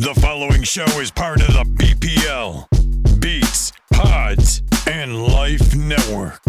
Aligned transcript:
The 0.00 0.14
following 0.14 0.62
show 0.62 0.86
is 0.98 1.10
part 1.10 1.42
of 1.42 1.48
the 1.48 1.62
BPL, 1.76 3.20
Beats, 3.20 3.70
Pods, 3.92 4.62
and 4.86 5.26
Life 5.26 5.76
Network. 5.76 6.40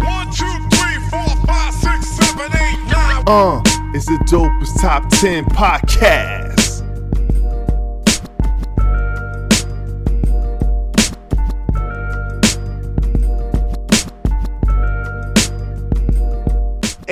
One, 0.00 0.30
two, 0.32 0.46
three, 0.72 0.96
four, 1.10 1.36
five, 1.44 1.74
six, 1.74 2.06
seven, 2.06 2.50
eight, 2.56 2.78
nine. 2.90 3.24
Uh, 3.26 3.60
it's 3.94 4.06
the 4.06 4.16
dopest 4.24 4.80
top 4.80 5.10
10 5.10 5.44
podcast. 5.44 6.45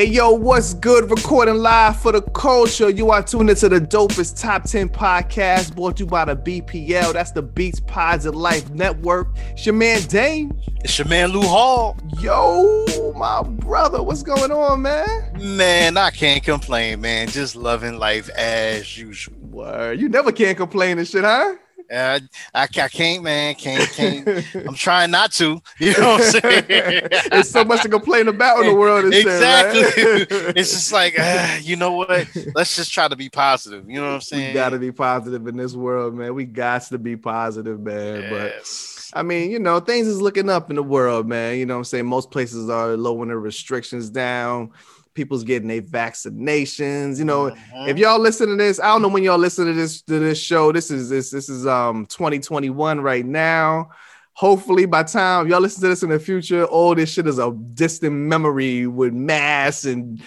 Hey 0.04 0.10
yo, 0.10 0.32
what's 0.32 0.74
good? 0.74 1.08
Recording 1.08 1.54
live 1.54 1.98
for 1.98 2.12
the 2.12 2.20
culture. 2.20 2.90
You 2.90 3.10
are 3.10 3.22
tuned 3.22 3.48
into 3.48 3.70
the 3.70 3.80
dopest 3.80 4.38
top 4.38 4.64
10 4.64 4.90
podcast 4.90 5.74
brought 5.74 5.96
to 5.96 6.02
you 6.02 6.06
by 6.06 6.26
the 6.26 6.36
BPL. 6.36 7.14
That's 7.14 7.30
the 7.30 7.40
Beats 7.40 7.80
Pods 7.80 8.26
and 8.26 8.36
Life 8.36 8.68
Network. 8.68 9.28
It's 9.52 9.64
your 9.64 9.74
man 9.74 10.02
Dame. 10.02 10.60
It's 10.82 10.98
your 10.98 11.08
man 11.08 11.30
Lou 11.30 11.40
Hall. 11.40 11.96
Yo, 12.18 13.14
my 13.16 13.44
brother, 13.44 14.02
what's 14.02 14.22
going 14.22 14.52
on, 14.52 14.82
man? 14.82 15.32
Man, 15.40 15.96
I 15.96 16.10
can't 16.10 16.44
complain, 16.44 17.00
man. 17.00 17.28
Just 17.28 17.56
loving 17.56 17.98
life 17.98 18.28
as 18.36 18.98
usual. 18.98 19.38
Word. 19.40 19.98
You 19.98 20.10
never 20.10 20.32
can 20.32 20.54
complain 20.54 20.98
and 20.98 21.08
shit, 21.08 21.24
huh? 21.24 21.54
Uh, 21.92 22.20
I, 22.54 22.62
I 22.62 22.66
can't, 22.66 23.22
man. 23.22 23.54
Can't, 23.54 23.90
can't. 23.90 24.44
I'm 24.66 24.74
trying 24.74 25.10
not 25.10 25.32
to. 25.32 25.60
You 25.78 25.92
know 25.92 26.12
what 26.12 26.36
I'm 26.36 26.40
saying? 26.40 27.08
There's 27.30 27.50
so 27.50 27.64
much 27.64 27.82
to 27.82 27.88
complain 27.88 28.28
about 28.28 28.60
in 28.60 28.66
the 28.66 28.74
world. 28.74 29.12
Exactly. 29.12 29.82
Shit, 29.90 30.30
right? 30.30 30.52
it's 30.56 30.72
just 30.72 30.92
like, 30.92 31.18
uh, 31.18 31.58
you 31.60 31.76
know 31.76 31.92
what? 31.92 32.28
Let's 32.54 32.76
just 32.76 32.92
try 32.92 33.08
to 33.08 33.16
be 33.16 33.28
positive. 33.28 33.88
You 33.88 34.00
know 34.00 34.08
what 34.08 34.14
I'm 34.14 34.20
saying? 34.20 34.48
we 34.48 34.54
gotta 34.54 34.78
be 34.78 34.92
positive 34.92 35.46
in 35.46 35.56
this 35.56 35.74
world, 35.74 36.14
man. 36.14 36.34
We 36.34 36.44
got 36.44 36.82
to 36.82 36.98
be 36.98 37.16
positive, 37.16 37.80
man. 37.80 38.30
But 38.30 38.64
I 39.12 39.22
mean, 39.22 39.50
you 39.50 39.58
know, 39.58 39.80
things 39.80 40.06
is 40.06 40.20
looking 40.20 40.50
up 40.50 40.70
in 40.70 40.76
the 40.76 40.82
world, 40.82 41.28
man. 41.28 41.56
You 41.58 41.66
know 41.66 41.74
what 41.74 41.78
I'm 41.78 41.84
saying? 41.84 42.06
Most 42.06 42.30
places 42.30 42.68
are 42.68 42.96
lowering 42.96 43.28
the 43.28 43.36
restrictions 43.36 44.10
down. 44.10 44.72
People's 45.14 45.44
getting 45.44 45.68
their 45.68 45.80
vaccinations. 45.82 47.18
You 47.18 47.24
know, 47.24 47.50
Mhm. 47.50 47.88
if 47.88 47.98
y'all 47.98 48.18
listen 48.18 48.48
to 48.48 48.56
this, 48.56 48.80
I 48.80 48.86
don't 48.86 49.02
know 49.02 49.08
when 49.08 49.22
y'all 49.22 49.38
listen 49.38 49.66
to 49.66 49.72
this 49.72 50.02
to 50.02 50.18
this 50.18 50.38
show. 50.38 50.72
This 50.72 50.90
is 50.90 51.08
this 51.08 51.30
this 51.30 51.48
is 51.48 51.66
um 51.66 52.06
2021 52.06 53.00
right 53.00 53.24
now. 53.24 53.90
Hopefully, 54.34 54.86
by 54.86 55.04
time 55.04 55.48
y'all 55.48 55.60
listen 55.60 55.80
to 55.82 55.88
this 55.88 56.02
in 56.02 56.10
the 56.10 56.18
future, 56.18 56.64
all 56.64 56.94
this 56.94 57.10
shit 57.10 57.26
is 57.28 57.38
a 57.38 57.52
distant 57.74 58.14
memory 58.14 58.86
with 58.86 59.12
mass 59.12 59.84
and 59.84 60.20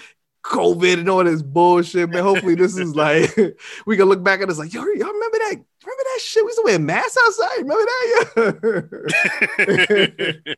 COVID 0.45 0.99
and 0.99 1.09
all 1.09 1.23
this 1.25 1.41
bullshit. 1.41 2.09
Man, 2.09 2.23
hopefully, 2.23 2.55
this 2.55 2.77
is 2.77 2.95
like 2.95 3.35
we 3.85 3.97
can 3.97 4.05
look 4.05 4.23
back 4.23 4.41
at 4.41 4.47
this 4.47 4.57
like, 4.57 4.73
yo, 4.73 4.79
y'all 4.81 5.11
remember 5.11 5.37
that? 5.39 5.55
Remember 5.87 6.03
that 6.03 6.19
shit? 6.21 6.43
We 6.43 6.49
used 6.49 6.57
to 6.57 6.63
wear 6.65 6.79
masks 6.79 7.17
outside. 7.25 7.59
Remember 7.59 7.85
that? 8.35 8.87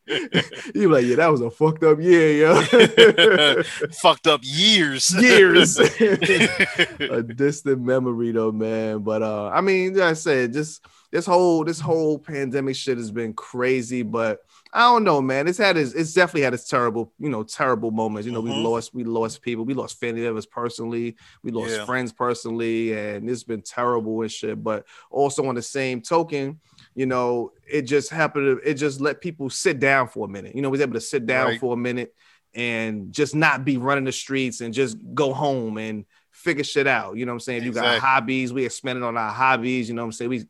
Yeah. 0.10 0.42
you 0.74 0.90
like, 0.90 1.04
yeah, 1.04 1.16
that 1.16 1.28
was 1.28 1.40
a 1.40 1.50
fucked 1.50 1.84
up 1.84 2.00
year, 2.00 2.32
yo. 2.32 2.62
Fucked 4.02 4.26
up 4.26 4.40
years. 4.42 5.14
years. 5.14 5.78
a 5.78 7.22
distant 7.22 7.80
memory 7.82 8.32
though, 8.32 8.50
man. 8.52 9.00
But 9.00 9.22
uh, 9.22 9.48
I 9.48 9.60
mean, 9.60 9.94
like 9.94 10.10
I 10.10 10.12
said, 10.14 10.52
just 10.52 10.84
this 11.12 11.26
whole 11.26 11.64
this 11.64 11.80
whole 11.80 12.18
pandemic 12.18 12.76
shit 12.76 12.98
has 12.98 13.10
been 13.12 13.32
crazy, 13.32 14.02
but 14.02 14.40
I 14.72 14.80
don't 14.82 15.02
know, 15.02 15.20
man. 15.20 15.48
It's 15.48 15.58
had 15.58 15.76
its 15.76 15.92
it's 15.94 16.12
definitely 16.14 16.42
had 16.42 16.54
its 16.54 16.68
terrible, 16.68 17.12
you 17.18 17.28
know, 17.28 17.42
terrible 17.42 17.90
moments. 17.90 18.26
You 18.26 18.32
know, 18.32 18.40
we 18.40 18.52
Mhm. 18.52 18.62
lost 18.62 18.94
we 18.94 19.02
lost 19.04 19.42
people, 19.42 19.64
we 19.64 19.74
lost 19.74 19.98
family 19.98 20.22
members 20.22 20.46
personally, 20.46 21.16
we 21.42 21.50
lost 21.50 21.78
Yeah. 21.78 21.84
friends 21.84 22.12
personally, 22.12 22.92
and 22.92 23.28
it's 23.28 23.42
been 23.42 23.62
terrible 23.62 24.22
and 24.22 24.30
shit. 24.30 24.62
But 24.62 24.86
also 25.10 25.44
on 25.46 25.56
the 25.56 25.62
same 25.62 26.00
token, 26.02 26.60
you 26.94 27.06
know, 27.06 27.52
it 27.68 27.82
just 27.82 28.10
happened 28.10 28.60
to 28.62 28.68
it 28.70 28.74
just 28.74 29.00
let 29.00 29.20
people 29.20 29.50
sit 29.50 29.80
down 29.80 30.06
for 30.08 30.26
a 30.26 30.28
minute. 30.28 30.54
You 30.54 30.62
know, 30.62 30.68
we 30.68 30.74
was 30.74 30.82
able 30.82 30.94
to 30.94 31.00
sit 31.00 31.26
down 31.26 31.48
Right. 31.48 31.60
for 31.60 31.74
a 31.74 31.76
minute 31.76 32.14
and 32.54 33.12
just 33.12 33.34
not 33.34 33.64
be 33.64 33.76
running 33.76 34.04
the 34.04 34.12
streets 34.12 34.60
and 34.60 34.72
just 34.74 34.96
go 35.14 35.32
home 35.32 35.78
and 35.78 36.04
figure 36.40 36.64
shit 36.64 36.86
out. 36.86 37.16
You 37.16 37.26
know 37.26 37.32
what 37.32 37.36
I'm 37.36 37.40
saying? 37.40 37.58
If 37.60 37.64
you 37.66 37.72
got 37.72 37.98
hobbies, 37.98 38.52
we 38.52 38.64
expanded 38.64 39.04
on 39.04 39.16
our 39.16 39.30
hobbies. 39.30 39.88
You 39.88 39.94
know 39.94 40.02
what 40.02 40.06
I'm 40.06 40.12
saying? 40.12 40.30
We 40.30 40.44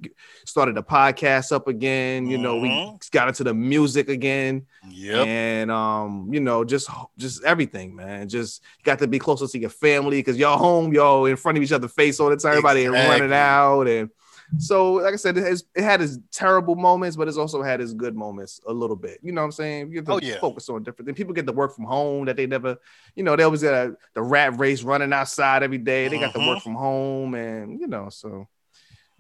started 0.45 0.77
the 0.77 0.83
podcast 0.83 1.53
up 1.53 1.69
again. 1.69 2.27
You 2.29 2.39
know, 2.39 2.59
we 2.59 2.69
Mhm. 2.69 3.11
got 3.11 3.29
into 3.29 3.45
the 3.45 3.53
music 3.55 4.09
again. 4.09 4.67
Yep. 4.89 5.27
And 5.27 5.71
um, 5.71 6.29
you 6.33 6.41
know, 6.41 6.65
just 6.65 6.89
just 7.19 7.43
everything, 7.45 7.95
man. 7.95 8.29
Just 8.29 8.63
got 8.85 8.99
to 9.01 9.07
be 9.09 9.19
closer 9.19 9.47
to 9.47 9.59
your 9.59 9.71
family 9.71 10.19
because 10.19 10.37
y'all 10.39 10.57
home, 10.59 10.93
y'all 10.95 11.27
in 11.27 11.37
front 11.37 11.59
of 11.59 11.65
each 11.65 11.73
other 11.73 11.89
face 11.89 12.21
all 12.21 12.31
the 12.31 12.37
time. 12.37 12.53
Everybody 12.53 12.87
running 12.87 13.33
out. 13.33 13.89
And 13.89 14.11
so, 14.59 14.95
like 14.95 15.15
I 15.15 15.17
said, 15.17 15.37
it, 15.39 15.45
has, 15.45 15.65
it 15.75 15.83
had 15.83 16.01
its 16.03 16.19
terrible 16.33 16.75
moments, 16.75 17.17
but 17.17 17.29
it's 17.29 17.37
also 17.37 17.63
had 17.63 17.81
its 17.81 17.93
good 17.93 18.15
moments 18.17 18.61
a 18.67 18.73
little 18.73 18.97
bit. 18.97 19.19
You 19.23 19.33
know 19.33 19.41
what 19.43 19.47
I'm 19.47 19.53
saying? 19.53 19.89
You 19.89 19.95
get 20.03 20.07
to 20.07 20.13
Oh, 20.13 20.21
yeah. 20.23 20.39
focus 20.39 20.69
on 20.69 20.83
different 20.83 21.07
things. 21.07 21.17
People 21.17 21.33
get 21.35 21.47
to 21.47 21.53
work 21.53 21.75
from 21.75 21.85
home 21.85 22.27
that 22.27 22.37
they 22.37 22.47
never, 22.47 22.77
you 23.15 23.23
know, 23.23 23.37
they 23.37 23.43
always 23.43 23.63
got 23.63 23.75
a, 23.75 23.97
the 24.15 24.23
rat 24.23 24.59
race 24.59 24.83
running 24.83 25.13
outside 25.13 25.63
every 25.63 25.79
day. 25.79 26.09
They 26.09 26.19
got 26.19 26.35
to 26.35 26.41
work 26.41 26.59
Mhm. 26.59 26.63
from 26.63 26.75
home 26.75 27.35
and, 27.35 27.81
you 27.81 27.87
know, 27.87 28.09
so 28.11 28.49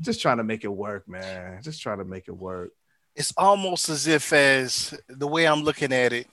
just 0.00 0.20
trying 0.20 0.38
to 0.38 0.44
make 0.44 0.64
it 0.64 0.68
work, 0.68 1.08
man. 1.08 1.62
Just 1.62 1.80
trying 1.82 1.98
to 1.98 2.04
make 2.04 2.28
it 2.28 2.32
work. 2.36 2.70
it's 3.16 3.32
almost 3.36 3.88
as 3.88 4.06
if 4.06 4.32
as 4.32 4.94
the 5.08 5.26
way 5.26 5.46
I'm 5.46 5.62
looking 5.62 5.92
at 5.92 6.12
it, 6.12 6.26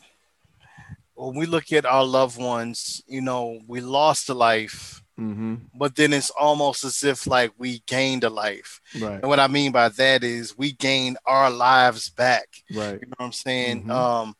when 1.15 1.35
we 1.35 1.45
look 1.45 1.71
at 1.73 1.85
our 1.85 2.05
loved 2.05 2.37
ones, 2.39 3.01
you 3.07 3.21
know, 3.21 3.59
we 3.67 3.81
lost 3.81 4.29
a 4.29 4.33
life, 4.33 5.01
Mm-hmm. 5.19 5.55
but 5.73 5.95
then 5.95 6.13
it's 6.13 6.29
almost 6.29 6.83
as 6.83 7.03
if 7.03 7.25
like 7.25 7.51
we 7.57 7.79
gained 7.87 8.23
a 8.23 8.29
life. 8.29 8.79
Right. 8.99 9.19
And 9.19 9.23
what 9.23 9.39
I 9.39 9.47
mean 9.47 9.71
by 9.71 9.89
that 9.89 10.23
is 10.23 10.55
we 10.55 10.73
gained 10.73 11.17
our 11.25 11.49
lives 11.49 12.09
back. 12.09 12.47
Right. 12.71 12.99
You 13.01 13.07
know 13.07 13.15
what 13.17 13.25
I'm 13.25 13.31
saying? 13.31 13.85
Mhm. 13.85 13.89
Um, 13.91 14.35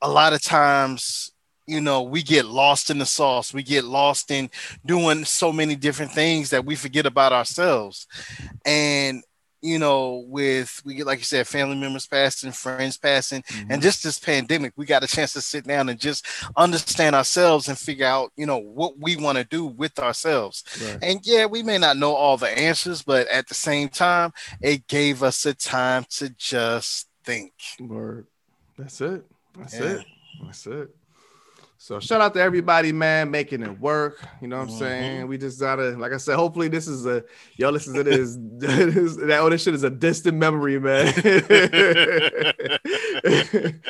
a 0.00 0.08
lot 0.08 0.32
of 0.32 0.40
times, 0.42 1.32
you 1.66 1.80
know, 1.80 2.02
we 2.02 2.22
get 2.22 2.46
lost 2.46 2.90
in 2.90 2.98
the 2.98 3.06
sauce. 3.06 3.52
We 3.52 3.62
get 3.62 3.84
lost 3.84 4.30
in 4.30 4.50
doing 4.86 5.24
so 5.24 5.52
many 5.52 5.76
different 5.76 6.12
things 6.12 6.50
that 6.50 6.64
we 6.64 6.76
forget 6.76 7.06
about 7.06 7.32
ourselves. 7.32 8.06
And 8.64 9.22
you 9.62 9.78
know, 9.78 10.24
with 10.28 10.80
we 10.84 10.94
get 10.94 11.06
like 11.06 11.18
you 11.18 11.24
said, 11.24 11.46
family 11.46 11.76
members 11.76 12.06
passing, 12.06 12.52
friends 12.52 12.96
passing, 12.96 13.42
Mm-hmm. 13.42 13.72
and 13.72 13.82
just 13.82 14.02
this 14.02 14.18
pandemic, 14.18 14.72
we 14.76 14.86
got 14.86 15.02
a 15.04 15.06
chance 15.06 15.32
to 15.34 15.40
sit 15.40 15.66
down 15.66 15.88
and 15.88 15.98
just 15.98 16.26
understand 16.56 17.14
ourselves 17.14 17.68
and 17.68 17.78
figure 17.78 18.06
out, 18.06 18.32
you 18.36 18.46
know, 18.46 18.58
what 18.58 18.98
we 18.98 19.16
want 19.16 19.38
to 19.38 19.44
do 19.44 19.64
with 19.66 19.98
ourselves. 19.98 20.64
Right. 20.82 20.98
And 21.02 21.20
yeah, 21.24 21.46
we 21.46 21.62
may 21.62 21.78
not 21.78 21.96
know 21.96 22.14
all 22.14 22.36
the 22.36 22.48
answers, 22.48 23.02
but 23.02 23.26
at 23.28 23.48
the 23.48 23.54
same 23.54 23.88
time, 23.88 24.32
it 24.60 24.86
gave 24.88 25.22
us 25.22 25.44
a 25.46 25.54
time 25.54 26.04
to 26.10 26.30
just 26.30 27.08
think. 27.24 27.52
Word. 27.78 28.26
That's 28.78 29.00
it. 29.00 29.24
That's 29.58 29.74
Yeah. 29.74 29.84
it. 29.86 30.06
That's 30.44 30.66
it. 30.66 30.96
So 31.90 31.98
shout 31.98 32.20
out 32.20 32.34
to 32.34 32.40
everybody, 32.40 32.92
man, 32.92 33.32
making 33.32 33.64
it 33.64 33.80
work. 33.80 34.24
You 34.40 34.46
know 34.46 34.58
what 34.58 34.62
I'm 34.62 34.68
Mhm. 34.68 34.78
saying? 34.78 35.26
We 35.26 35.38
just 35.38 35.58
gotta, 35.58 35.98
like 35.98 36.12
I 36.12 36.18
said, 36.18 36.36
hopefully 36.36 36.68
this 36.68 36.86
is 36.86 37.04
a 37.04 37.24
y'all 37.56 37.72
listen 37.72 37.94
to 37.94 38.04
this. 38.04 38.36
this 38.58 39.16
that 39.16 39.40
all 39.40 39.50
this 39.50 39.64
shit 39.64 39.74
is 39.74 39.82
a 39.82 39.90
distant 39.90 40.38
memory, 40.38 40.78
man. 40.78 41.12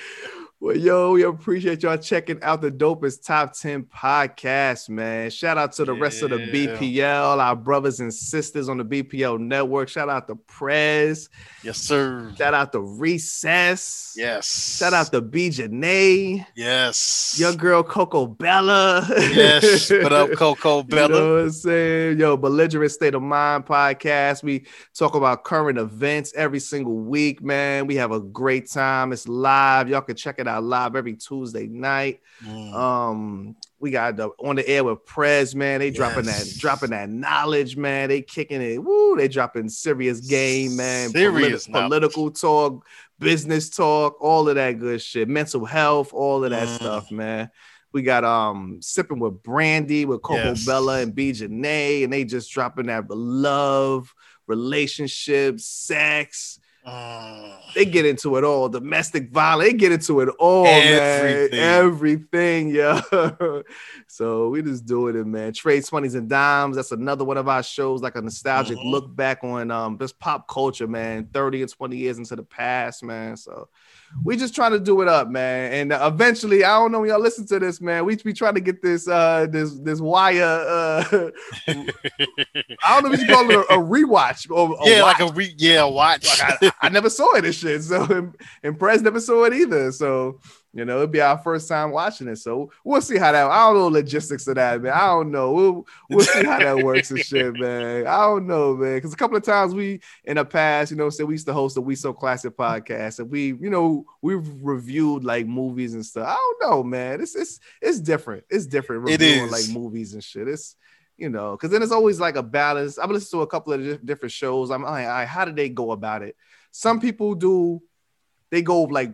well, 0.62 0.76
yo, 0.76 1.12
we 1.12 1.22
appreciate 1.22 1.82
y'all 1.82 1.96
checking 1.96 2.38
out 2.42 2.60
the 2.60 2.70
dopest 2.70 3.24
top 3.24 3.54
10 3.54 3.84
podcast, 3.84 4.90
man. 4.90 5.30
Shout 5.30 5.56
out 5.56 5.72
to 5.72 5.86
the 5.86 5.94
rest 5.94 6.22
of 6.22 6.28
the 6.28 6.36
BPL, 6.36 7.38
our 7.38 7.56
brothers 7.56 8.00
and 8.00 8.12
sisters 8.12 8.68
on 8.68 8.76
the 8.76 8.84
BPL 8.84 9.38
network. 9.38 9.88
Shout 9.88 10.10
out 10.10 10.28
to 10.28 10.34
Prez. 10.34 11.30
Yes, 11.62 11.78
sir. 11.78 12.30
Shout 12.36 12.52
out 12.52 12.72
to 12.72 12.80
Recess. 12.80 14.12
Yes. 14.18 14.76
Shout 14.76 14.92
out 14.92 15.10
to 15.12 15.22
B 15.22 16.44
Yes. 16.54 17.36
your 17.38 17.54
girl 17.54 17.82
Coco 17.82 18.26
Bella. 18.26 19.06
yes. 19.08 19.90
What 19.90 20.12
up, 20.12 20.30
Coco 20.36 20.78
You 20.78 20.84
Bella? 20.84 21.08
know 21.08 21.34
what 21.36 21.42
I'm 21.44 21.50
saying? 21.52 22.18
Yo, 22.18 22.36
Belligerent 22.36 22.92
State 22.92 23.14
of 23.14 23.22
Mind 23.22 23.64
podcast. 23.64 24.42
We 24.42 24.66
talk 24.94 25.14
about 25.14 25.44
current 25.44 25.78
events 25.78 26.34
every 26.34 26.60
single 26.60 26.96
week, 26.98 27.42
man. 27.42 27.86
We 27.86 27.94
have 27.96 28.12
a 28.12 28.20
great 28.20 28.70
time. 28.70 29.14
It's 29.14 29.26
live. 29.26 29.88
Y'all 29.88 30.02
can 30.02 30.16
check 30.16 30.34
it 30.38 30.46
out 30.50 30.64
live 30.64 30.96
every 30.96 31.14
Tuesday 31.14 31.66
night. 31.66 32.20
Mm. 32.44 32.74
Um, 32.74 33.56
we 33.78 33.90
got 33.90 34.16
the 34.16 34.28
on 34.38 34.56
the 34.56 34.68
air 34.68 34.84
with 34.84 35.04
Prez, 35.06 35.54
man. 35.54 35.80
They 35.80 35.90
dropping 35.90 36.24
that, 36.26 36.46
dropping 36.58 36.90
that 36.90 37.08
knowledge, 37.08 37.76
man. 37.76 38.08
They 38.08 38.20
kicking 38.22 38.60
it. 38.60 38.82
Woo, 38.82 39.16
they 39.16 39.28
dropping 39.28 39.68
serious 39.68 40.20
game, 40.20 40.76
man. 40.76 41.10
Serious 41.10 41.68
knowledge. 41.68 41.88
political 41.88 42.30
talk, 42.30 42.84
business 43.18 43.70
talk, 43.70 44.16
all 44.20 44.48
of 44.48 44.54
that 44.56 44.78
good 44.78 45.00
shit, 45.00 45.28
mental 45.28 45.64
health, 45.64 46.12
all 46.12 46.44
of 46.44 46.50
that 46.50 46.68
Mm. 46.68 46.74
stuff, 46.76 47.10
man. 47.10 47.50
We 47.92 48.02
got 48.02 48.22
um 48.22 48.78
sipping 48.80 49.18
with 49.18 49.42
Brandy 49.42 50.04
with 50.04 50.22
Coco 50.22 50.50
Yes. 50.50 50.64
Bella 50.64 51.00
and 51.00 51.12
B 51.14 51.32
Janae, 51.32 52.04
and 52.04 52.12
they 52.12 52.24
just 52.24 52.52
dropping 52.52 52.86
that 52.86 53.10
love, 53.10 54.14
relationships, 54.46 55.64
sex. 55.64 56.59
Ah. 56.90 57.58
they 57.74 57.84
get 57.84 58.04
into 58.04 58.36
it 58.36 58.44
all. 58.44 58.68
Domestic 58.68 59.30
violence, 59.30 59.70
they 59.72 59.76
get 59.78 59.92
into 59.92 60.20
it 60.20 60.28
all, 60.38 60.66
Everything. 60.66 61.58
man. 61.60 61.84
Everything, 61.84 62.68
yeah. 62.70 63.00
So 64.12 64.48
we 64.48 64.60
just 64.60 64.86
doing 64.86 65.14
it, 65.16 65.24
man. 65.26 65.52
Trades, 65.52 65.88
funnies, 65.88 66.14
and 66.16 66.28
dimes. 66.28 66.74
That's 66.74 66.90
another 66.90 67.24
one 67.24 67.36
of 67.36 67.46
our 67.48 67.62
shows, 67.62 68.02
like 68.02 68.16
a 68.16 68.20
nostalgic 68.20 68.76
Mhm. 68.76 68.90
look 68.90 69.14
back 69.14 69.44
on 69.44 69.70
um 69.70 69.96
just 69.98 70.18
pop 70.18 70.48
culture, 70.48 70.88
man. 70.88 71.28
30 71.32 71.62
and 71.62 71.70
20 71.70 71.96
years 71.96 72.18
into 72.18 72.34
the 72.34 72.42
past, 72.42 73.04
man. 73.04 73.36
So 73.36 73.68
we 74.24 74.36
just 74.36 74.52
trying 74.56 74.72
to 74.72 74.80
do 74.80 75.00
it 75.02 75.08
up, 75.08 75.28
man. 75.28 75.72
And 75.72 75.92
uh, 75.92 76.10
eventually, 76.12 76.64
I 76.64 76.76
don't 76.78 76.90
know 76.90 76.98
when 77.00 77.10
y'all 77.10 77.20
listen 77.20 77.46
to 77.46 77.60
this, 77.60 77.80
man. 77.80 78.04
We 78.04 78.16
be 78.16 78.32
trying 78.32 78.54
to 78.54 78.60
get 78.60 78.82
this 78.82 79.06
uh 79.06 79.46
this 79.48 79.78
this 79.78 80.00
wire 80.00 80.42
uh 80.44 81.30
I 81.68 83.00
don't 83.00 83.04
know 83.04 83.12
if 83.12 83.20
you 83.20 83.26
call 83.28 83.48
it 83.48 83.54
a, 83.54 83.74
a 83.74 83.78
rewatch 83.78 84.50
or 84.50 84.74
a 84.80 84.88
yeah, 84.88 85.02
watch. 85.02 85.20
like 85.20 85.30
a 85.30 85.32
re- 85.34 85.54
yeah 85.56 85.84
watch. 85.84 86.26
Like, 86.40 86.62
I, 86.62 86.72
I 86.86 86.88
never 86.88 87.08
saw 87.10 87.34
it 87.36 87.44
and 87.44 87.54
shit. 87.54 87.82
So 87.84 88.02
and, 88.04 88.34
and 88.62 88.78
Prez 88.78 89.02
never 89.02 89.20
saw 89.20 89.44
it 89.44 89.52
either. 89.54 89.92
So 89.92 90.40
you 90.72 90.84
know, 90.84 90.98
it'd 90.98 91.10
be 91.10 91.20
our 91.20 91.36
first 91.36 91.68
time 91.68 91.90
watching 91.90 92.28
it. 92.28 92.36
So 92.36 92.70
we'll 92.84 93.00
see 93.00 93.18
how 93.18 93.32
that. 93.32 93.50
I 93.50 93.66
don't 93.66 93.74
know 93.76 93.88
logistics 93.88 94.46
of 94.46 94.54
that, 94.54 94.80
man. 94.80 94.92
I 94.92 95.06
don't 95.06 95.32
know. 95.32 95.52
We'll 95.52 95.86
we'll 96.08 96.24
see 96.24 96.44
how 96.44 96.60
that 96.60 96.78
works 96.84 97.10
and 97.10 97.18
shit, 97.18 97.54
man. 97.58 98.06
I 98.06 98.20
don't 98.20 98.46
know, 98.46 98.76
man. 98.76 98.96
Because 98.96 99.12
a 99.12 99.16
couple 99.16 99.36
of 99.36 99.42
times 99.42 99.74
we 99.74 100.00
in 100.24 100.36
the 100.36 100.44
past, 100.44 100.92
you 100.92 100.96
know, 100.96 101.10
said 101.10 101.26
we 101.26 101.34
used 101.34 101.46
to 101.46 101.52
host 101.52 101.76
a 101.76 101.80
We 101.80 101.96
So 101.96 102.12
Classic 102.12 102.56
podcast, 102.56 103.18
and 103.18 103.30
we, 103.30 103.46
you 103.48 103.70
know, 103.70 104.06
we've 104.22 104.46
reviewed 104.62 105.24
like 105.24 105.46
movies 105.46 105.94
and 105.94 106.06
stuff. 106.06 106.28
I 106.28 106.34
don't 106.34 106.70
know, 106.70 106.82
man. 106.84 107.20
It's 107.20 107.34
it's 107.34 107.58
it's 107.82 107.98
different. 107.98 108.44
It's 108.48 108.66
different 108.66 109.08
It 109.08 109.20
reviewing 109.20 109.46
is. 109.46 109.52
like 109.52 109.76
movies 109.76 110.14
and 110.14 110.22
shit. 110.22 110.46
It's 110.46 110.76
you 111.16 111.28
know, 111.28 111.52
because 111.52 111.70
then 111.70 111.82
it's 111.82 111.92
always 111.92 112.20
like 112.20 112.36
a 112.36 112.42
balance. 112.42 112.96
I've 112.96 113.10
listened 113.10 113.38
to 113.38 113.42
a 113.42 113.46
couple 113.46 113.72
of 113.72 114.06
different 114.06 114.32
shows. 114.32 114.70
I'm 114.70 114.82
like, 114.82 115.04
all 115.04 115.10
right, 115.10 115.28
how 115.28 115.44
did 115.44 115.56
they 115.56 115.68
go 115.68 115.90
about 115.90 116.22
it? 116.22 116.34
Some 116.70 116.98
people 117.00 117.34
do, 117.34 117.82
they 118.50 118.62
go 118.62 118.84
like 118.84 119.12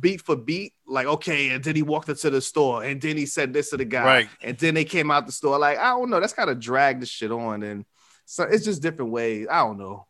beat 0.00 0.20
for 0.20 0.36
beat, 0.36 0.72
like, 0.86 1.06
okay, 1.06 1.50
and 1.50 1.62
then 1.62 1.76
he 1.76 1.82
walked 1.82 2.08
into 2.08 2.30
the 2.30 2.40
store 2.40 2.82
and 2.84 3.00
then 3.00 3.16
he 3.16 3.26
said 3.26 3.52
this 3.52 3.70
to 3.70 3.76
the 3.76 3.84
guy, 3.84 4.04
Right. 4.04 4.28
and 4.42 4.58
then 4.58 4.74
they 4.74 4.84
came 4.84 5.10
out 5.10 5.26
the 5.26 5.32
store. 5.32 5.58
Like, 5.58 5.78
I 5.78 5.90
don't 5.90 6.10
know, 6.10 6.20
that's 6.20 6.32
kind 6.32 6.50
of 6.50 6.58
drag 6.60 7.00
the 7.00 7.06
shit 7.06 7.30
on, 7.30 7.62
and 7.62 7.84
so 8.24 8.44
it's 8.44 8.64
just 8.64 8.82
different 8.82 9.10
ways. 9.12 9.46
I 9.50 9.58
don't 9.60 9.78
know. 9.78 10.06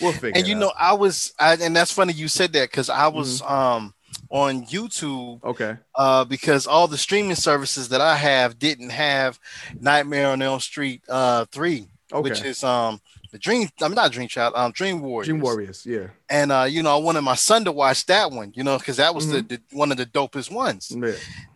We'll 0.00 0.12
figure. 0.12 0.32
and 0.34 0.46
it 0.46 0.48
you 0.48 0.56
out. 0.56 0.60
know, 0.60 0.72
I 0.78 0.94
was, 0.94 1.32
I, 1.38 1.54
and 1.54 1.76
that's 1.76 1.92
funny 1.92 2.12
you 2.14 2.26
said 2.28 2.52
that 2.54 2.70
because 2.70 2.88
I 2.90 3.06
was 3.08 3.40
Mm-hmm. 3.42 3.52
um 3.54 3.94
on 4.28 4.64
YouTube 4.66 5.42
okay, 5.44 5.76
uh 5.94 6.24
because 6.24 6.66
all 6.66 6.86
the 6.86 6.98
streaming 6.98 7.34
services 7.34 7.88
that 7.90 8.00
I 8.00 8.14
have 8.16 8.58
didn't 8.58 8.90
have 8.90 9.38
Nightmare 9.80 10.28
on 10.28 10.42
Elm 10.42 10.60
Street 10.60 11.02
uh 11.08 11.44
three, 11.52 11.86
okay, 12.12 12.22
which 12.22 12.42
is 12.44 12.62
um 12.64 13.00
the 13.32 13.38
Dream. 13.38 13.68
I'm 13.80 13.94
not 13.94 14.12
Dream 14.12 14.28
Child. 14.28 14.54
Um, 14.54 14.70
Dream 14.72 15.00
Warriors. 15.00 15.26
Dream 15.28 15.40
Warriors, 15.40 15.84
yeah, 15.86 16.08
And 16.30 16.52
uh, 16.52 16.66
you 16.68 16.82
know, 16.82 16.94
I 16.96 17.00
wanted 17.00 17.22
my 17.22 17.34
son 17.34 17.64
to 17.64 17.72
watch 17.72 18.06
that 18.06 18.30
one. 18.30 18.52
You 18.54 18.62
know, 18.62 18.78
because 18.78 18.98
that 18.98 19.14
was 19.14 19.26
Mm-hmm. 19.26 19.48
the, 19.48 19.56
the 19.56 19.76
one 19.76 19.90
of 19.90 19.96
the 19.96 20.06
dopest 20.06 20.52
ones. 20.52 20.92
yeah. 20.96 21.12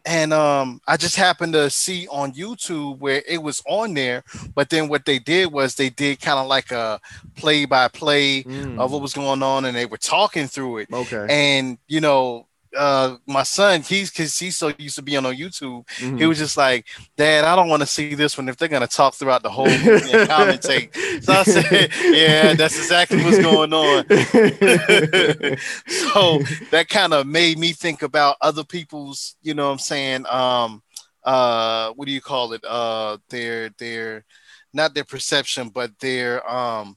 And 0.08 0.32
um, 0.32 0.80
I 0.86 0.96
just 0.96 1.16
happened 1.16 1.52
to 1.54 1.68
see 1.68 2.06
on 2.08 2.32
YouTube 2.32 3.00
where 3.00 3.22
it 3.28 3.42
was 3.42 3.60
on 3.68 3.92
there, 3.94 4.22
but 4.54 4.70
then 4.70 4.88
what 4.88 5.04
they 5.04 5.18
did 5.18 5.52
was 5.52 5.74
they 5.74 5.90
did 5.90 6.20
kind 6.20 6.38
of 6.38 6.46
like 6.46 6.70
a 6.70 7.00
play 7.34 7.64
by 7.64 7.88
play 7.88 8.42
Mm, 8.44 8.78
of 8.78 8.92
what 8.92 9.02
was 9.02 9.12
going 9.14 9.42
on, 9.42 9.64
and 9.64 9.76
they 9.76 9.84
were 9.86 9.96
talking 9.98 10.46
through 10.46 10.78
it. 10.78 10.92
okay, 10.92 11.26
And 11.28 11.78
you 11.88 12.00
know, 12.00 12.46
uh, 12.76 13.16
my 13.26 13.42
son, 13.42 13.82
he's 13.82 14.10
because 14.10 14.38
he's 14.38 14.56
so 14.56 14.72
used 14.78 14.96
to 14.96 15.02
being 15.02 15.24
on 15.24 15.34
YouTube, 15.34 15.86
Mhm. 15.98 16.18
he 16.18 16.26
was 16.26 16.38
just 16.38 16.56
like, 16.56 16.86
"Dad, 17.16 17.44
I 17.44 17.56
don't 17.56 17.68
want 17.68 17.80
to 17.82 17.86
see 17.86 18.14
this 18.14 18.36
one 18.36 18.48
if 18.48 18.56
they're 18.56 18.68
gonna 18.68 18.86
talk 18.86 19.14
throughout 19.14 19.42
the 19.42 19.50
whole 19.50 19.66
movie 19.66 20.12
and 20.12 20.28
commentate." 20.28 20.94
So 21.24 21.32
I 21.32 21.42
said, 21.42 21.90
"Yeah, 22.04 22.54
that's 22.54 22.76
exactly 22.76 23.22
what's 23.24 23.38
going 23.38 23.72
on." 23.72 24.04
so 25.86 26.38
that 26.70 26.86
kind 26.88 27.12
of 27.12 27.26
made 27.26 27.58
me 27.58 27.72
think 27.72 28.02
about 28.02 28.36
other 28.40 28.64
people's, 28.64 29.36
you 29.42 29.54
know 29.54 29.66
what 29.66 29.72
I'm 29.72 29.78
saying, 29.78 30.26
um 30.26 30.82
uh 31.24 31.90
what 31.94 32.06
do 32.06 32.12
you 32.12 32.20
call 32.20 32.52
it? 32.52 32.64
Uh 32.64 33.18
their 33.30 33.70
their 33.78 34.24
not 34.72 34.94
their 34.94 35.04
perception, 35.04 35.70
but 35.70 35.90
their 36.00 36.48
um 36.48 36.96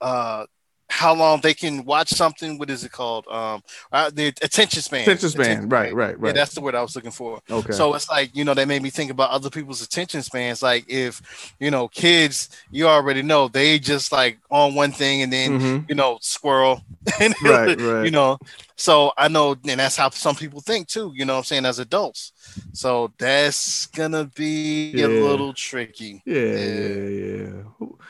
uh 0.00 0.46
how 0.90 1.14
long 1.14 1.40
they 1.40 1.54
can 1.54 1.84
watch 1.84 2.08
something. 2.10 2.58
What 2.58 2.68
is 2.68 2.84
it 2.84 2.90
called? 2.90 3.26
Um, 3.28 3.62
uh, 3.92 4.10
the 4.12 4.26
attention 4.42 4.82
span. 4.82 5.02
Attention 5.02 5.28
span, 5.30 5.68
right, 5.68 5.94
right, 5.94 6.18
right. 6.18 6.28
Yeah, 6.28 6.32
that's 6.32 6.52
the 6.54 6.60
word 6.60 6.74
I 6.74 6.82
was 6.82 6.96
looking 6.96 7.12
for. 7.12 7.40
okay, 7.50 7.72
So 7.72 7.94
it's 7.94 8.10
like, 8.10 8.34
you 8.34 8.44
know, 8.44 8.54
that 8.54 8.66
made 8.66 8.82
me 8.82 8.90
think 8.90 9.10
about 9.10 9.30
other 9.30 9.50
people's 9.50 9.82
attention 9.82 10.22
spans. 10.22 10.62
Like 10.62 10.84
if, 10.88 11.54
you 11.60 11.70
know, 11.70 11.86
kids, 11.88 12.48
you 12.72 12.88
already 12.88 13.22
know 13.22 13.46
they 13.48 13.78
just 13.78 14.10
like 14.10 14.38
on 14.50 14.74
one 14.74 14.90
thing 14.92 15.22
and 15.22 15.32
then, 15.32 15.60
Mhm. 15.60 15.88
you 15.88 15.94
know, 15.94 16.18
squirrel. 16.20 16.82
and, 17.20 17.34
Right, 17.42 17.80
right. 17.80 18.04
You 18.04 18.10
know, 18.10 18.38
so 18.80 19.12
I 19.18 19.28
know, 19.28 19.52
and 19.68 19.78
that's 19.78 19.96
how 19.96 20.08
some 20.10 20.34
people 20.34 20.60
think 20.62 20.88
too, 20.88 21.12
you 21.14 21.24
know 21.26 21.34
what 21.34 21.38
I'm 21.40 21.44
saying, 21.44 21.66
as 21.66 21.78
adults. 21.78 22.32
So 22.72 23.12
that's 23.18 23.86
gonna 23.86 24.24
be 24.34 24.92
Yeah. 24.94 25.06
a 25.06 25.08
little 25.08 25.52
tricky. 25.52 26.22
Yeah, 26.24 26.40
yeah, 26.40 27.08
yeah. 27.08 27.52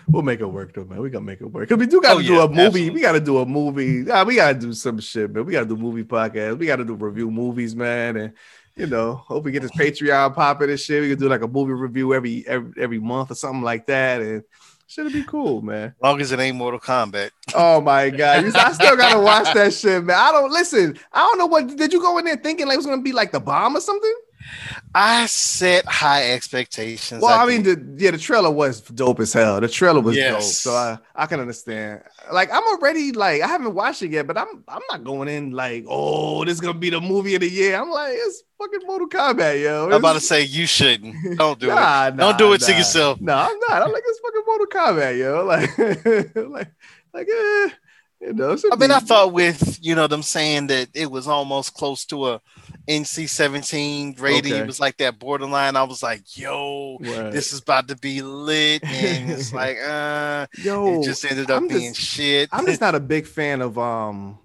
We'll- 0.08 0.22
make 0.22 0.40
it 0.40 0.46
work 0.46 0.72
though, 0.74 0.84
man. 0.84 1.00
We 1.00 1.10
gotta 1.10 1.24
make 1.24 1.40
it 1.40 1.46
work. 1.46 1.68
Cause 1.68 1.78
we 1.78 1.86
do 1.86 2.00
gotta 2.00 2.18
Oh, 2.18 2.22
do 2.22 2.34
yeah, 2.34 2.44
a 2.44 2.48
movie. 2.48 2.60
absolutely. 2.62 2.90
We 2.90 3.00
gotta 3.00 3.20
do 3.20 3.38
a 3.38 3.46
movie. 3.46 4.10
Ah, 4.10 4.22
we 4.24 4.36
gotta 4.36 4.58
do 4.58 4.72
some 4.72 5.00
shit, 5.00 5.32
man. 5.32 5.44
We 5.44 5.52
gotta 5.52 5.66
do 5.66 5.76
movie 5.76 6.04
podcast. 6.04 6.58
We 6.58 6.66
gotta 6.66 6.84
do 6.84 6.94
review 6.94 7.30
movies, 7.30 7.74
man. 7.74 8.16
And 8.16 8.32
you 8.76 8.86
know, 8.86 9.14
hope 9.14 9.44
we 9.44 9.50
get 9.52 9.62
this 9.62 9.72
Patreon 9.72 10.34
popping 10.34 10.70
and 10.70 10.78
shit. 10.80 11.02
We 11.02 11.10
can 11.10 11.18
do 11.18 11.28
like 11.28 11.42
a 11.42 11.48
movie 11.48 11.72
review 11.72 12.14
every 12.14 12.44
every, 12.46 12.72
every 12.82 12.98
month 13.00 13.30
or 13.30 13.34
something 13.34 13.62
like 13.62 13.86
that. 13.86 14.20
And 14.22 14.42
should 14.90 15.06
it 15.06 15.12
be 15.12 15.22
cool, 15.22 15.62
man. 15.62 15.90
As 15.90 15.94
long 16.02 16.20
as 16.20 16.32
it 16.32 16.40
ain't 16.40 16.56
Mortal 16.56 16.80
Kombat. 16.80 17.30
Oh 17.54 17.80
my 17.80 18.10
god. 18.10 18.44
I 18.56 18.72
still 18.72 18.96
gotta 18.96 19.20
watch 19.20 19.54
that 19.54 19.72
shit, 19.80 20.02
man. 20.04 20.16
I 20.18 20.32
don't 20.32 20.50
listen. 20.50 20.98
I 21.12 21.20
don't 21.20 21.38
know 21.38 21.46
what 21.46 21.76
did 21.76 21.92
you 21.92 22.00
go 22.00 22.18
in 22.18 22.24
there 22.24 22.36
thinking 22.36 22.66
like 22.66 22.74
it 22.74 22.78
was 22.78 22.86
gonna 22.86 23.00
be 23.00 23.12
like 23.12 23.30
the 23.30 23.38
bomb 23.38 23.76
or 23.76 23.80
something? 23.80 24.14
I 24.94 25.26
set 25.26 25.86
high 25.86 26.32
expectations. 26.32 27.22
Well, 27.22 27.38
I, 27.38 27.46
did. 27.46 27.66
mean, 27.66 27.96
the 27.96 28.02
yeah, 28.04 28.10
the 28.10 28.18
trailer 28.18 28.50
was 28.50 28.80
dope 28.80 29.20
as 29.20 29.32
hell. 29.32 29.60
The 29.60 29.68
trailer 29.68 30.00
was 30.00 30.16
dope, 30.16 30.42
so 30.42 30.72
I, 30.72 30.98
I 31.14 31.26
can 31.26 31.40
understand. 31.40 32.02
Like, 32.32 32.52
I'm 32.52 32.62
already 32.64 33.12
like, 33.12 33.42
I 33.42 33.46
haven't 33.46 33.74
watched 33.74 34.02
it 34.02 34.10
yet, 34.10 34.26
but 34.26 34.36
I'm 34.36 34.64
I'm 34.68 34.82
not 34.90 35.04
going 35.04 35.28
in 35.28 35.52
like, 35.52 35.84
oh, 35.88 36.44
this 36.44 36.54
is 36.54 36.60
gonna 36.60 36.78
be 36.78 36.90
the 36.90 37.00
movie 37.00 37.34
of 37.34 37.40
the 37.42 37.48
year. 37.50 37.76
I'm 37.80 37.90
like, 37.90 38.12
it's 38.14 38.42
fucking 38.58 38.80
Mortal 38.86 39.08
Kombat, 39.08 39.62
yo. 39.62 39.86
I'm 39.86 39.92
about 39.92 40.14
to 40.14 40.20
say 40.20 40.42
you 40.42 40.66
shouldn't. 40.66 41.38
Don't 41.38 41.58
do 41.60 41.68
Nah, 41.68 42.08
it. 42.08 42.16
nah, 42.16 42.32
Don't 42.32 42.38
do 42.38 42.52
it 42.54 42.60
to 42.62 42.72
yourself. 42.72 43.20
No, 43.20 43.34
I'm 43.34 43.58
not. 43.68 43.82
I'm 43.82 43.92
like, 43.92 44.02
it's 44.06 44.20
fucking 44.20 44.42
Mortal 44.46 44.66
Kombat, 44.66 45.18
yo. 45.18 45.44
Like, 45.50 46.34
like, 46.50 46.72
like, 47.12 47.28
eh. 47.28 47.70
It 48.20 48.58
should 48.60 48.72
I 48.72 48.76
mean, 48.76 48.90
I 48.90 48.98
thought 49.00 49.32
with 49.32 49.78
you 49.82 49.94
know 49.94 50.06
them 50.06 50.22
saying 50.22 50.66
that 50.68 50.88
it 50.94 51.10
was 51.10 51.26
almost 51.26 51.74
close 51.74 52.04
to 52.06 52.28
a 52.28 52.40
NC-17 52.88 54.20
rating. 54.20 54.52
Okay. 54.52 54.60
It 54.62 54.66
was 54.66 54.80
like 54.80 54.96
that 54.98 55.18
borderline. 55.18 55.76
I 55.76 55.82
was 55.84 56.02
like, 56.02 56.36
yo, 56.36 56.98
Right. 57.00 57.30
this 57.32 57.52
is 57.52 57.60
about 57.60 57.88
to 57.88 57.96
be 57.96 58.22
lit, 58.22 58.82
and 58.84 59.30
it's 59.30 59.52
like, 59.62 59.78
uh, 59.86 60.46
yo, 60.58 61.00
it 61.00 61.04
just 61.04 61.24
ended 61.24 61.50
up 61.50 61.58
I'm 61.62 61.68
being 61.68 61.94
just- 61.94 62.08
shit. 62.08 62.48
I'm 62.52 62.66
just 62.66 62.80
not 62.80 62.94
a 62.94 63.00
big 63.14 63.26
fan 63.26 63.62
of 63.62 63.78
um 63.78 64.38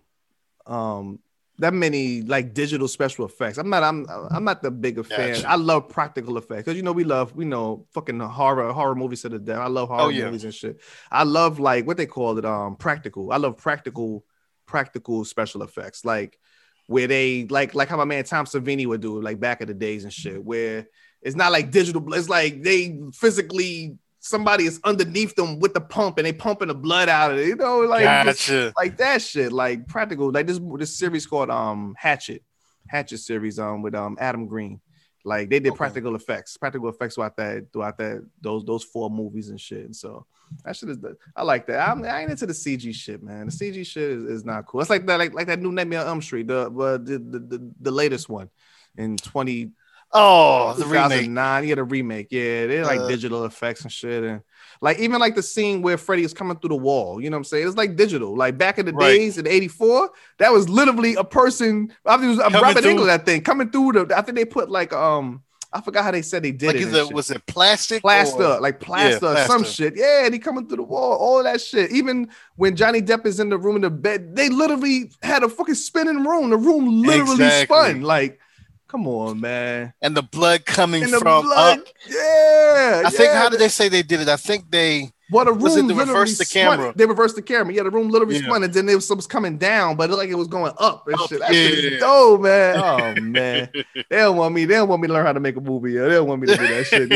um 0.65 1.19
that 1.59 1.73
many 1.73 2.21
like 2.21 2.53
digital 2.53 2.87
special 2.87 3.25
effects. 3.25 3.57
I'm 3.57 3.69
not 3.69 3.81
I'm 3.83 4.05
I'm 4.29 4.43
not 4.43 4.61
the 4.61 4.71
bigger 4.71 5.03
fan. 5.03 5.45
I 5.47 5.55
love 5.55 5.87
practical 5.89 6.37
effects 6.37 6.63
because 6.63 6.75
you 6.75 6.83
know 6.83 6.91
we 6.91 7.03
love 7.05 7.33
we 7.35 7.45
know 7.45 7.85
fucking 7.93 8.19
horror 8.19 8.73
horror 8.73 8.95
movies 8.95 9.21
to 9.21 9.29
the 9.29 9.39
death. 9.39 9.59
I 9.59 9.67
love 9.67 9.87
horror 9.87 10.01
Oh, 10.03 10.09
yeah. 10.09 10.25
movies 10.25 10.43
and 10.43 10.53
shit. 10.53 10.81
I 11.11 11.23
love 11.23 11.59
like 11.59 11.87
what 11.87 11.97
they 11.97 12.05
call 12.07 12.37
it 12.37 12.45
um 12.45 12.75
practical. 12.75 13.31
I 13.31 13.37
love 13.37 13.57
practical 13.57 14.25
practical 14.65 15.23
special 15.25 15.61
effects 15.63 16.03
like 16.03 16.39
where 16.87 17.07
they 17.07 17.45
like 17.49 17.73
like 17.75 17.87
how 17.87 17.97
my 17.97 18.05
man 18.05 18.23
Tom 18.23 18.45
Savini 18.45 18.85
would 18.85 19.01
do 19.01 19.21
like 19.21 19.39
back 19.39 19.61
in 19.61 19.67
the 19.67 19.73
days 19.73 20.03
and 20.03 20.11
shit 20.13 20.43
where 20.43 20.87
it's 21.21 21.35
not 21.35 21.51
like 21.51 21.71
digital 21.71 22.13
it's 22.13 22.29
like 22.29 22.61
they 22.63 22.99
physically 23.13 23.97
somebody 24.25 24.65
is 24.65 24.79
underneath 24.83 25.35
them 25.35 25.59
with 25.59 25.73
the 25.73 25.81
pump 25.81 26.17
and 26.17 26.25
they 26.25 26.33
pumping 26.33 26.67
the 26.67 26.73
blood 26.73 27.07
out 27.09 27.31
of 27.31 27.37
it 27.37 27.47
you 27.47 27.55
know 27.55 27.79
like 27.81 28.03
gotcha. 28.03 28.73
like 28.75 28.97
that 28.97 29.21
shit, 29.21 29.51
like 29.51 29.87
practical, 29.87 30.31
like 30.31 30.47
this 30.47 30.59
this 30.77 30.97
series 30.97 31.25
called 31.25 31.49
um 31.49 31.95
Hatchet, 31.97 32.43
Hatchet 32.87 33.19
series 33.19 33.59
um 33.59 33.81
with 33.81 33.95
um 33.95 34.17
Adam 34.19 34.47
Green. 34.47 34.81
Like 35.23 35.49
they 35.49 35.59
did 35.59 35.69
Okay. 35.69 35.77
practical 35.77 36.15
effects, 36.15 36.55
practical 36.57 36.89
effects 36.89 37.15
throughout 37.15 37.35
that 37.37 37.65
throughout 37.73 37.97
that 37.97 38.23
those 38.41 38.63
those 38.63 38.83
four 38.83 39.09
movies 39.09 39.49
and 39.49 39.59
shit. 39.59 39.85
And 39.85 39.95
so 39.95 40.25
that 40.63 40.75
shit 40.75 40.89
is 40.89 40.99
the, 40.99 41.17
I 41.35 41.41
like 41.43 41.65
that. 41.67 41.87
I'm 41.87 42.03
I 42.03 42.21
ain't 42.21 42.31
into 42.31 42.45
the 42.45 42.53
CG 42.53 42.93
shit, 42.93 43.23
man. 43.23 43.47
The 43.47 43.51
CG 43.51 43.85
shit 43.85 44.11
is, 44.11 44.23
is 44.25 44.45
not 44.45 44.67
cool. 44.67 44.81
It's 44.81 44.89
like 44.89 45.05
that 45.07 45.17
like 45.17 45.33
like 45.33 45.47
that 45.47 45.59
new 45.59 45.71
Nightmare 45.71 46.01
on 46.01 46.07
Elm 46.07 46.21
Street, 46.21 46.47
the 46.47 46.67
uh, 46.67 46.97
the, 46.97 47.17
the 47.17 47.39
the 47.39 47.71
the 47.81 47.91
latest 47.91 48.29
one 48.29 48.49
in 48.97 49.17
20 49.17 49.71
Oh, 50.15 50.73
the 50.77 50.85
remake. 50.85 51.25
2009. 51.25 51.67
Yeah, 51.67 51.75
a 51.77 51.83
remake. 51.83 52.27
Yeah, 52.31 52.67
they're 52.67 52.85
like 52.85 53.01
Uh, 53.01 53.07
digital 53.07 53.45
effects 53.45 53.81
and 53.81 53.91
shit. 53.91 54.23
And 54.23 54.41
like 54.81 54.99
even 54.99 55.19
like 55.19 55.35
the 55.35 55.43
scene 55.43 55.81
where 55.81 55.97
Freddy 55.97 56.23
is 56.23 56.33
coming 56.33 56.57
through 56.57 56.69
the 56.69 56.75
wall, 56.77 57.21
you 57.21 57.29
know 57.29 57.35
what 57.35 57.39
I'm 57.39 57.43
saying? 57.45 57.67
It's 57.67 57.77
like 57.77 57.95
digital. 57.95 58.35
Like 58.35 58.57
back 58.57 58.79
in 58.79 58.85
the 58.85 58.93
Right. 58.93 59.17
days 59.17 59.37
in 59.37 59.45
84, 59.47 60.09
that 60.39 60.51
was 60.51 60.69
literally 60.69 61.15
a 61.15 61.23
person. 61.23 61.91
I 62.05 62.13
think 62.17 62.25
it 62.25 62.29
was 62.29 62.39
uh, 62.39 62.43
Coming 62.43 62.61
Robert 62.61 62.81
through- 62.83 63.09
I 63.09 63.17
think, 63.17 63.45
coming 63.45 63.69
through 63.69 63.91
the 64.05 64.17
I 64.17 64.21
think 64.21 64.37
they 64.37 64.45
put 64.45 64.69
like 64.71 64.93
um 64.93 65.41
I 65.73 65.81
forgot 65.81 66.05
how 66.05 66.11
they 66.11 66.21
said 66.21 66.41
they 66.41 66.53
did 66.53 66.67
Like 66.67 66.75
it. 66.77 66.81
is 66.83 66.93
it 66.93 67.11
was 67.11 67.29
it 67.31 67.45
plastic? 67.47 68.01
plaster, 68.01 68.45
or- 68.45 68.61
like 68.61 68.79
plaster, 68.79 69.27
or 69.27 69.37
some 69.45 69.65
shit. 69.65 69.97
Yeah, 69.97 70.23
and 70.23 70.33
he 70.33 70.39
coming 70.39 70.67
through 70.67 70.77
the 70.77 70.83
wall, 70.83 71.17
all 71.17 71.43
that 71.43 71.59
shit. 71.59 71.91
Even 71.91 72.29
when 72.55 72.77
Johnny 72.77 73.01
Depp 73.01 73.25
is 73.25 73.41
in 73.41 73.49
the 73.49 73.57
room 73.57 73.75
in 73.75 73.81
the 73.81 73.89
bed, 73.89 74.37
they 74.37 74.47
literally 74.47 75.11
had 75.21 75.43
a 75.43 75.49
fucking 75.49 75.75
spinning 75.75 76.23
room. 76.23 76.49
The 76.51 76.57
room 76.57 77.01
literally 77.01 77.43
Exactly. 77.43 77.65
spun. 77.65 78.01
Like, 78.03 78.39
come 78.87 79.07
on, 79.07 79.39
man. 79.39 79.93
and 80.01 80.15
the 80.15 80.21
blood 80.23 80.65
coming 80.65 81.03
And 81.03 81.13
the 81.13 81.19
from 81.19 81.45
blood, 81.45 81.79
up. 81.79 81.85
yeah. 82.07 83.03
I 83.05 83.09
think 83.09 83.33
how 83.33 83.49
did 83.49 83.59
they 83.59 83.67
say 83.69 83.89
they 83.89 84.03
did 84.03 84.21
it? 84.21 84.29
I 84.29 84.37
think 84.37 84.69
they 84.71 85.11
Well, 85.31 85.45
the 85.45 85.51
room 85.53 85.61
Was 85.63 85.75
it 85.75 85.83
literally 85.85 86.07
reverse 86.09 86.37
the 86.37 86.45
spun. 86.45 86.77
camera? 86.77 86.93
They 86.95 87.05
reversed 87.05 87.35
the 87.35 87.41
camera. 87.41 87.73
Yeah, 87.73 87.83
the 87.83 87.89
room 87.89 88.09
literally 88.09 88.35
Yeah. 88.37 88.43
spun, 88.45 88.63
and 88.63 88.73
then 88.73 88.87
it 88.87 88.95
was, 88.95 89.09
it 89.09 89.15
was 89.15 89.25
coming 89.27 89.57
down, 89.57 89.95
but 89.97 90.09
it 90.11 90.15
like 90.15 90.29
it 90.29 90.35
was 90.35 90.47
going 90.47 90.71
up 90.77 91.07
and 91.07 91.15
Up, 91.19 91.29
shit. 91.29 91.39
That 91.39 91.51
shit 91.53 91.83
yeah. 91.83 91.89
is 91.91 91.99
dope, 91.99 92.41
man. 92.41 92.77
Oh 92.77 93.15
man, 93.39 93.69
they 93.73 93.83
don't 94.17 94.37
want 94.37 94.53
me. 94.53 94.65
They 94.65 94.75
don't 94.75 94.87
want 94.87 95.01
me 95.01 95.07
to 95.07 95.13
learn 95.13 95.25
how 95.25 95.33
to 95.33 95.39
make 95.39 95.55
a 95.57 95.61
movie. 95.61 95.93
Yo. 95.93 96.07
They 96.07 96.15
don't 96.15 96.27
want 96.27 96.41
me 96.41 96.47
to 96.47 96.57
do 96.57 96.67
that 96.67 96.85
shit. 96.85 97.09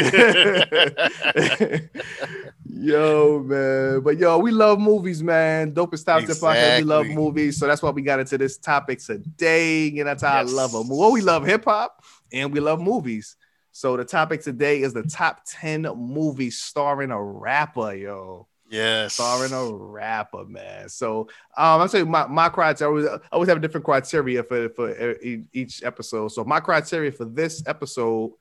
yo, 2.80 3.40
man. 3.46 4.02
But 4.02 4.18
yo, 4.18 4.38
we 4.38 4.52
love 4.52 4.80
movies, 4.80 5.22
man. 5.22 5.74
Dopest 5.74 6.06
top 6.06 6.22
tip 6.22 6.38
podcast. 6.38 6.78
We 6.78 6.84
love 6.84 7.08
movies, 7.08 7.58
so 7.58 7.68
that's 7.68 7.82
why 7.82 7.90
we 7.90 8.02
got 8.02 8.20
into 8.20 8.38
this 8.38 8.58
topic 8.58 9.00
today. 9.00 9.88
And 9.90 10.08
that's 10.08 10.24
how 10.24 10.38
I 10.38 10.42
love 10.44 10.72
them. 10.72 10.88
Well, 10.90 11.12
we 11.12 11.22
love 11.22 11.46
hip 11.46 11.66
hop 11.66 12.04
and 12.32 12.54
we 12.54 12.60
love 12.60 12.80
movies. 12.82 13.36
So 13.72 13.96
the 13.96 14.06
topic 14.06 14.42
today 14.42 14.82
is 14.82 14.94
the 14.94 15.04
top 15.04 15.42
10 15.46 15.84
movies 15.96 16.60
starring 16.60 17.12
a 17.12 17.22
rapper, 17.22 17.94
yo. 17.94 18.48
yes. 18.70 19.14
Starring 19.14 19.54
a 19.54 19.74
rapper, 19.74 20.46
man. 20.46 20.90
So 20.90 21.30
um, 21.56 21.82
I'm 21.82 21.90
you 21.94 22.06
my, 22.06 22.28
my 22.28 22.50
criteria. 22.50 22.90
I 22.90 22.92
always, 22.92 23.08
I 23.08 23.20
always 23.32 23.50
have 23.50 23.58
a 23.58 23.62
different 23.62 23.86
criteria 23.86 24.44
for, 24.44 24.70
for 24.70 25.18
each 25.22 25.84
episode. 25.84 26.30
So 26.30 26.44
my 26.44 26.60
criteria 26.60 27.12
for 27.12 27.26
this 27.26 27.64
episode 27.68 28.34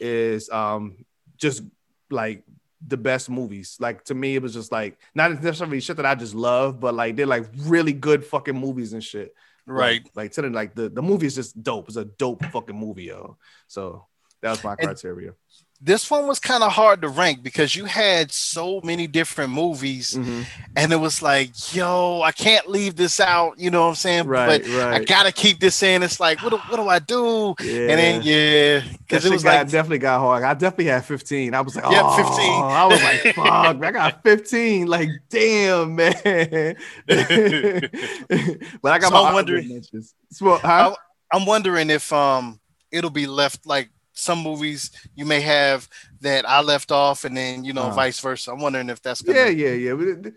is 0.00 0.50
um 0.50 1.04
just 1.36 1.62
like 2.10 2.44
the 2.86 2.96
best 2.96 3.30
movies. 3.30 3.76
Like 3.80 4.04
to 4.04 4.14
me, 4.14 4.34
it 4.36 4.42
was 4.42 4.54
just 4.54 4.72
like 4.72 4.98
not 5.14 5.42
necessarily 5.42 5.80
shit 5.80 5.96
that 5.96 6.06
I 6.06 6.14
just 6.14 6.34
love, 6.34 6.80
but 6.80 6.94
like 6.94 7.16
they're 7.16 7.26
like 7.26 7.46
really 7.58 7.92
good 7.92 8.24
fucking 8.24 8.58
movies 8.58 8.92
and 8.92 9.02
shit. 9.02 9.34
right. 9.66 10.02
Like, 10.04 10.16
like 10.16 10.32
to 10.32 10.42
the 10.42 10.50
like 10.50 10.74
the, 10.74 10.88
the 10.88 11.02
movie 11.02 11.26
is 11.26 11.34
just 11.34 11.62
dope. 11.62 11.88
It's 11.88 11.96
a 11.96 12.04
dope 12.04 12.44
fucking 12.46 12.76
movie, 12.76 13.04
yo. 13.04 13.36
So 13.68 14.06
that 14.40 14.50
was 14.50 14.64
my 14.64 14.72
And- 14.72 14.80
criteria. 14.80 15.34
This 15.84 16.08
one 16.08 16.28
was 16.28 16.38
kind 16.38 16.62
of 16.62 16.70
hard 16.70 17.02
to 17.02 17.08
rank 17.08 17.42
because 17.42 17.74
you 17.74 17.86
had 17.86 18.30
so 18.30 18.80
many 18.84 19.08
different 19.08 19.52
movies, 19.52 20.12
Mhm. 20.14 20.46
and 20.76 20.92
it 20.92 20.96
was 20.96 21.20
like, 21.22 21.74
yo, 21.74 22.22
I 22.22 22.30
can't 22.30 22.68
leave 22.68 22.94
this 22.94 23.18
out. 23.18 23.58
You 23.58 23.70
know 23.70 23.82
what 23.82 23.88
I'm 23.88 23.94
saying? 23.96 24.26
Right, 24.28 24.62
but 24.62 24.70
right. 24.70 25.00
I 25.00 25.04
gotta 25.04 25.32
keep 25.32 25.58
this 25.58 25.82
in. 25.82 26.04
It's 26.04 26.20
like, 26.20 26.40
what 26.40 26.50
do, 26.50 26.58
what 26.58 26.76
do 26.76 26.88
I 26.88 27.00
do? 27.00 27.56
Yeah. 27.60 27.80
And 27.90 27.98
then 27.98 28.22
yeah, 28.22 28.82
because 28.98 29.24
it 29.24 29.32
was 29.32 29.42
got, 29.42 29.56
like 29.58 29.70
definitely 29.70 29.98
got 29.98 30.20
hard. 30.20 30.44
I 30.44 30.54
definitely 30.54 30.84
had 30.86 31.04
15. 31.04 31.52
I 31.52 31.60
was 31.62 31.74
like, 31.74 31.84
Yeah, 31.90 32.02
oh, 32.04 32.16
15. 32.16 32.62
I 32.62 32.86
was 32.86 33.02
like, 33.02 33.34
fuck, 33.34 33.82
I 33.84 33.90
got 33.90 34.22
15. 34.22 34.86
Like, 34.86 35.08
damn, 35.30 35.96
man. 35.96 36.14
but 38.82 38.92
I 38.92 38.98
got 39.00 39.08
So 39.08 39.10
my 39.22 39.28
I'm 39.28 39.34
wondering- 39.34 39.82
huh? 40.40 40.94
I'm 41.32 41.44
wondering 41.46 41.90
if 41.90 42.12
um 42.12 42.60
it'll 42.92 43.10
be 43.10 43.26
left 43.26 43.66
like 43.66 43.88
some 44.12 44.40
movies 44.42 44.90
you 45.14 45.24
may 45.24 45.40
have 45.40 45.88
that 46.20 46.48
I 46.48 46.60
left 46.62 46.92
off, 46.92 47.24
and 47.24 47.36
then 47.36 47.64
you 47.64 47.72
know 47.72 47.88
Uh-huh. 47.88 47.90
vice 47.90 48.20
versa. 48.20 48.52
I'm 48.52 48.60
wondering 48.60 48.90
if 48.90 49.02
that's 49.02 49.22
gonna 49.22 49.48
yeah, 49.48 49.48
yeah, 49.48 49.72
yeah. 49.74 50.30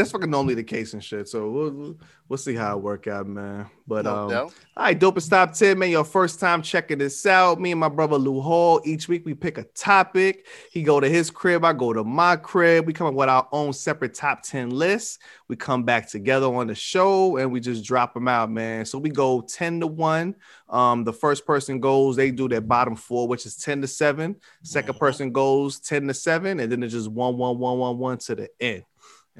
That's 0.00 0.12
fucking 0.12 0.30
normally 0.30 0.54
the 0.54 0.64
case 0.64 0.94
and 0.94 1.04
shit. 1.04 1.28
So 1.28 1.50
we'll, 1.50 1.96
we'll, 2.26 2.38
see 2.38 2.54
how 2.54 2.78
it 2.78 2.82
work 2.82 3.06
out, 3.06 3.26
man. 3.26 3.66
But 3.86 4.06
no 4.06 4.16
um, 4.16 4.30
doubt. 4.30 4.54
All 4.76 4.84
right, 4.84 4.98
dopest 4.98 5.28
top 5.28 5.52
10, 5.52 5.78
man. 5.78 5.90
Your 5.90 6.04
first 6.04 6.40
time 6.40 6.62
checking 6.62 6.96
this 6.96 7.26
out. 7.26 7.60
Me 7.60 7.70
and 7.72 7.78
my 7.78 7.90
brother 7.90 8.16
Lou 8.16 8.40
Hall. 8.40 8.80
Each 8.84 9.08
week 9.08 9.26
we 9.26 9.34
pick 9.34 9.58
a 9.58 9.64
topic. 9.74 10.46
He 10.72 10.82
go 10.82 11.00
to 11.00 11.08
his 11.08 11.30
crib, 11.30 11.66
I 11.66 11.74
go 11.74 11.92
to 11.92 12.02
my 12.02 12.36
crib. 12.36 12.86
We 12.86 12.94
come 12.94 13.08
up 13.08 13.14
with 13.14 13.28
our 13.28 13.46
own 13.52 13.74
separate 13.74 14.14
top 14.14 14.42
10 14.42 14.70
lists. 14.70 15.18
We 15.48 15.56
come 15.56 15.82
back 15.82 16.08
together 16.08 16.46
on 16.46 16.68
the 16.68 16.74
show 16.74 17.36
and 17.36 17.52
we 17.52 17.60
just 17.60 17.84
drop 17.84 18.14
them 18.14 18.26
out, 18.26 18.50
man. 18.50 18.86
So 18.86 18.98
we 18.98 19.10
go 19.10 19.42
10 19.42 19.80
to 19.80 19.86
1. 19.86 20.34
Um, 20.70 21.04
the 21.04 21.12
first 21.12 21.44
person 21.44 21.78
goes, 21.78 22.16
they 22.16 22.30
do 22.30 22.48
their 22.48 22.62
bottom 22.62 22.96
four, 22.96 23.28
which 23.28 23.44
is 23.44 23.56
10 23.56 23.82
to 23.82 23.86
7. 23.86 24.36
2nd 24.64 24.94
Mhm. 24.94 24.98
person 24.98 25.32
goes 25.32 25.78
10 25.78 26.06
to 26.06 26.14
7, 26.14 26.58
and 26.58 26.72
then 26.72 26.82
it's 26.82 26.94
just 26.94 27.10
1 27.10 27.36
1 27.36 27.58
1 27.58 27.78
1 27.78 27.98
1 27.98 28.18
to 28.18 28.34
the 28.34 28.48
end. 28.60 28.84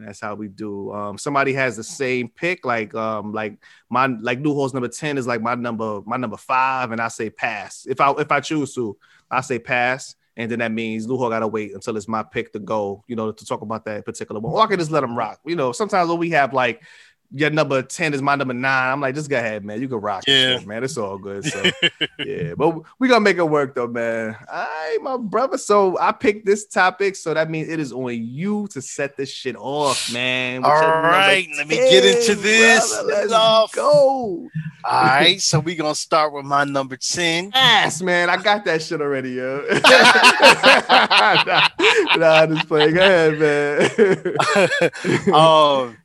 And 0.00 0.08
that's 0.08 0.20
how 0.20 0.34
we 0.34 0.48
do. 0.48 0.90
Um, 0.92 1.18
somebody 1.18 1.52
has 1.52 1.76
the 1.76 1.84
same 1.84 2.28
pick, 2.28 2.64
like 2.64 2.94
um, 2.94 3.32
like 3.32 3.58
my 3.90 4.06
like 4.06 4.40
Lou 4.40 4.54
Hall's 4.54 4.72
number 4.72 4.88
10 4.88 5.18
is 5.18 5.26
like 5.26 5.42
my 5.42 5.54
number, 5.54 6.00
my 6.06 6.16
number 6.16 6.38
five, 6.38 6.90
and 6.90 7.02
I 7.02 7.08
say 7.08 7.28
pass. 7.28 7.86
If 7.86 8.00
I 8.00 8.12
if 8.12 8.32
I 8.32 8.40
choose 8.40 8.74
to, 8.76 8.96
I 9.30 9.42
say 9.42 9.58
pass. 9.58 10.14
And 10.36 10.50
then 10.50 10.60
that 10.60 10.72
means 10.72 11.06
Lou 11.06 11.18
Hall 11.18 11.28
gotta 11.28 11.46
wait 11.46 11.74
until 11.74 11.98
it's 11.98 12.08
my 12.08 12.22
pick 12.22 12.54
to 12.54 12.58
go, 12.60 13.04
you 13.06 13.14
know, 13.14 13.30
to 13.30 13.44
talk 13.44 13.60
about 13.60 13.84
that 13.84 14.06
particular 14.06 14.40
one. 14.40 14.54
Or 14.54 14.62
I 14.62 14.66
can 14.68 14.78
just 14.78 14.90
let 14.90 15.00
them 15.00 15.14
rock. 15.14 15.38
You 15.44 15.54
know, 15.54 15.72
sometimes 15.72 16.08
when 16.08 16.18
we 16.18 16.30
have 16.30 16.54
like 16.54 16.82
your 17.32 17.50
number 17.50 17.80
10 17.82 18.12
is 18.14 18.20
my 18.22 18.34
number 18.34 18.54
nine. 18.54 18.92
I'm 18.92 19.00
like, 19.00 19.14
just 19.14 19.30
go 19.30 19.38
ahead, 19.38 19.64
man. 19.64 19.80
You 19.80 19.88
can 19.88 19.98
rock 19.98 20.24
Yeah. 20.26 20.58
shit, 20.58 20.66
man. 20.66 20.82
It's 20.82 20.96
all 20.96 21.16
good. 21.18 21.44
So 21.44 21.62
yeah, 22.18 22.54
but 22.56 22.74
we 22.98 23.06
gonna 23.08 23.20
make 23.20 23.36
it 23.36 23.48
work 23.48 23.74
though, 23.74 23.86
man. 23.86 24.36
All 24.52 24.64
right, 24.64 24.98
my 25.00 25.16
brother. 25.16 25.56
So 25.58 25.96
I 25.98 26.12
picked 26.12 26.44
this 26.44 26.66
topic, 26.66 27.14
so 27.16 27.32
that 27.34 27.48
means 27.50 27.68
it 27.68 27.78
is 27.78 27.92
on 27.92 28.12
you 28.14 28.66
to 28.72 28.82
set 28.82 29.16
this 29.16 29.30
shit 29.30 29.54
off, 29.56 30.12
man. 30.12 30.64
All 30.64 30.70
right, 30.72 31.46
let 31.56 31.68
me 31.68 31.76
get 31.76 32.04
into 32.04 32.34
this. 32.34 32.88
brother. 32.92 33.08
Let's 33.08 33.32
off. 33.32 33.72
go. 33.72 34.50
All 34.82 35.02
right, 35.02 35.38
so 35.40 35.60
we 35.60 35.76
gonna 35.76 35.94
start 35.94 36.32
with 36.32 36.46
my 36.46 36.64
number 36.64 36.96
ten. 36.96 37.50
Ass, 37.54 38.00
man. 38.00 38.30
I 38.30 38.38
got 38.38 38.64
that 38.64 38.80
shit 38.82 39.00
already, 39.02 39.32
yo. 39.32 39.58
nah, 39.84 41.68
nah, 42.16 42.42
I'm 42.42 42.54
just 42.56 42.66
playing. 42.66 42.94
Go 42.94 43.00
ahead, 43.02 43.38
man. 43.38 45.34
um, 45.34 45.96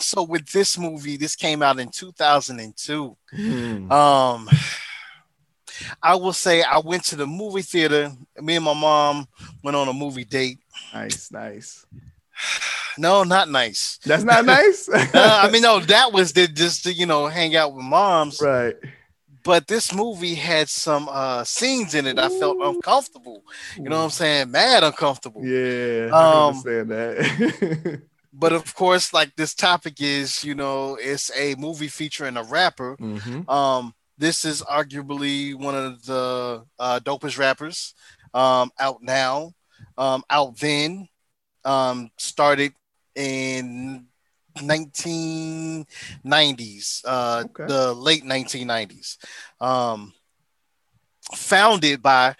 so 0.00 0.22
with 0.22 0.46
this 0.50 0.76
movie, 0.78 1.16
this 1.16 1.36
came 1.36 1.62
out 1.62 1.78
in 1.78 1.88
2002. 1.90 3.16
Hmm. 3.34 3.92
Um, 3.92 4.48
I 6.02 6.14
will 6.14 6.32
say 6.32 6.62
I 6.62 6.78
went 6.78 7.04
to 7.06 7.16
the 7.16 7.26
movie 7.26 7.62
theater. 7.62 8.12
Me 8.40 8.56
and 8.56 8.64
my 8.64 8.74
mom 8.74 9.26
went 9.62 9.76
on 9.76 9.88
a 9.88 9.92
movie 9.92 10.24
date. 10.24 10.58
nice, 10.92 11.30
nice. 11.30 11.86
No, 12.98 13.22
not 13.22 13.48
nice. 13.48 13.98
That's 14.04 14.24
not 14.24 14.44
nice. 14.44 14.88
Uh, 15.14 15.40
I 15.44 15.48
mean, 15.50 15.62
no, 15.62 15.78
that 15.78 16.12
was 16.12 16.32
the, 16.32 16.48
just 16.48 16.82
to 16.84 16.92
you 16.92 17.06
know 17.06 17.28
hang 17.28 17.54
out 17.56 17.72
with 17.72 17.84
moms. 17.84 18.40
right. 18.42 18.74
But 19.42 19.68
this 19.68 19.94
movie 19.94 20.34
had 20.34 20.68
some 20.68 21.08
uh, 21.10 21.44
scenes 21.44 21.94
in 21.94 22.06
it. 22.06 22.18
I 22.18 22.28
felt 22.28 22.58
uncomfortable. 22.60 23.42
You 23.76 23.84
know 23.84 23.96
what 23.98 24.04
I'm 24.04 24.10
saying? 24.10 24.50
Mad 24.50 24.84
uncomfortable. 24.84 25.42
Yeah, 25.46 26.10
I 26.12 26.48
Um, 26.48 26.48
understand 26.56 26.90
that. 26.90 28.02
But 28.32 28.52
of 28.52 28.74
course, 28.74 29.12
like 29.12 29.34
this 29.36 29.54
topic 29.54 30.00
is, 30.00 30.44
you 30.44 30.54
know, 30.54 30.96
it's 31.00 31.30
a 31.36 31.54
movie 31.56 31.88
featuring 31.88 32.36
a 32.36 32.42
rapper. 32.44 32.96
Mhm. 32.96 33.48
Um, 33.48 33.94
this 34.18 34.44
is 34.44 34.62
arguably 34.62 35.54
one 35.54 35.74
of 35.74 36.04
the 36.04 36.64
uh, 36.78 37.00
dopest 37.00 37.38
rappers 37.38 37.94
um, 38.34 38.70
out 38.78 39.02
now. 39.02 39.52
Um, 39.98 40.22
out 40.30 40.56
then, 40.58 41.08
um, 41.64 42.10
started 42.18 42.74
in 43.14 44.06
1990s, 44.62 47.02
uh, 47.04 47.44
Okay. 47.46 47.66
the 47.66 47.94
late 47.94 48.24
1990s. 48.24 49.18
Um, 49.60 50.12
founded 51.34 52.02
by 52.02 52.34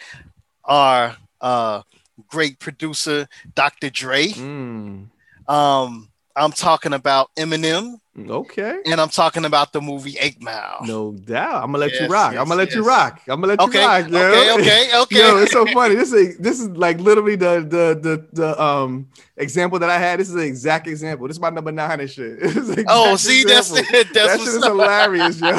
our 0.65 1.17
uh, 1.41 1.83
great 2.29 2.59
producer, 2.59 3.29
Dr. 3.55 3.91
Dre. 3.91 4.29
Mm. 4.29 5.09
Um, 5.51 6.09
I'm 6.37 6.53
talking 6.53 6.93
about 6.93 7.31
Eminem, 7.37 7.97
Okay. 8.19 8.81
and 8.87 9.01
I'm 9.01 9.09
talking 9.09 9.45
about 9.45 9.73
the 9.73 9.81
movie 9.81 10.17
Eight 10.19 10.43
Mile. 10.43 10.79
No 10.85 11.13
doubt. 11.13 11.63
I'm 11.63 11.71
gonna 11.73 11.79
let 11.79 11.93
you 11.93 12.07
rock. 12.09 12.33
yes, 12.33 12.41
I'm 12.41 12.49
gonna 12.49 12.59
let 12.59 12.75
you 12.75 12.83
rock. 12.85 13.21
I'm 13.29 13.41
gonna 13.41 13.53
let 13.55 13.61
Okay, 13.61 13.81
you 13.81 13.87
rock. 13.87 14.09
Yo. 14.11 14.19
okay, 14.19 14.53
okay, 14.61 14.91
okay. 15.03 15.19
Yo, 15.19 15.37
it's 15.39 15.53
so 15.53 15.65
funny. 15.67 15.95
This 15.95 16.13
is 16.13 16.37
this 16.39 16.59
is 16.61 16.69
like 16.71 16.99
literally 16.99 17.37
the 17.37 17.61
the 17.61 17.97
the 18.01 18.27
the 18.33 18.61
um 18.63 19.07
example 19.37 19.79
that 19.79 19.89
I 19.91 19.99
had. 19.99 20.19
This 20.19 20.27
is 20.29 20.35
the 20.35 20.43
exact 20.43 20.89
example. 20.89 21.29
This 21.29 21.37
is 21.37 21.41
my 21.41 21.51
number 21.51 21.71
nine 21.71 22.01
and 22.01 22.11
shit. 22.11 22.41
This 22.41 22.57
is 22.57 22.69
the 22.75 22.85
Oh, 22.89 23.15
see, 23.17 23.45
that's 23.45 23.71
example. 23.71 23.95
it. 24.01 24.09
That's 24.13 24.33
that 24.33 24.39
shit 24.41 24.49
is 24.49 24.65
hilarious, 24.67 25.41
yo. 25.41 25.51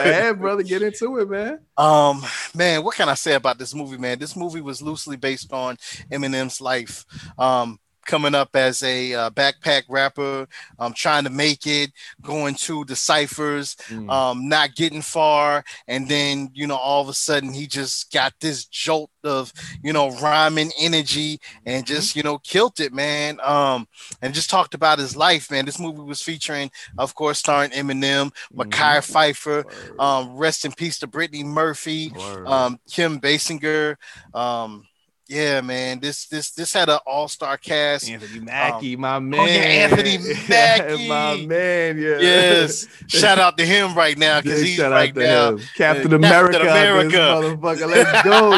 Ahead, 0.00 0.40
brother. 0.40 0.62
Get 0.62 0.82
into 0.82 1.18
it, 1.18 1.28
man. 1.30 1.60
Um, 1.76 2.22
man, 2.54 2.82
what 2.84 2.96
can 2.96 3.08
I 3.08 3.14
say 3.14 3.34
about 3.34 3.58
this 3.58 3.74
movie, 3.74 3.98
man? 3.98 4.18
This 4.18 4.36
movie 4.36 4.60
was 4.60 4.82
loosely 4.82 5.16
based 5.16 5.52
on 5.52 5.76
Eminem's 6.10 6.60
life. 6.60 7.04
Um, 7.38 7.78
coming 8.04 8.34
up 8.34 8.54
as 8.54 8.82
a 8.82 9.14
uh, 9.14 9.30
backpack 9.30 9.82
rapper, 9.88 10.46
um, 10.78 10.92
trying 10.92 11.24
to 11.24 11.30
make 11.30 11.66
it, 11.66 11.90
going 12.22 12.54
to 12.56 12.84
the 12.84 12.96
ciphers, 12.96 13.76
Mm. 13.88 14.10
um, 14.10 14.48
not 14.48 14.74
getting 14.74 15.02
far, 15.02 15.64
and 15.88 16.08
then 16.08 16.50
you 16.54 16.66
know 16.66 16.76
all 16.76 17.02
of 17.02 17.08
a 17.08 17.14
sudden 17.14 17.52
he 17.52 17.66
just 17.66 18.12
got 18.12 18.32
this 18.40 18.64
jolt 18.66 19.10
of 19.24 19.52
you 19.82 19.92
know 19.92 20.10
rhyming 20.18 20.70
energy 20.78 21.40
and 21.66 21.84
Mm-hmm. 21.84 21.94
just 21.94 22.16
you 22.16 22.22
know 22.22 22.38
killed 22.38 22.80
it, 22.80 22.92
man. 22.92 23.38
Um, 23.42 23.86
and 24.20 24.34
just 24.34 24.50
talked 24.50 24.74
about 24.74 24.98
his 24.98 25.16
life, 25.16 25.50
man. 25.50 25.64
This 25.64 25.78
movie 25.80 26.00
was 26.02 26.22
featuring, 26.22 26.70
of 26.98 27.14
course, 27.14 27.38
starring 27.38 27.70
Eminem, 27.70 28.32
Mekhi 28.54 29.00
Phifer. 29.02 29.64
Um, 30.00 30.36
rest 30.36 30.64
in 30.64 30.72
peace 30.72 30.98
to 31.00 31.06
Brittany 31.06 31.44
Murphy, 31.44 32.12
um, 32.46 32.78
Kim 32.90 33.20
Basinger. 33.20 33.96
Um, 34.34 34.86
yeah, 35.28 35.60
man, 35.60 36.00
this 36.00 36.26
this 36.26 36.50
this 36.50 36.72
had 36.72 36.88
an 36.88 36.98
all 37.06 37.28
star 37.28 37.56
cast. 37.56 38.08
Anthony 38.08 38.40
Mackie, 38.40 38.96
my 38.96 39.18
man. 39.18 39.40
oh, 39.40 39.44
yeah, 39.46 39.52
Anthony 39.52 40.18
Mackie. 40.48 41.08
my 41.08 41.36
man. 41.46 41.98
Yeah. 41.98 42.18
Yes, 42.18 42.86
shout 43.06 43.38
out 43.38 43.56
to 43.58 43.64
him 43.64 43.94
right 43.94 44.18
now 44.18 44.40
because 44.40 44.60
he's 44.60 44.76
shout 44.76 44.92
out 44.92 44.96
right 44.96 45.14
now. 45.14 45.50
him. 45.50 45.58
Captain 45.76 46.02
Captain 46.02 46.12
America, 46.14 46.60
America. 46.60 47.16
America. 47.16 47.56
Motherfucker. 47.56 47.88
Let's 47.88 48.22
go, 48.24 48.54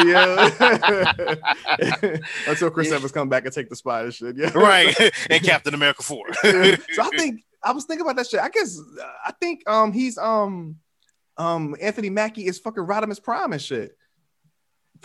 yo. 2.11 2.19
Until 2.51 2.71
Chris 2.71 2.91
Evans 2.91 3.11
come 3.11 3.29
back 3.29 3.45
and 3.45 3.53
take 3.53 3.69
the 3.69 3.75
spot 3.75 4.05
and 4.05 4.13
shit. 4.13 4.35
Yeah. 4.35 4.51
Right, 4.57 4.95
and 5.29 5.43
Captain 5.43 5.73
America 5.73 6.03
Four. 6.03 6.33
so 6.33 6.49
I 6.49 7.09
think 7.15 7.43
I 7.63 7.71
was 7.71 7.85
thinking 7.85 8.05
about 8.05 8.15
that 8.17 8.27
shit. 8.27 8.39
I 8.39 8.49
guess 8.49 8.79
uh, 8.79 9.05
I 9.25 9.31
think 9.39 9.61
um 9.69 9.93
he's 9.93 10.17
um 10.17 10.77
um 11.37 11.75
Anthony 11.79 12.09
Mackie 12.09 12.47
is 12.47 12.59
fucking 12.59 12.83
Rodimus 12.83 13.21
Prime 13.21 13.53
and 13.53 13.61
shit. 13.61 13.95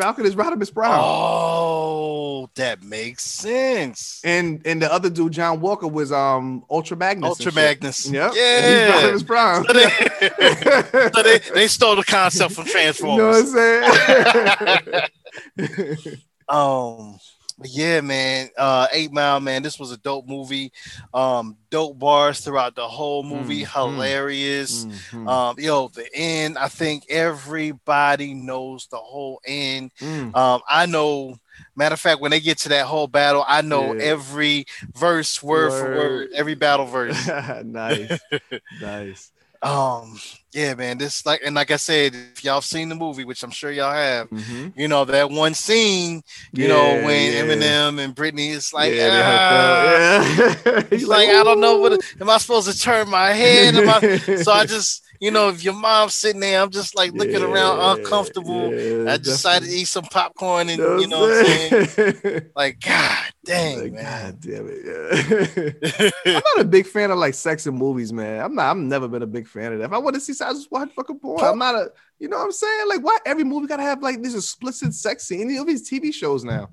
Falcon 0.00 0.24
is 0.24 0.34
Rodimus 0.34 0.72
Brown. 0.72 0.98
oh, 0.98 2.48
that 2.54 2.82
makes 2.82 3.22
sense. 3.22 4.22
And 4.24 4.62
and 4.64 4.80
the 4.80 4.90
other 4.90 5.10
dude, 5.10 5.32
John 5.32 5.60
Walker, 5.60 5.86
was 5.86 6.10
um 6.10 6.64
Ultra 6.70 6.96
Magnus. 6.96 7.28
Ultra 7.28 7.52
Magnus. 7.52 8.08
Yep. 8.10 8.32
Yeah. 8.34 8.42
And 8.42 9.12
he's 9.12 9.22
Rodimus 9.22 9.26
Prime. 9.26 9.64
So 9.64 9.72
they, 9.74 11.10
so 11.14 11.22
they, 11.22 11.38
they 11.54 11.68
stole 11.68 11.96
the 11.96 12.04
concept 12.04 12.54
from 12.54 12.64
Transformers. 12.64 13.50
you 13.50 13.56
know 13.56 13.80
what 13.80 15.10
I'm 15.58 15.66
saying? 15.66 16.16
Um, 16.50 17.20
but 17.60 17.68
yeah, 17.68 18.00
man. 18.00 18.48
Uh, 18.56 18.86
Eight 18.90 19.12
Mile, 19.12 19.38
man. 19.38 19.62
This 19.62 19.78
was 19.78 19.92
a 19.92 19.98
dope 19.98 20.26
movie. 20.26 20.72
Um, 21.14 21.56
dope 21.70 21.98
bars 21.98 22.40
throughout 22.40 22.74
the 22.74 22.88
whole 22.88 23.22
movie. 23.22 23.62
Mm, 23.62 23.66
mm. 23.66 23.92
Hilarious. 23.92 24.84
Mhm. 24.86 25.28
Um, 25.28 25.56
yo, 25.58 25.88
the 25.88 26.08
end. 26.14 26.56
I 26.58 26.68
think 26.68 27.04
everybody 27.10 28.34
knows 28.34 28.86
the 28.86 28.96
whole 28.96 29.40
end. 29.44 29.92
Mm. 30.00 30.34
Um, 30.34 30.62
I 30.68 30.86
know. 30.86 31.36
Matter 31.76 31.92
of 31.92 32.00
fact, 32.00 32.20
when 32.22 32.30
they 32.30 32.40
get 32.40 32.58
to 32.58 32.70
that 32.70 32.86
whole 32.86 33.06
battle, 33.06 33.44
I 33.46 33.60
know 33.60 33.92
Yeah. 33.94 34.02
every 34.02 34.64
verse, 34.94 35.42
word, 35.42 35.70
for 35.72 35.84
Word. 35.84 35.96
word, 35.96 36.28
every 36.34 36.54
battle 36.54 36.86
verse. 36.86 37.26
nice, 37.64 38.18
nice. 38.80 39.30
Um, 39.62 40.18
yeah, 40.52 40.74
man. 40.74 40.98
This 40.98 41.24
like 41.26 41.42
and 41.44 41.54
like 41.54 41.70
I 41.70 41.76
said, 41.76 42.14
if 42.14 42.42
y'all 42.42 42.62
seen 42.62 42.88
the 42.88 42.94
movie, 42.94 43.24
which 43.24 43.42
I'm 43.42 43.50
sure 43.50 43.70
y'all 43.70 43.92
have, 43.92 44.28
Mhm. 44.30 44.72
you 44.76 44.88
know 44.88 45.04
that 45.04 45.30
one 45.30 45.54
scene, 45.54 46.22
you 46.52 46.66
know 46.66 47.02
when 47.04 47.32
yeah. 47.32 47.42
Eminem 47.42 47.98
and 48.02 48.16
Britney 48.16 48.50
is 48.50 48.72
like, 48.72 48.94
yeah, 48.94 49.20
ah. 49.22 50.62
yeah. 50.66 50.82
He's 50.90 51.06
like, 51.06 51.28
I 51.28 51.42
don't 51.42 51.60
know 51.60 51.76
what 51.78 51.92
am 52.20 52.30
I 52.30 52.38
supposed 52.38 52.70
to 52.72 52.78
turn 52.78 53.08
my 53.10 53.32
head? 53.32 53.76
Am 53.76 53.88
I, 53.88 54.16
so 54.42 54.50
I 54.52 54.64
just, 54.74 55.04
you 55.20 55.30
know, 55.30 55.50
if 55.50 55.62
your 55.62 55.74
mom's 55.74 56.14
sitting 56.14 56.40
there, 56.40 56.60
I'm 56.62 56.70
just 56.70 56.96
like 56.96 57.12
looking 57.12 57.42
around 57.42 57.98
uncomfortable. 57.98 58.66
I 59.08 59.16
decided 59.18 59.68
to 59.68 59.74
eat 59.74 59.84
some 59.86 60.04
popcorn 60.04 60.68
and 60.70 60.78
you 60.78 61.06
know 61.06 61.20
what 61.20 61.46
I'm 61.46 61.86
saying? 61.86 62.50
Like, 62.56 62.80
God 62.80 63.18
dang, 63.44 63.80
Like, 63.80 63.92
man. 63.92 64.02
God 64.32 64.40
damn 64.40 64.66
it, 64.68 66.10
yeah. 66.24 66.32
I'm 66.36 66.42
not 66.56 66.60
a 66.60 66.68
big 66.68 66.86
fan 66.86 67.10
of 67.10 67.18
like 67.18 67.34
sex 67.34 67.66
in 67.66 67.74
movies, 67.74 68.12
man. 68.12 68.42
I'm 68.42 68.54
not. 68.54 68.70
I've 68.70 68.76
never 68.76 69.08
been 69.08 69.22
a 69.22 69.26
big 69.26 69.46
fan 69.46 69.72
of 69.72 69.78
that. 69.78 69.84
If 69.86 69.92
I 69.92 69.98
want 69.98 70.14
to 70.14 70.20
see 70.20 70.32
sex, 70.32 70.50
I 70.50 70.54
just 70.54 70.72
watch 70.72 70.90
fucking 70.96 71.18
porn. 71.20 71.44
I'm 71.44 71.58
not 71.58 71.74
a. 71.74 71.92
You 72.18 72.28
know 72.28 72.36
what 72.38 72.44
I'm 72.44 72.52
saying? 72.52 72.88
Like, 72.88 73.02
why 73.02 73.18
every 73.24 73.44
movie 73.44 73.66
gotta 73.66 73.82
have 73.82 74.02
like 74.02 74.22
this 74.22 74.34
explicit 74.34 74.94
sex 74.94 75.24
scene? 75.26 75.42
Any 75.42 75.56
of 75.56 75.66
these 75.66 75.88
TV 75.88 76.12
shows 76.12 76.44
now? 76.44 76.70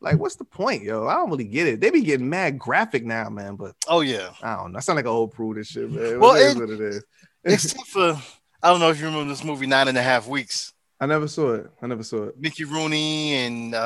Like, 0.00 0.18
what's 0.18 0.36
the 0.36 0.44
point, 0.44 0.82
yo? 0.82 1.06
I 1.06 1.14
don't 1.14 1.30
really 1.30 1.44
get 1.44 1.66
it. 1.66 1.80
They 1.80 1.90
be 1.90 2.02
getting 2.02 2.28
mad 2.28 2.58
graphic 2.58 3.04
now, 3.04 3.28
man. 3.30 3.56
But 3.56 3.74
Oh 3.88 4.00
yeah. 4.02 4.30
I 4.42 4.56
don't 4.56 4.72
know. 4.72 4.76
I 4.76 4.80
sound 4.80 4.96
like 4.96 5.06
an 5.06 5.10
old 5.10 5.32
prude 5.32 5.56
and 5.56 5.66
shit, 5.66 5.90
man. 5.90 6.20
Well, 6.20 6.32
Well, 6.32 6.34
it 6.36 6.40
is 6.46 6.54
it- 6.56 6.60
what 6.60 6.70
it 6.70 6.80
is. 6.80 7.04
Except 7.44 7.86
for 7.86 8.20
I 8.62 8.70
don't 8.70 8.80
know 8.80 8.90
if 8.90 8.98
you 8.98 9.06
remember 9.06 9.28
this 9.28 9.44
movie 9.44 9.66
Nine 9.66 9.88
and 9.88 9.98
a 9.98 10.02
Half 10.02 10.26
Weeks. 10.28 10.72
I 11.00 11.06
never 11.06 11.28
saw 11.28 11.54
it. 11.54 11.70
I 11.82 11.86
never 11.86 12.02
saw 12.02 12.24
it. 12.24 12.38
Mickey 12.40 12.64
Rooney 12.64 13.34
and 13.34 13.74
uh 13.74 13.80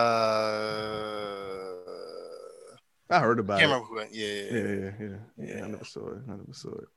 I 3.11 3.21
heard 3.21 3.39
about 3.39 3.59
can't 3.59 3.71
it. 3.71 3.75
remember 3.75 3.87
who 3.89 4.01
Yeah, 4.13 4.29
yeah, 4.51 4.91
yeah, 5.01 5.17
yeah. 5.39 5.57
Yeah. 5.57 5.65
I 5.65 5.69
never 5.69 5.85
saw 5.85 6.09
it. 6.11 6.19
I 6.29 6.31
never 6.33 6.53
saw 6.53 6.71
it. 6.71 6.89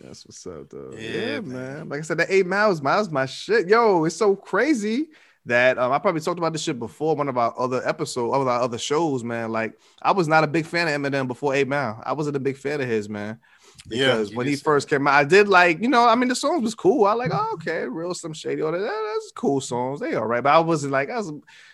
That's 0.00 0.26
what's 0.26 0.46
up, 0.46 0.68
though. 0.68 0.92
Yeah, 0.98 1.10
Yeah, 1.10 1.40
man. 1.40 1.52
man. 1.52 1.88
Like 1.88 2.00
I 2.00 2.02
said, 2.02 2.18
that 2.18 2.30
eight 2.30 2.46
miles, 2.46 2.82
miles, 2.82 3.10
my 3.10 3.24
shit. 3.26 3.68
Yo, 3.68 4.04
it's 4.04 4.16
so 4.16 4.34
crazy 4.36 5.08
that 5.46 5.78
um, 5.78 5.92
I 5.92 5.98
probably 6.00 6.20
talked 6.20 6.38
about 6.38 6.52
this 6.52 6.62
shit 6.62 6.78
before 6.78 7.14
one 7.14 7.28
of 7.28 7.38
our 7.38 7.54
other 7.56 7.80
episodes, 7.88 8.30
one 8.32 8.40
of 8.40 8.48
our 8.48 8.60
other 8.60 8.78
shows, 8.78 9.22
man. 9.22 9.52
Like 9.52 9.78
I 10.02 10.10
was 10.12 10.26
not 10.28 10.42
a 10.44 10.48
big 10.48 10.66
fan 10.66 10.88
of 10.88 11.00
Eminem 11.00 11.28
before 11.28 11.54
Eight 11.54 11.68
Mile. 11.68 12.02
I 12.04 12.12
wasn't 12.12 12.36
a 12.36 12.40
big 12.40 12.56
fan 12.56 12.80
of 12.80 12.88
his, 12.88 13.08
man. 13.08 13.38
Yeah, 13.88 14.14
Because 14.14 14.30
you 14.30 14.36
when 14.36 14.46
he 14.46 14.56
first 14.56 14.88
came 14.88 15.06
out, 15.06 15.14
I 15.14 15.24
did 15.24 15.48
like, 15.48 15.80
you 15.80 15.88
know, 15.88 16.08
I 16.08 16.14
mean, 16.16 16.28
the 16.28 16.34
songs 16.34 16.62
was 16.62 16.74
cool. 16.74 17.04
I 17.04 17.12
like, 17.12 17.30
oh, 17.32 17.50
okay, 17.54 17.84
Real 17.86 18.14
Slim 18.14 18.32
Shady. 18.32 18.62
All 18.62 18.72
that. 18.72 18.80
That's 18.80 19.32
cool 19.34 19.60
songs. 19.60 20.00
They 20.00 20.14
all 20.14 20.26
right. 20.26 20.42
But 20.42 20.54
I 20.54 20.58
wasn't 20.58 20.92
like, 20.92 21.08
I 21.08 21.18
was, 21.18 21.28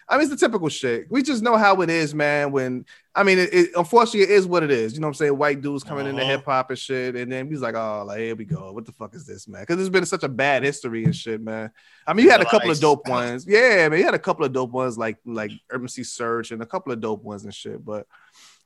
I 0.08 0.16
mean, 0.18 0.22
it's 0.22 0.30
the 0.30 0.36
typical 0.36 0.68
shit. 0.68 1.10
We 1.10 1.22
just 1.22 1.42
know 1.42 1.56
how 1.56 1.80
it 1.80 1.88
is, 1.88 2.14
man. 2.14 2.52
When 2.52 2.84
I 3.14 3.22
mean, 3.22 3.38
it, 3.38 3.54
it 3.54 3.70
unfortunately 3.76 4.22
it 4.22 4.30
is 4.30 4.46
what 4.46 4.62
it 4.62 4.70
is. 4.70 4.92
You 4.92 5.00
know 5.00 5.06
what 5.06 5.12
I'm 5.12 5.14
saying? 5.14 5.38
White 5.38 5.62
dudes 5.62 5.84
coming 5.84 6.06
into 6.06 6.20
Uh-huh. 6.20 6.30
hip 6.32 6.44
hop 6.44 6.68
and 6.68 6.78
shit, 6.78 7.16
and 7.16 7.32
then 7.32 7.48
he's 7.48 7.60
like, 7.60 7.76
oh, 7.76 8.04
like 8.06 8.18
here 8.18 8.36
we 8.36 8.44
go. 8.44 8.72
What 8.72 8.84
the 8.84 8.92
fuck 8.92 9.14
is 9.14 9.26
this, 9.26 9.48
man? 9.48 9.62
Because 9.62 9.76
there's 9.76 9.88
been 9.88 10.04
such 10.04 10.22
a 10.22 10.28
bad 10.28 10.64
history 10.64 11.04
and 11.04 11.16
shit, 11.16 11.40
man. 11.40 11.70
I 12.06 12.12
mean, 12.12 12.26
you 12.26 12.30
had 12.30 12.42
a 12.42 12.44
couple 12.50 12.70
of 12.70 12.78
dope 12.78 13.08
ones, 13.08 13.46
yeah, 13.48 13.88
man. 13.88 13.98
You 13.98 14.04
had 14.04 14.14
a 14.14 14.18
couple 14.18 14.44
of 14.44 14.52
dope 14.52 14.72
ones 14.72 14.98
like 14.98 15.16
like 15.24 15.52
Urban 15.70 15.88
C 15.88 16.02
Search 16.04 16.50
and 16.50 16.60
a 16.60 16.66
couple 16.66 16.92
of 16.92 17.00
dope 17.00 17.22
ones 17.22 17.44
and 17.44 17.54
shit, 17.54 17.82
but. 17.82 18.06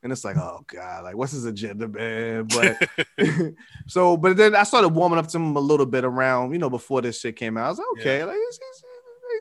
And 0.06 0.12
it's 0.12 0.24
like, 0.24 0.36
oh 0.36 0.62
god, 0.68 1.02
like 1.02 1.16
what's 1.16 1.32
his 1.32 1.46
agenda, 1.46 1.88
man? 1.88 2.46
But 2.54 2.88
so, 3.88 4.16
but 4.16 4.36
then 4.36 4.54
I 4.54 4.62
started 4.62 4.90
warming 4.90 5.18
up 5.18 5.26
to 5.26 5.36
him 5.36 5.56
a 5.56 5.60
little 5.60 5.84
bit 5.84 6.04
around, 6.04 6.52
you 6.52 6.58
know, 6.58 6.70
before 6.70 7.02
this 7.02 7.18
shit 7.18 7.34
came 7.34 7.56
out. 7.56 7.66
I 7.66 7.68
was 7.70 7.78
like, 7.78 7.86
okay, 7.98 8.24
like 8.24 8.36
he's, 8.36 8.56
he's, 8.58 8.84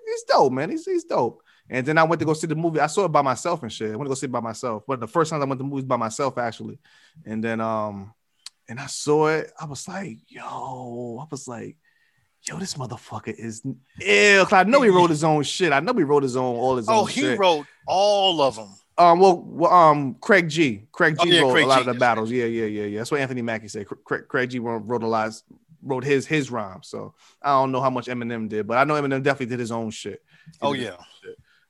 he's 0.07 0.23
dope, 0.23 0.51
man. 0.53 0.71
He's 0.71 0.83
he's 0.83 1.03
dope. 1.03 1.43
And 1.69 1.85
then 1.85 1.99
I 1.99 2.03
went 2.03 2.19
to 2.21 2.25
go 2.25 2.33
see 2.33 2.47
the 2.47 2.55
movie. 2.55 2.79
I 2.79 2.87
saw 2.87 3.05
it 3.05 3.09
by 3.11 3.21
myself 3.21 3.61
and 3.61 3.71
shit. 3.71 3.91
I 3.91 3.95
went 3.95 4.05
to 4.05 4.09
go 4.09 4.15
see 4.15 4.25
it 4.25 4.31
by 4.31 4.39
myself. 4.39 4.81
But 4.87 4.99
the 4.99 5.07
first 5.07 5.29
time 5.29 5.39
I 5.43 5.45
went 5.45 5.59
to 5.59 5.65
movies 5.65 5.85
by 5.85 5.97
myself, 5.97 6.35
actually. 6.39 6.79
And 7.27 7.43
then 7.43 7.61
um, 7.61 8.11
and 8.67 8.79
I 8.79 8.87
saw 8.87 9.27
it. 9.27 9.51
I 9.61 9.65
was 9.65 9.87
like, 9.87 10.17
yo, 10.27 11.19
I 11.21 11.27
was 11.29 11.47
like, 11.47 11.77
yo, 12.41 12.57
this 12.57 12.73
motherfucker 12.73 13.35
is 13.37 13.61
ill. 14.01 14.47
I 14.51 14.63
know 14.63 14.81
he 14.81 14.89
wrote 14.89 15.11
his 15.11 15.23
own 15.23 15.43
shit. 15.43 15.71
I 15.73 15.79
know 15.79 15.93
he 15.93 16.01
wrote 16.03 16.23
his 16.23 16.35
own 16.35 16.55
all 16.55 16.75
his 16.75 16.89
Oh, 16.89 17.01
own 17.01 17.07
he 17.07 17.21
shit. 17.21 17.37
wrote 17.37 17.67
all 17.87 18.41
of 18.41 18.55
them. 18.55 18.69
Um, 18.97 19.19
well, 19.19 19.73
um, 19.73 20.15
Craig 20.21 20.47
G. 20.47 20.87
Craig 20.91 21.17
G. 21.21 21.21
Oh, 21.21 21.25
yeah, 21.25 21.41
wrote 21.41 21.51
Craig 21.51 21.65
a 21.65 21.67
lot 21.67 21.83
G, 21.83 21.89
of 21.89 21.93
the 21.93 21.99
battles. 21.99 22.31
Yeah, 22.31 22.45
yeah, 22.45 22.65
yeah, 22.65 22.83
yeah. 22.85 22.99
That's 22.99 23.11
what 23.11 23.19
Anthony 23.19 23.41
Mackie 23.41 23.67
said. 23.67 23.85
Craig, 23.85 24.27
Craig 24.27 24.49
G. 24.49 24.59
wrote, 24.59 24.83
wrote 24.85 25.03
a 25.03 25.07
lot, 25.07 25.33
wrote 25.83 26.03
his 26.03 26.25
his 26.25 26.49
rhymes. 26.49 26.87
So 26.87 27.13
I 27.41 27.49
don't 27.49 27.71
know 27.71 27.81
how 27.81 27.89
much 27.89 28.07
Eminem 28.07 28.47
did, 28.47 28.67
but 28.67 28.77
I 28.77 28.83
know 28.85 28.93
Eminem 28.93 29.21
definitely 29.21 29.47
did 29.47 29.59
his 29.59 29.71
own 29.71 29.89
shit. 29.89 30.23
Oh 30.61 30.73
yeah. 30.73 30.95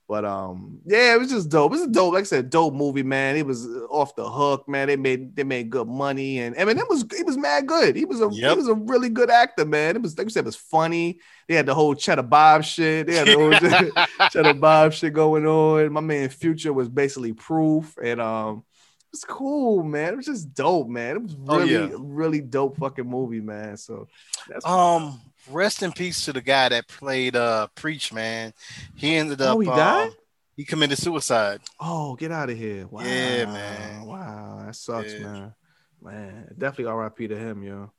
But 0.07 0.23
um, 0.23 0.79
yeah, 0.85 1.15
it 1.15 1.19
was 1.19 1.31
just 1.31 1.49
dope. 1.49 1.71
It 1.71 1.77
was 1.79 1.81
a 1.81 1.87
dope, 1.87 2.13
like 2.13 2.21
I 2.21 2.25
said, 2.25 2.51
dope 2.51 2.75
movie, 2.75 3.01
man. 3.01 3.35
It 3.37 3.45
was 3.45 3.65
off 3.89 4.15
the 4.15 4.29
hook, 4.29 4.67
man. 4.69 4.87
They 4.87 4.97
made 4.97 5.35
they 5.35 5.43
made 5.43 5.71
good 5.71 5.87
money, 5.87 6.39
and 6.41 6.55
Eminem 6.55 6.87
was 6.87 7.03
it 7.17 7.25
was 7.25 7.37
mad 7.37 7.65
good. 7.65 7.95
He 7.95 8.05
was 8.05 8.21
a 8.21 8.29
he 8.29 8.55
was 8.55 8.67
a 8.67 8.75
really 8.75 9.09
good 9.09 9.31
actor, 9.31 9.65
man. 9.65 9.95
It 9.95 10.03
was 10.03 10.15
like 10.15 10.25
you 10.25 10.29
said, 10.29 10.41
it 10.41 10.45
was 10.45 10.55
funny. 10.55 11.19
They 11.47 11.55
had 11.55 11.65
the 11.65 11.73
whole 11.73 11.95
Cheddar 11.95 12.21
Bob 12.21 12.63
shit. 12.63 13.07
They 13.07 13.15
had 13.15 13.27
the 13.27 13.33
whole 13.33 14.05
Cheddar 14.29 14.53
Bob 14.59 14.93
shit 14.93 15.13
going 15.13 15.47
on. 15.47 15.91
My 15.91 16.01
man 16.01 16.29
Future 16.29 16.71
was 16.71 16.87
basically 16.87 17.33
proof, 17.33 17.95
and 18.03 18.21
um, 18.21 18.63
it 18.99 19.11
was 19.11 19.23
cool, 19.23 19.81
man. 19.81 20.13
It 20.13 20.17
was 20.17 20.27
just 20.27 20.53
dope, 20.53 20.87
man. 20.87 21.15
It 21.15 21.21
was 21.23 21.35
Oh, 21.47 21.57
really, 21.57 21.71
yeah. 21.73 21.95
really 21.97 22.41
dope 22.41 22.77
fucking 22.77 23.09
movie, 23.09 23.41
man. 23.41 23.75
So 23.77 24.07
that's 24.49 24.63
Um, 24.67 25.19
rest 25.49 25.83
in 25.83 25.91
peace 25.91 26.25
to 26.25 26.33
the 26.33 26.41
guy 26.41 26.69
that 26.69 26.87
played 26.87 27.35
uh 27.35 27.67
Preach, 27.75 28.13
man. 28.13 28.53
He 28.95 29.15
ended 29.15 29.41
up 29.41 29.57
Oh, 29.57 29.59
he 29.59 29.71
died? 29.71 30.09
um, 30.09 30.15
he 30.55 30.65
committed 30.65 30.97
suicide. 30.97 31.61
oh, 31.79 32.15
get 32.15 32.31
out 32.31 32.49
of 32.49 32.57
here. 32.57 32.87
Wow, 32.87 33.03
Yeah, 33.05 33.45
man. 33.45 34.05
Wow, 34.05 34.63
that 34.65 34.75
sucks, 34.75 35.17
Yeah. 35.19 35.25
man. 35.25 35.53
Man, 36.01 36.47
definitely 36.57 36.85
R.I.P. 36.85 37.27
to 37.29 37.37
him, 37.37 37.63
yo. 37.63 37.91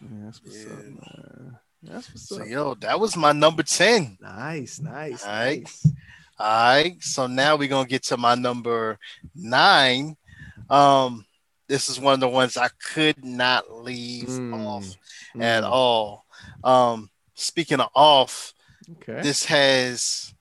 Yeah, 0.00 0.24
that's 0.24 0.42
what's 0.44 0.66
up, 0.66 0.84
man. 0.88 1.58
That's 1.82 2.12
what's 2.12 2.30
So 2.30 2.42
up. 2.42 2.48
yo, 2.48 2.74
that 2.76 2.98
was 3.00 3.16
my 3.16 3.32
number 3.32 3.62
10. 3.62 4.18
Nice, 4.20 4.80
nice, 4.80 5.26
All 5.26 5.32
right. 5.32 5.62
nice. 5.62 5.94
All 6.38 6.46
right. 6.74 7.02
So 7.02 7.26
now 7.26 7.56
we're 7.56 7.68
gonna 7.68 7.88
get 7.88 8.04
to 8.04 8.16
my 8.16 8.34
number 8.34 8.98
nine. 9.34 10.16
Um, 10.70 11.24
this 11.68 11.88
is 11.88 12.00
one 12.00 12.14
of 12.14 12.20
the 12.20 12.28
ones 12.28 12.56
I 12.56 12.68
could 12.92 13.24
not 13.24 13.70
leave 13.72 14.28
Mm, 14.28 14.40
off 14.52 14.96
at 15.40 15.64
mm, 15.64 15.70
all. 15.70 16.23
Um, 16.62 17.10
speaking 17.34 17.80
of 17.80 17.88
off, 17.94 18.52
Okay. 19.00 19.22
this 19.22 19.44
has 19.46 20.34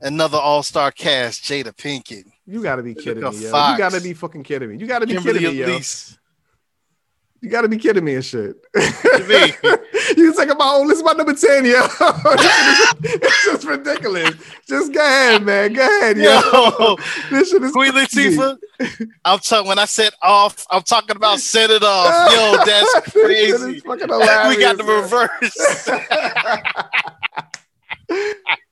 another 0.00 0.38
all-star 0.38 0.92
cast, 0.92 1.42
Jada 1.44 1.74
Pinkett. 1.74 2.24
You 2.46 2.62
gotta 2.62 2.82
be 2.82 2.94
kidding 2.94 3.22
me, 3.22 3.30
yo. 3.38 3.46
You 3.72 3.78
gotta 3.78 4.00
be 4.00 4.14
fucking 4.14 4.42
kidding 4.44 4.68
me. 4.70 4.76
You 4.76 4.86
gotta 4.86 5.06
be 5.06 5.14
Kimberly 5.14 5.40
kidding 5.40 5.54
me, 5.56 5.60
yo. 5.60 5.66
Elise. 5.66 6.18
You 7.42 7.48
gotta 7.48 7.68
be 7.68 7.78
kidding 7.78 8.04
me 8.04 8.16
and 8.16 8.24
shit. 8.24 8.56
me? 8.74 9.54
you 10.16 10.34
take 10.34 10.50
about 10.50 10.80
oh, 10.80 10.84
listen, 10.86 11.04
my 11.06 11.12
number 11.12 11.32
10, 11.32 11.64
yo. 11.64 11.72
it's 13.02 13.44
just 13.44 13.64
ridiculous. 13.66 14.34
Just 14.68 14.92
go 14.92 15.00
ahead, 15.00 15.42
man. 15.42 15.72
Go 15.72 15.80
ahead, 15.80 16.18
yo. 16.18 16.40
Yo, 16.52 16.96
This 17.30 17.50
shit 17.50 17.62
is 17.62 17.72
Queen. 17.72 17.92
Latifah. 17.92 18.58
I'm 19.24 19.38
talking 19.38 19.68
when 19.68 19.78
I 19.78 19.86
said 19.86 20.12
off, 20.22 20.66
I'm 20.70 20.82
talking 20.82 21.16
about 21.16 21.40
set 21.40 21.70
it 21.70 21.82
off. 21.82 22.32
Yo, 22.32 22.64
that's 22.64 22.94
This 22.94 23.06
is 23.06 23.12
crazy. 23.12 23.82
we 23.86 23.96
got 24.60 24.76
the 24.76 24.84
reverse. 24.84 25.88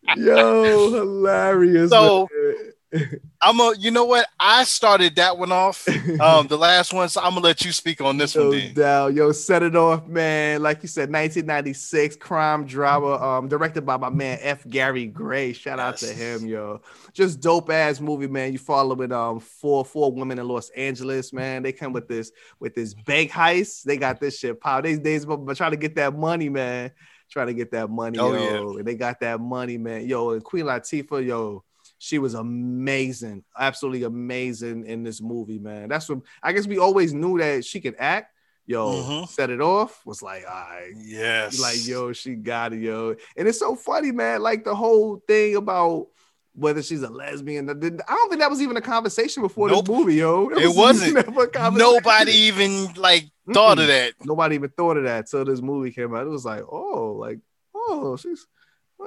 Yo, 0.17 0.91
hilarious. 0.91 1.91
So, 1.91 2.29
man. 2.33 2.73
I'm 3.43 3.61
a 3.61 3.75
you 3.79 3.91
know 3.91 4.05
what? 4.05 4.27
I 4.41 4.65
started 4.65 5.17
that 5.17 5.37
one 5.37 5.53
off. 5.53 5.87
Um, 6.21 6.47
the 6.47 6.57
last 6.57 6.93
one, 6.93 7.09
so 7.09 7.21
I'm 7.21 7.35
gonna 7.35 7.41
let 7.45 7.65
you 7.65 7.73
speak 7.73 8.01
on 8.01 8.17
this 8.17 8.35
No 8.35 8.49
one 8.49 8.75
doubt. 8.75 9.15
Yo, 9.15 9.31
set 9.33 9.63
it 9.63 9.77
off, 9.77 10.07
man. 10.07 10.63
Like 10.63 10.83
you 10.83 10.89
said, 10.89 11.13
1996 11.13 12.17
crime 12.17 12.65
drama, 12.65 13.15
um, 13.17 13.49
directed 13.49 13.85
by 13.85 13.97
my 13.97 14.09
man 14.09 14.39
F. 14.41 14.67
Gary 14.69 15.07
Gray. 15.07 15.53
Shout 15.53 15.79
out 15.79 15.99
to 15.99 16.07
him, 16.07 16.47
yo. 16.47 16.81
Just 17.13 17.41
dope 17.41 17.71
ass 17.71 18.01
movie, 18.01 18.27
man. 18.27 18.53
You 18.53 18.59
following 18.59 19.13
um 19.13 19.41
four 19.41 19.85
four 19.85 20.11
women 20.11 20.39
in 20.39 20.49
Los 20.49 20.71
Angeles, 20.71 21.33
man. 21.33 21.63
They 21.63 21.73
come 21.73 21.93
with 21.93 22.09
this 22.09 22.33
with 22.59 22.75
this 22.75 22.95
bank 22.95 23.31
heist. 23.31 23.83
They 23.83 23.97
got 23.97 24.19
this 24.19 24.39
shit 24.39 24.61
power. 24.61 24.83
These 24.83 25.01
days, 25.01 25.27
but, 25.27 25.37
but 25.37 25.57
trying 25.57 25.73
to 25.73 25.77
get 25.77 25.95
that 25.97 26.17
money, 26.17 26.49
man. 26.49 26.91
Trying 27.31 27.49
to 27.49 27.55
get 27.55 27.71
that 27.73 27.91
money, 27.91 28.19
Oh, 28.19 28.33
yo. 28.33 28.79
And 28.79 28.87
they 28.87 28.95
got 28.95 29.21
that 29.21 29.39
money, 29.41 29.77
man. 29.77 30.09
Yo, 30.09 30.31
and 30.31 30.43
Queen 30.43 30.65
Latifah, 30.65 31.25
yo. 31.27 31.63
She 31.99 32.19
was 32.19 32.35
amazing, 32.35 33.45
absolutely 33.59 34.05
amazing 34.05 34.87
in 34.87 35.03
this 35.03 35.21
movie, 35.21 35.59
man. 35.59 35.89
That's 35.89 36.09
what 36.09 36.21
I 36.43 36.53
guess 36.53 36.67
we 36.67 36.79
always 36.79 37.13
knew 37.13 37.39
that 37.39 37.65
she 37.65 37.81
could 37.81 37.97
act. 37.99 38.33
Yo, 38.67 38.93
Mhm. 38.93 39.29
set 39.29 39.49
it 39.49 39.63
off 39.63 40.05
was 40.05 40.23
like, 40.23 40.45
all 40.47 40.53
right, 40.55 40.93
Yes. 40.97 41.59
like 41.59 41.87
yo, 41.87 42.13
she 42.13 42.35
got 42.35 42.73
it, 42.75 42.83
yo. 42.83 43.15
And 43.37 43.49
it's 43.49 43.59
so 43.59 43.75
funny, 43.75 44.13
man. 44.13 44.43
Like 44.43 44.63
the 44.65 44.75
whole 44.75 45.23
thing 45.27 45.57
about 45.57 46.09
whether 46.55 46.83
she's 46.83 47.03
a 47.03 47.09
lesbian. 47.09 47.71
I 47.71 47.73
don't 47.73 48.29
think 48.29 48.41
that 48.41 48.51
was 48.51 48.61
even 48.61 48.77
a 48.77 48.81
conversation 48.83 49.43
before 49.43 49.69
Nope. 49.69 49.87
this 49.87 49.97
movie, 49.97 50.17
yo. 50.17 50.49
It 50.53 50.77
wasn't. 50.77 51.15
never 51.15 51.45
a 51.45 51.49
conversation. 51.49 51.95
Nobody 51.95 52.33
even 52.33 52.93
like 52.95 53.31
thought 53.53 53.79
of 53.79 53.87
that. 53.87 54.13
Nobody 54.25 54.57
even 54.57 54.71
thought 54.71 54.99
of 54.99 55.05
that 55.05 55.29
till 55.29 55.45
this 55.47 55.63
movie 55.63 55.91
came 55.93 56.15
out. 56.15 56.27
It 56.27 56.31
was 56.31 56.45
like, 56.45 56.63
oh, 56.71 57.17
like, 57.19 57.39
oh, 57.75 58.17
she's 58.17 58.47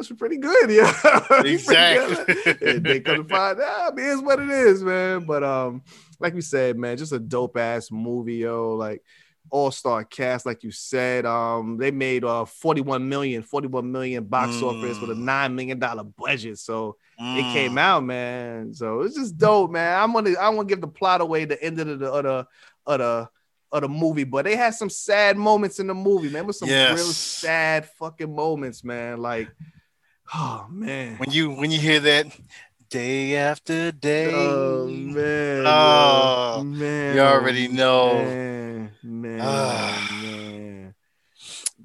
she's 0.02 0.18
pretty 0.18 0.38
good, 0.38 0.70
yeah. 0.72 0.92
Good. 1.30 1.46
Exactly. 1.48 2.80
They 2.80 3.00
couldn't 3.02 3.30
find 3.30 3.60
out. 3.60 3.92
I 3.92 3.96
mean, 3.96 4.06
it's 4.12 4.22
what 4.22 4.40
it 4.40 4.50
is, 4.50 4.84
man. 4.84 5.26
But 5.26 5.44
um, 5.44 5.84
like 6.20 6.34
we 6.34 6.42
said, 6.42 6.78
man, 6.78 6.98
just 6.98 7.12
a 7.12 7.20
dope 7.20 7.58
ass 7.58 7.92
movie, 7.92 8.36
yo. 8.38 8.74
Like 8.76 9.04
all-star 9.50 10.04
cast, 10.06 10.46
like 10.46 10.64
you 10.64 10.72
said. 10.72 11.26
Um, 11.26 11.78
they 11.78 11.92
made 11.92 12.24
uh 12.24 12.46
41 12.46 13.08
million, 13.10 13.44
41 13.44 13.92
million 13.92 14.24
box 14.24 14.58
Mm. 14.58 14.68
office 14.70 15.00
with 15.02 15.12
a 15.12 15.16
nine 15.16 15.56
million 15.56 15.78
dollar 15.80 16.04
budget. 16.04 16.58
So 16.60 16.96
it 17.20 17.44
Mm. 17.46 17.54
came 17.54 17.78
out, 17.78 18.04
man. 18.04 18.74
So 18.74 19.02
it's 19.02 19.16
just 19.16 19.38
dope, 19.38 19.72
man. 19.72 20.02
I'm 20.02 20.14
gonna 20.14 20.32
I 20.40 20.50
want 20.50 20.68
to 20.70 20.74
give 20.76 20.82
the 20.82 20.88
plot 20.88 21.22
away 21.22 21.46
the 21.46 21.62
end 21.62 21.80
of 21.80 22.00
the 22.00 22.12
of 22.12 22.24
the 22.24 22.48
of 22.88 23.00
the 23.00 23.30
of 23.74 23.82
the 23.82 23.88
movie, 23.90 24.26
but 24.26 24.44
they 24.44 24.56
had 24.58 24.74
some 24.76 24.90
sad 24.90 25.38
moments 25.38 25.80
in 25.80 25.88
the 25.88 25.94
movie, 25.94 26.30
man. 26.30 26.46
With 26.46 26.58
some 26.58 26.68
Yes. 26.70 26.94
real 26.94 27.06
sad 27.06 27.86
fucking 27.98 28.34
moments, 28.36 28.84
man. 28.84 29.20
Like, 29.22 29.48
oh 30.34 30.66
man. 30.70 31.18
When 31.18 31.32
you 31.32 31.52
when 31.52 31.72
you 31.72 31.80
hear 31.80 32.00
that 32.00 32.28
day 32.90 33.36
after 33.38 33.92
day, 33.92 34.34
Oh 34.34 34.88
man. 34.88 35.64
Oh, 35.66 36.64
man. 36.64 37.16
you 37.16 37.22
already 37.22 37.68
know. 37.68 38.14
Man, 38.24 38.92
man, 39.04 39.40
Ah. 39.42 40.20
man. 40.22 40.96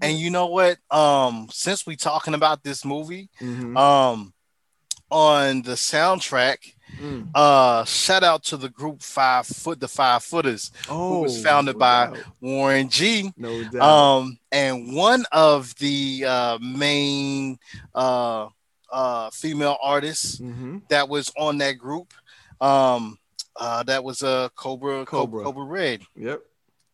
and 0.03 0.19
you 0.19 0.31
know 0.31 0.47
what? 0.47 0.79
Um, 0.91 1.49
since 1.51 1.87
we 1.87 1.97
talking 1.97 2.35
about 2.35 2.63
this 2.63 2.85
movie, 2.85 3.31
Mhm. 3.41 3.77
um, 3.79 4.35
on 5.11 5.63
the 5.63 5.73
soundtrack, 5.73 6.75
Mm. 7.01 7.29
uh, 7.35 7.85
shout 7.85 8.23
out 8.25 8.43
to 8.45 8.57
the 8.57 8.69
group 8.69 9.03
Five 9.03 9.47
Foot, 9.47 9.81
the 9.81 9.89
Five 9.89 10.23
Footers, 10.25 10.71
Oh, 10.89 11.23
was 11.23 11.43
founded 11.43 11.75
no 11.77 11.79
by- 11.81 12.07
doubt. 12.07 12.19
Warren 12.41 12.89
G. 12.89 13.33
no 13.37 13.65
doubt. 13.65 13.83
Um, 13.83 14.39
and 14.53 14.95
one 14.95 15.25
of 15.33 15.75
the 15.77 16.25
uh, 16.27 16.59
main 16.61 17.59
uh, 17.95 18.49
uh, 18.91 19.31
female 19.31 19.77
artists 19.83 20.39
Mhm. 20.39 20.83
that 20.89 21.09
was 21.09 21.31
on 21.37 21.59
that 21.59 21.73
group, 21.73 22.15
um, 22.61 23.19
uh, 23.57 23.83
that 23.83 24.03
was 24.05 24.23
uh, 24.23 24.49
Cobra, 24.55 25.05
Cobra. 25.05 25.43
Cobra, 25.43 25.45
Cobra 25.45 25.65
Red. 25.65 26.03
Yep. 26.17 26.43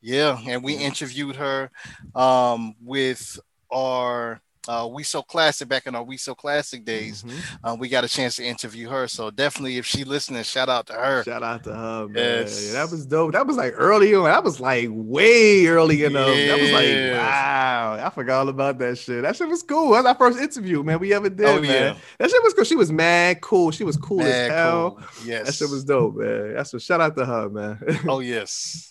Yeah, 0.01 0.37
and 0.49 0.65
we 0.65 0.75
interviewed 0.75 1.37
her 1.37 1.71
um, 2.17 2.75
with 2.83 3.39
our 3.71 4.41
uh, 4.69 4.89
We 4.91 5.03
So 5.03 5.23
Classic 5.23 5.69
back 5.69 5.87
in 5.87 5.95
our 5.95 6.03
We 6.03 6.17
So 6.17 6.35
Classic 6.35 6.85
days. 6.85 7.23
Mhm. 7.23 7.33
Uh, 7.65 7.77
we 7.79 7.89
got 7.89 8.05
a 8.05 8.09
chance 8.09 8.37
to 8.37 8.45
interview 8.45 8.89
her, 8.89 9.09
so 9.09 9.31
definitely 9.31 9.79
if 9.79 9.87
she 9.87 10.05
listening, 10.05 10.43
shout 10.45 10.69
out 10.69 10.87
to 10.87 10.93
her. 10.95 11.25
Shout 11.25 11.43
out 11.43 11.65
to 11.65 11.75
her, 11.75 12.09
man. 12.09 12.15
Yes. 12.43 12.73
That 12.73 12.91
was 12.91 13.07
dope. 13.07 13.33
That 13.33 13.47
was 13.47 13.57
like 13.57 13.75
early 13.77 14.15
on. 14.15 14.25
That 14.25 14.45
was 14.45 14.61
like 14.61 14.89
way 14.91 15.67
early 15.67 16.05
enough. 16.05 16.27
That 16.29 16.61
was 16.61 16.71
like, 16.73 17.19
wow. 17.19 18.01
I 18.07 18.11
forgot 18.11 18.41
all 18.41 18.49
about 18.49 18.79
that 18.79 18.99
shit. 18.99 19.23
That 19.23 19.37
shit 19.37 19.49
was 19.49 19.63
cool. 19.63 19.91
That 19.93 19.99
was 19.99 20.07
our 20.07 20.15
first 20.15 20.39
interview, 20.39 20.83
man. 20.83 20.99
We 20.99 21.13
ever 21.13 21.29
did, 21.29 21.47
Oh, 21.47 21.61
man. 21.61 21.71
yeah. 21.71 21.97
That 22.19 22.31
shit 22.31 22.43
was 22.43 22.55
cool. 22.55 22.65
She 22.65 22.77
was 22.77 22.93
mad 22.93 23.41
cool. 23.41 23.71
She 23.71 23.85
was 23.85 23.97
cool 23.97 24.23
as 24.23 24.51
hell. 24.51 24.93
cool. 24.93 25.05
Yes. 25.27 25.47
That 25.47 25.55
shit 25.55 25.71
was 25.71 25.85
dope, 25.85 26.17
man. 26.17 26.55
That's 26.55 26.73
what 26.73 26.83
shout 26.83 27.01
out 27.01 27.17
to 27.17 27.25
her, 27.25 27.49
man. 27.51 27.79
oh 28.09 28.21
yes 28.33 28.89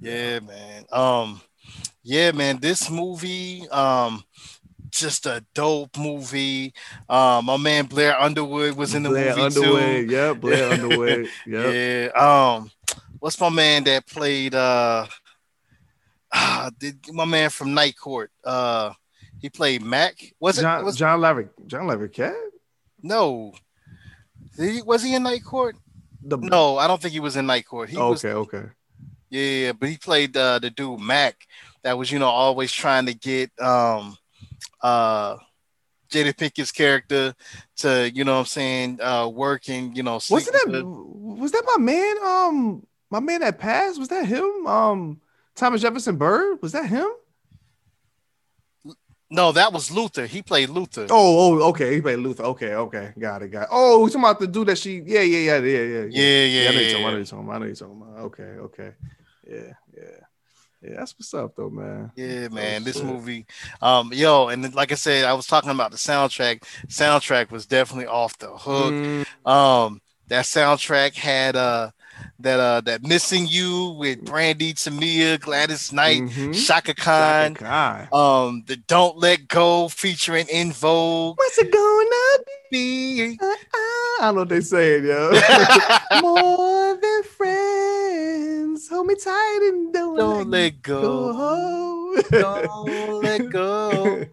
yeah 0.00 0.38
man 0.40 0.84
um 0.92 1.40
yeah 2.02 2.30
man 2.30 2.58
this 2.60 2.90
movie 2.90 3.66
um 3.70 4.22
just 4.90 5.26
a 5.26 5.44
dope 5.54 5.96
movie 5.98 6.72
um 7.08 7.44
my 7.46 7.56
man 7.56 7.86
blair 7.86 8.18
underwood 8.20 8.76
was 8.76 8.94
in 8.94 9.02
the 9.02 9.08
Blair 9.08 9.30
movie 9.30 9.42
Underwood. 9.42 10.08
too 10.08 10.12
Yep, 10.12 10.36
Blair 10.40 10.72
Underwood. 10.72 11.28
Yep. 11.46 11.74
yeah 11.74 12.54
um 12.54 12.70
what's 13.18 13.40
my 13.40 13.48
man 13.48 13.84
that 13.84 14.06
played 14.06 14.54
uh 14.54 15.06
ah, 16.32 16.70
did 16.78 16.98
my 17.12 17.24
man 17.24 17.50
from 17.50 17.74
night 17.74 17.96
court 17.98 18.30
uh 18.44 18.92
he 19.40 19.48
played 19.50 19.82
mac 19.82 20.14
was 20.40 20.58
it 20.58 20.62
John 20.62 20.84
was 20.84 20.96
John 20.96 21.20
Laverick. 21.20 21.50
John 21.66 22.08
Cat? 22.08 22.34
no 23.02 23.52
Did 24.56 24.74
he, 24.74 24.82
was 24.82 25.02
he 25.02 25.14
in 25.14 25.22
night 25.22 25.44
court 25.44 25.76
The 26.22 26.36
no 26.38 26.78
i 26.78 26.86
don't 26.86 27.00
think 27.00 27.12
he 27.12 27.20
was 27.20 27.36
in 27.36 27.46
night 27.46 27.66
court 27.66 27.88
he 27.90 27.96
was 27.96 28.24
okay, 28.24 28.34
okay. 28.34 28.68
Yeah, 29.28 29.72
but 29.72 29.88
he 29.88 29.96
played 29.96 30.36
uh, 30.36 30.60
the 30.60 30.70
dude 30.70 31.00
Mac 31.00 31.34
that 31.82 31.98
was, 31.98 32.10
you 32.12 32.18
know, 32.18 32.28
always 32.28 32.70
trying 32.72 33.06
to 33.06 33.14
get 33.14 33.50
um 33.60 34.16
uh 34.82 35.36
Jada 36.08 36.32
Pinkett's 36.32 36.70
character 36.70 37.34
to, 37.78 38.10
you 38.14 38.24
know 38.24 38.34
what 38.34 38.40
I'm 38.40 38.46
saying, 38.46 39.00
uh 39.02 39.28
working, 39.28 39.94
you 39.94 40.02
know, 40.02 40.20
Wasn't 40.30 40.52
that 40.52 40.82
was 40.84 41.52
that 41.52 41.64
my 41.76 41.82
man? 41.82 42.16
Um, 42.24 42.86
my 43.10 43.20
man 43.20 43.40
that 43.40 43.58
passed, 43.58 43.98
was 43.98 44.08
that 44.08 44.26
him? 44.26 44.66
Um, 44.66 45.20
Thomas 45.54 45.82
Jefferson 45.82 46.16
Byrd, 46.16 46.60
was 46.62 46.72
that 46.72 46.86
him? 46.86 47.08
no, 49.30 49.52
that 49.52 49.72
was 49.72 49.90
Luther. 49.90 50.26
He 50.26 50.42
played 50.42 50.68
Luther. 50.68 51.06
Oh, 51.10 51.60
oh, 51.60 51.68
okay. 51.70 51.94
He 51.94 52.00
played 52.00 52.20
Luther. 52.20 52.44
Okay, 52.44 52.74
okay. 52.74 53.12
Got 53.18 53.42
it, 53.42 53.48
got 53.48 53.62
it. 53.64 53.68
Oh, 53.72 54.04
he's 54.04 54.12
talking 54.12 54.24
about 54.24 54.38
the 54.38 54.46
dude 54.46 54.68
that 54.68 54.78
she, 54.78 55.02
yeah, 55.04 55.20
yeah, 55.20 55.38
yeah, 55.38 55.58
yeah, 55.58 55.80
yeah. 55.80 55.82
yeah, 55.82 56.00
I 56.00 56.04
yeah, 56.04 56.70
know 56.70 56.80
yeah. 56.80 56.88
you're. 56.88 56.98
I 56.98 57.10
know 57.10 57.16
you're 57.16 57.24
talking. 57.24 57.50
I 57.50 57.58
know 57.58 57.66
you're 57.66 57.74
talking 57.74 58.02
about. 58.02 58.18
Okay, 58.26 58.42
okay. 58.42 58.92
Yeah, 59.48 59.72
yeah. 59.96 60.25
Yeah, 60.82 60.96
that's 60.98 61.14
what's 61.18 61.32
up 61.34 61.54
though, 61.56 61.70
man. 61.70 62.12
Yeah, 62.16 62.48
man, 62.48 62.84
this 62.84 63.02
movie, 63.02 63.46
um, 63.82 64.12
yo, 64.12 64.48
and 64.48 64.72
like 64.74 64.92
I 64.92 64.94
said, 64.96 65.24
I 65.24 65.32
was 65.34 65.46
talking 65.46 65.70
about 65.70 65.90
the 65.90 65.96
soundtrack. 65.96 66.62
Soundtrack 66.88 67.50
was 67.50 67.66
definitely 67.66 68.06
off 68.06 68.38
the 68.38 68.48
hook. 68.48 68.92
Mm, 68.92 69.26
Um, 69.50 70.00
that 70.28 70.44
soundtrack 70.44 71.14
had 71.14 71.54
uh 71.56 71.90
that 72.40 72.58
uh 72.60 72.80
that 72.82 73.02
missing 73.02 73.46
you 73.46 73.90
with 73.98 74.24
Brandy, 74.24 74.74
Tamia, 74.74 75.40
Gladys 75.40 75.92
Knight, 75.92 76.22
mhm. 76.22 76.54
Chaka 76.66 76.94
Chaka 76.94 77.02
Khan. 77.02 77.54
Khan. 77.54 78.08
Um, 78.12 78.62
the 78.66 78.76
Don't 78.76 79.16
Let 79.18 79.48
Go 79.48 79.88
featuring 79.88 80.46
En 80.50 80.72
Vogue. 80.72 81.38
What's 81.38 81.58
it 81.58 81.70
going 81.72 82.08
up? 82.34 82.40
Be- 82.70 83.38
Uh, 83.40 83.46
uh, 83.46 83.46
I 83.46 84.18
don't 84.22 84.34
know 84.34 84.40
what 84.42 84.48
they 84.48 84.60
saying, 84.60 85.04
yo. 85.06 85.30
More 86.22 86.96
than 87.00 87.15
Hold 88.88 89.06
me 89.06 89.14
tight 89.16 89.60
and 89.72 89.92
don't, 89.92 90.16
Don't 90.16 90.50
let 90.50 90.72
let 90.72 90.82
go. 90.82 91.32
go. 91.32 92.16
Don't 92.30 93.22
let 93.22 93.48
go. 93.50 94.24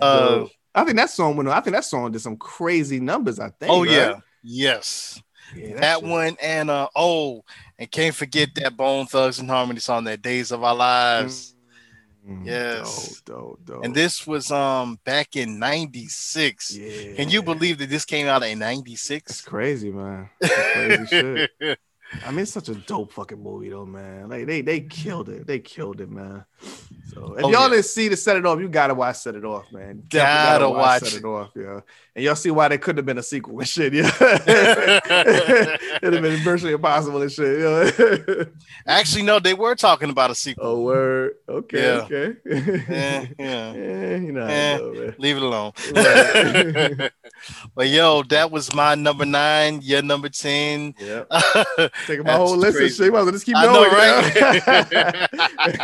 Uh. 0.00 0.46
I 0.72 0.84
think 0.84 0.96
that 0.98 1.10
song 1.10 1.36
went. 1.36 1.48
I 1.48 1.60
think 1.60 1.74
that 1.74 1.84
song 1.84 2.12
did 2.12 2.20
some 2.20 2.36
crazy 2.36 3.00
numbers. 3.00 3.40
I 3.40 3.48
think. 3.50 3.72
Oh 3.72 3.80
right? 3.84 3.90
yeah, 3.90 4.14
yes. 4.42 5.20
Yeah, 5.56 5.80
That 5.80 6.02
one 6.04 6.36
and 6.40 6.70
uh 6.70 6.88
oh, 6.94 7.44
and 7.76 7.90
can't 7.90 8.14
forget 8.14 8.50
that 8.54 8.76
Bone 8.76 9.06
Thugs 9.06 9.40
and 9.40 9.50
Harmony 9.50 9.80
song, 9.80 10.04
that 10.04 10.22
Days 10.22 10.52
of 10.52 10.62
Our 10.62 10.76
Lives. 10.76 11.56
Mm, 12.24 12.46
Yes. 12.46 13.20
Dope, 13.24 13.58
dope, 13.58 13.64
dope. 13.64 13.84
And 13.84 13.92
this 13.94 14.26
was 14.28 14.52
um 14.52 15.00
back 15.04 15.34
in 15.34 15.58
96. 15.58 16.76
yeah. 16.76 17.16
Can 17.16 17.30
you 17.30 17.42
believe 17.42 17.78
that 17.78 17.90
this 17.90 18.04
came 18.04 18.28
out 18.28 18.44
in 18.44 18.60
That's 18.60 18.76
96? 18.76 19.40
crazy, 19.40 19.90
man. 19.90 20.30
That's 20.40 20.72
crazy 20.72 21.06
shit. 21.60 21.78
I 22.24 22.30
mean, 22.30 22.40
it's 22.40 22.52
such 22.52 22.68
a 22.68 22.74
dope 22.74 23.12
fucking 23.12 23.42
movie, 23.42 23.70
though, 23.70 23.86
man. 23.86 24.28
Like 24.28 24.46
they 24.46 24.62
they 24.62 24.80
killed 24.82 25.28
it. 25.28 25.46
They 25.46 25.60
killed 25.60 26.00
it, 26.00 26.10
man. 26.10 26.44
So 27.12 27.34
if 27.36 27.44
Oh, 27.44 27.50
y'all 27.50 27.68
yeah. 27.72 27.78
dhave 27.78 27.84
see 27.84 28.08
to 28.08 28.16
set 28.16 28.36
it 28.36 28.46
off, 28.46 28.60
you 28.60 28.68
gotta 28.68 28.94
watch 28.94 29.16
Set 29.16 29.34
It 29.34 29.44
Off, 29.44 29.64
man. 29.72 30.02
Definitely 30.06 30.10
Gotta 30.10 30.70
watch 30.70 31.02
Set 31.02 31.18
it. 31.20 31.24
Off, 31.24 31.50
yeah. 31.56 31.80
And 32.14 32.24
y'all 32.24 32.34
see 32.36 32.50
why 32.50 32.68
there 32.68 32.78
couldn't 32.78 32.98
have 32.98 33.06
been 33.06 33.18
a 33.18 33.22
sequel 33.22 33.58
and 33.58 33.68
shit, 33.68 33.92
yeah. 33.94 34.10
It'd 36.02 36.12
have 36.12 36.22
been 36.22 36.42
virtually 36.42 36.72
impossible 36.72 37.22
and 37.22 37.30
shit, 37.32 37.60
yeah. 37.60 38.44
Actually, 38.86 39.22
no, 39.22 39.38
they 39.40 39.54
were 39.54 39.74
talking 39.74 40.10
about 40.10 40.30
a 40.30 40.34
sequel. 40.34 40.66
oh 40.66 40.80
word. 40.82 41.34
Okay, 41.48 41.82
Yeah. 41.82 42.00
okay. 42.02 42.36
Yeah, 42.46 43.26
yeah. 43.38 43.72
Yeah, 43.74 44.16
you 44.16 44.32
know 44.32 44.46
Eh. 44.46 44.78
go. 44.78 45.14
Leave 45.18 45.36
it 45.36 45.42
alone. 45.42 45.72
Right. 45.94 47.10
but 47.74 47.88
yo, 47.88 48.22
that 48.24 48.50
was 48.50 48.72
my 48.74 48.94
number 48.96 49.24
nine. 49.24 49.80
Your 49.82 50.02
number 50.02 50.28
10. 50.28 50.94
Yep. 50.98 51.26
I 51.30 51.90
Taking 52.06 52.24
my 52.24 52.32
That's 52.32 52.36
whole 52.38 52.56
list 52.56 52.76
crazy. 52.76 53.04
and 53.04 53.06
shit. 53.06 53.12
Well 53.12 53.30
just 53.30 53.46
keep 53.46 53.56
I 53.56 53.64
going, 53.66 53.90
know, 53.90 53.96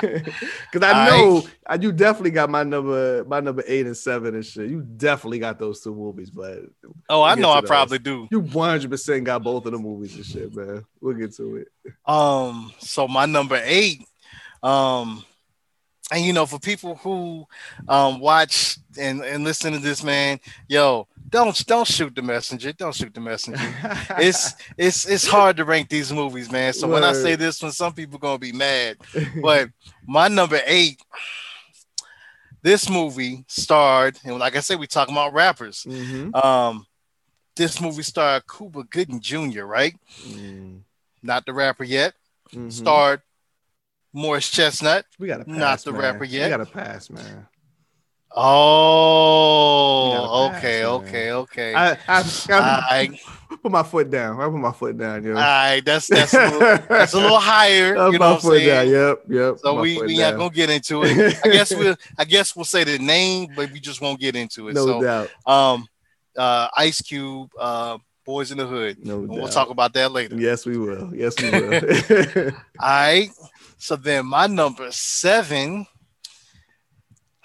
right? 0.02 0.34
Because 0.70 0.88
I 0.88 1.08
know 1.08 1.42
I, 1.66 1.76
you 1.76 1.92
definitely 1.92 2.32
got 2.32 2.50
my 2.50 2.62
number, 2.62 3.24
my 3.24 3.40
number 3.40 3.62
eight 3.66 3.86
and 3.86 3.96
seven 3.96 4.34
and 4.34 4.44
shit. 4.44 4.68
You 4.68 4.82
definitely 4.82 5.38
got 5.38 5.58
those 5.58 5.80
two 5.80 5.94
movies, 5.94 6.30
but 6.30 6.60
oh, 7.08 7.22
I 7.22 7.34
know 7.34 7.50
I 7.50 7.60
those. 7.60 7.68
probably 7.68 7.98
do. 7.98 8.28
you 8.30 8.40
one 8.40 8.70
hundred 8.70 8.90
percent 8.90 9.24
got 9.24 9.42
both 9.42 9.66
of 9.66 9.72
the 9.72 9.78
movies 9.78 10.16
and 10.16 10.24
shit, 10.24 10.54
man. 10.54 10.84
We'll 11.00 11.14
get 11.14 11.34
to 11.36 11.56
it. 11.56 11.68
Um, 12.04 12.72
so 12.78 13.08
my 13.08 13.26
number 13.26 13.60
eight, 13.64 14.06
um, 14.62 15.24
and 16.10 16.24
you 16.24 16.32
know, 16.32 16.46
for 16.46 16.58
people 16.58 16.96
who 16.96 17.46
um 17.88 18.20
watch 18.20 18.78
and, 18.98 19.22
and 19.22 19.44
listen 19.44 19.72
to 19.72 19.78
this, 19.78 20.02
man, 20.02 20.40
yo, 20.68 21.08
don't 21.28 21.66
don't 21.66 21.86
shoot 21.86 22.14
the 22.14 22.22
messenger. 22.22 22.72
Don't 22.72 22.94
shoot 22.94 23.12
the 23.14 23.20
messenger. 23.20 23.60
It's 24.18 24.54
it's 24.76 25.06
it's 25.06 25.26
hard 25.26 25.56
to 25.58 25.64
rank 25.64 25.88
these 25.88 26.12
movies, 26.12 26.50
man. 26.50 26.72
So 26.72 26.86
when 26.88 27.04
I 27.04 27.12
say 27.12 27.34
this 27.36 27.62
one, 27.62 27.72
some 27.72 27.92
people 27.92 28.18
gonna 28.18 28.38
be 28.38 28.52
mad. 28.52 28.96
But 29.42 29.70
my 30.06 30.28
number 30.28 30.60
eight, 30.66 31.00
this 32.62 32.88
movie 32.90 33.44
starred, 33.48 34.18
and 34.24 34.38
like 34.38 34.56
I 34.56 34.60
said, 34.60 34.78
we 34.78 34.86
talking 34.86 35.14
about 35.14 35.32
rappers. 35.34 35.84
Mhm. 35.88 36.34
Um, 36.44 36.86
this 37.54 37.80
movie 37.80 38.02
starred 38.02 38.42
Cuba 38.46 38.84
Gooding 38.84 39.20
Jr., 39.20 39.64
right? 39.64 39.94
Mm, 40.28 40.80
Not 41.22 41.46
the 41.46 41.52
rapper 41.52 41.84
yet. 41.84 42.14
mhm. 42.52 42.70
Starred 42.72 43.22
Morris 44.12 44.50
Chestnut. 44.50 45.04
We 45.18 45.26
got 45.28 45.46
pass, 45.46 45.56
not 45.56 45.78
the 45.84 45.92
man. 45.92 46.00
rapper 46.00 46.24
yet. 46.24 46.44
We 46.44 46.50
got 46.56 46.64
to 46.64 46.72
pass, 46.72 47.10
man. 47.10 47.46
Oh, 48.36 50.12
You 50.12 50.18
gotta 50.18 50.50
pass, 50.50 50.62
okay, 50.62 50.84
okay, 50.84 51.32
okay. 51.32 51.74
I, 51.74 51.92
I, 51.92 52.24
I, 52.48 53.20
put 53.62 53.72
my 53.72 53.82
foot 53.82 54.10
down. 54.10 54.38
I 54.40 54.44
put 54.44 54.54
my 54.54 54.72
foot 54.72 54.98
down. 54.98 55.24
Yo. 55.24 55.36
I, 55.36 55.80
that's 55.84 56.06
that's 56.08 56.34
a 56.34 56.44
little, 56.50 56.58
that's 56.88 57.14
a 57.14 57.18
little 57.18 57.38
higher. 57.38 57.94
You 58.12 58.18
know 58.18 58.18
what 58.18 58.22
I'm 58.22 58.40
foot 58.40 58.58
down. 58.58 58.86
saying? 58.86 58.90
Yep, 58.92 59.22
yep. 59.28 59.58
So 59.58 59.80
we 59.80 60.00
we 60.02 60.18
not 60.18 60.36
gonna 60.36 60.50
get 60.50 60.70
into 60.70 61.02
it. 61.04 61.38
I 61.44 61.48
guess 61.48 61.74
we'll 61.74 61.96
I 62.18 62.24
guess 62.24 62.54
we'll 62.54 62.64
say 62.66 62.84
the 62.84 62.98
name, 62.98 63.48
but 63.56 63.70
we 63.72 63.80
just 63.80 64.00
won't 64.00 64.20
get 64.20 64.36
into 64.36 64.68
it. 64.68 64.74
no 64.74 64.86
so 64.86 65.02
doubt. 65.02 65.30
um, 65.46 65.86
uh, 66.36 66.68
Ice 66.76 67.00
Cube, 67.00 67.50
uh, 67.58 67.96
Boys 68.26 68.52
in 68.52 68.58
the 68.58 68.66
Hood. 68.66 68.98
No 69.04 69.20
And 69.20 69.28
doubt. 69.28 69.38
we'll 69.38 69.48
talk 69.48 69.70
about 69.70 69.94
that 69.94 70.12
later. 70.12 70.36
Yes, 70.36 70.66
we 70.66 70.76
will. 70.76 71.14
Yes, 71.14 71.34
we 71.40 71.50
will. 71.50 72.52
All 72.80 72.88
right. 72.88 73.30
So 73.78 73.96
then 73.96 74.26
my 74.26 74.46
number 74.46 74.90
seven. 74.92 75.86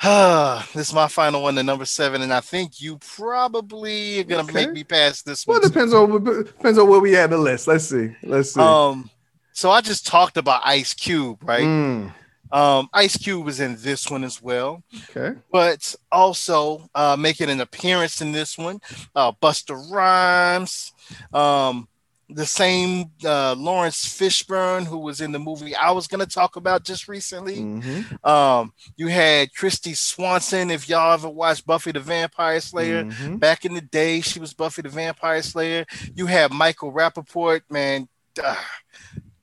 this 0.73 0.89
is 0.89 0.93
my 0.93 1.07
final 1.07 1.43
one, 1.43 1.55
the 1.55 1.63
number 1.63 1.85
seven, 1.85 2.21
and 2.21 2.33
I 2.33 2.39
think 2.39 2.81
you 2.81 2.97
probably 2.97 4.19
are 4.19 4.23
gonna 4.23 4.43
Okay. 4.43 4.53
make 4.65 4.71
me 4.71 4.83
pass 4.83 5.21
this 5.21 5.45
well, 5.45 5.55
one. 5.59 5.61
too. 5.63 5.67
depends 5.69 5.93
on 5.93 6.23
depends 6.43 6.77
on 6.79 6.87
where 6.89 6.99
we 6.99 7.15
at 7.15 7.25
in 7.25 7.29
the 7.31 7.37
list. 7.37 7.67
Let's 7.67 7.85
see. 7.85 8.15
Let's 8.23 8.53
see. 8.53 8.59
Um, 8.61 9.09
so 9.53 9.69
I 9.69 9.81
just 9.81 10.07
talked 10.07 10.37
about 10.37 10.61
Ice 10.65 10.93
Cube, 10.93 11.39
right? 11.43 11.63
Mm, 11.63 12.13
Um, 12.51 12.89
Ice 12.93 13.15
Cube 13.15 13.45
was 13.45 13.59
in 13.61 13.77
this 13.79 14.09
one 14.09 14.23
as 14.25 14.41
well, 14.41 14.83
okay. 15.09 15.37
but 15.51 15.95
also 16.11 16.89
uh, 16.95 17.15
making 17.17 17.49
an 17.49 17.61
appearance 17.61 18.21
in 18.21 18.31
this 18.33 18.57
one, 18.57 18.81
uh, 19.15 19.31
Busta 19.33 19.75
Rhymes, 19.91 20.91
um, 21.33 21.87
the 22.33 22.45
same 22.45 23.11
uh, 23.25 23.53
Laurence 23.57 24.05
Fishburne 24.05 24.85
who 24.85 24.97
was 24.97 25.21
in 25.21 25.31
the 25.31 25.39
movie 25.39 25.75
I 25.75 25.91
was 25.91 26.07
gonna 26.07 26.25
talk 26.25 26.55
about 26.55 26.83
just 26.83 27.07
recently. 27.07 27.57
Mhm, 27.57 28.25
Um, 28.25 28.73
you 28.95 29.07
had 29.07 29.49
Kristy 29.53 29.95
Swanson. 29.95 30.71
If 30.71 30.87
y'all 30.89 31.13
ever 31.13 31.29
watched 31.29 31.65
Buffy 31.65 31.91
the 31.91 31.99
Vampire 31.99 32.59
Slayer, 32.59 33.03
mhm. 33.05 33.39
back 33.39 33.65
in 33.65 33.73
the 33.73 33.81
day, 33.81 34.21
she 34.21 34.39
was 34.39 34.53
Buffy 34.53 34.81
the 34.81 34.89
Vampire 34.89 35.41
Slayer. 35.41 35.85
You 36.15 36.25
had 36.27 36.51
Michael 36.51 36.91
Rapaport, 36.93 37.61
man. 37.69 38.07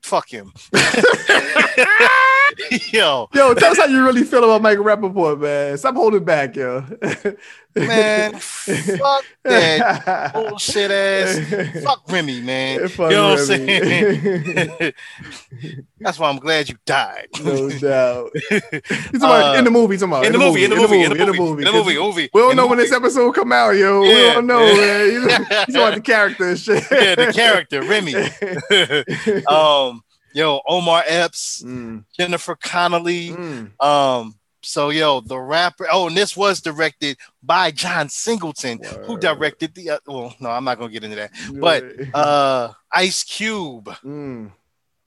fuck 0.02 0.28
him. 0.30 0.52
yo, 2.92 3.28
Yo, 3.32 3.54
tell 3.54 3.72
us 3.72 3.78
how 3.78 3.86
you 3.86 4.04
really 4.04 4.24
feel 4.24 4.44
about 4.44 4.62
Michael 4.62 4.84
Rapaport, 4.84 5.40
man. 5.40 5.76
Stop 5.78 5.94
holding 5.94 6.24
back, 6.24 6.56
yo. 6.56 6.84
man, 7.76 8.34
fuck 8.38 9.24
that 9.44 10.32
bullshit 10.34 10.90
ass. 10.90 11.82
Fuck 11.84 12.02
Remy, 12.10 12.40
man. 12.40 12.88
Fuck 12.88 13.10
you 13.10 13.16
know 13.16 13.30
what 13.30 13.38
I'm 13.40 13.46
saying? 13.46 14.92
That's 16.00 16.18
why 16.18 16.28
I'm 16.30 16.38
glad 16.38 16.68
you 16.68 16.76
died. 16.86 17.28
no 17.44 17.68
doubt. 17.70 18.30
He's 18.50 19.22
about 19.22 19.54
Uh, 19.54 19.58
in 19.58 19.64
the 19.64 19.70
movie. 19.70 19.96
About 19.96 20.24
in 20.26 20.32
the 20.32 20.38
movie, 20.38 20.64
in 20.64 20.70
the 20.70 20.76
movie, 20.76 21.02
in 21.02 21.10
the 21.10 21.16
movie, 21.16 21.26
in 21.26 21.28
the 21.28 21.32
movie, 21.32 21.62
in 21.62 21.66
the 21.66 21.72
movie, 21.72 21.98
movie. 21.98 22.30
We 22.32 22.40
don't 22.40 22.56
know 22.56 22.66
when 22.66 22.78
this 22.78 22.92
episode 22.92 23.32
come 23.34 23.52
out, 23.52 23.70
yo. 23.70 24.00
we 24.02 24.08
don't 24.12 24.46
know, 24.46 24.60
man. 24.60 25.46
He's 25.66 25.74
about 25.74 25.94
the 25.94 26.00
character 26.00 26.48
and 26.50 26.58
shit. 26.58 26.84
Yeah, 26.90 27.14
the 27.14 27.32
character 27.32 27.82
Remy. 27.82 28.14
um, 29.46 30.02
yo, 30.38 30.60
Omar 30.66 31.02
Epps, 31.06 31.62
Mm, 31.64 32.04
Jennifer 32.16 32.54
Connelly. 32.56 33.30
mm. 33.30 33.84
Um, 33.84 34.34
so 34.62 34.90
yo, 34.90 35.20
the 35.20 35.38
rapper. 35.38 35.86
Oh, 35.90 36.06
and 36.08 36.16
this 36.16 36.36
was 36.36 36.60
directed 36.60 37.16
by 37.42 37.70
John 37.70 38.08
Singleton, 38.08 38.80
who 39.06 39.18
directed 39.18 39.74
the. 39.74 39.90
Uh, 39.90 39.98
well, 40.06 40.34
no, 40.40 40.50
I'm 40.50 40.64
not 40.64 40.78
gonna 40.78 40.92
get 40.92 41.04
into 41.04 41.16
that. 41.16 41.30
But 41.54 41.84
uh, 42.14 42.72
Ice 42.92 43.22
Cube, 43.24 43.86
Mm, 44.04 44.52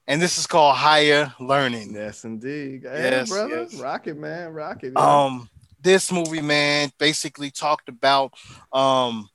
and 0.08 0.22
this 0.22 0.38
is 0.38 0.48
called 0.48 0.76
Higher 0.78 1.34
Learning. 1.40 1.94
yes, 1.94 2.24
indeed. 2.26 2.84
Hey, 2.84 3.12
Yes, 3.12 3.30
brother, 3.30 3.68
yes. 3.70 3.76
rock 3.76 4.08
it, 4.08 4.18
man, 4.18 4.52
rock 4.54 4.84
it. 4.84 4.94
yo. 4.96 5.02
Um, 5.02 5.50
this 5.82 6.12
movie, 6.12 6.42
man, 6.42 6.92
basically 6.98 7.52
talked 7.52 7.90
about 7.90 8.34
um 8.72 9.30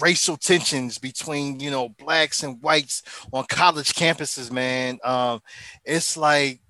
racial 0.00 0.36
tensions 0.36 0.98
between 0.98 1.58
you 1.58 1.70
know 1.70 1.88
blacks 1.88 2.42
and 2.42 2.62
whites 2.62 3.02
on 3.32 3.44
college 3.48 3.92
campuses 3.94 4.50
man. 4.50 4.98
Um 5.04 5.40
it's 5.84 6.16
like 6.16 6.60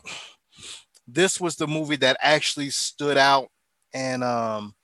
this 1.07 1.40
was 1.40 1.57
the 1.57 1.66
movie 1.66 1.96
that 1.96 2.16
actually 2.20 2.70
stood 2.70 3.16
out 3.16 3.49
and 3.92 4.23
um 4.23 4.75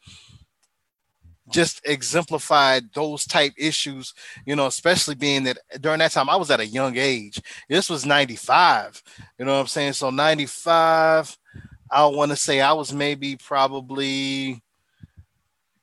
just 1.49 1.81
exemplified 1.85 2.83
those 2.93 3.25
type 3.25 3.53
issues 3.57 4.13
you 4.45 4.57
know 4.57 4.67
especially 4.67 5.15
being 5.15 5.45
that 5.45 5.57
during 5.81 6.01
that 6.01 6.11
time 6.11 6.29
i 6.29 6.35
was 6.35 6.51
at 6.51 6.59
a 6.59 6.67
young 6.67 6.97
age. 6.97 7.41
This 7.69 7.89
was 7.89 8.05
95 8.05 9.03
you 9.39 9.45
know 9.45 9.55
what 9.55 9.61
i'm 9.61 9.67
saying? 9.69 9.93
So 9.93 10.11
95 10.11 11.37
i 11.91 12.05
want 12.07 12.33
to 12.33 12.37
say 12.37 12.61
i 12.61 12.73
was 12.73 12.93
maybe 12.93 13.37
probably 13.37 14.61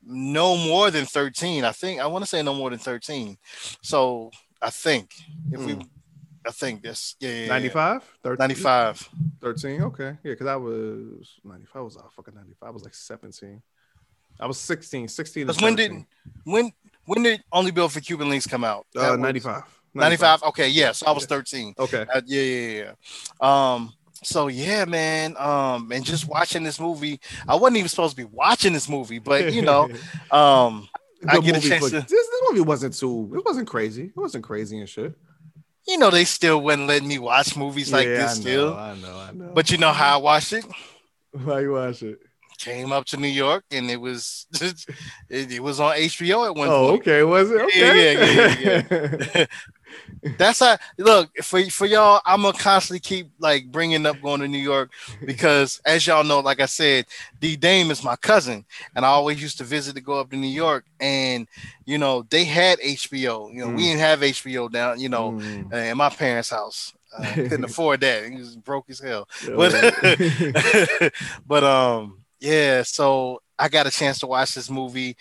no 0.06 0.58
more 0.58 0.92
than 0.92 1.06
13 1.06 1.64
i 1.64 1.72
think 1.72 2.02
i 2.02 2.06
want 2.06 2.24
to 2.24 2.28
say 2.28 2.42
no 2.42 2.54
more 2.54 2.70
than 2.70 2.80
13 2.80 3.38
so 3.82 4.32
i 4.62 4.70
think 4.70 5.12
if 5.52 5.60
we 5.62 5.78
i 6.46 6.52
think 6.52 6.82
this 6.82 7.16
yeah, 7.20 7.30
yeah, 7.30 7.42
yeah. 7.42 7.48
95? 7.48 8.18
13? 8.24 8.38
95 8.40 9.10
13. 9.42 9.82
Okay. 9.84 10.18
Yeah, 10.24 10.32
because 10.32 10.48
I 10.48 10.56
was 10.56 11.40
95 11.44 11.84
was 11.84 11.98
out 11.98 12.14
fucking 12.14 12.34
95. 12.34 12.68
I 12.68 12.72
was 12.72 12.84
like 12.84 12.96
17. 12.96 13.62
I 14.40 14.46
was 14.46 14.58
16. 14.58 15.08
16. 15.08 15.46
because 15.46 15.62
when 15.62 15.76
did 15.76 15.92
when 16.44 16.72
when 17.06 17.24
did 17.24 17.44
Only 17.52 17.72
Built 17.72 17.92
4 17.92 18.02
Cuban 18.02 18.30
Linx 18.30 18.50
come 18.50 18.64
out 18.64 18.86
uh, 18.96 19.16
95. 19.16 19.64
95 19.94 20.44
okay 20.44 20.70
yeah 20.70 20.92
so 20.92 21.06
i 21.06 21.12
was 21.12 21.26
13 21.28 21.76
Okay. 21.78 22.06
Uh, 22.14 22.22
yeah, 22.26 22.42
yeah, 22.42 22.84
yeah. 22.84 22.94
Um, 23.74 23.94
so 24.24 24.48
yeah, 24.48 24.86
man. 24.86 25.36
Um, 25.38 25.92
and 25.92 26.04
just 26.04 26.28
watching 26.28 26.64
this 26.64 26.80
movie, 26.80 27.20
I 27.48 27.56
wasn't 27.56 27.78
even 27.78 27.90
supposed 27.90 28.16
to 28.18 28.22
be 28.24 28.30
watching 28.32 28.74
this 28.74 28.88
movie, 28.90 29.20
but 29.20 29.54
you 29.54 29.62
know, 29.62 29.90
um, 30.32 30.88
I 31.28 31.40
get 31.40 31.56
a 31.56 31.60
chance 31.70 31.90
to, 31.90 32.02
This, 32.02 32.10
this 32.10 32.42
movie 32.50 32.62
wasn't 32.62 32.94
too. 32.98 33.32
It 33.36 33.46
wasn't 33.46 33.68
crazy. 33.68 34.06
It 34.06 34.18
wasn't 34.18 34.44
crazy 34.44 34.80
and 34.80 34.90
shit. 34.90 35.14
you 35.88 35.98
know, 35.98 36.10
they 36.10 36.26
still 36.26 36.62
wouldn't 36.62 36.88
let 36.88 37.04
me 37.04 37.20
watch 37.20 37.56
movies 37.56 37.92
like 37.92 38.08
Yeah, 38.08 38.16
this 38.18 38.32
I 38.32 38.34
know, 38.36 38.40
still. 38.42 38.74
I 38.74 38.94
know. 38.96 39.18
I 39.18 39.32
know. 39.34 39.52
But 39.54 39.72
you 39.72 39.78
know 39.78 39.92
how 39.92 40.16
I 40.16 40.22
watched 40.22 40.54
it? 40.54 40.66
why 41.32 41.62
you 41.62 41.72
watch 41.74 42.04
it? 42.04 42.20
Came 42.60 42.92
up 42.94 43.06
to 43.08 43.18
New 43.18 43.28
York 43.28 43.66
and 43.72 43.90
it 43.92 44.00
was 44.00 44.46
it, 44.62 44.86
it 45.52 45.62
was 45.62 45.80
on 45.80 45.96
HBO 45.96 46.46
at 46.48 46.56
one 46.56 46.70
Oh, 46.70 46.90
point. 46.90 47.02
okay. 47.02 47.24
Was 47.24 47.50
it? 47.52 47.58
Yeah, 47.76 47.86
Okay. 47.92 48.62
yeah, 48.64 49.26
yeah, 49.36 49.46
That's 50.38 50.60
how 50.60 50.78
look 50.98 51.30
for 51.44 51.62
for 51.70 51.86
y'all. 51.86 52.22
I'm 52.26 52.42
gonna 52.44 52.58
constantly 52.58 53.00
keep 53.00 53.28
like 53.40 53.72
bringing 53.72 54.06
up 54.06 54.22
going 54.22 54.40
to 54.42 54.48
New 54.48 54.58
York 54.58 54.92
because, 55.26 55.82
as 55.86 56.06
y'all 56.08 56.24
know, 56.24 56.40
like 56.40 56.60
I 56.62 56.66
said, 56.66 57.06
D 57.40 57.56
Dame 57.56 57.92
is 57.92 58.04
my 58.04 58.16
cousin, 58.16 58.66
and 58.96 59.06
I 59.06 59.10
always 59.10 59.42
used 59.42 59.58
to 59.60 59.64
visit 59.64 59.96
to 59.96 60.02
go 60.02 60.20
up 60.20 60.30
to 60.32 60.36
New 60.38 60.48
York. 60.48 60.86
And 61.00 61.48
you 61.86 61.98
know, 61.98 62.26
they 62.30 62.46
had 62.46 62.80
HBO. 62.80 63.50
You 63.54 63.66
know, 63.66 63.68
we 63.70 63.74
Mm. 63.84 63.86
didn't 63.88 64.00
have 64.00 64.20
HBO 64.24 64.72
down. 64.72 65.00
You 65.00 65.10
know, 65.10 65.32
Mm. 65.34 65.74
uh, 65.74 65.78
in 65.78 65.98
my 65.98 66.10
parents' 66.10 66.50
house. 66.50 66.94
Uh, 67.16 67.32
couldn't 67.34 67.64
afford 67.66 68.02
that. 68.02 68.26
He 68.28 68.38
was 68.38 68.56
broke 68.56 68.90
as 68.90 69.00
hell. 69.00 69.28
But 69.56 69.74
but 71.48 71.64
um 71.64 72.20
yeah. 72.40 72.84
So 72.84 73.42
I 73.60 73.70
got 73.70 73.88
a 73.88 73.92
chance 73.92 74.20
to 74.20 74.28
watch 74.28 74.56
this 74.56 74.70
movie. 74.70 75.16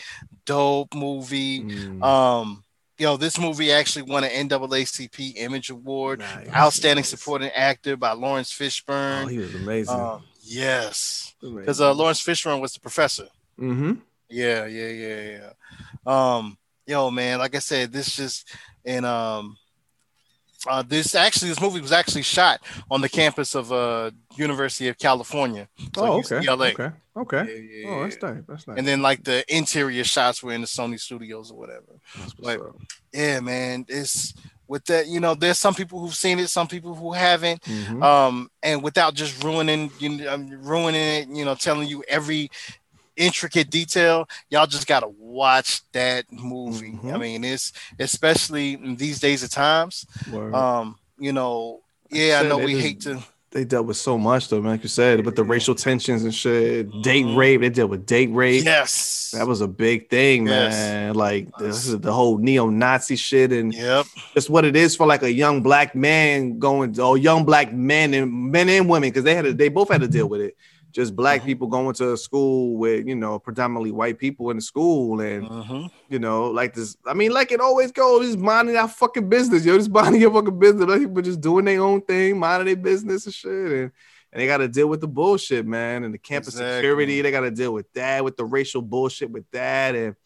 Dope 0.46 0.94
movie. 0.94 1.62
Mm. 1.62 2.02
Um, 2.02 2.64
you 2.98 3.06
know, 3.06 3.16
this 3.16 3.38
movie 3.38 3.72
actually 3.72 4.02
won 4.02 4.24
an 4.24 4.48
NAACP 4.48 5.34
Image 5.36 5.70
Award, 5.70 6.20
Nice, 6.20 6.48
Outstanding 6.54 7.02
nice. 7.02 7.08
Supporting 7.08 7.50
Actor 7.50 7.96
by 7.96 8.12
Laurence 8.12 8.52
Fishburne. 8.52 9.24
Oh, 9.24 9.26
he 9.28 9.38
was 9.38 9.54
amazing. 9.54 9.98
um, 9.98 10.22
yes, 10.42 11.34
because 11.40 11.80
uh, 11.80 11.92
Laurence 11.92 12.20
Fishburne 12.24 12.60
was 12.60 12.72
the 12.74 12.80
professor. 12.80 13.26
mm-hmm. 13.58 13.94
Yeah, 14.28 14.64
yeah, 14.66 14.88
yeah, 14.88 15.38
yeah. 15.38 15.50
Um, 16.06 16.56
yo, 16.86 17.10
man, 17.10 17.38
like 17.38 17.54
I 17.54 17.58
said, 17.58 17.92
this 17.92 18.16
just 18.16 18.48
and 18.84 19.04
um, 19.04 19.56
uh, 20.66 20.82
this 20.82 21.14
actually 21.14 21.48
this 21.48 21.60
movie 21.60 21.80
was 21.80 21.92
actually 21.92 22.22
shot 22.22 22.60
on 22.90 23.00
the 23.00 23.08
campus 23.08 23.54
of 23.54 23.72
uh 23.72 24.10
University 24.36 24.88
of 24.88 24.98
California. 24.98 25.68
So 25.94 26.04
oh, 26.04 26.12
okay. 26.18 26.36
UCLA. 26.36 26.72
Okay. 26.72 26.90
Okay. 27.14 27.44
Yeah, 27.46 27.80
yeah, 27.80 27.88
Oh, 27.88 28.02
that's 28.02 28.22
nice. 28.22 28.42
That's 28.48 28.68
nice. 28.68 28.78
And 28.78 28.86
then 28.86 29.02
like 29.02 29.24
the 29.24 29.44
interior 29.54 30.04
shots 30.04 30.42
were 30.42 30.52
in 30.52 30.62
the 30.62 30.66
Sony 30.66 30.98
studios 30.98 31.50
or 31.50 31.58
whatever. 31.58 32.00
What's 32.38 32.62
up. 32.62 32.76
Yeah, 33.12 33.40
man. 33.40 33.84
It's 33.88 34.32
with 34.68 34.84
that, 34.86 35.06
you 35.06 35.20
know, 35.20 35.34
there's 35.34 35.58
some 35.58 35.74
people 35.74 36.00
who've 36.00 36.14
seen 36.14 36.38
it, 36.38 36.48
some 36.48 36.66
people 36.66 36.94
who 36.94 37.12
haven't. 37.12 37.60
Mhm. 37.64 38.02
Um, 38.02 38.50
and 38.62 38.82
without 38.82 39.12
just 39.12 39.42
ruining 39.44 39.90
you 39.98 40.08
know, 40.08 40.32
um, 40.32 40.48
ruining 40.48 41.00
it, 41.00 41.28
you 41.28 41.44
know, 41.44 41.54
telling 41.54 41.88
you 41.88 42.02
every 42.08 42.50
intricate 43.16 43.70
detail, 43.70 44.28
y'all 44.50 44.66
just 44.66 44.86
gotta 44.86 45.08
watch 45.08 45.82
that 45.92 46.24
movie. 46.30 46.98
I 47.04 47.06
Mhm. 47.06 47.20
mean, 47.20 47.44
it's 47.44 47.72
especially 47.98 48.74
in 48.74 48.96
these 48.96 49.20
days 49.20 49.42
of 49.42 49.50
times. 49.50 50.06
Word. 50.30 50.54
Um, 50.54 50.96
you 51.18 51.32
know, 51.32 51.80
yeah, 52.10 52.38
I 52.38 52.42
said, 52.42 52.48
know 52.48 52.58
we 52.58 52.72
just- 52.72 52.84
hate 52.86 53.00
to 53.02 53.22
they 53.52 53.64
dealt 53.66 53.84
with 53.86 53.98
so 53.98 54.16
much 54.16 54.48
though, 54.48 54.62
man. 54.62 54.72
Like 54.72 54.82
you 54.82 54.88
said, 54.88 55.26
with 55.26 55.36
the 55.36 55.44
racial 55.44 55.74
tensions 55.74 56.24
and 56.24 56.34
shit, 56.34 56.88
date 57.02 57.26
rape. 57.36 57.60
They 57.60 57.68
dealt 57.68 57.90
with 57.90 58.06
date 58.06 58.30
rape. 58.32 58.64
yes. 58.64 59.30
That 59.36 59.46
was 59.46 59.60
a 59.60 59.68
big 59.68 60.08
thing, 60.08 60.46
Yes. 60.46 60.72
man. 60.72 61.14
Like 61.14 61.48
this 61.58 61.86
is 61.86 62.00
the 62.00 62.14
whole 62.14 62.38
neo-Nazi 62.38 63.14
shit 63.16 63.52
and 63.52 63.74
Yep. 63.74 64.06
just 64.32 64.48
what 64.48 64.64
it 64.64 64.74
is 64.74 64.96
for 64.96 65.06
like 65.06 65.22
a 65.22 65.30
young 65.30 65.60
black 65.62 65.94
man 65.94 66.58
going 66.58 66.98
or 66.98 67.18
young 67.18 67.44
black 67.44 67.74
men 67.74 68.14
and 68.14 68.32
men 68.32 68.70
and 68.70 68.88
women 68.88 69.10
because 69.10 69.24
they 69.24 69.34
had 69.34 69.44
to, 69.44 69.52
they 69.52 69.68
both 69.68 69.90
had 69.92 70.00
to 70.00 70.08
deal 70.08 70.28
with 70.30 70.40
it. 70.40 70.56
Just 70.92 71.16
black 71.16 71.42
Mhm. 71.42 71.46
people 71.46 71.66
going 71.68 71.94
to 71.94 72.12
a 72.12 72.16
school 72.16 72.76
with 72.76 73.06
you 73.06 73.14
know 73.16 73.38
predominantly 73.38 73.90
white 73.92 74.18
people 74.18 74.50
in 74.50 74.56
the 74.56 74.62
school 74.62 75.20
and 75.20 75.48
Mhm. 75.48 75.90
you 76.08 76.18
know 76.18 76.50
like 76.50 76.74
this. 76.74 76.96
I 77.06 77.14
mean, 77.14 77.32
like 77.32 77.50
it 77.50 77.60
always 77.60 77.90
goes, 77.92 78.26
just 78.26 78.38
minding 78.38 78.76
our 78.76 78.88
fucking 78.88 79.28
business, 79.28 79.64
yo, 79.64 79.76
just 79.78 79.90
minding 80.16 80.20
your 80.20 80.32
fucking 80.32 80.58
business. 80.58 80.86
Like 80.88 81.00
people 81.00 81.22
just 81.22 81.40
doing 81.40 81.64
their 81.64 81.80
own 81.80 82.02
thing, 82.02 82.38
minding 82.38 82.66
their 82.66 82.76
business 82.76 83.24
and 83.26 83.34
shit, 83.34 83.50
and 83.72 83.90
and 84.34 84.40
they 84.40 84.46
got 84.46 84.58
to 84.58 84.68
deal 84.68 84.86
with 84.88 85.02
the 85.02 85.08
bullshit, 85.08 85.66
man, 85.66 86.04
and 86.04 86.14
the 86.14 86.18
campus 86.18 86.54
Exactly. 86.54 86.76
security. 86.76 87.20
They 87.20 87.30
got 87.30 87.40
to 87.40 87.50
deal 87.50 87.74
with 87.74 87.92
that, 87.92 88.24
with 88.24 88.38
the 88.38 88.46
racial 88.46 88.80
bullshit, 88.80 89.30
with 89.30 89.44
that, 89.50 89.94
and 89.94 90.16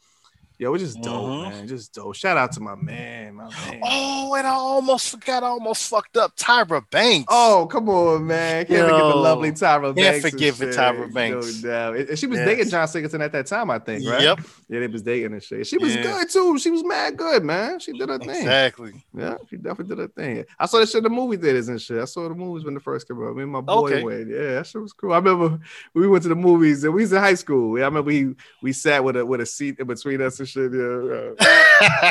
yo, 0.58 0.74
it's 0.74 0.84
just 0.84 1.00
dope, 1.02 1.24
Mhm. 1.26 1.50
man, 1.50 1.68
just 1.68 1.94
dope. 1.94 2.14
Shout 2.14 2.36
out 2.36 2.52
to 2.52 2.60
my 2.60 2.74
man, 2.74 3.34
my 3.34 3.44
man. 3.50 3.80
Oh, 3.82 4.34
and 4.36 4.46
I 4.46 4.50
almost 4.50 5.10
forgot. 5.10 5.42
I 5.42 5.48
almost 5.48 5.88
fucked 5.88 6.16
up. 6.16 6.36
Tyra 6.36 6.82
Banks. 6.90 7.26
Oh, 7.28 7.68
come 7.70 7.88
on, 7.88 8.26
man. 8.26 8.66
Can't 8.66 8.88
forget 8.88 8.98
the 8.98 9.16
lovely 9.16 9.52
Tyra 9.52 9.94
Banks. 9.94 10.00
Can't 10.02 10.14
and 10.24 10.32
forgive 10.32 10.62
it. 10.62 10.74
Tyra 10.76 11.12
Banks. 11.12 11.62
No 11.62 11.68
doubt. 11.70 11.96
And 11.96 12.18
she 12.18 12.26
was 12.26 12.38
Yes. 12.38 12.48
dating 12.48 12.68
John 12.70 12.88
Singleton 12.88 13.22
at 13.22 13.32
that 13.32 13.46
time, 13.46 13.70
I 13.70 13.78
think, 13.78 14.08
right? 14.08 14.22
Yep. 14.22 14.40
Yeah, 14.68 14.80
they 14.80 14.86
was 14.88 15.02
dating 15.02 15.32
and 15.32 15.42
shit. 15.42 15.66
She 15.66 15.78
was 15.78 15.94
Yeah. 15.94 16.02
good 16.02 16.30
too. 16.30 16.58
She 16.58 16.70
was 16.70 16.84
mad 16.84 17.16
good, 17.16 17.44
man. 17.44 17.78
She 17.78 17.92
did 17.92 18.08
her 18.08 18.18
thing. 18.18 18.30
Exactly. 18.30 19.04
Yeah, 19.16 19.36
she 19.48 19.56
definitely 19.56 19.94
did 19.96 19.98
her 20.02 20.08
thing. 20.08 20.44
I 20.58 20.66
saw 20.66 20.78
that 20.78 20.88
shit 20.88 20.98
in 20.98 21.04
the 21.04 21.10
movie 21.10 21.36
theaters 21.36 21.68
and 21.68 21.80
shit. 21.80 22.00
I 22.00 22.04
saw 22.06 22.28
the 22.28 22.34
movies 22.34 22.64
when 22.64 22.74
the 22.74 22.80
first 22.80 23.06
came 23.08 23.22
out. 23.22 23.36
Me 23.36 23.42
and 23.44 23.52
my 23.52 23.60
boy 23.60 23.90
Okay. 23.92 24.02
went. 24.02 24.28
Yeah, 24.30 24.54
that 24.56 24.66
shit 24.66 24.82
was 24.82 24.92
cool. 24.92 25.12
I 25.12 25.16
remember 25.18 25.58
we 25.94 26.06
went 26.08 26.22
to 26.24 26.28
the 26.28 26.34
movies 26.34 26.84
and 26.84 26.92
we 26.94 27.02
was 27.02 27.12
in 27.12 27.18
high 27.18 27.34
school. 27.34 27.78
Yeah, 27.78 27.84
I 27.84 27.88
remember 27.88 28.08
we 28.08 28.34
we 28.62 28.72
sat 28.72 29.02
with 29.04 29.16
a 29.16 29.24
with 29.24 29.40
a 29.40 29.46
seat 29.46 29.76
in 29.78 29.86
between 29.86 30.20
us 30.20 30.40
and 30.46 30.48
shit. 30.48 30.72
Yeah, 30.72 31.32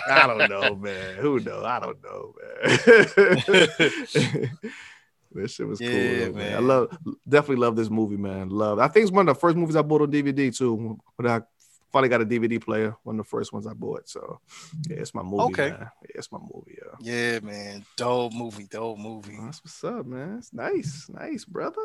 I 0.11 0.27
don't 0.27 0.49
know, 0.49 0.75
man. 0.75 1.15
Who 1.15 1.39
knows? 1.39 1.63
I 1.63 1.79
don't 1.79 2.03
know, 2.03 2.35
man. 2.41 2.49
That 5.33 5.49
shit 5.49 5.67
was 5.67 5.79
cool, 5.79 5.89
Yeah, 5.89 6.25
though, 6.27 6.31
man. 6.31 6.55
I 6.55 6.59
love, 6.59 6.97
definitely 7.27 7.57
love 7.57 7.75
this 7.75 7.89
movie, 7.89 8.15
man. 8.15 8.47
Love. 8.49 8.79
I 8.79 8.87
think 8.87 9.03
it's 9.03 9.11
one 9.11 9.27
of 9.27 9.35
the 9.35 9.39
first 9.39 9.57
movies 9.57 9.75
I 9.75 9.81
bought 9.81 10.01
on 10.01 10.09
DVD 10.09 10.55
too. 10.55 10.97
When 11.17 11.29
I 11.29 11.41
finally 11.91 12.07
got 12.07 12.21
a 12.21 12.25
DVD 12.25 12.61
player, 12.61 12.95
one 13.03 13.19
of 13.19 13.25
the 13.25 13.29
first 13.29 13.51
ones 13.51 13.67
I 13.67 13.73
bought. 13.73 14.07
So, 14.07 14.39
yeah, 14.89 14.95
it's 14.99 15.13
my 15.13 15.23
movie, 15.23 15.43
Okay. 15.51 15.69
man. 15.71 15.77
Yeah, 15.81 15.87
it's 16.15 16.31
my 16.31 16.37
movie, 16.39 16.77
yeah. 16.77 16.95
Yeah, 17.01 17.39
man. 17.41 17.83
Dope 17.97 18.31
movie. 18.33 18.65
Dope 18.71 18.97
movie. 18.97 19.37
That's 19.41 19.61
what's 19.61 19.83
up, 19.83 20.05
man. 20.05 20.37
It's 20.37 20.53
nice, 20.53 21.09
nice, 21.13 21.43
brother. 21.43 21.81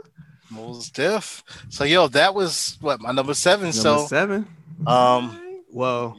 Most 0.49 0.95
deaf. 0.95 1.43
So 1.71 1.83
yo, 1.83 2.07
that 2.07 2.33
was 2.33 2.79
what 2.81 3.01
my 3.01 3.11
number 3.11 3.35
seven. 3.35 3.71
Number 3.71 3.81
so 3.81 4.07
seven. 4.07 4.47
um, 4.87 5.50
Well, 5.73 6.17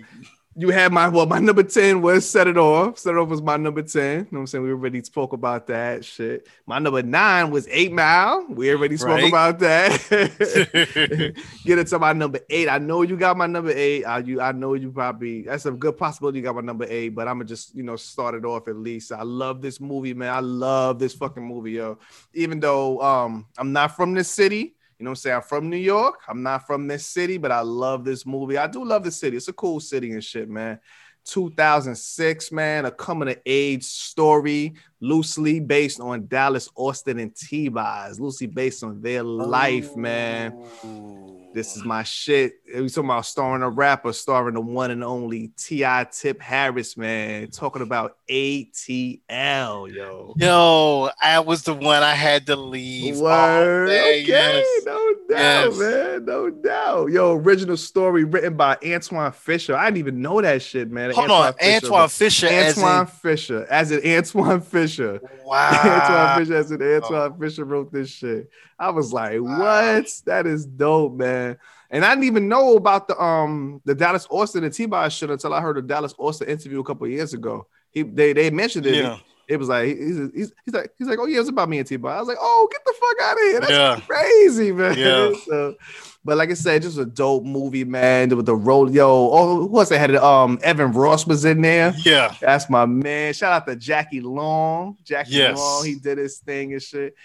you 0.58 0.70
had 0.70 0.92
my 0.92 1.08
well, 1.08 1.26
my 1.26 1.40
number 1.40 1.64
10 1.64 2.02
was 2.02 2.30
set 2.30 2.46
it 2.46 2.58
off. 2.58 3.00
Set 3.00 3.14
it 3.14 3.18
off 3.18 3.30
was 3.30 3.42
my 3.42 3.56
number 3.56 3.82
10. 3.82 4.04
You 4.04 4.18
know 4.18 4.28
what 4.32 4.40
I'm 4.40 4.48
saying? 4.48 4.64
We 4.66 4.72
already 4.72 5.02
spoke 5.02 5.32
about 5.32 5.68
that 5.68 6.04
shit. 6.04 6.46
My 6.66 6.78
number 6.78 7.02
nine 7.02 7.52
was 7.52 7.68
eight 7.72 7.92
mile. 7.94 8.46
We 8.50 8.70
already 8.72 8.98
spoke 8.98 9.12
Right. 9.12 9.30
about 9.30 9.60
that. 9.60 9.92
Get 11.66 11.80
it 11.80 11.88
to 11.88 12.00
my 12.00 12.12
number 12.14 12.40
eight. 12.50 12.68
I 12.68 12.80
know 12.80 13.02
you 13.02 13.16
got 13.16 13.38
my 13.38 13.48
number 13.48 13.72
eight. 13.72 14.04
I 14.04 14.20
you 14.20 14.42
I 14.42 14.52
know 14.52 14.74
you 14.74 14.92
probably 14.92 15.44
that's 15.44 15.66
a 15.66 15.72
good 15.72 15.98
possibility 15.98 16.40
you 16.40 16.44
got 16.44 16.56
my 16.56 16.62
number 16.62 16.86
eight, 16.90 17.10
but 17.10 17.28
I'm 17.30 17.36
gonna 17.36 17.46
just 17.46 17.74
you 17.74 17.84
know 17.84 17.96
start 17.96 18.36
it 18.36 18.44
off 18.44 18.68
at 18.68 18.76
least. 18.76 19.14
I 19.14 19.24
love 19.24 19.62
this 19.62 19.80
movie, 19.80 20.14
man. 20.14 20.34
I 20.34 20.40
love 20.42 21.00
this 21.00 21.14
fucking 21.14 21.44
movie, 21.46 21.72
yo. 21.74 21.98
Even 22.34 22.60
though 22.60 23.02
um 23.02 23.46
I'm 23.58 23.72
not 23.72 23.96
from 23.96 24.14
this 24.14 24.28
city. 24.30 24.76
You 25.02 25.06
know 25.06 25.10
what 25.10 25.18
I'm 25.18 25.22
saying? 25.22 25.36
I'm 25.38 25.42
from 25.42 25.68
New 25.72 25.78
York. 25.78 26.20
I'm 26.28 26.44
not 26.44 26.68
from 26.68 26.86
this 26.86 27.08
city, 27.08 27.40
but 27.40 27.52
I 27.52 27.62
love 27.62 28.06
this 28.06 28.24
movie. 28.24 28.60
I 28.60 28.68
do 28.68 28.86
love 28.86 29.04
the 29.04 29.10
city. 29.10 29.36
It's 29.36 29.48
a 29.48 29.54
cool 29.54 29.80
city 29.80 30.12
and 30.12 30.24
shit, 30.24 30.48
man. 30.48 30.80
2006, 31.26 32.52
man, 32.52 32.86
a 32.86 32.92
coming 32.92 33.30
of 33.30 33.38
age 33.44 33.84
story, 33.84 34.76
loosely 35.02 35.60
based 35.60 36.00
on 36.00 36.28
Dallas, 36.28 36.70
Austin, 36.76 37.20
and 37.20 37.36
T-Boz, 37.36 38.20
loosely 38.20 38.48
based 38.48 38.84
on 38.84 39.02
their 39.02 39.24
life, 39.24 39.96
man. 39.98 40.54
Oh. 40.86 41.28
This 41.54 41.76
is 41.76 41.84
my 41.84 42.04
shit. 42.04 42.54
We 42.74 42.88
talking 42.88 43.10
about 43.10 43.26
starring 43.26 43.62
a 43.62 43.70
rapper, 43.70 44.14
starring 44.14 44.54
the 44.54 44.62
one 44.62 44.90
and 44.90 45.04
only 45.04 45.50
T.I. 45.58 46.06
Tip 46.10 46.40
Harris, 46.40 46.96
man. 46.96 47.50
Talking 47.50 47.82
about 47.82 48.16
ATL, 48.30 49.94
yo. 49.94 50.34
yo, 50.38 51.10
I 51.22 51.40
was 51.40 51.64
the 51.64 51.74
one 51.74 52.04
I 52.04 52.14
had 52.14 52.46
to 52.48 52.56
leave. 52.56 53.18
all 53.18 53.24
Word. 53.24 53.88
day, 53.88 54.22
Okay, 54.22 54.28
yes. 54.28 54.66
no 54.86 55.14
doubt, 55.30 55.66
Yes. 55.72 55.78
man. 55.78 56.26
No 56.26 56.50
doubt. 56.50 57.12
Yo, 57.12 57.34
original 57.36 57.76
story 57.78 58.24
written 58.24 58.56
by 58.56 58.78
Antwone 58.84 59.34
Fisher. 59.34 59.76
I 59.76 59.86
didn't 59.86 59.98
even 59.98 60.22
know 60.22 60.42
that 60.42 60.62
shit, 60.62 60.90
man. 60.90 61.12
Hold 61.12 61.32
on, 61.32 61.54
Antwone 61.60 62.10
Fisher. 62.10 62.48
as 62.48 62.78
Antwone 62.78 63.08
Fisher, 63.08 63.66
as 63.70 63.92
in 63.92 64.00
Antwone 64.06 64.62
Fisher. 64.62 64.91
wow. 65.46 65.70
Antwone 65.72 66.46
Fisher, 66.46 66.58
as 66.58 66.72
in 66.72 66.82
Antwone 66.82 67.40
Fisher 67.40 67.66
wrote 67.66 67.92
this 67.92 68.10
shit. 68.10 68.50
I 68.80 68.90
was 68.90 69.14
like, 69.14 69.42
Wow. 69.42 69.60
what? 69.60 70.08
That 70.26 70.48
is 70.48 70.66
dope, 70.66 71.14
man. 71.14 71.58
And 71.90 72.06
I 72.06 72.10
didn't 72.12 72.24
even 72.26 72.48
know 72.48 72.76
about 72.78 73.08
the 73.08 73.22
um 73.22 73.82
the 73.86 73.94
Dallas 73.94 74.26
Austin 74.30 74.64
and 74.64 74.74
T-Boz 74.74 75.14
shit 75.14 75.30
until 75.30 75.54
I 75.54 75.62
heard 75.62 75.78
a 75.78 75.82
Dallas 75.82 76.16
Austin 76.18 76.48
interview 76.50 76.80
a 76.80 76.84
couple 76.84 77.08
years 77.08 77.34
ago. 77.34 77.68
He 77.92 78.04
they 78.04 78.34
they 78.34 78.50
mentioned 78.50 78.86
it. 78.86 78.96
Yeah. 78.96 79.18
It 79.52 79.58
was 79.60 79.70
like 79.70 79.88
he's, 79.98 80.18
he's, 80.34 80.54
he's 80.66 80.74
like 80.74 80.92
he's 80.98 81.08
like 81.08 81.20
oh 81.20 81.26
yeah 81.26 81.40
it's 81.42 81.50
about 81.50 81.68
me 81.70 81.80
and 81.80 81.88
T-Boz. 81.88 82.12
I 82.16 82.20
was 82.20 82.28
like 82.28 82.38
oh 82.40 82.70
get 82.72 82.82
the 82.86 82.94
fuck 83.00 83.28
out 83.28 83.34
of 83.34 83.44
here. 83.44 83.60
That's 83.60 83.72
Yeah. 83.72 84.00
crazy, 84.08 84.72
man. 84.72 84.98
Yeah. 84.98 85.32
So, 85.46 85.76
but 86.24 86.38
like 86.38 86.52
I 86.52 86.54
said, 86.54 86.84
just 86.84 87.00
a 87.00 87.06
dope 87.06 87.44
movie, 87.44 87.84
man. 87.84 88.30
With 88.36 88.46
the 88.46 88.56
role, 88.56 88.90
yo, 88.92 89.30
oh, 89.34 89.68
who 89.68 89.80
else 89.80 89.90
they 89.90 89.98
had? 89.98 90.16
Um, 90.16 90.60
Evan 90.62 90.92
Ross 90.92 91.26
was 91.26 91.46
in 91.46 91.62
there. 91.62 91.94
Yeah. 92.06 92.34
That's 92.40 92.70
my 92.70 92.86
man. 92.86 93.34
Shout 93.34 93.52
out 93.54 93.66
to 93.68 93.76
Jackie 93.76 94.22
Long. 94.22 94.98
Jackie 95.04 95.32
Yes. 95.32 95.58
Long, 95.58 95.84
he 95.86 95.96
did 95.96 96.20
his 96.20 96.38
thing 96.38 96.74
and 96.74 96.82
shit. 96.82 97.16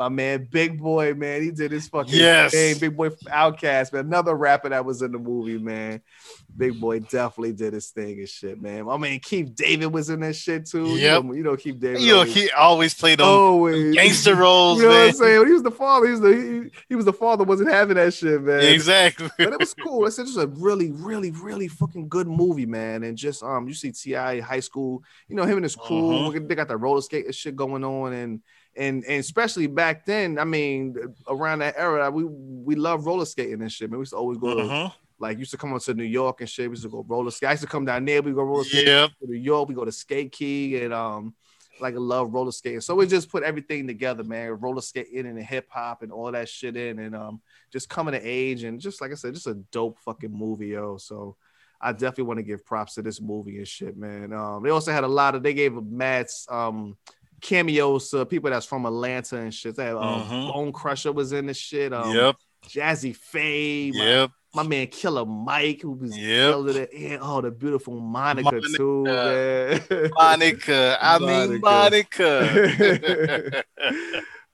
My 0.00 0.08
man, 0.08 0.48
Big 0.50 0.80
Boi, 0.80 1.12
man, 1.12 1.42
he 1.42 1.50
did 1.50 1.72
his 1.72 1.86
fucking 1.86 2.14
Yes. 2.14 2.52
thing. 2.52 2.78
Big 2.78 2.96
Boi 2.96 3.10
OutKast, 3.10 3.92
man, 3.92 4.06
another 4.06 4.34
rapper 4.34 4.70
that 4.70 4.82
was 4.82 5.02
in 5.02 5.12
the 5.12 5.18
movie, 5.18 5.58
man. 5.58 6.00
Big 6.56 6.80
Boi 6.80 7.00
definitely 7.00 7.52
did 7.52 7.74
his 7.74 7.88
thing 7.90 8.18
and 8.18 8.26
shit, 8.26 8.62
man. 8.62 8.86
My 8.86 8.96
man, 8.96 9.18
Keith 9.18 9.54
David 9.54 9.88
was 9.88 10.08
in 10.08 10.20
that 10.20 10.36
shit 10.36 10.64
too. 10.64 10.86
You 10.96 11.06
know, 11.22 11.32
you 11.34 11.42
know 11.42 11.54
Keith 11.54 11.78
David. 11.78 12.00
You 12.00 12.12
know, 12.12 12.18
always- 12.20 12.34
he 12.34 12.50
always 12.52 12.94
played 12.94 13.20
always 13.20 13.94
gangster 13.94 14.34
roles, 14.36 14.78
You 14.78 14.84
know 14.84 14.88
what 14.88 14.94
man. 15.00 15.08
I'm 15.08 15.12
saying? 15.16 15.46
He 15.46 15.52
was 15.52 15.62
the 15.64 15.70
father. 15.70 16.06
He 16.06 16.12
was 16.12 16.20
the 16.22 16.34
he, 16.64 16.70
he 16.88 16.94
was 16.94 17.04
the 17.04 17.12
father. 17.12 17.44
Wasn't 17.44 17.70
having 17.70 17.96
that 17.96 18.14
shit, 18.14 18.40
man. 18.42 18.60
Exactly. 18.60 19.28
But 19.36 19.52
it 19.52 19.58
was 19.60 19.74
cool. 19.74 20.06
It's 20.06 20.16
just 20.16 20.38
a 20.38 20.46
really, 20.46 20.92
really, 20.92 21.30
really 21.30 21.68
fucking 21.68 22.08
good 22.08 22.26
movie, 22.26 22.64
man. 22.64 23.02
And 23.02 23.18
just 23.18 23.42
um, 23.42 23.68
you 23.68 23.74
see 23.74 23.92
T.I. 23.92 24.40
high 24.40 24.60
school. 24.60 25.02
You 25.28 25.36
know 25.36 25.44
him 25.44 25.58
and 25.58 25.64
his 25.64 25.76
crew. 25.76 26.00
Mhm. 26.32 26.48
They 26.48 26.54
got 26.54 26.68
the 26.68 26.78
roller 26.78 27.02
skate 27.02 27.26
and 27.26 27.34
shit 27.34 27.54
going 27.54 27.84
on, 27.84 28.14
and 28.14 28.40
and 28.76 29.04
and 29.04 29.20
especially 29.20 29.66
back 29.66 30.06
then. 30.06 30.38
I 30.38 30.44
mean, 30.44 30.96
around 31.28 31.60
that 31.60 31.74
era, 31.76 32.10
we 32.10 32.24
we 32.24 32.74
love 32.76 33.06
roller 33.06 33.24
skating 33.24 33.60
and 33.62 33.72
shit. 33.72 33.90
Man, 33.90 33.98
we 33.98 34.02
used 34.02 34.12
to 34.12 34.16
always 34.18 34.38
go 34.38 34.54
to 34.54 34.62
Mhm. 34.62 34.92
like 35.18 35.38
used 35.38 35.50
to 35.50 35.56
come 35.58 35.72
up 35.74 35.82
to 35.82 35.94
New 35.94 36.04
York 36.04 36.40
and 36.40 36.48
shit. 36.48 36.68
We 36.68 36.72
used 36.72 36.84
to 36.84 36.88
go 36.88 37.04
roller 37.06 37.30
skate. 37.30 37.48
I 37.48 37.52
used 37.52 37.62
to 37.62 37.68
come 37.68 37.84
down 37.84 38.04
there. 38.04 38.22
We 38.22 38.32
go 38.32 38.42
roller 38.42 38.64
skate 38.64 38.86
Yep. 38.86 39.10
to 39.20 39.26
New 39.26 39.38
York. 39.38 39.68
We 39.68 39.74
go 39.74 39.84
to 39.84 39.92
Skate 39.92 40.32
Key 40.32 40.82
and 40.82 40.94
um 40.94 41.34
like 41.80 41.94
I 41.94 41.98
love 41.98 42.32
roller 42.32 42.52
skating. 42.52 42.80
So 42.82 42.94
we 42.94 43.06
just 43.06 43.30
put 43.30 43.42
everything 43.42 43.86
together, 43.86 44.22
man. 44.22 44.50
Roller 44.50 44.82
skating 44.82 45.26
and 45.26 45.42
hip 45.42 45.66
hop 45.70 46.02
and 46.02 46.12
all 46.12 46.30
that 46.32 46.48
shit 46.48 46.76
in 46.76 46.98
and 46.98 47.14
um 47.16 47.40
just 47.72 47.88
coming 47.88 48.12
to 48.12 48.20
age 48.20 48.64
and 48.64 48.78
just 48.80 49.00
like 49.00 49.10
I 49.10 49.14
said, 49.14 49.34
just 49.34 49.46
a 49.46 49.54
dope 49.72 49.98
fucking 50.00 50.32
movie, 50.32 50.68
yo. 50.68 50.96
So 50.98 51.36
I 51.80 51.92
definitely 51.92 52.24
want 52.24 52.36
to 52.38 52.42
give 52.42 52.66
props 52.66 52.94
to 52.94 53.02
this 53.02 53.20
movie 53.22 53.56
and 53.58 53.66
shit, 53.68 53.96
man. 53.96 54.32
Um 54.32 54.62
they 54.62 54.70
also 54.70 54.92
had 54.92 55.04
a 55.04 55.08
lot 55.08 55.34
of 55.34 55.42
they 55.42 55.54
gave 55.54 55.74
mad 55.82 56.26
um 56.50 56.96
cameos 57.40 58.10
to 58.10 58.24
people 58.26 58.50
that's 58.50 58.66
from 58.66 58.84
Atlanta 58.86 59.36
and 59.38 59.52
shit. 59.54 59.76
They 59.76 59.84
had, 59.86 59.96
um, 59.96 60.22
Mhm. 60.28 60.52
Bone 60.52 60.72
Crusher 60.72 61.12
was 61.12 61.32
in 61.32 61.46
the 61.46 61.54
shit. 61.54 61.92
Um, 61.92 62.14
Yep. 62.14 62.36
Jazze 62.68 63.16
Pha, 63.16 63.98
my, 63.98 64.04
Yep. 64.04 64.30
my 64.54 64.62
man 64.64 64.86
Killer 64.88 65.24
Mike, 65.24 65.80
who 65.82 65.92
was 65.92 66.16
Yep. 66.16 66.66
it. 66.76 66.92
And 66.92 67.18
oh, 67.22 67.40
the 67.40 67.50
beautiful 67.50 67.98
Monica, 67.98 68.50
Monica. 68.52 68.76
too, 68.76 69.04
man. 69.04 69.80
Monica. 70.14 70.98
I 71.00 71.18
mean 71.18 71.60
Monica. 71.60 73.64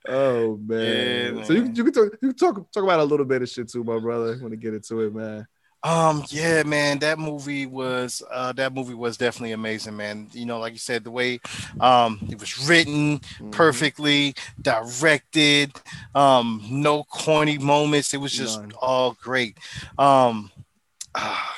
oh 0.07 0.57
man. 0.57 1.37
Yeah, 1.37 1.43
So 1.43 1.53
you, 1.53 1.71
you 1.73 1.83
can 1.83 1.93
talk 1.93 2.11
you 2.21 2.29
can 2.29 2.35
talk 2.35 2.71
talk 2.71 2.83
about 2.83 2.99
a 2.99 3.03
little 3.03 3.25
bit 3.25 3.41
of 3.41 3.49
shit 3.49 3.69
too, 3.69 3.83
my 3.83 3.99
brother. 3.99 4.37
Want 4.39 4.51
to 4.51 4.57
get 4.57 4.73
into 4.73 5.01
it, 5.01 5.13
man. 5.13 5.47
Um, 5.83 6.23
yeah, 6.29 6.63
man, 6.63 6.99
that 6.99 7.19
movie 7.19 7.65
was 7.65 8.21
uh 8.31 8.51
that 8.53 8.73
movie 8.73 8.95
was 8.95 9.15
definitely 9.17 9.51
amazing, 9.53 9.95
man. 9.95 10.27
You 10.33 10.45
know, 10.45 10.59
like 10.59 10.73
you 10.73 10.79
said, 10.79 11.03
the 11.03 11.11
way 11.11 11.39
um 11.79 12.19
it 12.29 12.39
was 12.39 12.67
written 12.67 13.19
Mhm. 13.39 13.51
perfectly, 13.51 14.33
directed, 14.61 15.71
um, 16.15 16.61
no 16.69 17.03
corny 17.03 17.57
moments. 17.57 18.13
It 18.13 18.17
was 18.17 18.33
just 18.33 18.59
None. 18.61 18.71
all 18.81 19.13
great. 19.21 19.57
Um 19.97 20.51
ah, 21.15 21.55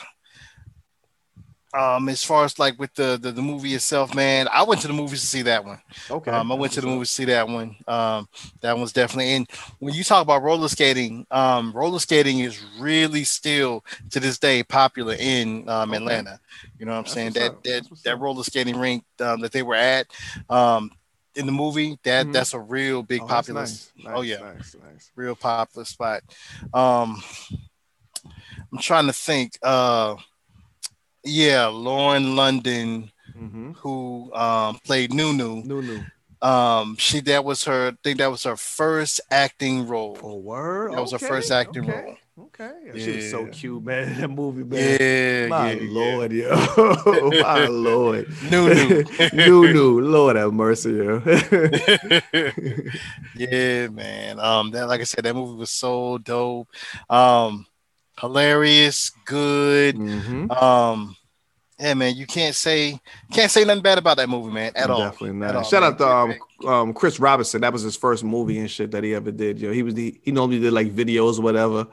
um, 1.74 2.10
as 2.10 2.24
far 2.24 2.46
as 2.46 2.58
like 2.58 2.80
with 2.80 2.94
the, 2.96 3.18
the 3.22 3.32
the 3.32 3.42
movie 3.42 3.74
itself, 3.76 4.16
man, 4.16 4.48
I 4.52 4.64
went 4.64 4.82
to 4.82 4.88
the 4.88 4.94
movies 4.94 5.22
to 5.22 5.28
see 5.28 5.44
that 5.44 5.64
one. 5.66 5.80
Okay. 6.10 6.32
Um, 6.32 6.52
I 6.52 6.56
went 6.56 6.74
to 6.74 6.82
the 6.82 6.88
That's 6.88 6.94
movie 6.94 7.06
to 7.06 7.12
see 7.12 7.26
that 7.26 7.48
one. 7.48 7.76
Um, 7.88 8.28
that 8.62 8.78
one's 8.78 8.92
definitely. 8.94 9.34
And 9.34 9.50
when 9.80 9.94
you 9.94 10.04
talk 10.04 10.22
about 10.24 10.42
roller 10.44 10.68
skating, 10.68 11.28
um, 11.32 11.72
roller 11.74 12.00
skating 12.00 12.40
is 12.40 12.64
really 12.80 13.24
still 13.24 13.84
to 14.12 14.20
this 14.20 14.40
day 14.40 14.64
popular 14.64 15.16
in 15.20 15.68
um, 15.70 15.94
Okay. 15.94 15.98
Atlanta. 15.98 16.40
You 16.80 16.86
know 16.86 16.94
what 16.94 16.98
I'm 17.00 17.04
That's 17.04 17.14
saying? 17.14 17.34
That 17.34 17.52
up. 17.52 17.64
that 17.64 17.84
that 18.04 18.20
roller 18.20 18.44
skating 18.44 18.78
rink 18.78 19.04
um, 19.20 19.42
that 19.42 19.52
they 19.52 19.62
were 19.64 19.76
at 19.76 20.08
um, 20.50 20.92
in 21.36 21.46
the 21.46 21.52
movie 21.52 21.98
that 22.04 22.28
Mhm. 22.28 22.34
that's 22.34 22.54
a 22.54 22.60
real 22.60 23.04
big 23.04 23.22
Oh, 23.22 23.28
popular, 23.28 23.62
nice. 23.62 23.92
oh, 24.08 24.22
yeah. 24.22 24.38
nice, 24.40 24.76
nice. 24.84 25.12
real 25.16 25.36
popular 25.36 25.86
spot. 25.86 26.24
Um, 26.74 27.22
I'm 28.72 28.80
trying 28.80 29.08
to 29.08 29.14
think. 29.14 29.58
Uh, 29.62 30.16
yeah, 31.30 31.68
Lauren 31.68 32.36
London, 32.36 33.12
Mm-hmm. 33.38 33.72
who 33.74 34.34
um, 34.34 34.80
played 34.84 35.14
New 35.14 35.32
New. 35.32 35.64
Nunu. 35.64 36.04
Um, 36.42 36.98
she 36.98 37.22
that 37.22 37.46
was 37.46 37.64
her. 37.66 37.90
I 37.94 37.98
think 38.04 38.18
that 38.18 38.30
was 38.32 38.44
her 38.44 38.58
first 38.58 39.22
acting 39.32 39.88
role. 39.88 40.18
Oh, 40.22 40.36
word. 40.36 40.92
That 40.94 41.00
was 41.02 41.12
her 41.14 41.20
first 41.20 41.50
acting 41.52 41.90
okay, 41.90 42.02
role. 42.04 42.16
Okay. 42.48 43.00
She 43.00 43.16
was 43.18 43.30
so 43.32 43.46
cute, 43.48 43.84
man. 43.84 44.20
That 44.20 44.30
movie, 44.30 44.64
man. 44.66 44.98
Yeah, 45.00 45.48
My 45.48 45.72
yeah, 45.72 45.88
lord, 45.90 46.32
yo. 46.34 46.50
My 47.44 47.66
lord. 47.68 48.28
New 48.52 48.74
New. 48.74 49.04
New 49.34 49.74
New. 49.74 50.02
Lord 50.02 50.36
have 50.36 50.52
mercy, 50.54 50.92
yo. 50.92 51.22
yeah. 51.26 52.52
yeah, 53.36 53.88
man. 53.88 54.40
Um, 54.40 54.72
that 54.72 54.88
like 54.88 55.02
I 55.02 55.06
said, 55.06 55.24
that 55.26 55.34
movie 55.36 55.58
was 55.60 55.72
so 55.72 56.18
dope. 56.18 56.68
Um, 57.10 57.66
hilarious, 58.20 59.12
good. 59.26 59.96
Mhm. 59.96 60.52
Um, 60.52 61.16
yeah, 61.80 61.94
man. 61.94 62.16
You 62.16 62.26
can't 62.26 62.56
say 62.56 63.00
can't 63.32 63.50
say 63.52 63.64
nothing 63.64 63.84
bad 63.84 63.98
about 63.98 64.18
that 64.18 64.28
movie, 64.30 64.52
man, 64.52 64.72
at 64.76 64.90
all. 64.90 65.00
Definitely 65.00 65.46
At 65.48 65.56
all, 65.56 65.62
not. 65.62 65.70
Shout 65.70 65.82
man. 65.84 65.92
out 65.94 65.98
to 65.98 66.68
um, 66.68 66.70
um 66.70 66.94
Chris 66.94 67.20
Robinson. 67.20 67.62
That 67.62 67.72
was 67.72 67.84
his 67.84 67.96
first 67.96 68.24
movie 68.24 68.60
and 68.60 68.70
shit 68.70 68.92
that 68.92 69.04
he 69.04 69.16
ever 69.16 69.32
did. 69.32 69.60
Yo, 69.60 69.72
he 69.72 69.84
was 69.84 69.94
the 69.94 70.20
he 70.24 70.32
normally 70.32 70.60
did 70.60 70.74
like 70.74 70.94
videos 70.94 71.40
or 71.40 71.42
whatever, 71.42 71.88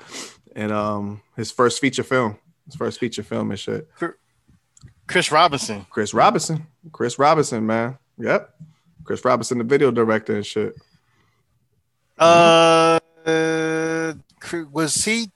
and 0.54 0.72
um 0.72 1.22
his 1.36 1.52
first 1.52 1.80
feature 1.80 2.02
film, 2.02 2.36
his 2.64 2.74
first 2.74 2.98
feature 2.98 3.22
film 3.22 3.50
and 3.50 3.60
shit. 3.60 3.88
Chris 5.06 5.30
Robinson. 5.30 5.86
Chris 5.88 6.12
Robinson, 6.12 6.66
Chris 6.92 7.18
Robinson, 7.18 7.64
man. 7.64 7.96
Yep, 8.18 8.54
Chris 9.04 9.24
Robinson, 9.24 9.58
the 9.58 9.64
video 9.64 9.90
director 9.92 10.34
and 10.34 10.44
shit. 10.44 10.74
Uh, 12.18 12.98
was 14.72 15.04
he 15.04 15.30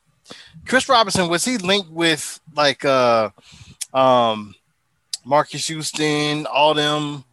Chris 0.66 0.88
Robinson? 0.88 1.28
Was 1.28 1.44
he 1.44 1.59
linked 1.59 1.90
with 1.90 2.40
like 2.57 2.84
uh, 2.84 3.30
um, 3.95 4.55
Marques 5.24 5.66
Houston, 5.68 6.47
all 6.47 6.74
them? 6.74 7.24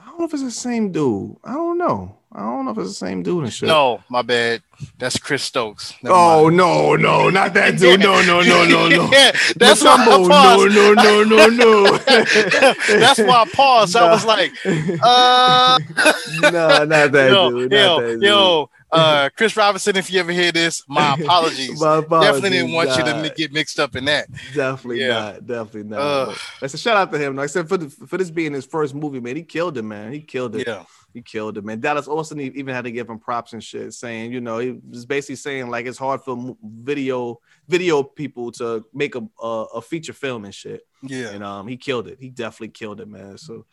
I 0.00 0.06
don't 0.06 0.18
know 0.20 0.24
if 0.26 0.34
it's 0.34 0.42
the 0.44 0.50
same 0.50 0.92
dude. 0.92 1.36
I 1.44 1.52
don't 1.54 1.78
know. 1.78 2.16
I 2.36 2.40
don't 2.40 2.64
know 2.64 2.72
if 2.72 2.78
it's 2.78 2.88
the 2.88 2.94
same 3.06 3.22
dude 3.22 3.44
and 3.44 3.52
shit. 3.52 3.68
No, 3.68 4.02
my 4.08 4.22
bad. 4.22 4.60
That's 4.98 5.16
Chris 5.18 5.44
Stokes. 5.44 5.94
Never 6.02 6.16
Oh 6.16 6.44
mind. 6.46 6.56
no, 6.56 6.96
no, 6.96 7.30
not 7.30 7.54
that 7.54 7.78
dude. 7.78 8.00
No, 8.00 8.20
no, 8.22 8.40
no, 8.42 8.64
no, 8.64 8.88
no. 8.88 9.08
yeah, 9.12 9.30
that's 9.56 9.84
why 9.84 9.94
I 9.94 10.04
paused. 10.04 10.74
no, 10.74 10.92
no, 10.94 11.22
no, 11.22 11.46
no, 11.46 11.46
no. 11.46 11.96
that's 11.98 13.20
why 13.20 13.42
I 13.42 13.44
paused. 13.52 13.94
I 13.94 14.10
was 14.10 14.24
like, 14.24 14.50
uh, 14.66 15.78
no, 16.42 16.84
not 16.84 17.12
that 17.12 17.30
yo, 17.30 17.50
dude. 17.50 17.70
Not 17.70 17.76
yo, 17.78 18.00
that 18.00 18.06
dude. 18.14 18.22
yo, 18.22 18.70
uh, 18.94 19.28
Chris 19.36 19.56
Robinson. 19.56 19.96
If 19.96 20.10
you 20.10 20.20
ever 20.20 20.32
hear 20.32 20.52
this, 20.52 20.82
my 20.88 21.14
apologies. 21.20 21.80
My 21.80 22.00
Definitely 22.00 22.50
didn't 22.50 22.70
apologies, 22.70 22.96
want 22.96 23.24
you 23.24 23.28
to 23.30 23.34
get 23.36 23.52
mixed 23.52 23.78
up 23.80 23.96
in 23.96 24.04
that. 24.06 24.28
Definitely 24.54 25.00
Yeah. 25.00 25.08
not. 25.08 25.46
Definitely 25.46 25.84
not. 25.84 26.26
But 26.28 26.38
That's 26.60 26.74
a 26.74 26.78
shout 26.78 26.96
out 26.96 27.12
to 27.12 27.18
him. 27.18 27.36
Like 27.36 27.44
I 27.44 27.46
said, 27.48 27.68
for 27.68 27.76
the, 27.76 27.88
for 27.90 28.16
this 28.18 28.30
being 28.30 28.52
his 28.52 28.66
first 28.66 28.94
movie, 28.94 29.20
man, 29.20 29.36
he 29.36 29.42
killed 29.42 29.76
it, 29.78 29.82
man. 29.82 30.12
He 30.12 30.20
killed 30.20 30.56
it. 30.56 30.66
Yeah. 30.66 30.84
He 31.12 31.22
killed 31.22 31.56
it, 31.58 31.64
man. 31.64 31.78
Dallas 31.78 32.08
Austin 32.08 32.40
even 32.40 32.74
had 32.74 32.82
to 32.84 32.90
give 32.90 33.08
him 33.08 33.20
props 33.20 33.52
and 33.52 33.62
shit, 33.62 33.94
saying, 33.94 34.32
you 34.32 34.40
know, 34.40 34.58
he 34.58 34.80
was 34.90 35.06
basically 35.06 35.36
saying 35.36 35.70
like 35.70 35.86
it's 35.86 35.96
hard 35.96 36.22
for 36.22 36.56
video 36.64 37.38
video 37.68 38.02
people 38.02 38.50
to 38.52 38.84
make 38.92 39.14
a 39.14 39.22
a, 39.40 39.46
a 39.76 39.80
feature 39.80 40.12
film 40.12 40.44
and 40.44 40.52
shit. 40.52 40.84
Yeah. 41.02 41.28
And 41.28 41.44
um, 41.44 41.68
he 41.68 41.76
killed 41.76 42.08
it. 42.08 42.18
He 42.18 42.30
definitely 42.30 42.70
killed 42.70 43.00
it, 43.00 43.06
man. 43.08 43.38
So 43.38 43.64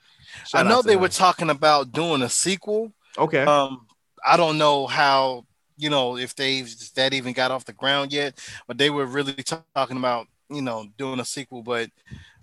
I 0.54 0.62
know 0.62 0.84
they 0.84 0.94
him. 0.94 1.02
were 1.02 1.10
talking 1.10 1.50
about 1.50 1.92
doing 1.92 2.22
a 2.22 2.30
sequel. 2.30 2.94
okay. 3.18 3.42
Um, 3.44 3.88
I 4.26 4.38
don't 4.38 4.58
know 4.58 4.88
how 4.88 5.46
you 5.78 5.90
know 5.90 6.18
if 6.18 6.36
they 6.36 6.62
that 6.96 7.14
even 7.14 7.34
got 7.34 7.52
off 7.52 7.66
the 7.66 7.74
ground 7.74 8.14
yet, 8.14 8.40
but 8.68 8.78
they 8.78 8.90
were 8.90 9.06
really 9.06 9.34
t- 9.34 9.56
talking 9.76 9.98
about 9.98 10.28
you 10.50 10.62
know 10.62 10.86
doing 10.98 11.20
a 11.20 11.26
sequel. 11.26 11.64
But 11.64 11.90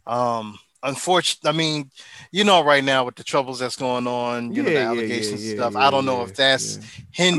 um, 0.07 0.59
unfortunately, 0.83 1.49
I 1.49 1.53
mean, 1.53 1.91
you 2.33 2.45
know, 2.45 2.63
right 2.65 2.83
now 2.85 3.05
with 3.05 3.17
the 3.17 3.25
troubles 3.25 3.59
that's 3.59 3.77
going 3.77 4.07
on, 4.07 4.53
you 4.55 4.63
know, 4.63 4.73
the 4.73 4.81
Yeah, 4.81 4.81
yeah, 4.81 4.89
allegations 4.91 5.45
yeah, 5.45 5.51
and 5.53 5.59
stuff. 5.59 5.73
yeah, 5.75 5.87
I 5.87 5.91
don't 5.91 6.05
know 6.07 6.19
yeah, 6.19 6.25
if 6.25 6.35
that's 6.35 6.77
yeah. 6.77 6.83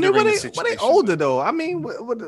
hindering 0.00 0.12
mean, 0.12 0.24
were 0.24 0.24
the 0.24 0.30
they, 0.30 0.36
situation. 0.36 0.56
were 0.56 0.70
they 0.70 0.76
older 0.76 1.16
though? 1.16 1.40
I 1.40 1.50
mean, 1.52 1.82
what, 1.82 2.04
what, 2.06 2.18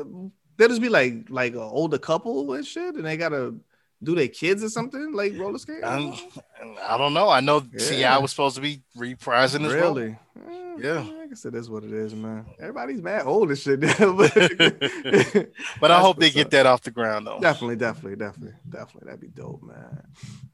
they'll 0.57 0.67
just 0.69 0.81
be 0.81 0.89
like 0.89 1.29
like 1.29 1.53
an 1.53 1.59
older 1.59 1.97
couple 1.97 2.53
and 2.53 2.65
shit, 2.65 2.95
and 2.95 3.05
they 3.05 3.17
gotta 3.17 3.55
do 4.01 4.15
their 4.15 4.27
kids 4.27 4.63
or 4.63 4.69
something 4.69 5.13
like 5.13 5.33
roller 5.37 5.57
skate. 5.57 5.83
Um, 5.83 6.13
I 6.83 6.97
don't 6.97 7.13
know. 7.13 7.29
I 7.29 7.39
know 7.39 7.61
T.I. 7.61 7.99
Yeah. 7.99 8.17
was 8.17 8.31
supposed 8.31 8.55
to 8.55 8.61
be 8.61 8.81
reprising 8.97 9.61
his 9.61 9.73
role. 9.73 9.95
really? 9.95 10.17
Yeah. 10.77 11.05
I 11.21 11.22
guess 11.33 11.45
it 11.45 11.55
is 11.55 11.67
what 11.67 11.83
it 11.83 11.91
is, 11.91 12.13
man. 12.13 12.45
Everybody's 12.59 13.01
mad 13.01 13.25
old 13.25 13.49
and 13.49 13.57
shit. 13.57 13.79
but 13.97 13.97
But 15.81 15.89
I 15.91 15.99
hope 15.99 16.19
they 16.19 16.29
get 16.29 16.47
up. 16.47 16.51
that 16.51 16.65
off 16.67 16.81
the 16.83 16.91
ground 16.91 17.25
though. 17.25 17.39
Definitely, 17.39 17.77
definitely, 17.77 18.17
definitely, 18.17 18.53
definitely. 18.69 19.07
That'd 19.07 19.21
be 19.21 19.29
dope, 19.29 19.63
man. 19.63 20.03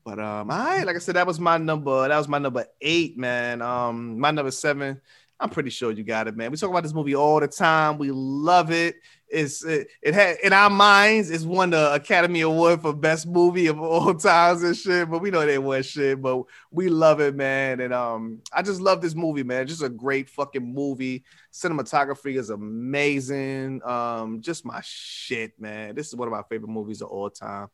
But 0.06 0.20
um, 0.20 0.50
all 0.50 0.58
right, 0.58 0.86
like 0.86 0.96
I 0.96 1.00
said, 1.00 1.18
that 1.18 1.28
was 1.28 1.38
my 1.38 1.58
number. 1.58 2.08
That 2.08 2.18
was 2.18 2.30
my 2.30 2.38
number 2.38 2.66
eight, 2.80 3.18
man. 3.18 3.62
Um, 3.62 4.20
my 4.20 4.32
number 4.32 4.52
seven. 4.52 5.02
I'm 5.42 5.50
pretty 5.50 5.70
sure 5.70 5.92
you 5.92 6.04
got 6.04 6.28
it, 6.28 6.36
man. 6.36 6.52
We 6.52 6.58
talk 6.58 6.70
about 6.70 6.84
this 6.84 6.94
movie 6.94 7.16
all 7.16 7.40
the 7.40 7.48
time. 7.48 7.98
We 7.98 8.12
love 8.12 8.72
it. 8.72 8.96
It's 9.30 9.64
it, 9.64 9.90
it 10.02 10.14
had 10.14 10.38
in 10.44 10.54
our 10.54 10.70
minds 10.70 11.30
it's 11.30 11.44
won 11.44 11.70
the 11.70 11.94
Academy 11.94 12.42
Award 12.42 12.82
for 12.82 12.94
best 12.94 13.28
movie 13.28 13.68
of 13.68 13.80
all 13.80 14.14
times 14.16 14.64
and 14.64 14.76
shit. 14.76 15.10
But 15.10 15.22
we 15.22 15.32
know 15.32 15.46
they 15.46 15.58
won 15.58 15.84
shit, 15.84 16.22
but 16.22 16.44
we 16.72 16.90
love 16.90 17.22
it, 17.22 17.36
man. 17.36 17.80
And 17.80 17.94
um, 17.94 18.42
I 18.52 18.62
just 18.62 18.82
love 18.82 19.02
this 19.02 19.16
movie, 19.16 19.44
man. 19.44 19.68
Just 19.68 19.84
a 19.84 19.90
great 19.90 20.30
fucking 20.30 20.74
movie. 20.74 21.24
Cinematography 21.54 22.38
is 22.38 22.50
amazing. 22.50 23.82
Um, 23.84 24.42
just 24.42 24.66
my 24.66 24.82
shit, 24.84 25.60
man. 25.60 25.96
This 25.96 26.08
is 26.08 26.16
one 26.16 26.28
of 26.28 26.32
my 26.32 26.44
favorite 26.50 26.70
movies 26.70 27.02
of 27.02 27.10
all 27.10 27.30
time. 27.30 27.68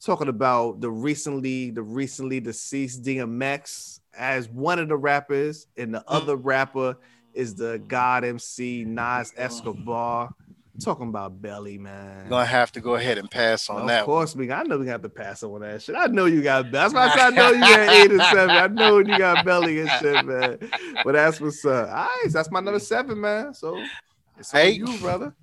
Talking 0.00 0.28
about 0.28 0.80
the 0.80 0.90
recently, 0.90 1.70
the 1.70 1.82
recently 1.82 2.38
deceased 2.40 3.02
DMX 3.02 4.00
as 4.16 4.48
one 4.48 4.78
of 4.78 4.88
the 4.88 4.96
rappers, 4.96 5.66
and 5.76 5.94
the 5.94 6.04
other 6.08 6.36
rapper 6.36 6.96
is 7.34 7.54
the 7.54 7.82
God 7.86 8.24
MC 8.24 8.84
Nas 8.84 9.32
Escobar. 9.36 10.30
Talking 10.80 11.08
about 11.08 11.42
Belly, 11.42 11.76
man. 11.76 12.20
You're 12.20 12.28
gonna 12.30 12.44
have 12.44 12.70
to 12.72 12.80
go 12.80 12.94
ahead 12.94 13.18
and 13.18 13.28
pass 13.28 13.68
on 13.68 13.82
of 13.82 13.88
that. 13.88 14.00
Of 14.00 14.06
course, 14.06 14.36
we. 14.36 14.50
I 14.52 14.62
know 14.62 14.78
we 14.78 14.86
got 14.86 15.02
to 15.02 15.08
pass 15.08 15.42
on 15.42 15.60
that 15.62 15.82
shit. 15.82 15.96
I 15.96 16.06
know 16.06 16.26
you 16.26 16.40
got. 16.40 16.70
That's 16.70 16.94
why 16.94 17.08
I 17.08 17.16
said 17.16 17.20
I 17.20 17.30
know 17.36 17.50
you 17.50 17.60
got 17.60 17.88
eight 17.94 18.10
and 18.12 18.22
seven. 18.22 18.56
I 18.56 18.66
know 18.68 18.98
you 18.98 19.18
got 19.18 19.44
belly 19.44 19.80
and 19.80 19.90
shit, 19.90 20.24
man. 20.24 20.58
But 21.04 21.12
that's 21.12 21.40
what's 21.40 21.64
up. 21.64 21.88
All 21.88 21.94
right, 21.94 22.26
that's 22.30 22.50
my 22.52 22.60
number 22.60 22.78
seven, 22.78 23.20
man. 23.20 23.54
So 23.54 23.84
it's 24.38 24.54
on 24.54 24.60
Hey. 24.60 24.70
you, 24.70 24.96
brother. 24.98 25.34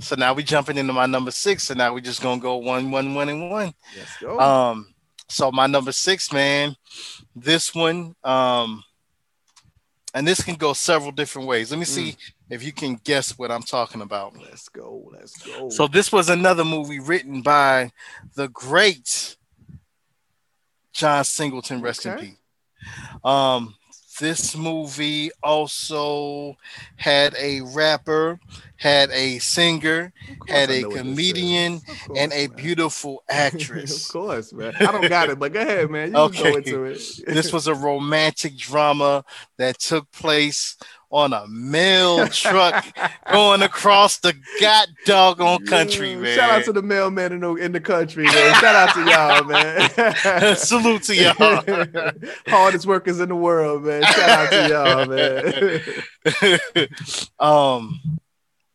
So 0.00 0.16
now 0.16 0.34
we 0.34 0.42
jumping 0.42 0.76
into 0.78 0.92
my 0.92 1.06
number 1.06 1.30
six. 1.30 1.62
So 1.64 1.74
now 1.74 1.94
we 1.94 2.00
just 2.00 2.20
gonna 2.20 2.40
go 2.40 2.56
one, 2.56 2.90
one, 2.90 3.14
one, 3.14 3.28
and 3.28 3.48
one. 3.50 3.72
Let's 3.96 4.16
go. 4.18 4.38
Um, 4.40 4.92
so 5.28 5.52
my 5.52 5.66
number 5.68 5.92
six, 5.92 6.32
man, 6.32 6.74
this 7.36 7.74
one, 7.74 8.14
um, 8.24 8.82
and 10.16 10.26
this 10.26 10.42
can 10.42 10.54
go 10.54 10.72
several 10.72 11.12
different 11.12 11.46
ways. 11.46 11.70
Let 11.70 11.78
me 11.78 11.84
see 11.84 12.16
if 12.48 12.62
you 12.62 12.72
can 12.72 12.98
guess 13.04 13.38
what 13.38 13.50
I'm 13.50 13.62
talking 13.62 14.00
about. 14.00 14.34
let's 14.40 14.66
go. 14.70 15.10
Let's 15.12 15.36
go. 15.42 15.68
So 15.68 15.86
this 15.86 16.10
was 16.10 16.30
another 16.30 16.64
movie 16.64 17.00
written 17.00 17.42
by 17.42 17.92
the 18.34 18.48
great 18.48 19.36
John 20.94 21.22
Singleton, 21.22 21.82
rest 21.82 22.06
in 22.06 22.16
peace. 22.16 22.36
Um, 23.22 23.74
this 24.18 24.56
movie 24.56 25.30
also 25.42 26.56
had 26.96 27.34
a 27.38 27.60
rapper, 27.62 28.38
had 28.76 29.10
a 29.10 29.38
singer, 29.38 30.12
had 30.46 30.70
a 30.70 30.82
know 30.82 30.90
what 30.90 31.04
this 31.04 31.30
is. 31.30 31.30
comedian, 31.30 31.80
course, 32.06 32.18
and 32.18 32.32
a 32.32 32.46
man. 32.48 32.56
beautiful 32.56 33.22
actress. 33.28 34.06
of 34.06 34.12
course, 34.12 34.52
man. 34.52 34.74
I 34.80 34.92
don't 34.92 35.08
got 35.08 35.30
it, 35.30 35.38
but 35.38 35.52
go 35.52 35.60
ahead, 35.60 35.90
man. 35.90 36.10
You 36.10 36.14
can 36.16 36.22
Okay. 36.22 36.38
go 36.38 36.56
into 36.56 36.84
it. 36.84 37.00
this 37.26 37.52
was 37.52 37.66
a 37.66 37.74
romantic 37.74 38.56
drama 38.56 39.24
that 39.58 39.78
took 39.78 40.10
place 40.12 40.76
on 41.10 41.32
a 41.32 41.46
mail 41.48 42.26
truck 42.28 42.84
going 43.32 43.62
across 43.62 44.18
the 44.18 44.34
god 44.60 44.88
doggone 45.04 45.64
country, 45.66 46.10
Yeah, 46.10 46.16
man. 46.16 46.36
Shout 46.36 46.50
out 46.50 46.64
to 46.64 46.72
the 46.72 46.82
mailman 46.82 47.32
in 47.32 47.40
the, 47.40 47.54
in 47.54 47.72
the 47.72 47.80
country, 47.80 48.24
man. 48.24 48.54
Shout 48.54 48.74
out 48.74 48.94
to 48.94 49.04
y'all, 49.10 49.44
man. 49.44 50.56
Salute 50.56 51.02
to 51.04 51.14
y'all. 51.14 52.12
Hardest 52.48 52.86
workers 52.86 53.20
in 53.20 53.28
the 53.28 53.36
world, 53.36 53.84
man. 53.84 54.02
Shout 54.02 54.30
out 54.30 54.50
to 54.50 54.68
y'all, 54.68 55.06
man. 56.76 56.88
um 57.38 58.00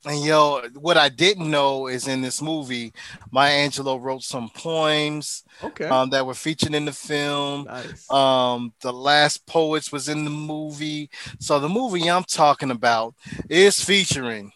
and 0.05 0.23
yo 0.23 0.61
what 0.79 0.97
i 0.97 1.09
didn't 1.09 1.49
know 1.49 1.87
is 1.87 2.07
in 2.07 2.21
this 2.21 2.41
movie 2.41 2.91
maya 3.31 3.67
angelou 3.67 4.01
wrote 4.01 4.23
some 4.23 4.49
poems 4.49 5.43
Okay. 5.63 5.85
um, 5.85 6.09
that 6.09 6.25
were 6.25 6.33
featured 6.33 6.73
in 6.73 6.85
the 6.85 6.91
film 6.93 7.65
nice. 7.65 8.09
um 8.11 8.73
the 8.81 8.91
last 8.91 9.45
poets 9.45 9.91
was 9.91 10.09
in 10.09 10.23
the 10.23 10.31
movie 10.31 11.09
so 11.39 11.59
the 11.59 11.69
movie 11.69 12.09
i'm 12.09 12.23
talking 12.23 12.71
about 12.71 13.13
is 13.49 13.79
featuring 13.83 14.51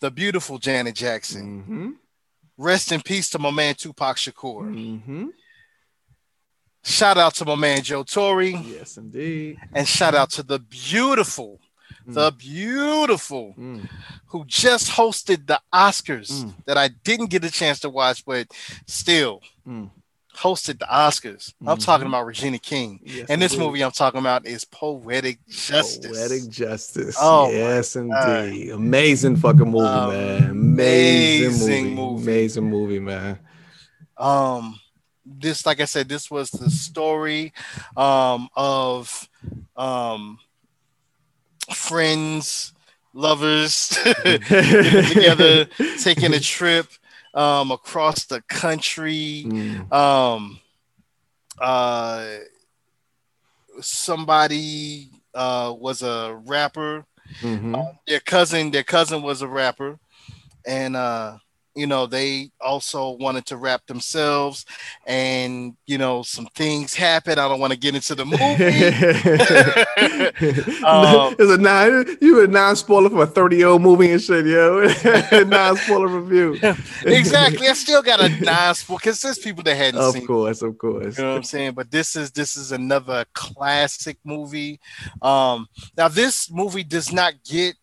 the 0.00 0.10
beautiful 0.10 0.56
janet 0.58 0.94
jackson 0.94 1.62
mm-hmm. 1.62 1.90
rest 2.56 2.90
in 2.92 3.02
peace 3.02 3.28
to 3.30 3.38
my 3.38 3.50
man 3.50 3.74
tupac 3.74 4.16
shakur 4.16 4.64
Mm-hmm. 4.64 5.26
shout 6.82 7.18
out 7.18 7.34
to 7.34 7.44
my 7.44 7.54
man 7.54 7.82
joe 7.82 8.02
torry 8.02 8.56
Yes, 8.56 8.96
indeed. 8.96 9.58
and 9.74 9.86
shout 9.86 10.14
out 10.14 10.30
to 10.30 10.42
the 10.42 10.58
beautiful 10.58 11.60
the 12.06 12.30
beautiful 12.32 13.54
Mm. 13.58 13.88
who 14.26 14.44
just 14.46 14.90
hosted 14.90 15.46
the 15.46 15.60
Oscars 15.72 16.30
Mm. 16.44 16.54
that 16.66 16.78
I 16.78 16.88
didn't 16.88 17.26
get 17.30 17.44
a 17.44 17.50
chance 17.50 17.80
to 17.80 17.90
watch, 17.90 18.24
but 18.24 18.48
still 18.86 19.40
Mm. 19.68 19.90
hosted 20.36 20.78
the 20.78 20.86
Oscars. 20.86 21.52
I'm 21.66 21.76
Mhm. 21.78 21.84
talking 21.84 22.06
about 22.06 22.24
Regina 22.26 22.58
King. 22.58 23.00
Yes, 23.04 23.26
and 23.28 23.42
this 23.42 23.52
indeed. 23.52 23.64
movie 23.66 23.84
I'm 23.84 23.90
talking 23.90 24.20
about 24.20 24.46
is 24.46 24.64
Poetic 24.64 25.38
Justice. 25.48 26.06
Poetic 26.18 26.48
Justice. 26.48 27.16
Oh, 27.20 27.50
yes, 27.50 27.94
God. 27.94 28.44
indeed. 28.46 28.70
Amazing 28.70 29.36
fucking 29.36 29.70
movie, 29.70 29.84
man. 29.84 30.50
Amazing 30.50 31.46
Amazing 31.46 31.84
movie. 31.94 31.94
movie. 31.94 32.22
Amazing 32.22 32.70
movie, 32.70 32.98
man. 33.00 33.38
Um, 34.16 34.78
this, 35.26 35.64
like 35.66 35.80
I 35.80 35.84
said, 35.84 36.08
this 36.08 36.30
was 36.30 36.50
the 36.50 36.70
story 36.70 37.52
um, 37.96 38.48
of 38.56 39.28
um, 39.76 40.38
friends, 41.72 42.72
lovers 43.14 43.88
together, 44.24 45.64
taking 46.02 46.32
a 46.34 46.40
trip 46.40 46.86
um, 47.34 47.70
across 47.70 48.24
the 48.26 48.42
country. 48.42 49.44
Mm. 49.46 49.92
um 49.92 50.60
uh 51.60 52.24
somebody 53.80 55.08
uh 55.34 55.74
was 55.76 56.02
a 56.02 56.38
rapper 56.46 57.04
Mhm. 57.42 57.76
Uh, 57.78 57.92
their 58.08 58.18
cousin 58.18 58.72
their 58.72 58.82
cousin 58.82 59.22
was 59.22 59.40
a 59.40 59.46
rapper 59.46 59.98
and 60.66 60.96
uh 60.96 61.38
you 61.74 61.86
know 61.86 62.06
they 62.06 62.50
also 62.60 63.10
wanted 63.12 63.46
to 63.46 63.56
rap 63.56 63.86
themselves 63.86 64.64
and 65.06 65.74
you 65.86 65.98
know 65.98 66.22
some 66.22 66.46
things 66.54 66.94
happened 66.94 67.38
i 67.38 67.48
don't 67.48 67.60
want 67.60 67.72
to 67.72 67.78
get 67.78 67.94
into 67.94 68.14
the 68.14 68.24
movie 68.24 68.40
Um, 70.84 71.34
It's 71.38 71.50
a 71.50 71.58
nine. 71.58 72.04
You 72.20 72.44
a 72.44 72.46
non 72.46 72.76
spoiler 72.76 73.10
for 73.10 73.22
a 73.22 73.26
thirty 73.26 73.56
year 73.56 73.68
old 73.68 73.82
movie 73.82 74.10
and 74.10 74.20
shit, 74.20 74.46
yo. 74.46 74.86
non 75.44 75.76
spoiler 75.76 76.08
review. 76.08 76.58
exactly 77.04 77.68
i 77.68 77.72
still 77.72 78.02
got 78.02 78.20
a 78.20 78.28
nice 78.40 78.84
because 78.86 79.20
there's 79.20 79.38
people 79.38 79.62
that 79.64 79.76
hadn't 79.76 80.00
Of 80.00 80.14
seen 80.14 80.26
course, 80.26 80.62
of 80.62 80.76
course. 80.78 81.18
You 81.18 81.24
know 81.24 81.30
what 81.30 81.36
I'm 81.38 81.42
saying? 81.44 81.72
But 81.74 81.90
this 81.90 82.16
is 82.16 82.30
this 82.32 82.56
is 82.56 82.72
another 82.72 83.24
classic 83.34 84.18
movie. 84.24 84.80
Um, 85.22 85.66
now 85.96 86.08
this 86.08 86.50
movie 86.50 86.84
does 86.84 87.12
not 87.12 87.34
get 87.44 87.76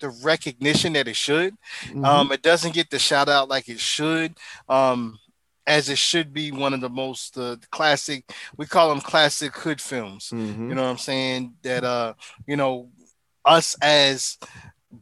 the 0.00 0.10
recognition 0.22 0.92
that 0.94 1.08
it 1.08 1.16
should. 1.16 1.56
Mhm. 1.86 2.04
Um, 2.04 2.32
it 2.32 2.42
doesn't 2.42 2.74
get 2.74 2.90
the 2.90 2.98
shout 2.98 3.28
out 3.28 3.48
like 3.48 3.68
it 3.68 3.80
should. 3.80 4.36
Um, 4.68 5.18
as 5.66 5.88
it 5.88 5.98
should 5.98 6.32
be 6.32 6.50
one 6.50 6.74
of 6.74 6.80
the 6.80 6.88
most 6.88 7.38
uh, 7.38 7.56
classic. 7.70 8.24
We 8.56 8.66
call 8.66 8.88
them 8.88 9.00
classic 9.00 9.54
hood 9.56 9.80
films. 9.80 10.30
Mhm. 10.32 10.68
You 10.68 10.74
know 10.74 10.82
what 10.82 10.90
I'm 10.90 10.98
saying? 10.98 11.54
That 11.62 11.84
uh, 11.84 12.14
you 12.46 12.56
know, 12.56 12.88
us 13.44 13.76
as 13.80 14.38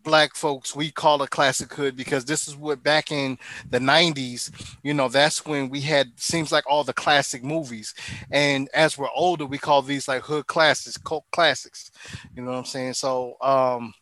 black 0.02 0.34
folks, 0.36 0.76
we 0.76 0.90
call 0.90 1.22
it 1.22 1.30
classic 1.30 1.72
hood 1.72 1.96
because 1.96 2.26
this 2.26 2.46
is 2.46 2.54
what 2.54 2.82
back 2.82 3.10
in 3.10 3.38
the 3.70 3.78
90s, 3.78 4.50
you 4.82 4.92
know, 4.92 5.08
that's 5.08 5.46
when 5.46 5.70
we 5.70 5.80
had 5.80 6.08
seems 6.16 6.52
like 6.52 6.64
all 6.68 6.84
the 6.84 6.92
classic 6.92 7.42
movies. 7.42 7.94
And 8.30 8.68
as 8.74 8.98
we're 8.98 9.08
older, 9.14 9.46
we 9.46 9.56
call 9.56 9.80
these 9.80 10.06
like 10.06 10.22
hood 10.22 10.46
classics, 10.46 10.98
cult 10.98 11.24
classics. 11.32 11.90
You 12.36 12.42
know 12.42 12.50
what 12.50 12.58
I'm 12.58 12.64
saying? 12.66 12.94
So 12.94 13.36
um 13.40 13.94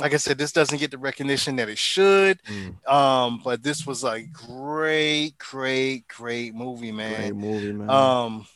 like 0.00 0.14
I 0.14 0.16
said, 0.16 0.38
this 0.38 0.52
doesn't 0.52 0.78
get 0.78 0.90
the 0.90 0.98
recognition 0.98 1.56
that 1.56 1.68
it 1.68 1.78
should. 1.78 2.42
Mm. 2.44 2.88
Um, 2.90 3.40
but 3.44 3.62
this 3.62 3.86
was 3.86 4.04
a 4.04 4.22
great, 4.22 5.32
great, 5.38 6.08
great 6.08 6.54
movie, 6.54 6.92
man. 6.92 7.14
Great 7.16 7.34
movie, 7.34 7.72
man. 7.72 7.90
Um, 7.90 8.46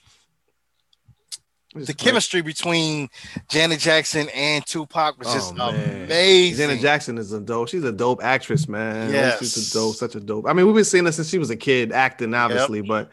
It's 1.77 1.87
the 1.89 1.93
great. 1.93 1.99
chemistry 1.99 2.41
between 2.41 3.09
Janet 3.51 3.81
Jackson 3.81 4.29
and 4.35 4.65
Tupac 4.65 5.19
was 5.19 5.33
just 5.33 5.55
Oh, 5.59 5.71
amazing. 5.71 6.57
Janet 6.57 6.81
Jackson 6.81 7.19
is 7.19 7.33
a 7.33 7.41
dope. 7.41 7.69
She's 7.69 7.85
a 7.85 7.93
dope 7.93 8.23
actress, 8.23 8.69
man. 8.69 9.13
Yes. 9.13 9.39
She's 9.41 9.71
a 9.71 9.75
dope, 9.75 9.97
such 9.97 10.15
a 10.15 10.21
dope. 10.21 10.47
I 10.49 10.53
mean, 10.53 10.67
we've 10.67 10.75
been 10.75 10.85
seeing 10.85 11.05
her 11.05 11.13
since 11.13 11.29
she 11.29 11.39
was 11.39 11.51
a 11.51 11.57
kid, 11.57 11.91
acting, 11.93 12.33
obviously, 12.35 12.81
but 12.81 13.11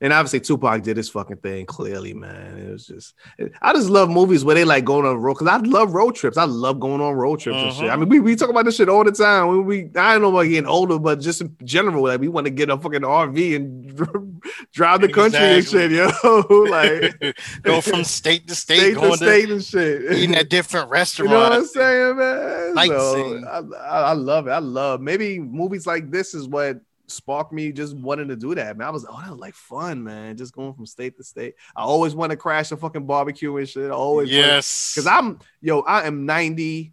and 0.00 0.12
obviously 0.12 0.40
Tupac 0.40 0.82
did 0.82 0.96
his 0.96 1.08
fucking 1.08 1.38
thing 1.38 1.66
clearly, 1.66 2.14
man. 2.14 2.58
It 2.58 2.70
was 2.70 2.86
just, 2.86 3.14
I 3.60 3.72
just 3.72 3.90
love 3.90 4.10
movies 4.10 4.44
where 4.44 4.54
they 4.54 4.64
like 4.64 4.84
going 4.84 5.06
on 5.06 5.16
road 5.16 5.34
because 5.34 5.48
I 5.48 5.56
love 5.58 5.94
road 5.94 6.14
trips. 6.14 6.36
I 6.36 6.44
love 6.44 6.80
going 6.80 7.00
on 7.00 7.14
road 7.14 7.40
trips 7.40 7.58
and 7.58 7.72
shit. 7.72 7.84
I 7.84 7.88
uh-huh. 7.88 7.96
mean, 7.98 8.08
we, 8.08 8.20
we 8.20 8.36
talk 8.36 8.50
about 8.50 8.64
this 8.64 8.76
shit 8.76 8.88
all 8.88 9.04
the 9.04 9.12
time. 9.12 9.48
We, 9.48 9.60
we 9.60 9.78
I 9.96 10.12
don't 10.12 10.22
know 10.22 10.30
about 10.30 10.44
getting 10.44 10.66
older, 10.66 10.98
but 10.98 11.20
just 11.20 11.40
in 11.40 11.56
general, 11.64 12.04
like 12.04 12.20
we 12.20 12.28
want 12.28 12.46
to 12.46 12.50
get 12.50 12.70
a 12.70 12.76
fucking 12.76 13.02
RV 13.02 13.56
and 13.56 14.42
drive 14.72 15.00
the 15.00 15.08
country 15.08 15.40
and 15.40 15.66
shit, 15.66 15.90
yo. 15.90 16.10
like 16.70 17.36
Go 17.62 17.80
from 17.80 18.04
state 18.04 18.46
to 18.48 18.54
state, 18.54 18.78
state 18.78 18.94
going 18.94 19.10
to, 19.10 19.16
state 19.16 19.50
and 19.50 19.64
shit. 19.64 20.12
eating 20.12 20.34
at 20.34 20.48
different 20.48 20.90
restaurants. 20.90 21.30
You 21.30 21.36
know 21.36 21.42
what 21.42 21.52
I'm 21.52 21.66
saying, 21.66 22.16
man? 22.16 22.74
Sightseeing. 22.74 23.42
So, 23.42 23.76
I, 23.76 24.00
I 24.00 24.12
love 24.12 24.46
it. 24.46 24.50
I 24.50 24.58
love 24.58 25.00
maybe 25.00 25.38
movies 25.38 25.86
like 25.86 26.10
this 26.10 26.34
is 26.34 26.48
what 26.48 26.80
sparked 27.10 27.52
me 27.52 27.72
just 27.72 27.96
wanting 27.96 28.28
to 28.28 28.36
do 28.36 28.54
that, 28.54 28.76
man. 28.76 28.88
I 28.88 28.90
was 28.90 29.06
oh, 29.08 29.20
that 29.20 29.30
was 29.30 29.40
like 29.40 29.54
fun, 29.54 30.02
man. 30.02 30.36
Just 30.36 30.54
going 30.54 30.74
from 30.74 30.86
state 30.86 31.16
to 31.16 31.24
state. 31.24 31.54
I 31.76 31.82
always 31.82 32.14
want 32.14 32.30
to 32.30 32.36
crash 32.36 32.72
a 32.72 32.76
fucking 32.76 33.06
barbecue 33.06 33.56
and 33.56 33.68
shit. 33.68 33.90
I 33.90 33.94
always 33.94 34.30
Yes, 34.30 34.94
because 34.94 35.06
I'm 35.06 35.38
yo, 35.60 35.80
I 35.80 36.06
am 36.06 36.26
90 36.26 36.92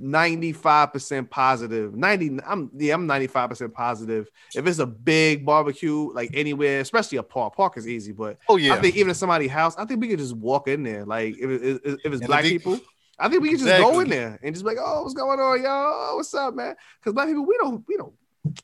95% 0.00 1.28
positive. 1.28 1.94
90 1.94 2.38
I'm 2.46 2.70
yeah, 2.76 2.94
I'm 2.94 3.08
95% 3.08 3.72
positive. 3.72 4.30
If 4.54 4.66
it's 4.66 4.78
a 4.78 4.86
big 4.86 5.44
barbecue, 5.44 6.12
like 6.12 6.30
anywhere, 6.34 6.80
especially 6.80 7.18
a 7.18 7.22
park, 7.22 7.56
park 7.56 7.76
is 7.76 7.88
easy, 7.88 8.12
but 8.12 8.38
Oh 8.48 8.56
yeah. 8.56 8.74
I 8.74 8.80
think 8.80 8.96
even 8.96 9.10
at 9.10 9.16
somebody's 9.16 9.50
house, 9.50 9.76
I 9.76 9.84
think 9.84 10.00
we 10.00 10.08
could 10.08 10.20
just 10.20 10.36
walk 10.36 10.68
in 10.68 10.82
there. 10.82 11.04
Like 11.04 11.36
if, 11.38 11.50
it, 11.50 11.62
if 11.62 11.94
if 12.04 12.12
it's 12.12 12.20
And 12.20 12.26
black 12.26 12.44
the 12.44 12.50
people, 12.50 12.80
I 13.18 13.28
think 13.28 13.42
we 13.42 13.50
can 13.50 13.58
just 13.58 13.82
go 13.82 13.98
in 14.00 14.08
there 14.08 14.38
and 14.42 14.54
just 14.54 14.64
be 14.64 14.70
like, 14.70 14.78
oh, 14.80 15.02
what's 15.02 15.14
going 15.14 15.40
on, 15.40 15.62
y'all? 15.62 16.16
What's 16.16 16.32
up, 16.34 16.54
man? 16.54 16.76
Because 17.00 17.14
black 17.14 17.26
people, 17.26 17.44
we 17.44 17.56
don't, 17.58 17.84
we 17.88 17.96
don't, 17.96 18.12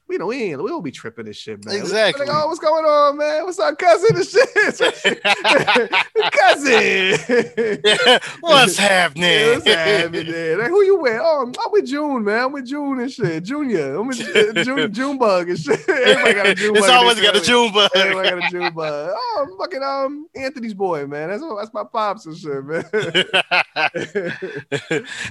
we 0.09 0.19
don't, 0.19 0.29
we, 0.29 0.43
ain't, 0.45 0.63
we 0.63 0.71
don't 0.71 0.83
be 0.85 0.91
tripping 0.91 1.27
this 1.27 1.37
shit, 1.37 1.65
man. 1.65 1.75
We 1.75 1.81
just 1.81 1.93
be 1.93 1.99
Exactly. 1.99 2.27
Like, 2.27 2.37
oh, 2.37 2.47
what's 2.47 2.61
going 2.61 2.85
on, 2.85 3.17
man? 3.19 3.45
What's 3.45 3.59
up, 3.59 3.79
cousin? 3.79 4.17
And 4.17 4.27
shit, 4.27 4.55
cousin. 6.33 8.21
What's 8.41 8.79
Yeah, 8.79 8.89
happening? 8.89 9.49
what's 9.55 9.67
happening? 9.67 10.59
Like, 10.59 10.69
who 10.69 10.83
you 10.85 10.97
with? 11.01 11.21
Oh, 11.23 11.43
I'm 11.43 11.49
I'm 11.49 11.73
with 11.73 11.87
June, 11.87 12.25
man. 12.25 12.45
I'm 12.45 12.53
with 12.53 12.67
June 12.67 13.01
and 13.01 13.11
shit. 13.13 13.43
Junior. 13.45 13.97
I'm 13.97 14.07
with 14.07 14.21
uh, 14.21 14.63
June, 14.65 14.93
June 14.93 15.19
bug 15.19 15.49
and 15.51 15.59
shit. 15.59 15.81
Everybody 15.89 16.35
got 16.35 16.47
a 16.47 16.55
June 16.55 16.75
bug. 16.75 16.83
It's 16.83 16.89
always 16.93 17.21
got 17.21 17.37
a. 17.37 17.41
June 17.41 17.73
bug. 17.73 17.91
Everybody 17.95 18.31
got 18.31 18.45
a 18.45 18.51
June 18.51 18.73
bug. 18.75 19.11
Oh, 19.15 19.47
I'm 19.47 19.59
fucking 19.59 19.83
um 19.83 20.29
Anthony's 20.35 20.75
boy, 20.75 21.07
man. 21.07 21.31
That's 21.31 21.43
that's 21.59 21.75
my 21.75 21.85
pops 21.85 22.27
and 22.27 22.37
shit, 22.37 22.65
man. 22.65 22.85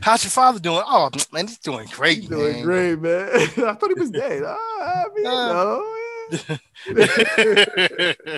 How's 0.01 0.23
your 0.23 0.31
father 0.31 0.59
doing? 0.59 0.83
Oh 0.85 1.09
man, 1.31 1.47
he's 1.47 1.57
doing 1.59 1.87
great. 1.91 2.19
He's 2.19 2.29
doing 2.29 2.53
man. 2.53 2.63
great, 2.63 2.99
man. 3.01 3.29
I 3.33 3.73
thought 3.73 3.89
he 3.89 3.99
was 3.99 4.11
dead. 4.11 4.32
Oh, 4.43 4.79
I 4.81 5.03
mean, 5.15 5.27
Uh. 5.27 5.53
no, 5.53 5.85
yeah. 6.31 6.57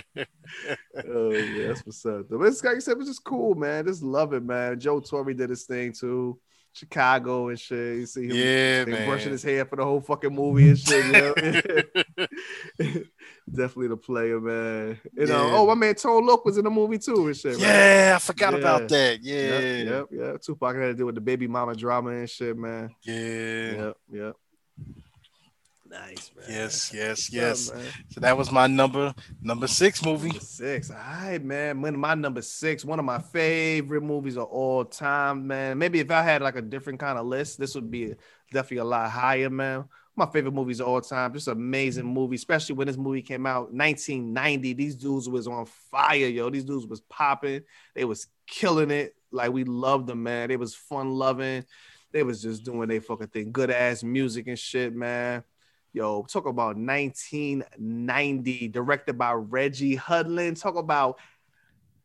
oh 1.08 1.32
yeah, 1.32 1.68
that's 1.68 1.86
what's 1.86 2.06
up. 2.06 2.28
Though. 2.30 2.38
But 2.38 2.46
this 2.46 2.62
guy 2.62 2.78
said 2.80 2.94
it 2.94 2.98
was 2.98 3.08
just 3.08 3.24
cool, 3.24 3.56
man. 3.56 3.86
Just 3.86 4.04
love 4.04 4.34
it, 4.34 4.44
man. 4.44 4.78
Joe 4.80 5.00
Torry 5.00 5.34
did 5.34 5.50
his 5.50 5.64
thing 5.64 5.94
too. 5.94 6.38
Chicago 6.74 7.48
and 7.48 7.58
shit. 7.60 7.98
You 8.00 8.06
see 8.06 8.26
him 8.28 8.36
yeah, 8.36 8.84
man. 8.86 9.08
brushing 9.08 9.32
his 9.32 9.44
hair 9.44 9.64
for 9.66 9.78
the 9.78 9.84
whole 9.86 10.02
fucking 10.02 10.36
movie 10.36 10.68
and 10.70 10.78
shit. 10.78 11.06
You 11.06 11.12
know? 11.14 11.34
Definitely 13.50 13.88
the 13.90 13.98
player, 13.98 14.42
man. 14.42 15.00
You 15.14 15.28
know, 15.28 15.52
oh 15.54 15.68
my 15.68 15.76
man 15.76 15.96
Tone 15.96 16.26
Loc 16.26 16.44
was 16.44 16.58
in 16.58 16.66
the 16.66 16.70
movie 16.70 16.98
too 16.98 17.28
and 17.28 17.38
shit. 17.38 17.54
right? 17.54 17.62
Yeah, 17.62 18.14
I 18.18 18.20
forgot 18.20 18.52
Yeah. 18.54 18.60
about 18.60 18.90
that. 18.90 19.20
Yeah, 19.22 19.60
Yep, 19.60 19.88
yep, 19.88 20.06
yep. 20.12 20.42
Tupac 20.42 20.76
had 20.76 20.82
to 20.88 20.94
do 20.96 21.06
with 21.06 21.16
the 21.16 21.22
baby 21.22 21.48
mama 21.48 21.76
drama 21.76 22.10
and 22.10 22.30
shit, 22.30 22.58
man. 22.58 22.94
yeah. 23.04 23.72
Yep, 23.72 23.98
yep. 24.12 24.36
Nice, 25.96 26.32
man. 26.36 26.46
Yes, 26.50 26.94
yes, 26.94 27.32
What's 27.32 27.70
up, 27.70 27.78
yes. 27.78 27.94
So 28.10 28.20
that 28.20 28.38
was 28.38 28.52
my 28.52 28.68
number 28.68 29.14
number 29.42 29.68
six 29.68 30.04
movie. 30.04 30.28
Number 30.28 30.44
six. 30.44 30.92
All 30.92 30.98
right, 30.98 31.44
man. 31.44 31.78
My 31.98 32.16
number 32.16 32.42
six, 32.42 32.84
one 32.84 33.00
of 33.00 33.06
my 33.06 33.20
favorite 33.20 34.02
movies 34.02 34.36
of 34.38 34.46
all 34.46 34.84
time, 34.84 35.48
man. 35.48 35.78
Maybe 35.78 36.00
if 36.00 36.12
I 36.12 36.22
had 36.22 36.42
like 36.42 36.58
a 36.58 36.62
different 36.62 37.00
kind 37.00 37.18
of 37.18 37.26
list, 37.26 37.60
this 37.60 37.76
would 37.76 37.90
be 37.90 38.14
definitely 38.52 38.78
a 38.78 38.84
lot 38.84 39.10
higher, 39.10 39.50
man. 39.50 39.86
My 40.18 40.26
favorite 40.26 40.54
movies 40.54 40.82
of 40.82 40.88
all 40.88 41.02
time. 41.02 41.34
Just 41.34 41.48
amazing 41.48 42.06
movie, 42.06 42.36
especially 42.36 42.76
when 42.76 42.88
this 42.88 42.98
movie 42.98 43.22
came 43.22 43.46
out 43.46 43.74
1990. 43.74 44.74
These 44.74 44.96
dudes 44.96 45.30
was 45.30 45.48
on 45.48 45.66
fire, 45.66 46.28
yo. 46.28 46.50
These 46.50 46.66
dudes 46.66 46.88
was 46.88 47.02
popping. 47.02 47.62
They 47.94 48.04
was 48.04 48.28
killing 48.48 48.92
it. 48.92 49.16
Like 49.32 49.52
we 49.52 49.64
loved 49.64 50.08
them, 50.08 50.24
man. 50.24 50.50
They 50.50 50.58
was 50.58 50.76
fun 50.76 51.12
loving. 51.12 51.64
They 52.12 52.24
was 52.24 52.42
just 52.42 52.64
doing 52.64 52.90
their 52.90 53.02
fucking 53.02 53.28
thing. 53.28 53.52
Good 53.52 53.72
ass 53.72 54.04
music 54.04 54.48
and 54.48 54.60
shit, 54.60 54.94
man. 54.94 55.44
Yo, 55.96 56.24
talk 56.24 56.46
about 56.46 56.76
1990, 56.76 58.68
directed 58.68 59.18
by 59.18 59.32
Reggie 59.32 59.96
Hudlin. 59.96 60.60
Talk 60.60 60.76
about 60.76 61.18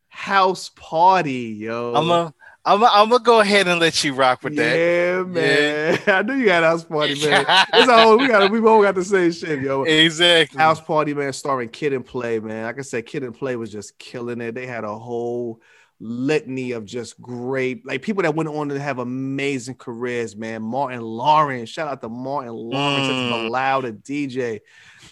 House 0.07 0.69
Party, 0.69 1.57
yo. 1.59 1.93
I'm 1.93 2.09
a 2.09 2.33
I'm 2.63 2.81
a, 2.83 2.85
I'm 2.85 3.09
gonna 3.09 3.21
go 3.21 3.41
ahead 3.41 3.67
and 3.67 3.81
let 3.81 4.01
you 4.01 4.13
rock 4.13 4.43
with 4.43 4.55
that. 4.55 4.77
yeah, 4.77 5.23
man. 5.23 5.99
I 6.07 6.21
knew 6.21 6.35
you 6.35 6.49
had 6.49 6.63
House 6.63 6.85
Party, 6.85 7.15
man. 7.21 7.45
It's 7.73 7.89
a 7.89 8.01
whole, 8.01 8.17
we 8.17 8.29
got 8.29 8.49
we 8.49 8.61
all 8.61 8.81
got 8.81 8.95
the 8.95 9.03
same 9.03 9.33
shit, 9.33 9.61
yo. 9.61 9.83
Exactly. 9.83 10.57
House 10.57 10.79
Party, 10.79 11.13
man, 11.13 11.33
starring 11.33 11.67
Kid 11.67 11.91
and 11.91 12.05
Play, 12.05 12.39
man. 12.39 12.63
Like 12.63 12.79
I 12.79 12.83
said, 12.83 13.05
Kid 13.05 13.23
and 13.23 13.35
Play 13.35 13.57
was 13.57 13.73
just 13.73 13.99
killing 13.99 14.39
it. 14.39 14.55
They 14.55 14.67
had 14.67 14.85
a 14.85 14.97
whole 14.97 15.59
litany 16.01 16.71
of 16.71 16.83
just 16.83 17.21
great, 17.21 17.85
like 17.85 18.01
people 18.01 18.23
that 18.23 18.33
went 18.35 18.49
on 18.49 18.69
to 18.69 18.79
have 18.79 18.97
amazing 18.97 19.75
careers, 19.75 20.35
man. 20.35 20.61
Martin 20.63 21.01
Lawrence, 21.01 21.69
shout 21.69 21.87
out 21.87 22.01
to 22.01 22.09
Martin 22.09 22.53
Lawrence, 22.53 23.07
Mm. 23.07 23.29
Bilal, 23.47 23.81
DJ. 23.83 24.61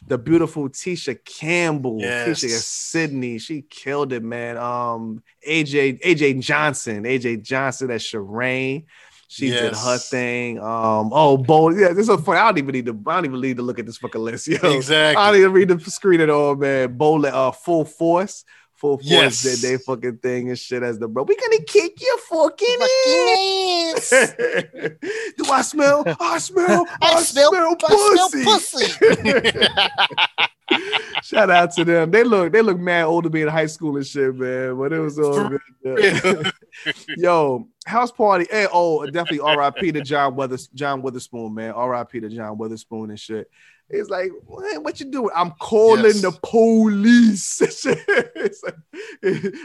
The 0.08 0.18
beautiful 0.18 0.68
Tisha 0.70 1.24
Campbell, 1.24 2.00
Yes. 2.00 2.28
Tisha 2.28 2.50
Sydney, 2.60 3.38
she 3.38 3.62
killed 3.62 4.12
it, 4.14 4.24
man. 4.24 4.58
Um, 4.58 5.22
AJ, 5.48 6.02
AJ 6.02 6.42
Johnson, 6.42 7.04
AJ 7.04 7.44
Johnson 7.44 7.92
at 7.92 8.02
Sharane. 8.02 8.86
She 9.32 9.52
did 9.52 9.76
her 9.76 9.98
thing. 10.00 10.58
Um, 10.58 11.12
oh, 11.14 11.38
Bo, 11.38 11.70
yeah, 11.70 11.90
this 11.90 12.00
is 12.00 12.08
so 12.08 12.18
funny. 12.18 12.40
I 12.40 12.46
don't 12.46 12.58
even 12.58 12.74
need 12.74 12.88
to. 12.88 13.00
I 13.06 13.16
don't 13.18 13.26
even 13.26 13.40
need 13.42 13.58
to 13.58 13.62
look 13.64 13.78
at 13.78 13.86
this 13.86 13.98
fucking 13.98 14.20
list, 14.20 14.48
yo. 14.48 14.58
I 15.16 15.32
don't 15.32 15.40
even 15.40 15.52
read 15.52 15.68
the 15.68 15.80
screen 15.92 16.20
at 16.20 16.32
all, 16.32 16.56
man. 16.56 16.98
Bowl, 16.98 17.24
uh, 17.28 17.52
full 17.52 17.86
force, 17.86 18.44
full 18.80 18.98
force 18.98 19.06
Yes. 19.06 19.44
did 19.44 19.60
they 19.60 19.78
fucking 19.78 20.18
thing 20.18 20.50
and 20.50 20.58
shit 20.58 20.82
as 20.84 20.98
the 21.00 21.08
bro. 21.08 21.24
We 21.24 21.36
gonna 21.36 21.64
kick 21.64 22.02
your 22.02 22.18
fucking 22.18 22.78
ass. 23.98 24.34
Do 25.38 25.52
I 25.52 25.62
smell? 25.62 26.04
I 26.20 26.38
smell. 26.40 26.88
I, 27.02 27.22
smell, 27.22 27.76
pussy. 27.76 28.88
Shout 31.24 31.50
out 31.50 31.72
to 31.74 31.84
them. 31.84 32.12
They 32.12 32.24
look, 32.24 32.54
they 32.54 32.62
look 32.62 32.80
mad 32.80 33.04
old 33.06 33.24
to 33.26 33.30
be 33.30 33.42
in 33.42 33.48
high 33.48 33.66
school 33.66 33.98
and 33.98 34.06
shit, 34.06 34.36
man. 34.36 34.78
But 34.78 34.94
it 34.94 35.00
was 35.00 35.20
all 35.20 35.50
good. 35.50 35.62
yeah. 35.84 36.52
Yo, 37.18 37.68
house 37.86 38.12
party. 38.12 38.48
Hey, 38.50 38.68
oh, 38.72 39.06
definitely 39.06 39.40
R.I.P. 39.42 39.92
to 39.94 40.02
John 40.02 40.36
Weathers, 40.36 40.68
John 40.68 41.02
Witherspoon, 41.02 41.54
man. 41.54 41.72
R.I.P. 41.72 42.20
to 42.22 42.30
John 42.30 42.58
Witherspoon 42.58 43.10
and 43.10 43.20
shit. 43.20 43.50
It's 43.92 44.08
like, 44.10 44.32
what, 44.46 44.84
what 44.84 45.00
you 45.00 45.08
doing? 45.08 45.32
I'm 45.36 45.52
calling 45.60 46.06
Yes. 46.06 46.22
the 46.22 46.32
police. 46.44 47.60
Like, 48.64 48.76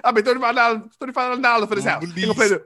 I 0.05 0.13
mean, 0.13 0.25
thirty-five 0.25 0.55
dollars, 0.55 0.83
thirty-five 0.99 1.43
dollars 1.43 1.69
for 1.69 1.75
this 1.75 1.85
house. 1.85 2.05
They 2.15 2.23
gonna 2.23 2.35
play 2.35 2.49
the 2.49 2.61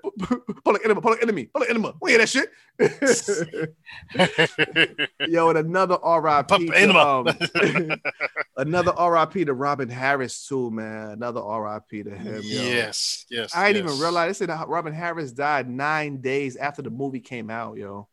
public 0.64 0.84
enemy, 0.84 1.00
public 1.00 1.22
enemy, 1.22 1.44
public 1.46 1.70
enemy. 1.70 1.92
We 2.00 2.10
hear 2.12 2.20
that 2.20 2.28
shit. 2.28 2.50
Yo, 5.28 5.48
and 5.48 5.58
another 5.58 5.94
RIP. 5.94 6.48
Public 6.48 6.70
to, 6.72 6.78
enema. 6.78 7.24
um, 7.26 8.00
another 8.56 8.92
RIP 8.92 9.46
to 9.46 9.54
Robin 9.54 9.88
Harris 9.88 10.46
too, 10.46 10.70
man. 10.70 11.10
Another 11.10 11.42
RIP 11.42 12.04
to 12.04 12.10
him. 12.16 12.34
Yo. 12.36 12.40
yes, 12.62 13.26
yes. 13.30 13.54
I 13.54 13.72
didn't 13.72 13.86
yes. 13.86 13.94
even 13.94 14.02
realize. 14.02 14.38
They 14.38 14.46
said 14.46 14.64
Robin 14.68 14.92
Harris 14.92 15.32
died 15.32 15.68
nine 15.68 16.20
days 16.20 16.56
after 16.56 16.82
the 16.82 16.90
movie 16.90 17.20
came 17.20 17.50
out, 17.50 17.76
yo, 17.76 18.08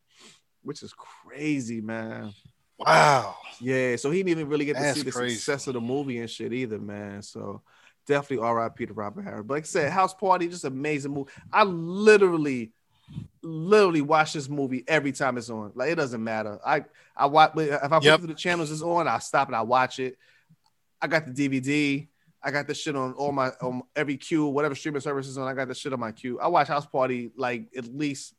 which 0.62 0.82
is 0.82 0.92
crazy, 0.92 1.80
man. 1.80 2.32
Wow. 2.78 3.36
Yeah, 3.60 3.96
so 3.96 4.10
he 4.10 4.18
didn't 4.18 4.30
even 4.30 4.48
really 4.48 4.66
get 4.66 4.76
to 4.76 4.94
see 4.94 5.02
the 5.02 5.10
crazy. 5.12 5.36
success 5.36 5.66
of 5.66 5.74
the 5.74 5.80
movie 5.80 6.18
and 6.18 6.28
shit 6.28 6.52
either, 6.52 6.78
man. 6.78 7.22
So 7.22 7.62
definitely 8.06 8.46
RIP 8.46 8.88
to 8.88 8.94
Robert 8.94 9.22
Harris. 9.22 9.44
But 9.46 9.54
like 9.54 9.62
I 9.64 9.66
said, 9.66 9.92
House 9.92 10.14
Party, 10.14 10.48
just 10.48 10.64
amazing 10.64 11.12
movie. 11.12 11.30
I 11.52 11.64
literally, 11.64 12.72
literally 13.42 14.02
watch 14.02 14.32
this 14.34 14.48
movie 14.48 14.84
every 14.86 15.12
time 15.12 15.38
it's 15.38 15.50
on. 15.50 15.72
Like 15.74 15.90
it 15.90 15.94
doesn't 15.96 16.22
matter. 16.22 16.58
I 16.64 16.84
I 17.16 17.26
watch 17.26 17.52
if 17.56 17.92
I 17.92 18.00
Yep. 18.00 18.18
through 18.20 18.28
the 18.28 18.34
channels 18.34 18.70
it's 18.70 18.82
on, 18.82 19.08
I 19.08 19.18
stop 19.18 19.48
and 19.48 19.56
I 19.56 19.62
watch 19.62 19.98
it. 19.98 20.18
I 21.00 21.06
got 21.06 21.26
the 21.26 21.32
DVD. 21.32 22.08
I 22.42 22.50
got 22.50 22.68
this 22.68 22.78
shit 22.80 22.94
on 22.94 23.12
all 23.14 23.32
my 23.32 23.48
on 23.60 23.82
every 23.96 24.16
queue, 24.16 24.46
whatever 24.46 24.74
streaming 24.74 25.00
services 25.00 25.32
is 25.32 25.38
on. 25.38 25.48
I 25.48 25.54
got 25.54 25.66
the 25.68 25.74
shit 25.74 25.92
on 25.92 26.00
my 26.00 26.12
queue. 26.12 26.38
I 26.38 26.46
watch 26.48 26.68
House 26.68 26.86
Party 26.86 27.30
like 27.36 27.68
at 27.76 27.86
least 27.86 28.34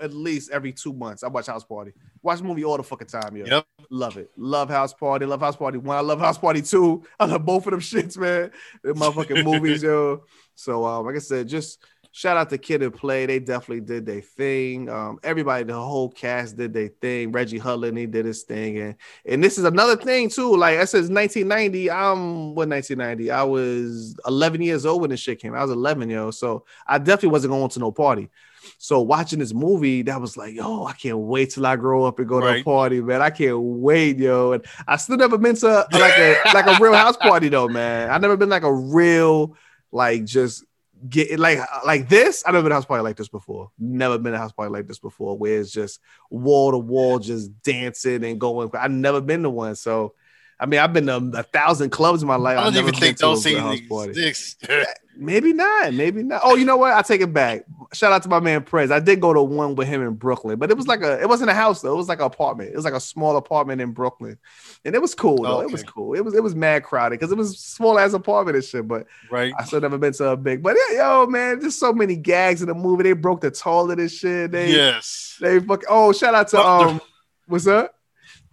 at 0.00 0.12
least 0.12 0.50
every 0.50 0.72
two 0.72 0.92
months. 0.92 1.22
I 1.22 1.28
watch 1.28 1.46
House 1.46 1.64
Party. 1.64 1.92
Watch 2.22 2.38
the 2.38 2.44
movie 2.44 2.64
all 2.64 2.76
the 2.76 2.82
fucking 2.82 3.08
time, 3.08 3.36
yo. 3.36 3.46
Yep. 3.46 3.66
Love 3.90 4.16
it. 4.16 4.30
Love 4.36 4.70
House 4.70 4.92
Party. 4.92 5.26
Love 5.26 5.40
House 5.40 5.56
Party 5.56 5.78
One. 5.78 5.96
I 5.96 6.00
love 6.00 6.20
House 6.20 6.38
Party 6.38 6.62
Two. 6.62 7.04
I 7.18 7.26
love 7.26 7.44
both 7.44 7.66
of 7.66 7.72
them 7.72 7.80
shits, 7.80 8.16
man. 8.16 8.50
They're 8.82 8.94
motherfucking 8.94 9.44
movies, 9.44 9.82
yo. 9.82 10.24
So, 10.54 10.84
um, 10.84 11.06
like 11.06 11.16
I 11.16 11.18
said, 11.18 11.48
just 11.48 11.80
shout 12.14 12.36
out 12.36 12.48
to 12.48 12.58
Kid 12.58 12.80
and 12.82 12.94
Play. 12.94 13.26
They 13.26 13.40
definitely 13.40 13.80
did 13.80 14.06
their 14.06 14.20
thing. 14.20 14.88
Um, 14.88 15.18
everybody, 15.24 15.64
the 15.64 15.74
whole 15.74 16.10
cast 16.10 16.56
did 16.56 16.72
their 16.72 16.88
thing. 16.88 17.32
Reggie 17.32 17.58
Hudlin, 17.58 17.96
he 17.96 18.06
did 18.06 18.24
his 18.24 18.44
thing, 18.44 18.78
and 18.78 18.94
and 19.26 19.42
this 19.42 19.58
is 19.58 19.64
another 19.64 19.96
thing 19.96 20.30
too. 20.30 20.56
Like 20.56 20.78
I 20.78 20.84
said, 20.84 21.08
1990. 21.10 21.90
I'm 21.90 22.54
what 22.54 22.68
1990. 22.68 23.30
I 23.30 23.42
was 23.42 24.16
11 24.26 24.62
years 24.62 24.86
old 24.86 25.02
when 25.02 25.10
this 25.10 25.20
shit 25.20 25.40
came. 25.40 25.54
I 25.54 25.62
was 25.62 25.72
11, 25.72 26.08
yo. 26.08 26.30
So 26.30 26.64
I 26.86 26.98
definitely 26.98 27.30
wasn't 27.30 27.52
going 27.52 27.68
to 27.70 27.80
no 27.80 27.90
party. 27.92 28.30
So 28.78 29.00
watching 29.00 29.38
this 29.38 29.54
movie, 29.54 30.02
that 30.02 30.20
was 30.20 30.36
like, 30.36 30.54
yo, 30.54 30.84
I 30.84 30.92
can't 30.92 31.18
wait 31.18 31.50
till 31.50 31.66
I 31.66 31.76
grow 31.76 32.04
up 32.04 32.18
and 32.18 32.28
go 32.28 32.40
to 32.40 32.46
a 32.46 32.62
party, 32.62 33.00
man. 33.00 33.22
I 33.22 33.30
can't 33.30 33.58
wait, 33.58 34.18
yo. 34.18 34.52
And 34.52 34.64
I 34.86 34.96
still 34.96 35.16
never 35.16 35.38
been 35.38 35.56
to 35.56 35.86
like 35.92 36.18
a 36.18 36.36
like 36.54 36.66
a 36.66 36.82
real 36.82 36.94
house 36.94 37.16
party 37.16 37.48
though, 37.48 37.68
man. 37.68 38.10
I 38.10 38.18
never 38.18 38.36
been 38.36 38.48
like 38.48 38.62
a 38.62 38.72
real 38.72 39.56
like 39.92 40.24
just 40.24 40.64
get 41.08 41.38
like 41.38 41.58
like 41.84 42.08
this. 42.08 42.42
I 42.46 42.52
never 42.52 42.62
been 42.62 42.72
a 42.72 42.76
house 42.76 42.86
party 42.86 43.02
like 43.02 43.16
this 43.16 43.28
before. 43.28 43.70
Never 43.78 44.18
been 44.18 44.34
a 44.34 44.38
house 44.38 44.52
party 44.52 44.72
like 44.72 44.86
this 44.86 44.98
before, 44.98 45.36
where 45.36 45.60
it's 45.60 45.70
just 45.70 46.00
wall 46.30 46.72
to 46.72 46.78
wall, 46.78 47.18
just 47.18 47.62
dancing 47.62 48.24
and 48.24 48.40
going. 48.40 48.70
I've 48.74 48.90
never 48.90 49.20
been 49.20 49.42
to 49.42 49.50
one, 49.50 49.76
so. 49.76 50.14
I 50.60 50.66
mean, 50.66 50.78
I've 50.78 50.92
been 50.92 51.06
to 51.06 51.16
a 51.34 51.42
thousand 51.42 51.90
clubs 51.90 52.22
in 52.22 52.28
my 52.28 52.36
life. 52.36 52.56
I 52.56 52.60
I've 52.60 52.64
don't 52.66 52.74
never 52.74 52.88
even 52.88 53.00
think 53.00 53.18
those 53.18 53.42
things 53.42 53.80
exist. 53.80 54.64
Maybe 55.16 55.52
not. 55.52 55.94
Maybe 55.94 56.22
not. 56.22 56.40
Oh, 56.44 56.56
you 56.56 56.64
know 56.64 56.76
what? 56.76 56.92
I 56.92 57.02
take 57.02 57.20
it 57.20 57.32
back. 57.32 57.64
Shout 57.92 58.12
out 58.12 58.22
to 58.24 58.28
my 58.28 58.40
man 58.40 58.62
Prez. 58.64 58.90
I 58.90 58.98
did 58.98 59.20
go 59.20 59.32
to 59.32 59.42
one 59.42 59.74
with 59.76 59.86
him 59.86 60.02
in 60.02 60.14
Brooklyn, 60.14 60.58
but 60.58 60.70
it 60.70 60.76
was 60.76 60.86
like 60.88 61.02
a. 61.02 61.20
It 61.20 61.28
wasn't 61.28 61.50
a 61.50 61.54
house 61.54 61.80
though. 61.82 61.92
It 61.92 61.96
was 61.96 62.08
like 62.08 62.18
an 62.18 62.24
apartment. 62.26 62.70
It 62.70 62.76
was 62.76 62.84
like 62.84 62.94
a 62.94 63.00
small 63.00 63.36
apartment 63.36 63.80
in 63.80 63.92
Brooklyn, 63.92 64.38
and 64.84 64.94
it 64.94 65.00
was 65.00 65.14
cool 65.14 65.42
though. 65.42 65.60
It 65.60 65.70
was 65.70 65.82
cool. 65.82 66.14
It 66.14 66.24
was 66.24 66.34
it 66.34 66.42
was 66.42 66.54
mad 66.54 66.82
crowded 66.82 67.18
because 67.20 67.30
it 67.32 67.38
was 67.38 67.58
small 67.58 67.98
ass 67.98 68.12
apartment 68.12 68.56
and 68.56 68.64
shit. 68.64 68.88
But 68.88 69.06
Right. 69.30 69.52
I 69.58 69.64
still 69.64 69.80
never 69.80 69.98
been 69.98 70.12
to 70.14 70.30
a 70.30 70.36
big. 70.36 70.62
But 70.62 70.76
yeah, 70.90 70.96
yo, 71.20 71.26
man, 71.26 71.60
just 71.60 71.78
so 71.78 71.92
many 71.92 72.16
gags 72.16 72.60
in 72.62 72.68
the 72.68 72.74
movie. 72.74 73.04
They 73.04 73.12
broke 73.12 73.40
the 73.40 73.50
toilet 73.50 74.00
and 74.00 74.10
shit. 74.10 74.50
They 74.50 74.72
Yes. 74.72 75.36
they 75.40 75.60
fuck. 75.60 75.82
Oh, 75.88 76.12
shout 76.12 76.34
out 76.34 76.48
to 76.48 76.60
um, 76.60 77.00
what's 77.46 77.66
up? 77.66 77.94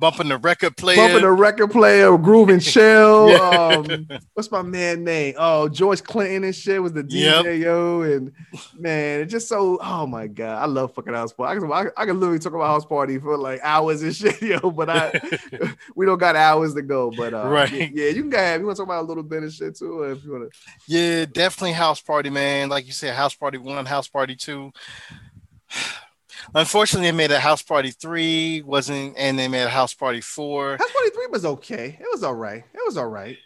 Bumping 0.02 0.30
the 0.30 0.38
record 0.39 0.76
player. 0.78 0.95
Bumping 0.97 1.22
the 1.22 1.32
record 1.32 1.68
player, 1.70 2.18
chill. 2.60 3.30
Yeah. 3.30 3.84
Um, 3.86 4.08
what's 4.34 4.49
my 4.49 4.64
man 4.64 5.04
name? 5.04 5.36
Oh, 5.38 5.70
George 5.70 6.02
Clinton 6.04 6.43
and 6.43 6.56
shit 6.56 6.82
was 6.82 6.91
the 6.91 7.04
DJ, 7.04 7.43
Yep. 7.43 7.56
yo. 7.60 8.02
And 8.02 8.32
man, 8.80 9.22
it's 9.22 9.32
just 9.32 9.47
so. 9.47 9.78
Oh 9.80 10.08
my 10.08 10.26
god, 10.26 10.60
I 10.60 10.66
love 10.66 10.95
fucking 10.95 11.14
house 11.14 11.34
party. 11.34 11.56
I 11.56 11.62
can, 11.62 11.72
I, 11.72 11.86
I 12.02 12.06
can 12.08 12.20
literally 12.20 12.39
talk 12.39 12.56
about 12.56 12.66
house 12.66 12.84
party 12.84 13.20
for 13.20 13.38
like 13.38 13.60
hours 13.62 14.02
and 14.02 14.16
shit, 14.16 14.41
yo. 14.41 14.72
But 14.72 14.89
I, 14.89 15.22
we 15.95 16.08
don't 16.08 16.18
got 16.18 16.36
hours 16.36 16.74
to 16.74 16.82
go. 16.82 17.12
But 17.16 17.36
uh, 17.36 17.47
Right. 17.47 17.72
yeah, 17.72 17.88
yeah, 17.93 18.08
you 18.10 18.22
can 18.24 18.32
go 18.32 18.38
ahead. 18.39 18.60
You 18.60 18.66
want 18.66 18.78
to 18.78 18.82
talk 18.82 18.88
about 18.88 19.04
a 19.04 19.08
little 19.08 19.22
bit 19.22 19.43
of 19.43 19.54
shit 19.54 19.78
too, 19.78 20.02
if 20.02 20.24
you 20.24 20.32
want 20.32 20.52
to. 20.52 20.60
Yeah, 20.88 21.26
definitely 21.26 21.74
house 21.74 22.02
party, 22.02 22.32
man. 22.32 22.70
Like 22.70 22.88
you 22.88 22.91
said, 22.91 23.14
house 23.14 23.36
party 23.36 23.60
one, 23.60 23.86
house 23.86 24.08
party 24.08 24.36
two. 24.36 24.72
Unfortunately, 26.56 27.10
they 27.10 27.16
made 27.16 27.32
a 27.32 27.39
house 27.39 27.62
party 27.62 27.92
three, 27.92 28.62
wasn't, 28.62 29.16
and 29.18 29.38
they 29.38 29.48
made 29.48 29.64
a 29.64 29.70
house 29.70 29.94
party 29.94 30.22
four. 30.22 30.78
House 30.78 30.92
Party 30.92 31.10
Three 31.12 31.28
was 31.28 31.46
okay. 31.46 31.98
It 32.00 32.08
was 32.12 32.24
all 32.24 32.36
right. 32.36 32.64
It 32.74 32.82
was 32.86 32.98
all 32.98 33.08
right. 33.08 33.38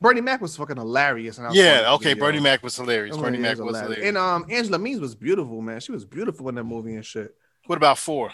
Bernie 0.00 0.20
Mac 0.20 0.40
was 0.40 0.56
fucking 0.56 0.76
hilarious. 0.76 1.38
House 1.38 1.54
Yeah, 1.54 1.92
okay. 1.94 2.12
3, 2.12 2.20
yo. 2.20 2.26
Bernie 2.26 2.40
Mac 2.40 2.62
was 2.62 2.76
hilarious. 2.76 3.16
Bernie 3.16 3.38
Mac 3.38 3.56
was 3.58 3.76
hilarious. 3.76 3.96
hilarious. 3.96 4.08
And 4.08 4.18
um, 4.18 4.46
Angela 4.50 4.78
Means 4.78 5.00
was 5.00 5.14
beautiful, 5.14 5.62
man. 5.62 5.80
She 5.80 5.92
was 5.92 6.04
beautiful 6.04 6.48
in 6.50 6.56
that 6.56 6.64
movie 6.64 6.94
and 6.94 7.04
shit. 7.04 7.34
what 7.66 7.76
about 7.76 7.96
four? 7.98 8.30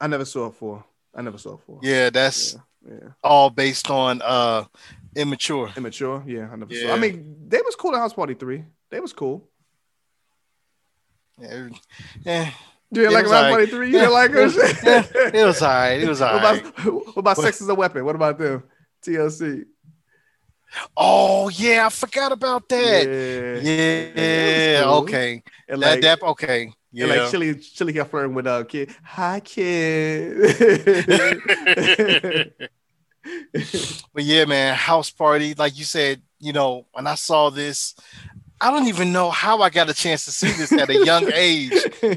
I 0.00 0.06
never 0.06 0.24
saw 0.24 0.50
for. 0.50 0.84
I 1.14 1.22
never 1.22 1.38
saw 1.38 1.56
for. 1.58 1.80
Yeah, 1.82 2.10
that's 2.10 2.56
yeah, 2.86 2.94
yeah. 3.02 3.08
all 3.22 3.50
based 3.50 3.90
on 3.90 4.22
uh 4.22 4.64
immature. 5.16 5.72
Immature. 5.76 6.22
Yeah, 6.26 6.48
I 6.52 6.56
never 6.56 6.72
saw. 6.74 6.92
I 6.92 6.98
mean, 6.98 7.36
they 7.48 7.60
was 7.60 7.74
cool 7.74 7.94
in 7.94 8.00
House 8.00 8.14
Party 8.14 8.34
Three. 8.34 8.64
They 8.90 9.00
was 9.00 9.12
cool. 9.12 9.48
Yeah, 11.40 11.68
yeah, 12.24 12.50
You 12.90 13.04
It 13.06 13.12
like 13.12 13.24
was 13.24 13.32
House 13.32 13.44
alright. 13.44 13.52
Party 13.52 13.66
Three? 13.70 13.86
You 13.88 13.92
didn't 13.92 14.12
like 14.12 14.30
her? 14.30 14.44
it 15.34 15.46
was 15.46 15.62
all 15.62 15.68
right. 15.68 16.00
It 16.00 16.08
was 16.08 16.22
all 16.22 16.34
what 16.34 16.42
right. 16.42 16.60
about 16.78 17.06
what 17.06 17.16
about 17.18 17.36
Sex 17.36 17.60
is 17.60 17.68
a 17.68 17.74
Weapon? 17.74 18.04
What 18.04 18.14
about 18.14 18.38
them? 18.38 18.62
TLC. 19.04 19.64
Oh 20.96 21.48
yeah, 21.50 21.86
I 21.86 21.88
forgot 21.90 22.32
about 22.32 22.68
that. 22.68 23.06
Yeah. 23.06 24.22
Yeah, 24.22 24.82
cool. 24.84 24.92
okay. 24.98 25.42
And 25.68 25.82
That, 25.82 25.90
like, 25.92 26.00
that 26.02 26.22
okay. 26.22 26.72
Yeah. 26.92 27.06
and 27.06 27.22
like 27.22 27.30
Chili, 27.30 27.54
Chili 27.56 27.92
kept 27.92 28.10
flirting 28.10 28.34
with 28.34 28.46
uh 28.46 28.64
kid. 28.64 28.94
Hi, 29.04 29.40
kid. 29.40 30.38
but 34.14 34.24
yeah, 34.24 34.44
man, 34.46 34.74
house 34.74 35.10
party. 35.10 35.54
Like 35.54 35.76
you 35.78 35.84
said, 35.84 36.22
you 36.38 36.52
know, 36.52 36.86
when 36.92 37.06
I 37.06 37.14
saw 37.14 37.50
this, 37.50 37.94
I 38.60 38.70
don't 38.70 38.88
even 38.88 39.12
know 39.12 39.30
how 39.30 39.62
I 39.62 39.70
got 39.70 39.88
a 39.88 39.94
chance 39.94 40.24
to 40.24 40.32
see 40.32 40.50
this 40.52 40.72
at 40.72 40.90
a 40.90 41.04
young 41.04 41.30
age. 41.34 41.72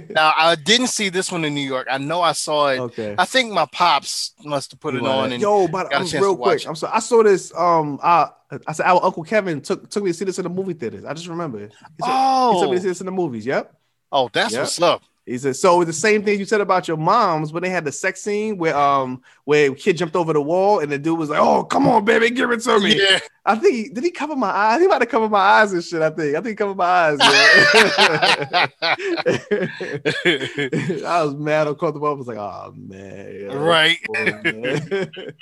Now 0.10 0.34
I 0.38 0.56
didn't 0.56 0.88
see 0.88 1.10
this 1.10 1.32
one 1.32 1.46
in 1.46 1.54
New 1.54 1.62
York. 1.62 1.88
I 1.90 1.98
know 2.00 2.22
I 2.22 2.32
saw 2.34 2.68
it. 2.70 2.80
okay. 2.80 3.16
I 3.18 3.26
think 3.26 3.52
my 3.54 3.66
pops 3.72 4.34
must 4.44 4.72
have 4.72 4.80
put 4.80 4.96
it 4.96 5.04
on. 5.04 5.32
And 5.32 5.42
Yo, 5.42 5.68
but 5.68 5.90
got 5.90 5.94
a 5.94 5.96
I'm 5.98 6.02
chance 6.06 6.12
to 6.14 6.22
real 6.22 6.36
watch 6.36 6.50
quick. 6.54 6.66
it. 6.66 6.68
I'm 6.70 6.76
sorry. 6.76 6.94
I 6.94 7.00
saw 7.00 7.24
this. 7.24 7.54
Um, 7.56 8.00
I 8.02 8.30
I 8.68 8.74
said 8.74 8.86
our 8.86 9.04
uncle 9.04 9.24
Kevin 9.24 9.62
took 9.62 9.90
took 9.90 10.04
me 10.04 10.12
to 10.12 10.14
see 10.14 10.26
this 10.26 10.40
in 10.40 10.44
the 10.44 10.50
movie 10.50 10.74
theaters. 10.74 11.06
I 11.06 11.14
just 11.14 11.28
remember 11.28 11.60
it. 11.64 11.74
He 11.98 12.04
took, 12.04 12.26
he 12.48 12.58
took 12.60 12.70
me 12.70 12.78
to 12.78 12.82
see 12.82 12.88
oh, 12.88 12.92
this 12.92 13.00
in 13.02 13.06
the 13.06 13.12
movies. 13.12 13.46
Yep. 13.46 13.74
oh, 14.12 14.30
that's 14.34 14.54
Yep. 14.54 14.62
what's 14.62 14.82
up. 14.82 15.04
He 15.26 15.38
said 15.38 15.56
so. 15.56 15.84
The 15.84 15.94
same 15.94 16.24
thing 16.24 16.40
you 16.40 16.46
said 16.46 16.62
about 16.62 16.88
your 16.88 16.98
moms 16.98 17.54
when 17.54 17.62
they 17.62 17.70
had 17.70 17.86
the 17.86 17.92
sex 17.92 18.24
scene 18.24 18.58
where 18.58 18.76
um 18.76 19.22
where 19.44 19.72
kid 19.76 19.98
jumped 19.98 20.16
over 20.16 20.34
the 20.34 20.42
wall 20.42 20.80
and 20.80 20.92
the 20.92 20.98
dude 20.98 21.20
was 21.20 21.30
like, 21.30 21.40
"Oh, 21.40 21.64
come 21.64 21.88
on, 21.88 22.06
baby, 22.06 22.32
give 22.32 22.50
it 22.50 22.62
to 22.62 22.80
me." 22.80 23.00
Yeah, 23.00 23.20
I 23.46 23.56
think 23.56 23.76
he, 23.76 23.90
did 23.90 24.04
he 24.04 24.10
cover 24.10 24.36
my 24.36 24.50
eyes? 24.50 24.82
He 24.82 24.88
might 24.88 25.02
have 25.02 25.10
covered 25.10 25.30
my 25.30 25.40
eyes 25.40 25.74
and 25.74 25.84
shit. 25.84 26.02
I 26.02 26.10
think. 26.10 26.36
I 26.36 26.42
think 26.42 26.48
he 26.48 26.56
covered 26.56 26.78
my 26.78 26.86
eyes. 26.86 27.20
I 31.06 31.24
was 31.24 31.36
mad 31.36 31.68
uncomfortable. 31.68 32.08
I 32.08 32.14
was 32.14 32.28
like, 32.28 32.38
"Oh 32.38 32.74
man." 32.76 33.56
right. 33.58 33.98
oh, 34.10 34.42
man." 34.44 34.90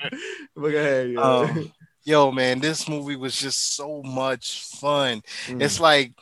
Look 0.56 0.74
ahead. 0.74 1.12
yo. 1.12 1.22
Um, 1.22 1.72
yo, 2.04 2.32
man, 2.32 2.60
this 2.60 2.90
movie 2.90 3.16
was 3.16 3.40
just 3.40 3.76
so 3.76 4.02
much 4.04 4.64
fun. 4.64 5.22
Mm. 5.48 5.62
It's 5.62 5.80
like 5.80 6.14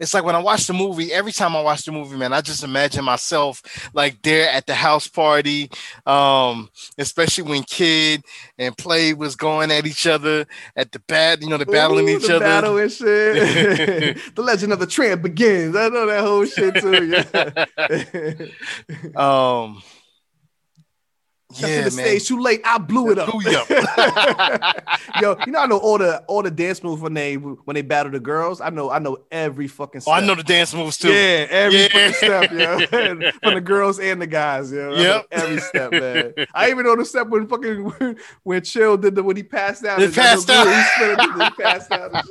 it's 0.00 0.12
like 0.12 0.24
when 0.24 0.34
I 0.34 0.40
watch 0.40 0.66
the 0.66 0.72
movie, 0.72 1.12
every 1.12 1.32
time 1.32 1.54
I 1.54 1.62
watch 1.62 1.84
the 1.84 1.92
movie, 1.92 2.16
man, 2.16 2.32
I 2.32 2.40
just 2.40 2.64
imagine 2.64 3.04
myself 3.04 3.62
like 3.94 4.20
there 4.22 4.50
at 4.50 4.66
the 4.66 4.74
house 4.74 5.06
party, 5.06 5.70
um, 6.06 6.68
especially 6.98 7.44
when 7.44 7.62
Kid 7.62 8.22
and 8.58 8.76
Play 8.76 9.14
was 9.14 9.36
going 9.36 9.70
at 9.70 9.86
each 9.86 10.06
other 10.06 10.46
at 10.76 10.90
the 10.92 10.98
bat, 11.00 11.42
you 11.42 11.48
know, 11.48 11.58
the 11.58 11.66
battling 11.66 12.08
Ooh, 12.08 12.16
each 12.16 12.26
the 12.26 12.36
other. 12.36 12.44
Battle 12.44 12.78
and 12.78 12.90
shit. 12.90 14.16
the 14.34 14.42
legend 14.42 14.72
of 14.72 14.80
the 14.80 14.86
tramp 14.86 15.22
begins. 15.22 15.76
I 15.76 15.88
know 15.88 16.06
that 16.06 16.24
whole 16.24 16.44
shit 16.44 16.74
too. 16.76 17.06
Yeah. 17.06 18.46
Um, 19.16 19.82
yeah, 21.60 21.84
to 21.84 21.90
the 21.90 21.96
man. 21.96 22.06
stage 22.06 22.28
too 22.28 22.40
late. 22.40 22.60
I 22.64 22.78
blew 22.78 23.10
it 23.12 23.18
up. 23.18 23.30
Blew 23.30 23.50
you 23.50 23.58
up. 23.58 23.68
Yo, 25.20 25.36
you 25.46 25.52
know 25.52 25.58
I 25.60 25.66
know 25.66 25.78
all 25.78 25.98
the 25.98 26.22
all 26.26 26.42
the 26.42 26.50
dance 26.50 26.82
moves 26.82 27.00
when 27.02 27.14
they 27.14 27.34
when 27.34 27.74
they 27.74 27.82
battle 27.82 28.12
the 28.12 28.20
girls. 28.20 28.60
I 28.60 28.70
know 28.70 28.90
I 28.90 28.98
know 28.98 29.18
every 29.30 29.68
fucking. 29.68 30.02
Oh, 30.06 30.12
I 30.12 30.20
know 30.24 30.34
the 30.34 30.42
dance 30.42 30.74
moves 30.74 30.98
too. 30.98 31.12
Yeah, 31.12 31.46
every 31.50 31.82
Yeah. 31.82 31.88
fucking 31.88 32.12
step, 32.14 32.52
yo. 32.52 33.30
From 33.42 33.54
the 33.54 33.60
girls 33.60 33.98
and 33.98 34.20
the 34.20 34.26
guys, 34.26 34.72
yo. 34.72 34.94
Yep. 34.94 35.26
Every 35.30 35.60
step, 35.60 35.92
man. 35.92 36.34
I 36.54 36.70
even 36.70 36.84
know 36.84 36.96
the 36.96 37.04
step 37.04 37.28
when 37.28 37.46
fucking 37.46 38.16
when 38.42 38.62
Chill 38.62 38.96
did 38.96 39.14
the 39.14 39.22
when 39.22 39.36
he 39.36 39.42
passed 39.42 39.84
out. 39.84 40.00
He 40.00 40.08
passed 40.08 40.50
out. 40.50 40.66
He 40.66 41.62
passed 41.62 41.92
out. 41.92 42.24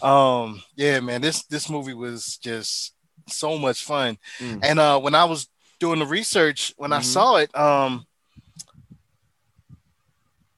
Um, 0.00 0.60
yeah, 0.74 1.00
man, 1.00 1.20
this 1.20 1.44
this 1.44 1.70
movie 1.70 1.94
was 1.94 2.36
just 2.38 2.92
so 3.28 3.56
much 3.56 3.84
fun. 3.84 4.18
Mm. 4.40 4.60
And 4.64 4.78
uh 4.80 4.98
when 5.00 5.14
I 5.14 5.24
was 5.26 5.48
doing 5.82 5.98
the 5.98 6.06
research, 6.06 6.72
when 6.76 6.92
I 6.92 7.00
Mhm. 7.00 7.04
saw 7.04 7.36
it, 7.36 7.54
um 7.56 8.06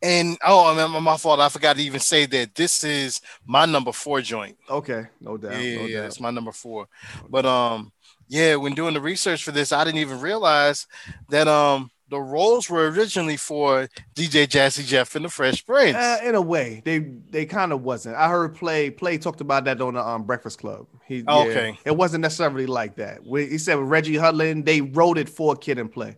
and 0.03 0.37
oh, 0.45 0.71
I 0.79 0.87
mean, 0.87 1.03
my 1.03 1.17
fault. 1.17 1.41
I 1.41 1.49
forgot 1.49 1.77
to 1.77 1.83
even 1.83 1.99
say 2.01 2.27
that 2.27 2.55
this 2.55 2.85
is 2.85 3.23
my 3.47 3.65
number 3.65 3.91
four 3.91 4.21
joint. 4.21 4.57
okay, 4.69 5.07
no 5.21 5.39
doubt. 5.39 5.65
yeah, 5.65 5.79
no 5.79 5.87
yeah, 5.87 5.97
doubt. 6.01 6.07
it's 6.07 6.21
my 6.21 6.31
number 6.31 6.53
four. 6.53 6.87
But 7.31 7.47
um, 7.47 7.91
yeah, 8.29 8.57
when 8.57 8.75
doing 8.75 8.93
the 8.93 9.01
research 9.01 9.43
for 9.43 9.51
this, 9.51 9.73
I 9.73 9.83
didn't 9.83 10.01
even 10.01 10.21
realize 10.21 10.87
that 11.31 11.49
um 11.49 11.91
the 12.15 12.21
roles 12.21 12.71
were 12.71 12.89
originally 12.91 13.37
for 13.37 13.89
DJ 14.15 14.47
Jazzy 14.47 14.87
Jeff 14.87 15.17
and 15.17 15.25
the 15.25 15.29
Fresh 15.29 15.67
Prince. 15.67 15.97
Uh, 15.97 16.19
in 16.23 16.37
a 16.37 16.41
way, 16.41 16.81
they 16.85 17.01
they 17.01 17.45
kind 17.45 17.73
of 17.73 17.83
wasn't. 17.83 18.15
I 18.15 18.29
heard 18.29 18.55
play 18.55 18.89
play 18.89 19.19
talked 19.19 19.41
about 19.41 19.65
that 19.65 19.81
on 19.81 19.95
the 19.95 20.01
um, 20.01 20.23
Breakfast 20.23 20.61
Club. 20.61 20.87
He 21.09 21.25
yeah, 21.27 21.35
Okay. 21.35 21.79
it 21.85 21.97
wasn't 21.97 22.23
necessarily 22.23 22.67
like 22.67 22.95
that. 22.97 23.23
He 23.25 23.59
said 23.59 23.75
with 23.81 23.89
Reggie 23.89 24.15
Hudlin, 24.15 24.65
they 24.65 24.81
wrote 24.81 25.19
it 25.19 25.29
for 25.29 25.57
Kid 25.57 25.81
and 25.81 25.91
Play, 25.91 26.17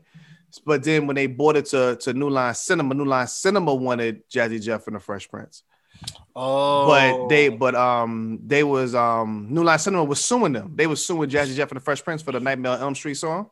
but 0.66 0.84
then 0.84 1.06
when 1.06 1.16
they 1.16 1.26
bought 1.28 1.56
it 1.56 1.64
to 1.66 1.96
to 2.02 2.12
New 2.12 2.28
Line 2.28 2.54
Cinema, 2.54 2.92
New 2.94 3.06
Line 3.06 3.26
Cinema 3.26 3.74
wanted 3.74 4.28
Jazzy 4.28 4.62
Jeff 4.62 4.86
and 4.86 4.96
the 4.96 5.00
Fresh 5.00 5.30
Prince, 5.30 5.62
oh, 6.34 6.86
but 6.86 7.28
they 7.28 7.48
but 7.48 7.74
um 7.74 8.38
they 8.46 8.64
was 8.64 8.94
um 8.94 9.46
New 9.48 9.64
Line 9.64 9.78
Cinema 9.78 10.04
was 10.04 10.22
suing 10.22 10.52
them. 10.52 10.72
They 10.74 10.86
was 10.86 11.04
suing 11.06 11.30
Jazzy 11.30 11.56
Jeff 11.56 11.70
and 11.70 11.80
the 11.80 11.84
Fresh 11.84 12.04
Prince 12.04 12.20
for 12.20 12.32
the 12.32 12.40
Nightmare 12.40 12.72
on 12.72 12.80
Elm 12.80 12.94
Street 12.94 13.14
song. 13.14 13.48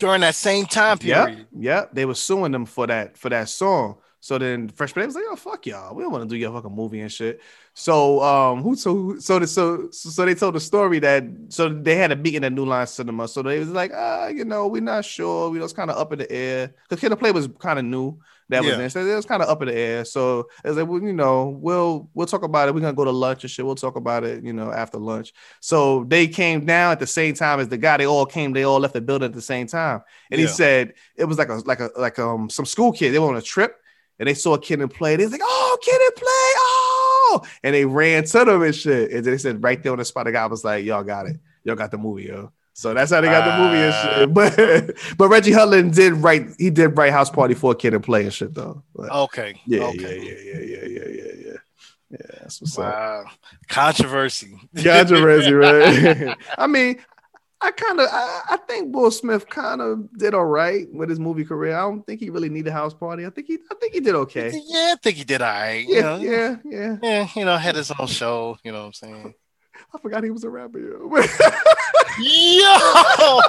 During 0.00 0.22
that 0.22 0.34
same 0.34 0.66
time 0.66 0.98
period. 0.98 1.46
yeah, 1.58 1.84
they 1.92 2.04
were 2.04 2.14
suing 2.14 2.50
them 2.52 2.66
for 2.66 2.86
that 2.88 3.16
for 3.16 3.28
that 3.28 3.48
song. 3.48 3.98
So 4.22 4.36
then 4.36 4.68
Fresh 4.68 4.92
Prince 4.92 5.14
was 5.14 5.16
like, 5.16 5.24
"Oh 5.30 5.36
fuck 5.36 5.64
y'all, 5.66 5.94
we 5.94 6.02
don't 6.02 6.12
want 6.12 6.24
to 6.24 6.28
do 6.28 6.36
your 6.36 6.52
fucking 6.52 6.74
movie 6.74 7.00
and 7.00 7.10
shit." 7.10 7.40
So 7.72 8.22
um, 8.22 8.62
who 8.62 8.76
so 8.76 9.18
so 9.18 9.38
the, 9.38 9.46
so 9.46 9.90
so 9.90 10.26
they 10.26 10.34
told 10.34 10.56
the 10.56 10.60
story 10.60 10.98
that 10.98 11.24
so 11.48 11.68
they 11.70 11.96
had 11.96 12.12
a 12.12 12.16
meeting 12.16 12.44
at 12.44 12.52
New 12.52 12.66
Line 12.66 12.86
Cinema. 12.86 13.28
So 13.28 13.42
they 13.42 13.60
was 13.60 13.70
like, 13.70 13.92
ah, 13.94 14.26
you 14.28 14.44
know, 14.44 14.66
we're 14.66 14.82
not 14.82 15.04
sure. 15.06 15.48
We 15.48 15.58
was 15.58 15.72
kind 15.72 15.90
of 15.90 15.96
up 15.96 16.12
in 16.12 16.18
the 16.18 16.30
air 16.30 16.74
because 16.88 17.00
Kid 17.00 17.12
and 17.12 17.20
Play 17.20 17.32
was 17.32 17.48
kind 17.58 17.78
of 17.78 17.84
new. 17.86 18.18
That 18.50 18.64
was 18.64 18.76
Yeah. 18.76 18.88
So 18.88 19.06
it 19.06 19.14
was 19.14 19.24
kind 19.24 19.42
of 19.42 19.48
up 19.48 19.62
in 19.62 19.68
the 19.68 19.74
air. 19.74 20.04
So 20.04 20.48
was 20.64 20.76
like, 20.76 20.88
well, 20.88 21.00
you 21.00 21.12
know, 21.12 21.56
we'll 21.60 22.10
we'll 22.14 22.26
talk 22.26 22.42
about 22.42 22.68
it. 22.68 22.74
We're 22.74 22.80
gonna 22.80 22.92
go 22.92 23.04
to 23.04 23.10
lunch 23.10 23.44
and 23.44 23.50
shit. 23.50 23.64
We'll 23.64 23.76
talk 23.76 23.96
about 23.96 24.24
it, 24.24 24.44
you 24.44 24.52
know, 24.52 24.72
after 24.72 24.98
lunch. 24.98 25.32
So 25.60 26.04
they 26.04 26.26
came 26.26 26.66
down 26.66 26.92
at 26.92 27.00
the 27.00 27.06
same 27.06 27.34
time 27.34 27.60
as 27.60 27.68
the 27.68 27.78
guy. 27.78 27.96
They 27.96 28.06
all 28.06 28.26
came. 28.26 28.52
They 28.52 28.64
all 28.64 28.80
left 28.80 28.94
the 28.94 29.00
building 29.00 29.26
at 29.26 29.34
the 29.34 29.40
same 29.40 29.66
time. 29.66 30.02
And 30.30 30.40
he 30.40 30.46
said 30.48 30.94
it 31.16 31.24
was 31.24 31.38
like 31.38 31.48
a 31.48 31.54
like 31.64 31.80
a 31.80 31.90
like 31.96 32.18
um 32.18 32.50
some 32.50 32.66
school 32.66 32.92
kid. 32.92 33.12
They 33.12 33.18
were 33.18 33.28
on 33.28 33.36
a 33.36 33.42
trip 33.42 33.76
and 34.18 34.28
they 34.28 34.34
saw 34.34 34.54
a 34.54 34.60
kid 34.60 34.80
and 34.80 34.92
play. 34.92 35.16
They 35.16 35.24
was 35.24 35.32
like, 35.32 35.40
oh, 35.42 35.78
kid 35.80 36.00
and 36.00 36.14
play, 36.14 36.26
oh, 36.28 37.42
and 37.62 37.74
they 37.74 37.84
ran 37.86 38.24
to 38.24 38.44
them 38.44 38.62
and 38.62 38.74
shit. 38.74 39.10
And 39.12 39.24
they 39.24 39.38
said 39.38 39.62
right 39.62 39.82
there 39.82 39.92
on 39.92 39.98
the 39.98 40.04
spot, 40.04 40.26
the 40.26 40.32
guy 40.32 40.46
was 40.46 40.62
like, 40.62 40.84
y'all 40.84 41.02
got 41.02 41.26
it, 41.26 41.36
y'all 41.64 41.76
got 41.76 41.90
the 41.90 41.98
movie, 41.98 42.24
yo. 42.24 42.52
So 42.80 42.94
that's 42.94 43.10
how 43.12 43.20
they 43.20 43.26
got 43.28 43.44
the 43.44 43.62
movie 43.62 43.76
and 43.78 43.94
shit. 43.94 44.34
But 44.34 44.96
but 45.18 45.28
Reggie 45.28 45.52
Hudlin 45.52 45.94
did 45.94 46.14
write 46.14 46.46
he 46.58 46.70
did 46.70 46.96
write 46.96 47.12
House 47.12 47.28
Party 47.28 47.52
for 47.52 47.72
a 47.72 47.74
Kid 47.74 47.92
and 47.92 48.02
Play 48.02 48.22
and 48.24 48.32
shit 48.32 48.54
though. 48.54 48.82
But, 48.94 49.10
Okay. 49.10 49.60
yeah, 49.66 49.82
okay. 49.84 50.18
yeah, 50.18 50.54
yeah, 50.54 50.60
yeah, 50.60 50.86
yeah, 50.86 50.86
yeah, 50.88 51.08
yeah, 51.24 51.32
yeah. 51.46 51.56
Yeah, 52.12 52.26
that's 52.40 52.60
what's 52.60 52.78
up. 52.78 53.26
Controversy. 53.68 54.58
Controversy, 54.82 55.52
right? 55.64 56.36
I 56.58 56.66
mean, 56.66 56.96
I 57.60 57.70
kind 57.70 58.00
of 58.00 58.08
I, 58.10 58.40
I 58.52 58.56
think 58.66 58.94
Will 58.96 59.10
Smith 59.10 59.46
kind 59.48 59.82
of 59.82 60.08
did 60.18 60.32
all 60.32 60.46
right 60.46 60.86
with 60.92 61.10
his 61.10 61.20
movie 61.20 61.44
career. 61.44 61.76
I 61.76 61.82
don't 61.82 62.04
think 62.06 62.18
he 62.20 62.30
really 62.30 62.48
needed 62.48 62.72
House 62.72 62.94
Party. 62.94 63.26
I 63.26 63.30
think 63.30 63.46
he 63.46 63.58
I 63.70 63.74
think 63.74 63.92
he 63.92 64.00
did 64.00 64.14
okay. 64.14 64.50
Yeah, 64.66 64.94
I 64.94 64.96
think 65.02 65.18
he 65.18 65.24
did 65.24 65.42
all 65.42 65.48
right. 65.52 65.86
you 65.86 65.96
Yeah, 65.96 66.00
know? 66.02 66.16
yeah, 66.16 66.56
yeah. 66.64 66.96
Yeah, 67.02 67.28
you 67.36 67.44
know, 67.44 67.56
had 67.58 67.76
his 67.76 67.92
own 67.98 68.06
show, 68.06 68.56
you 68.64 68.72
know 68.72 68.80
what 68.80 68.86
I'm 68.86 68.92
saying? 68.94 69.34
I 69.94 69.98
forgot 69.98 70.24
he 70.24 70.30
was 70.30 70.44
a 70.44 70.50
rapper. 70.50 70.78
Yo, 70.78 71.08
Yo, 72.20 73.40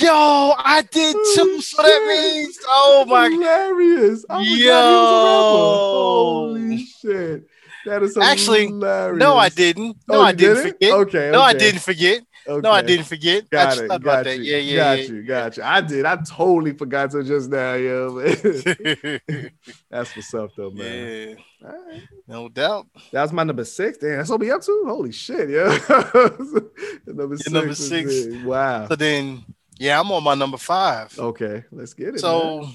yo, 0.00 0.54
I 0.58 0.82
did 0.90 1.14
too. 1.34 1.60
So 1.60 1.82
that 1.82 2.06
means, 2.08 2.58
oh 2.66 3.04
my, 3.08 3.28
hilarious! 3.28 4.24
I 4.28 4.40
Yo. 4.40 4.42
was 4.42 5.10
a 5.10 5.24
rapper. 5.24 5.78
Holy 5.78 6.78
shit! 6.84 7.46
That 7.86 8.02
is 8.02 8.16
Actually, 8.18 8.66
hilarious. 8.66 9.18
no, 9.18 9.36
I 9.36 9.48
didn't. 9.48 9.96
No, 10.08 10.16
Oh, 10.18 10.22
I 10.22 10.32
didn't 10.32 10.56
didn't? 10.56 10.72
forget. 10.72 10.92
Okay, 10.92 11.30
No, 11.32 11.42
I 11.42 11.52
didn't 11.54 11.80
forget. 11.80 12.22
No, 12.48 12.70
I 12.72 12.82
didn't 12.82 13.04
forget. 13.06 13.44
I 13.44 13.46
Got 13.50 13.70
just 13.70 13.82
it. 13.82 13.88
Got 13.88 13.96
about 14.02 14.24
that. 14.24 14.38
you. 14.38 14.42
Yeah, 14.44 14.56
yeah, 14.58 14.76
got 14.96 15.08
you. 15.08 15.22
Got 15.22 15.56
you. 15.58 15.62
I 15.62 15.80
did. 15.82 16.04
I 16.06 16.16
totally 16.16 16.72
forgot 16.72 17.10
to 17.12 17.22
just 17.22 17.50
now, 17.50 17.74
yo. 17.74 18.18
yeah. 18.20 19.18
That's 19.90 20.16
what's 20.16 20.32
up, 20.34 20.50
though, 20.56 20.70
man. 20.70 21.28
yeah, 21.28 21.34
right. 21.62 22.02
no 22.26 22.48
doubt. 22.48 22.86
That 23.12 23.22
was 23.22 23.32
my 23.32 23.44
number 23.44 23.64
six. 23.64 23.98
Damn, 23.98 24.18
that's 24.18 24.30
what 24.30 24.40
we 24.40 24.50
up 24.50 24.62
to. 24.62 24.84
Holy 24.86 25.12
shit, 25.12 25.50
yeah. 25.50 25.78
number 27.06 27.36
six. 27.36 27.50
number 27.50 27.74
six. 27.74 28.26
Wow. 28.44 28.88
So 28.88 28.96
then, 28.96 29.44
yeah, 29.78 30.00
I'm 30.00 30.10
on 30.12 30.22
my 30.24 30.34
number 30.34 30.56
five. 30.58 31.16
Okay, 31.18 31.64
let's 31.72 31.94
get 31.94 32.14
it. 32.14 32.20
So 32.20 32.68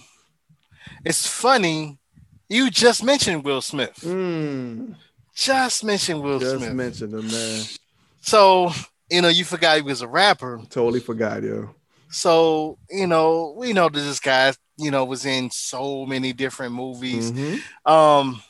it's 1.06 1.28
funny. 1.28 1.98
You 2.50 2.70
just 2.70 3.04
mentioned 3.04 3.44
Will 3.44 3.62
Smith. 3.62 4.04
man. 4.06 4.98
Just 5.36 5.84
mentioned 5.84 6.22
Will 6.22 6.38
Mm, 6.38 6.42
just 6.42 6.58
Smith. 6.58 6.74
mentioned 6.76 7.14
him, 7.14 7.28
man. 7.32 7.64
So 8.22 8.72
you 9.10 9.22
know, 9.22 9.28
you 9.28 9.44
forgot 9.46 9.76
he 9.78 9.82
was 9.82 10.02
a 10.02 10.08
rapper. 10.08 10.62
Totally 10.70 11.00
forgot, 11.00 11.44
yo. 11.44 11.74
So 12.10 12.78
you 12.90 13.08
know, 13.08 13.56
we 13.58 13.74
know 13.74 13.90
that 13.90 14.00
this 14.00 14.20
guy, 14.20 14.54
you 14.78 14.92
know, 14.92 15.06
was 15.06 15.26
in 15.26 15.50
so 15.50 16.06
many 16.06 16.34
different 16.34 16.74
movies. 16.76 17.32
Mhm. 17.32 17.62
Um, 17.90 18.42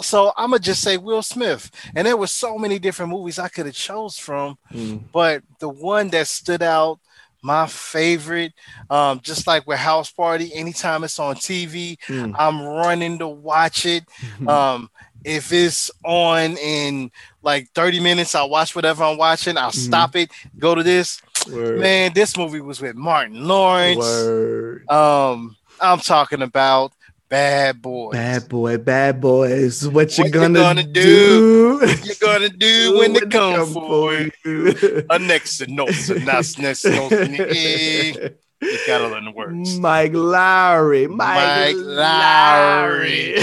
so 0.00 0.32
I'm 0.36 0.50
gonna 0.50 0.60
just 0.60 0.82
say 0.82 0.96
Will 0.96 1.22
Smith, 1.22 1.70
and 1.94 2.06
there 2.06 2.16
were 2.16 2.26
so 2.26 2.58
many 2.58 2.78
different 2.78 3.10
movies 3.12 3.38
I 3.38 3.48
could 3.48 3.66
have 3.66 3.74
chose 3.74 4.18
from, 4.18 4.58
Mm. 4.72 5.04
but 5.12 5.42
the 5.58 5.68
one 5.68 6.08
that 6.10 6.28
stood 6.28 6.62
out, 6.62 6.98
my 7.42 7.66
favorite, 7.66 8.52
um, 8.90 9.20
just 9.20 9.46
like 9.46 9.66
with 9.66 9.78
House 9.78 10.10
Party, 10.10 10.52
anytime 10.54 11.04
it's 11.04 11.18
on 11.18 11.36
TV, 11.36 11.96
Mm. 12.08 12.34
I'm 12.38 12.60
running 12.62 13.18
to 13.20 13.28
watch 13.28 13.86
it. 13.86 14.04
Um, 14.48 14.90
if 15.24 15.52
it's 15.52 15.90
on 16.04 16.56
in 16.56 17.10
like 17.42 17.68
30 17.74 17.98
minutes, 18.00 18.34
I'll 18.34 18.48
watch 18.50 18.74
whatever 18.76 19.02
I'm 19.04 19.16
watching. 19.18 19.56
I'll 19.56 19.70
Mhm. 19.72 19.86
stop 19.88 20.14
it, 20.16 20.30
go 20.58 20.74
to 20.74 20.82
this. 20.82 21.20
Word. 21.50 21.78
Man, 21.80 22.12
this 22.14 22.36
movie 22.36 22.60
was 22.60 22.80
with 22.80 22.96
Martin 22.96 23.46
Lawrence. 23.46 23.98
Word. 23.98 24.88
Um, 24.90 25.56
I'm 25.80 25.98
talking 26.00 26.42
about 26.42 26.92
Bad 27.28 27.82
Boys. 27.82 28.12
Bad 28.12 28.48
boy, 28.48 28.78
bad 28.78 29.20
boys. 29.20 29.86
What 29.88 30.16
you 30.16 30.24
What 30.24 30.26
you 30.26 30.32
gonna, 30.32 30.58
gonna 30.58 30.82
do? 30.84 31.80
What 31.86 32.06
you 32.06 32.14
gonna 32.20 32.48
do 32.48 32.98
when 32.98 33.12
they 33.14 33.20
come 33.20 33.66
for 33.72 34.12
you? 34.14 35.04
A 35.10 35.18
next 35.18 35.58
to 35.58 35.66
no, 35.66 35.86
so 35.88 36.14
that's 36.14 36.56
next 36.58 36.82
to 36.82 36.90
no, 36.90 37.08
eh, 37.10 38.28
you 38.62 38.78
gotta 38.86 39.08
learn 39.08 39.24
the 39.24 39.32
words. 39.32 39.78
Mike 39.78 40.12
Lowrey. 40.12 41.08
Mike, 41.08 41.74
Mike 41.76 41.76
Lowrey. 41.76 43.38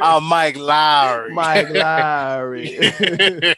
I'm 0.00 0.24
Mike 0.28 0.56
Lowrey. 0.56 1.32
Mike 1.32 1.68
Lowrey. 1.68 3.56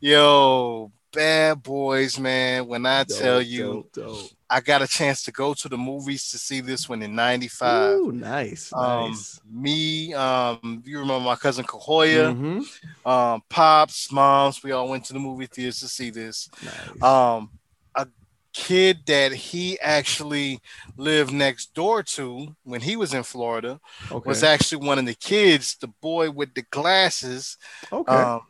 Yo, 0.00 0.90
Bad 1.12 1.62
Boys, 1.62 2.18
man. 2.18 2.66
When 2.66 2.86
I 2.86 3.04
tell 3.04 3.40
you, 3.40 3.86
dope, 3.92 3.92
dope. 3.92 4.30
I 4.48 4.60
got 4.60 4.80
a 4.82 4.86
chance 4.86 5.22
to 5.24 5.32
go 5.32 5.54
to 5.54 5.68
the 5.68 5.76
movies 5.76 6.30
to 6.30 6.38
see 6.38 6.60
this 6.60 6.88
one 6.88 7.02
in 7.02 7.14
'95. 7.14 7.98
Ooh, 7.98 8.12
nice, 8.12 8.72
Um, 8.72 9.10
nice. 9.10 9.40
me, 9.50 10.14
um, 10.14 10.82
you 10.86 11.00
remember 11.00 11.24
my 11.24 11.36
cousin 11.36 11.64
Kahoya, 11.64 12.32
Mhm. 12.34 13.06
um, 13.06 13.42
pops, 13.48 14.12
moms, 14.12 14.62
we 14.62 14.70
all 14.72 14.88
went 14.88 15.04
to 15.06 15.12
the 15.12 15.18
movie 15.18 15.46
theaters 15.46 15.80
to 15.80 15.88
see 15.88 16.10
this. 16.10 16.48
Nice. 16.62 17.02
Um, 17.02 17.50
a 17.96 18.06
kid 18.52 19.00
that 19.06 19.32
he 19.32 19.80
actually 19.80 20.60
lived 20.96 21.32
next 21.32 21.74
door 21.74 22.02
to 22.04 22.54
when 22.62 22.80
he 22.80 22.94
was 22.96 23.14
in 23.14 23.24
Florida 23.24 23.80
okay. 24.12 24.28
was 24.28 24.44
actually 24.44 24.86
one 24.86 24.98
of 24.98 25.06
the 25.06 25.14
kids, 25.14 25.76
the 25.80 25.88
boy 26.00 26.30
with 26.30 26.54
the 26.54 26.62
glasses, 26.70 27.58
okay. 27.92 28.12
um, 28.12 28.42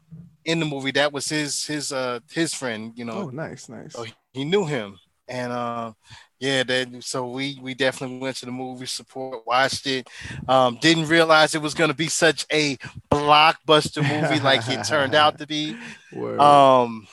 in 0.44 0.60
the 0.60 0.66
movie. 0.66 0.90
That 0.92 1.12
was 1.12 1.28
his 1.28 1.64
his 1.64 1.90
uh 1.90 2.20
his 2.30 2.52
friend, 2.52 2.92
you 2.96 3.04
oh, 3.04 3.22
know, 3.22 3.30
nice, 3.30 3.68
nice. 3.70 3.94
so 3.94 4.04
he 4.34 4.44
knew 4.44 4.66
him. 4.66 4.98
And 5.28 5.52
uh, 5.52 5.92
yeah, 6.38 6.62
that 6.64 7.02
so 7.02 7.28
we 7.28 7.58
we 7.62 7.74
definitely 7.74 8.18
went 8.18 8.36
to 8.36 8.46
the 8.46 8.52
movie 8.52 8.86
support, 8.86 9.46
watched 9.46 9.86
it. 9.86 10.08
Um, 10.48 10.78
didn't 10.80 11.06
realize 11.06 11.54
it 11.54 11.62
was 11.62 11.74
gonna 11.74 11.94
be 11.94 12.08
such 12.08 12.46
a 12.52 12.76
blockbuster 13.10 14.02
movie 14.02 14.40
like 14.40 14.68
it 14.68 14.84
turned 14.84 15.14
out 15.14 15.38
to 15.38 15.46
be. 15.46 15.76
Word. 16.12 16.40
Um 16.40 17.06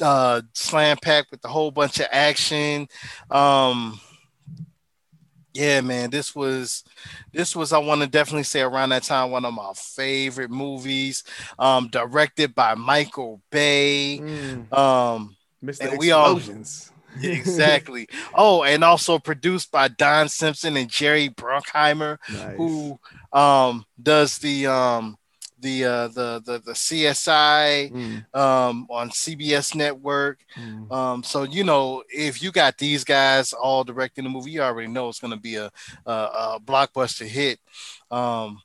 uh 0.00 0.42
slam 0.52 0.96
packed 1.00 1.30
with 1.30 1.44
a 1.44 1.48
whole 1.48 1.70
bunch 1.70 2.00
of 2.00 2.06
action. 2.10 2.88
Um 3.30 4.00
yeah, 5.52 5.80
man, 5.82 6.10
this 6.10 6.34
was 6.34 6.82
this 7.32 7.54
was 7.54 7.72
I 7.72 7.78
want 7.78 8.00
to 8.00 8.08
definitely 8.08 8.42
say 8.42 8.60
around 8.60 8.88
that 8.88 9.04
time 9.04 9.30
one 9.30 9.44
of 9.44 9.54
my 9.54 9.72
favorite 9.74 10.50
movies. 10.50 11.22
Um 11.58 11.88
directed 11.88 12.54
by 12.54 12.74
Michael 12.74 13.40
Bay. 13.50 14.18
Mm, 14.20 14.72
Um 14.76 15.36
Mr. 15.64 15.88
and 15.90 15.98
we 15.98 16.10
all- 16.12 16.36
Explosions. 16.36 16.90
yeah, 17.20 17.30
exactly. 17.40 18.08
oh, 18.34 18.62
and 18.64 18.82
also 18.84 19.18
produced 19.18 19.70
by 19.70 19.88
Don 19.88 20.28
Simpson 20.28 20.76
and 20.76 20.88
Jerry 20.90 21.28
Bruckheimer, 21.28 22.18
nice. 22.32 22.56
who 22.56 22.98
um 23.32 23.84
does 24.02 24.38
the 24.38 24.66
um 24.66 25.16
the 25.60 25.84
uh 25.84 26.08
the 26.08 26.42
the, 26.44 26.58
the 26.58 26.72
CSI 26.72 27.90
Mm, 27.90 28.34
um 28.38 28.86
on 28.90 29.10
CBS 29.10 29.74
network. 29.74 30.40
mm. 30.56 30.90
Um 30.92 31.22
so 31.22 31.44
you 31.44 31.64
know 31.64 32.02
if 32.08 32.42
you 32.42 32.52
got 32.52 32.76
these 32.78 33.02
guys 33.04 33.52
all 33.52 33.82
directing 33.84 34.24
the 34.24 34.30
movie, 34.30 34.50
you 34.50 34.62
already 34.62 34.88
know 34.88 35.08
it's 35.08 35.20
gonna 35.20 35.36
be 35.38 35.56
a 35.56 35.70
a, 36.06 36.12
a 36.12 36.58
blockbuster 36.62 37.26
hit. 37.26 37.60
Um 38.10 38.60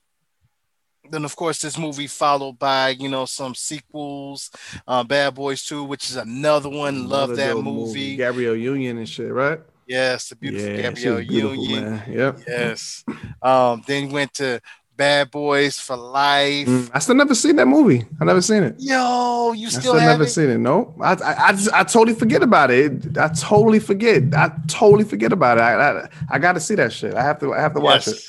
then 1.12 1.26
of 1.26 1.36
course 1.36 1.62
this 1.62 1.78
movie 1.78 2.08
followed 2.08 2.60
by 2.60 2.90
you 2.90 3.10
know 3.10 3.26
some 3.26 3.56
sequels, 3.56 4.52
uh, 4.88 5.04
Bad 5.04 5.36
Boys 5.36 5.66
2, 5.66 5.84
which 5.84 6.10
is 6.10 6.16
another 6.16 6.70
one. 6.70 7.08
Love 7.08 7.36
that 7.36 7.56
movie. 7.58 8.16
Gabrielle 8.16 8.56
Union 8.56 8.98
and 8.98 9.10
shit, 9.10 9.32
right? 9.32 9.60
Yes, 9.90 10.30
the 10.30 10.36
beautiful 10.36 10.70
yeah, 10.70 10.82
Gabrielle 10.84 11.18
beautiful, 11.18 11.56
Union. 11.66 11.84
man. 11.96 12.14
Yep. 12.14 12.40
Yes. 12.48 13.04
Um, 13.42 13.82
then 13.88 14.12
went 14.12 14.34
to 14.36 14.62
Bad 15.00 15.32
Boys 15.32 15.80
for 15.80 15.96
Life. 15.96 16.68
Mm, 16.68 16.92
I 16.94 17.00
still 17.00 17.16
never 17.16 17.34
seen 17.34 17.56
that 17.56 17.68
movie. 17.68 18.06
I 18.20 18.26
never 18.26 18.42
seen 18.42 18.64
it. 18.64 18.76
Yo, 18.80 19.54
you 19.54 19.68
I 19.68 19.70
still, 19.70 19.82
still 19.82 19.94
have 19.94 20.10
never 20.12 20.24
it? 20.26 20.30
seen 20.30 20.50
it. 20.50 20.58
No, 20.58 20.94
I, 21.00 21.14
I, 21.14 21.36
I, 21.48 21.52
just, 21.54 21.72
I 21.72 21.84
totally 21.86 22.14
forget 22.20 22.44
about 22.44 22.70
it. 22.70 23.18
I 23.18 23.30
totally 23.30 23.80
forget. 23.80 24.24
I 24.36 24.52
totally 24.68 25.06
forget 25.06 25.32
about 25.32 25.58
it. 25.58 25.62
I, 25.62 26.00
I, 26.02 26.10
I 26.32 26.38
got 26.38 26.54
to 26.54 26.60
see 26.60 26.76
that 26.76 26.92
shit. 26.92 27.14
I 27.14 27.24
have 27.24 27.40
to, 27.40 27.54
I 27.54 27.62
have 27.62 27.74
to 27.76 27.80
watch 27.80 28.10
it. 28.10 28.20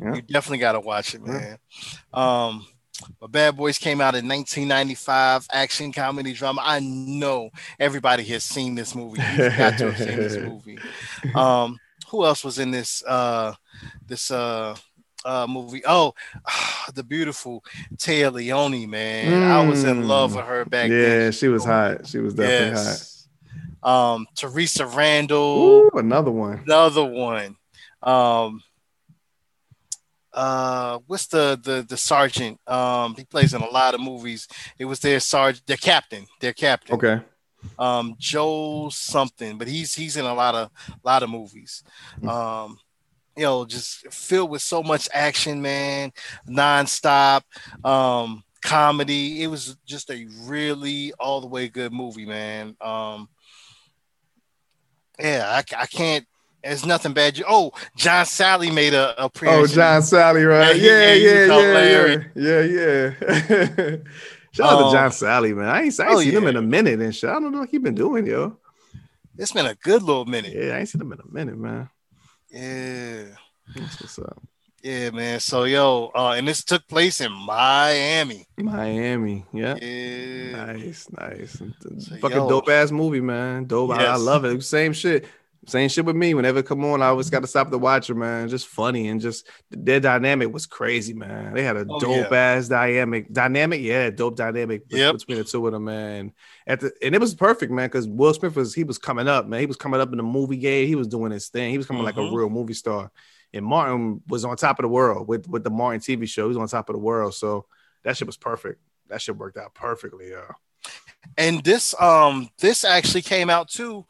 Yeah. 0.00 0.16
You 0.16 0.22
definitely 0.22 0.58
got 0.58 0.72
to 0.72 0.80
watch 0.80 1.14
it, 1.14 1.20
Yeah. 1.24 1.32
man. 1.32 1.58
Um, 2.12 2.66
but 3.20 3.30
Bad 3.30 3.56
Boys 3.56 3.78
came 3.78 4.00
out 4.00 4.16
in 4.16 4.26
1995, 4.26 5.46
action 5.52 5.92
comedy 5.92 6.32
drama. 6.32 6.60
I 6.64 6.80
know 6.80 7.50
everybody 7.78 8.24
has 8.24 8.42
seen 8.42 8.74
this 8.74 8.96
movie. 8.96 9.20
You've 9.36 9.56
got 9.56 9.78
to 9.78 9.92
have 9.92 9.96
seen 9.98 10.16
this 10.16 10.36
movie. 10.38 10.78
Um, 11.36 11.78
who 12.08 12.24
else 12.24 12.42
was 12.42 12.58
in 12.58 12.70
this 12.72 13.02
uh 13.06 13.52
this 14.06 14.30
uh 14.30 14.76
uh 15.26 15.46
movie? 15.48 15.82
Oh, 15.86 16.14
the 16.94 17.02
beautiful 17.02 17.64
Téa 17.96 18.32
Leoni, 18.32 18.86
man. 18.86 19.42
I 19.42 19.66
was 19.66 19.84
in 19.84 20.02
Mm. 20.02 20.06
love 20.08 20.34
with 20.36 20.44
her 20.44 20.64
back 20.64 20.88
Yeah, 20.90 21.00
then. 21.02 21.20
Yeah, 21.22 21.30
she 21.32 21.48
was 21.48 21.64
hot. 21.64 22.06
She 22.06 22.18
was 22.18 22.34
definitely 22.34 22.76
Yes. 22.76 23.28
Um, 23.82 24.26
Theresa. 24.34 24.86
Randle, 24.86 25.90
Ooh, 25.94 25.98
another 25.98 26.30
one. 26.30 26.62
another 26.66 27.04
one. 27.04 27.56
Um, 28.02 28.62
uh, 30.32 30.98
what's 31.06 31.26
the 31.28 31.58
the 31.62 31.84
the 31.88 31.96
sergeant? 31.96 32.60
Um, 32.68 33.14
he 33.16 33.24
plays 33.24 33.54
in 33.54 33.62
a 33.62 33.68
lot 33.70 33.94
of 33.94 34.00
movies. 34.00 34.46
It 34.78 34.84
was 34.84 35.00
their 35.00 35.18
sergeant, 35.20 35.66
their 35.66 35.76
captain, 35.78 36.26
their 36.40 36.52
captain. 36.52 36.94
Okay. 36.96 37.20
Um, 37.78 38.14
Joe 38.18 38.90
something, 38.92 39.56
but 39.58 39.66
he's 39.66 39.94
he's 39.94 40.16
in 40.16 40.24
a 40.26 40.34
lot 40.34 40.54
of 40.54 40.70
a 40.88 40.98
lot 41.06 41.22
of 41.22 41.30
movies. 41.30 41.82
Mm. 42.20 42.28
Um, 42.28 42.78
you 43.36 43.42
know, 43.42 43.64
just 43.64 44.12
filled 44.12 44.50
with 44.50 44.62
so 44.62 44.82
much 44.82 45.08
action, 45.12 45.60
man, 45.62 46.12
nonstop. 46.48 47.42
Um, 47.84 48.42
comedy. 48.66 49.42
It 49.42 49.46
was 49.46 49.76
just 49.86 50.10
a 50.10 50.26
really 50.42 51.12
all 51.18 51.40
the 51.40 51.46
way 51.46 51.68
good 51.68 51.92
movie, 51.92 52.26
man. 52.26 52.76
Um, 52.80 53.28
yeah, 55.18 55.46
I, 55.48 55.58
I 55.80 55.86
can't. 55.86 56.26
There's 56.62 56.84
nothing 56.84 57.12
bad. 57.12 57.40
Oh, 57.46 57.70
John 57.96 58.24
Salley 58.24 58.74
made 58.74 58.92
a, 58.92 59.14
a 59.22 59.30
Oh. 59.42 59.66
John 59.66 60.02
Salley, 60.02 60.46
right? 60.48 60.74
Yeah, 60.76 61.14
Yeah, 61.14 61.46
yeah, 61.46 61.46
yeah, 61.46 62.16
yeah, 62.34 62.60
yeah, 62.60 62.60
yeah, 62.62 63.12
yeah. 63.78 63.96
Shout 64.52 64.72
out 64.72 64.82
Um, 64.82 64.90
to 64.90 64.96
John 64.96 65.10
Salley, 65.10 65.54
man. 65.54 65.68
I 65.68 65.82
ain't, 65.82 66.00
I 66.00 66.04
ain't 66.04 66.14
oh, 66.14 66.20
seen 66.20 66.32
him 66.32 66.46
in 66.48 66.56
a 66.56 66.62
minute 66.62 67.00
and 67.00 67.14
shit. 67.14 67.30
I 67.30 67.34
don't 67.34 67.52
know 67.52 67.60
what 67.60 67.68
he 67.68 67.78
been 67.78 67.94
doing, 67.94 68.26
yo. 68.26 68.56
It's 69.38 69.52
been 69.52 69.66
a 69.66 69.74
good 69.74 70.02
little 70.02 70.24
minute. 70.24 70.54
Yeah, 70.54 70.74
I 70.74 70.78
ain't 70.80 70.88
seen 70.88 71.00
him 71.00 71.12
in 71.12 71.20
a 71.20 71.32
minute, 71.32 71.58
man. 71.58 71.88
Yeah. 72.50 73.24
That's 73.74 74.00
what's 74.00 74.18
up. 74.18 74.42
Yeah, 74.82 75.10
man. 75.10 75.40
So 75.40 75.64
yo, 75.64 76.12
uh, 76.14 76.32
and 76.32 76.46
this 76.46 76.62
took 76.62 76.86
place 76.86 77.20
in 77.20 77.32
Miami. 77.32 78.46
Miami, 78.56 79.44
yeah. 79.52 79.74
Yeah. 79.82 80.66
Nice, 80.66 81.08
nice. 81.10 81.60
So, 81.98 82.16
Fucking 82.18 82.36
yo. 82.36 82.48
dope 82.48 82.68
ass 82.68 82.92
movie, 82.92 83.20
man. 83.20 83.64
Dope. 83.64 83.90
I, 83.90 84.04
I 84.04 84.16
love 84.16 84.44
it. 84.44 84.62
Same 84.62 84.92
shit. 84.92 85.26
Same 85.66 85.88
shit 85.88 86.04
with 86.04 86.14
me. 86.16 86.32
Whenever 86.34 86.60
it 86.60 86.66
come 86.66 86.84
on, 86.84 87.02
I 87.02 87.06
always 87.08 87.28
got 87.28 87.40
to 87.40 87.46
stop 87.46 87.70
the 87.70 87.78
watcher, 87.78 88.14
man. 88.14 88.48
Just 88.48 88.68
funny 88.68 89.08
and 89.08 89.20
just 89.20 89.48
their 89.70 89.98
dynamic 90.00 90.52
was 90.52 90.64
crazy, 90.66 91.12
man. 91.12 91.54
They 91.54 91.64
had 91.64 91.76
a 91.76 91.86
Oh, 91.88 91.98
dope 91.98 92.32
ass 92.32 92.68
dynamic. 92.68 93.32
Dynamic, 93.32 93.80
yeah, 93.80 94.10
dope 94.10 94.36
dynamic 94.36 94.82
Yep. 94.88 95.14
between 95.14 95.38
the 95.38 95.44
two 95.44 95.66
of 95.66 95.72
them, 95.72 95.84
man. 95.84 96.32
At 96.66 96.80
the 96.80 96.92
and 97.02 97.14
it 97.14 97.20
was 97.20 97.34
perfect, 97.34 97.72
man, 97.72 97.88
because 97.88 98.06
Will 98.08 98.32
Smith 98.32 98.54
was 98.54 98.74
he 98.74 98.84
was 98.84 98.98
coming 98.98 99.26
up, 99.28 99.46
man. 99.48 99.60
He 99.60 99.66
was 99.66 99.76
coming 99.76 100.00
up 100.00 100.10
in 100.12 100.16
the 100.18 100.22
movie 100.22 100.56
game. 100.56 100.86
He 100.86 100.94
was 100.94 101.08
doing 101.08 101.32
his 101.32 101.48
thing. 101.48 101.70
He 101.72 101.78
was 101.78 101.86
coming 101.86 102.04
like 102.04 102.16
a 102.16 102.20
Mhm. 102.20 102.34
real 102.34 102.48
movie 102.50 102.74
star. 102.74 103.10
And 103.52 103.64
Martin 103.64 104.20
was 104.28 104.44
on 104.44 104.56
top 104.56 104.78
of 104.78 104.84
the 104.84 104.88
world 104.88 105.26
with 105.26 105.48
with 105.48 105.64
the 105.64 105.70
Martin 105.70 106.00
TV 106.00 106.26
show. 106.26 106.44
He 106.44 106.48
was 106.48 106.56
on 106.56 106.68
top 106.68 106.88
of 106.88 106.94
the 106.94 107.00
world. 107.00 107.34
So 107.34 107.66
that 108.04 108.16
shit 108.16 108.26
was 108.26 108.36
perfect. 108.36 108.80
That 109.08 109.20
shit 109.20 109.36
worked 109.36 109.56
out 109.56 109.74
perfectly, 109.74 110.30
yeah. 110.30 110.52
And 111.36 111.62
this 111.64 111.94
um 112.00 112.50
this 112.58 112.84
actually 112.84 113.22
came 113.22 113.50
out 113.50 113.68
too 113.68 114.04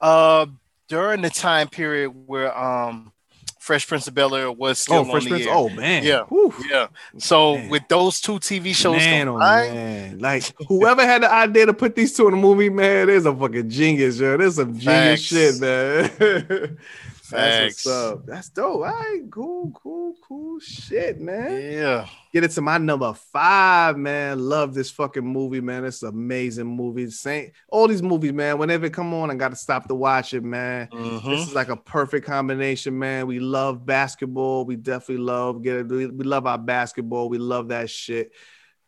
uh 0.00 0.46
during 0.88 1.22
the 1.22 1.30
time 1.30 1.68
period 1.68 2.10
where 2.26 2.56
um 2.58 3.12
Fresh 3.60 3.86
Prince 3.86 4.08
of 4.08 4.14
Bel 4.14 4.34
Air 4.34 4.50
was 4.50 4.78
still 4.78 4.96
Oh, 4.96 5.00
on 5.00 5.10
Fresh 5.10 5.24
the 5.24 5.30
Prince. 5.30 5.46
air. 5.46 5.52
Oh 5.54 5.68
man. 5.68 6.02
Yeah. 6.02 6.22
Whew. 6.30 6.54
Yeah. 6.70 6.86
So 7.18 7.56
Man. 7.56 7.68
with 7.68 7.82
those 7.88 8.18
two 8.20 8.38
TV 8.38 8.74
shows 8.74 8.96
man, 8.96 9.28
oh 9.28 9.36
man. 9.38 10.18
Like 10.20 10.44
whoever 10.68 11.04
had 11.04 11.22
the 11.22 11.30
idea 11.30 11.66
to 11.66 11.74
put 11.74 11.94
these 11.94 12.16
two 12.16 12.28
in 12.28 12.34
a 12.34 12.36
movie, 12.38 12.70
man, 12.70 13.08
there's 13.08 13.26
a 13.26 13.34
fucking 13.36 13.68
genius, 13.68 14.18
yo. 14.20 14.36
There's 14.38 14.54
some 14.56 14.78
genius 14.78 15.20
shit, 15.22 15.60
man. 15.60 16.78
Facts. 17.30 17.84
That's 17.84 17.86
what's 17.86 17.86
up. 17.86 18.26
That's 18.26 18.48
dope. 18.48 18.76
All 18.76 18.80
right, 18.80 19.20
cool, 19.30 19.70
cool, 19.74 20.14
cool 20.26 20.58
shit, 20.60 21.20
man. 21.20 21.60
yeah. 21.72 22.06
Get 22.32 22.44
it 22.44 22.50
to 22.52 22.60
my 22.60 22.78
number 22.78 23.12
five, 23.14 23.96
man. 23.96 24.38
Love 24.38 24.74
this 24.74 24.90
fucking 24.90 25.24
movie, 25.24 25.60
man. 25.60 25.84
It's 25.84 26.02
an 26.02 26.10
amazing 26.10 26.66
movie. 26.66 27.10
Same 27.10 27.52
all 27.68 27.88
these 27.88 28.02
movies, 28.02 28.32
man. 28.32 28.58
Whenever 28.58 28.86
it 28.86 28.92
come 28.92 29.12
on, 29.14 29.30
I 29.30 29.34
gotta 29.34 29.56
stop 29.56 29.88
to 29.88 29.94
watch 29.94 30.34
it, 30.34 30.44
man. 30.44 30.88
This 30.92 31.48
is 31.48 31.54
like 31.54 31.68
a 31.68 31.76
perfect 31.76 32.26
combination, 32.26 32.98
man. 32.98 33.26
We 33.26 33.40
love 33.40 33.84
basketball. 33.86 34.64
We 34.64 34.76
definitely 34.76 35.24
love 35.24 35.62
get 35.62 35.76
it. 35.76 35.88
We 35.88 36.06
we 36.06 36.24
love 36.24 36.46
our 36.46 36.58
basketball. 36.58 37.28
We 37.28 37.38
love 37.38 37.68
that 37.68 37.90
shit. 37.90 38.32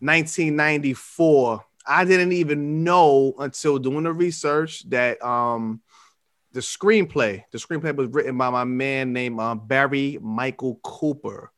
1994. 0.01 1.65
I 1.87 2.05
didn't 2.05 2.33
even 2.33 2.85
know 2.85 3.35
until 3.39 3.79
doing 3.79 4.05
the 4.05 4.13
research 4.13 4.89
that 4.91 5.23
um 5.25 5.81
the 6.53 6.61
screenplay, 6.61 7.45
the 7.53 7.59
screenplay 7.59 7.95
was 7.95 8.09
written 8.09 8.37
by 8.37 8.51
my 8.51 8.65
man 8.65 9.13
named 9.13 9.39
uh, 9.41 9.55
Barry 9.55 10.19
Michael 10.21 10.81
Cooper. 10.83 11.53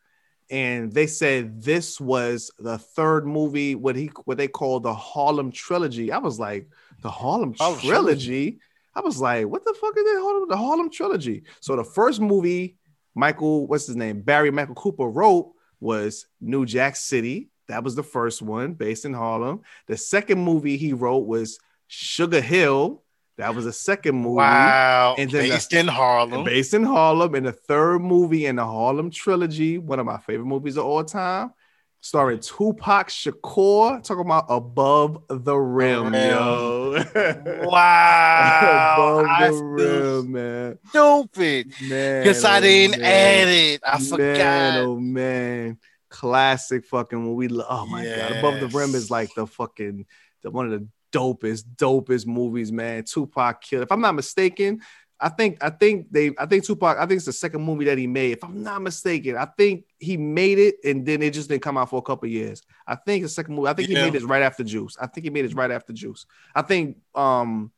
And 0.50 0.92
they 0.92 1.06
said 1.06 1.62
this 1.62 1.98
was 1.98 2.50
the 2.58 2.76
third 2.76 3.26
movie, 3.26 3.74
what 3.74 3.96
he 3.96 4.10
what 4.24 4.36
they 4.36 4.48
call 4.48 4.80
the 4.80 4.92
Harlem 4.92 5.50
trilogy. 5.50 6.12
I 6.12 6.18
was 6.18 6.38
like, 6.38 6.68
the 7.02 7.10
Harlem 7.10 7.54
Harlem 7.58 7.80
trilogy. 7.80 8.60
I 8.94 9.00
was 9.00 9.18
like, 9.18 9.46
what 9.46 9.64
the 9.64 9.72
fuck 9.72 9.96
is 9.96 10.04
that? 10.04 10.20
Harlem, 10.22 10.48
the 10.50 10.56
Harlem 10.56 10.90
trilogy. 10.90 11.44
So 11.60 11.76
the 11.76 11.84
first 11.84 12.20
movie 12.20 12.76
Michael, 13.14 13.66
what's 13.66 13.86
his 13.86 13.96
name? 13.96 14.20
Barry 14.22 14.50
Michael 14.50 14.74
Cooper 14.74 15.08
wrote 15.08 15.52
was 15.80 16.26
New 16.40 16.64
Jack 16.64 16.96
City. 16.96 17.50
That 17.68 17.84
was 17.84 17.94
the 17.94 18.02
first 18.02 18.42
one 18.42 18.74
based 18.74 19.04
in 19.04 19.14
Harlem. 19.14 19.62
The 19.86 19.96
second 19.96 20.42
movie 20.42 20.76
he 20.76 20.92
wrote 20.92 21.26
was 21.26 21.58
Sugar 21.88 22.40
Hill. 22.40 23.01
That 23.38 23.54
was 23.54 23.64
the 23.64 23.72
second 23.72 24.16
movie 24.16 24.36
Wow. 24.36 25.14
And 25.18 25.30
then 25.30 25.44
the- 25.44 25.48
Based 25.50 25.72
in 25.72 25.88
Harlem. 25.88 26.44
based 26.44 26.74
in 26.74 26.84
Harlem. 26.84 27.34
And 27.34 27.46
the 27.46 27.52
third 27.52 28.00
movie 28.00 28.46
in 28.46 28.56
the 28.56 28.64
Harlem 28.64 29.10
trilogy, 29.10 29.78
one 29.78 29.98
of 29.98 30.06
my 30.06 30.18
favorite 30.18 30.46
movies 30.46 30.76
of 30.76 30.84
all 30.84 31.02
time, 31.02 31.52
starring 32.00 32.40
Tupac 32.40 33.08
Shakur, 33.08 34.02
talking 34.02 34.24
about 34.26 34.46
Above 34.48 35.22
the 35.28 35.56
Rim, 35.56 36.12
yo. 36.14 37.02
Wow. 37.62 39.20
Above 39.20 39.26
I 39.26 39.50
the 39.50 39.62
rim, 39.64 40.32
man. 40.32 40.78
stupid. 40.88 41.72
Man. 41.88 42.22
Because 42.22 42.44
I 42.44 42.58
oh, 42.58 42.60
didn't 42.60 43.00
man. 43.00 43.10
add 43.10 43.48
it. 43.48 43.80
I 43.84 43.98
Man, 43.98 44.06
forgot. 44.08 44.76
oh 44.84 44.98
man, 44.98 45.78
classic 46.08 46.84
fucking 46.86 47.18
movie. 47.18 47.48
Oh 47.68 47.86
my 47.86 48.04
god, 48.04 48.32
Above 48.38 48.60
the 48.60 48.68
Rim 48.78 48.94
is 48.94 49.10
like 49.10 49.30
the 49.34 49.46
fucking 49.46 50.06
the, 50.42 50.50
one 50.50 50.72
of 50.72 50.80
the 50.80 50.86
dopest, 51.12 51.64
dopest 51.76 52.26
movies, 52.26 52.72
man. 52.72 53.04
Tupac 53.04 53.60
killed. 53.60 53.82
If 53.84 53.92
I'm 53.92 54.00
not 54.00 54.14
mistaken, 54.14 54.80
I 55.20 55.28
think 55.28 55.62
I 55.62 55.70
think 55.70 56.08
they 56.10 56.32
I 56.36 56.46
think 56.46 56.64
Tupac. 56.64 56.98
I 56.98 57.06
think 57.06 57.18
it's 57.18 57.26
the 57.26 57.32
second 57.32 57.62
movie 57.62 57.84
that 57.84 57.96
he 57.96 58.08
made. 58.08 58.32
If 58.32 58.42
I'm 58.42 58.62
not 58.62 58.82
mistaken, 58.82 59.36
I 59.36 59.44
think 59.44 59.84
he 60.00 60.16
made 60.16 60.58
it 60.58 60.76
and 60.84 61.06
then 61.06 61.22
it 61.22 61.32
just 61.32 61.48
didn't 61.48 61.62
come 61.62 61.78
out 61.78 61.90
for 61.90 61.98
a 61.98 62.02
couple 62.02 62.28
years. 62.28 62.62
I 62.86 62.96
think 62.96 63.22
the 63.22 63.28
second 63.28 63.54
movie. 63.54 63.68
I 63.68 63.74
think 63.74 63.88
he 63.88 63.94
made 63.94 64.16
it 64.16 64.24
right 64.24 64.42
after 64.42 64.64
Juice. 64.64 64.96
I 65.00 65.06
think 65.06 65.24
he 65.24 65.30
made 65.30 65.44
it 65.44 65.54
right 65.54 65.70
after 65.70 65.92
Juice. 65.92 66.26
I 66.54 66.62
think 66.62 66.96
um. 67.14 67.70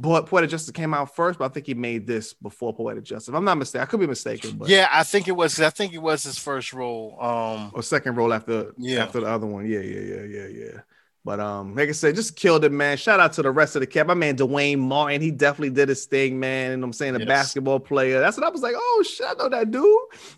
But 0.00 0.26
Poetic 0.26 0.50
Justice 0.50 0.70
came 0.70 0.94
out 0.94 1.16
first, 1.16 1.40
but 1.40 1.46
I 1.46 1.48
think 1.48 1.66
he 1.66 1.74
made 1.74 2.06
this 2.06 2.32
before 2.32 2.72
Poetic 2.72 3.02
Justice. 3.02 3.30
If 3.30 3.34
I'm 3.34 3.44
not 3.44 3.58
mistaken, 3.58 3.82
I 3.82 3.86
could 3.90 3.98
be 3.98 4.06
mistaken, 4.06 4.56
but 4.56 4.68
Yeah, 4.68 4.88
I 4.92 5.02
think 5.02 5.26
it 5.26 5.32
was. 5.32 5.58
I 5.58 5.70
think 5.70 5.92
it 5.92 5.98
was 5.98 6.22
his 6.22 6.38
first 6.38 6.72
role. 6.72 7.18
Um, 7.20 7.72
or 7.74 7.82
second 7.82 8.14
role 8.14 8.32
after 8.32 8.74
Yeah. 8.78 9.02
after 9.02 9.18
the 9.20 9.26
other 9.26 9.46
one. 9.48 9.66
Yeah, 9.66 9.80
yeah, 9.80 10.00
yeah, 10.00 10.22
yeah, 10.22 10.46
yeah. 10.46 10.80
But 11.24 11.40
um, 11.40 11.74
like 11.74 11.88
I 11.88 11.92
said, 11.92 12.14
just 12.14 12.36
killed 12.36 12.64
it, 12.64 12.72
man. 12.72 12.96
Shout 12.96 13.20
out 13.20 13.34
to 13.34 13.42
the 13.42 13.50
rest 13.50 13.76
of 13.76 13.80
the 13.80 13.86
cast. 13.86 14.06
My 14.06 14.14
man 14.14 14.36
Duane 14.36 14.80
Martin, 14.80 15.20
he 15.20 15.30
definitely 15.30 15.70
did 15.70 15.88
his 15.90 16.06
thing, 16.06 16.40
man. 16.40 16.72
And 16.72 16.82
I'm 16.82 16.92
saying 16.92 17.16
a 17.16 17.18
Yes. 17.18 17.28
basketball 17.28 17.80
player. 17.80 18.18
That's 18.20 18.36
what 18.38 18.46
I 18.46 18.50
was 18.50 18.62
like. 18.62 18.74
Oh 18.76 19.04
shit, 19.06 19.26
I 19.28 19.34
know 19.34 19.48
that 19.50 19.70
dude. 19.70 19.82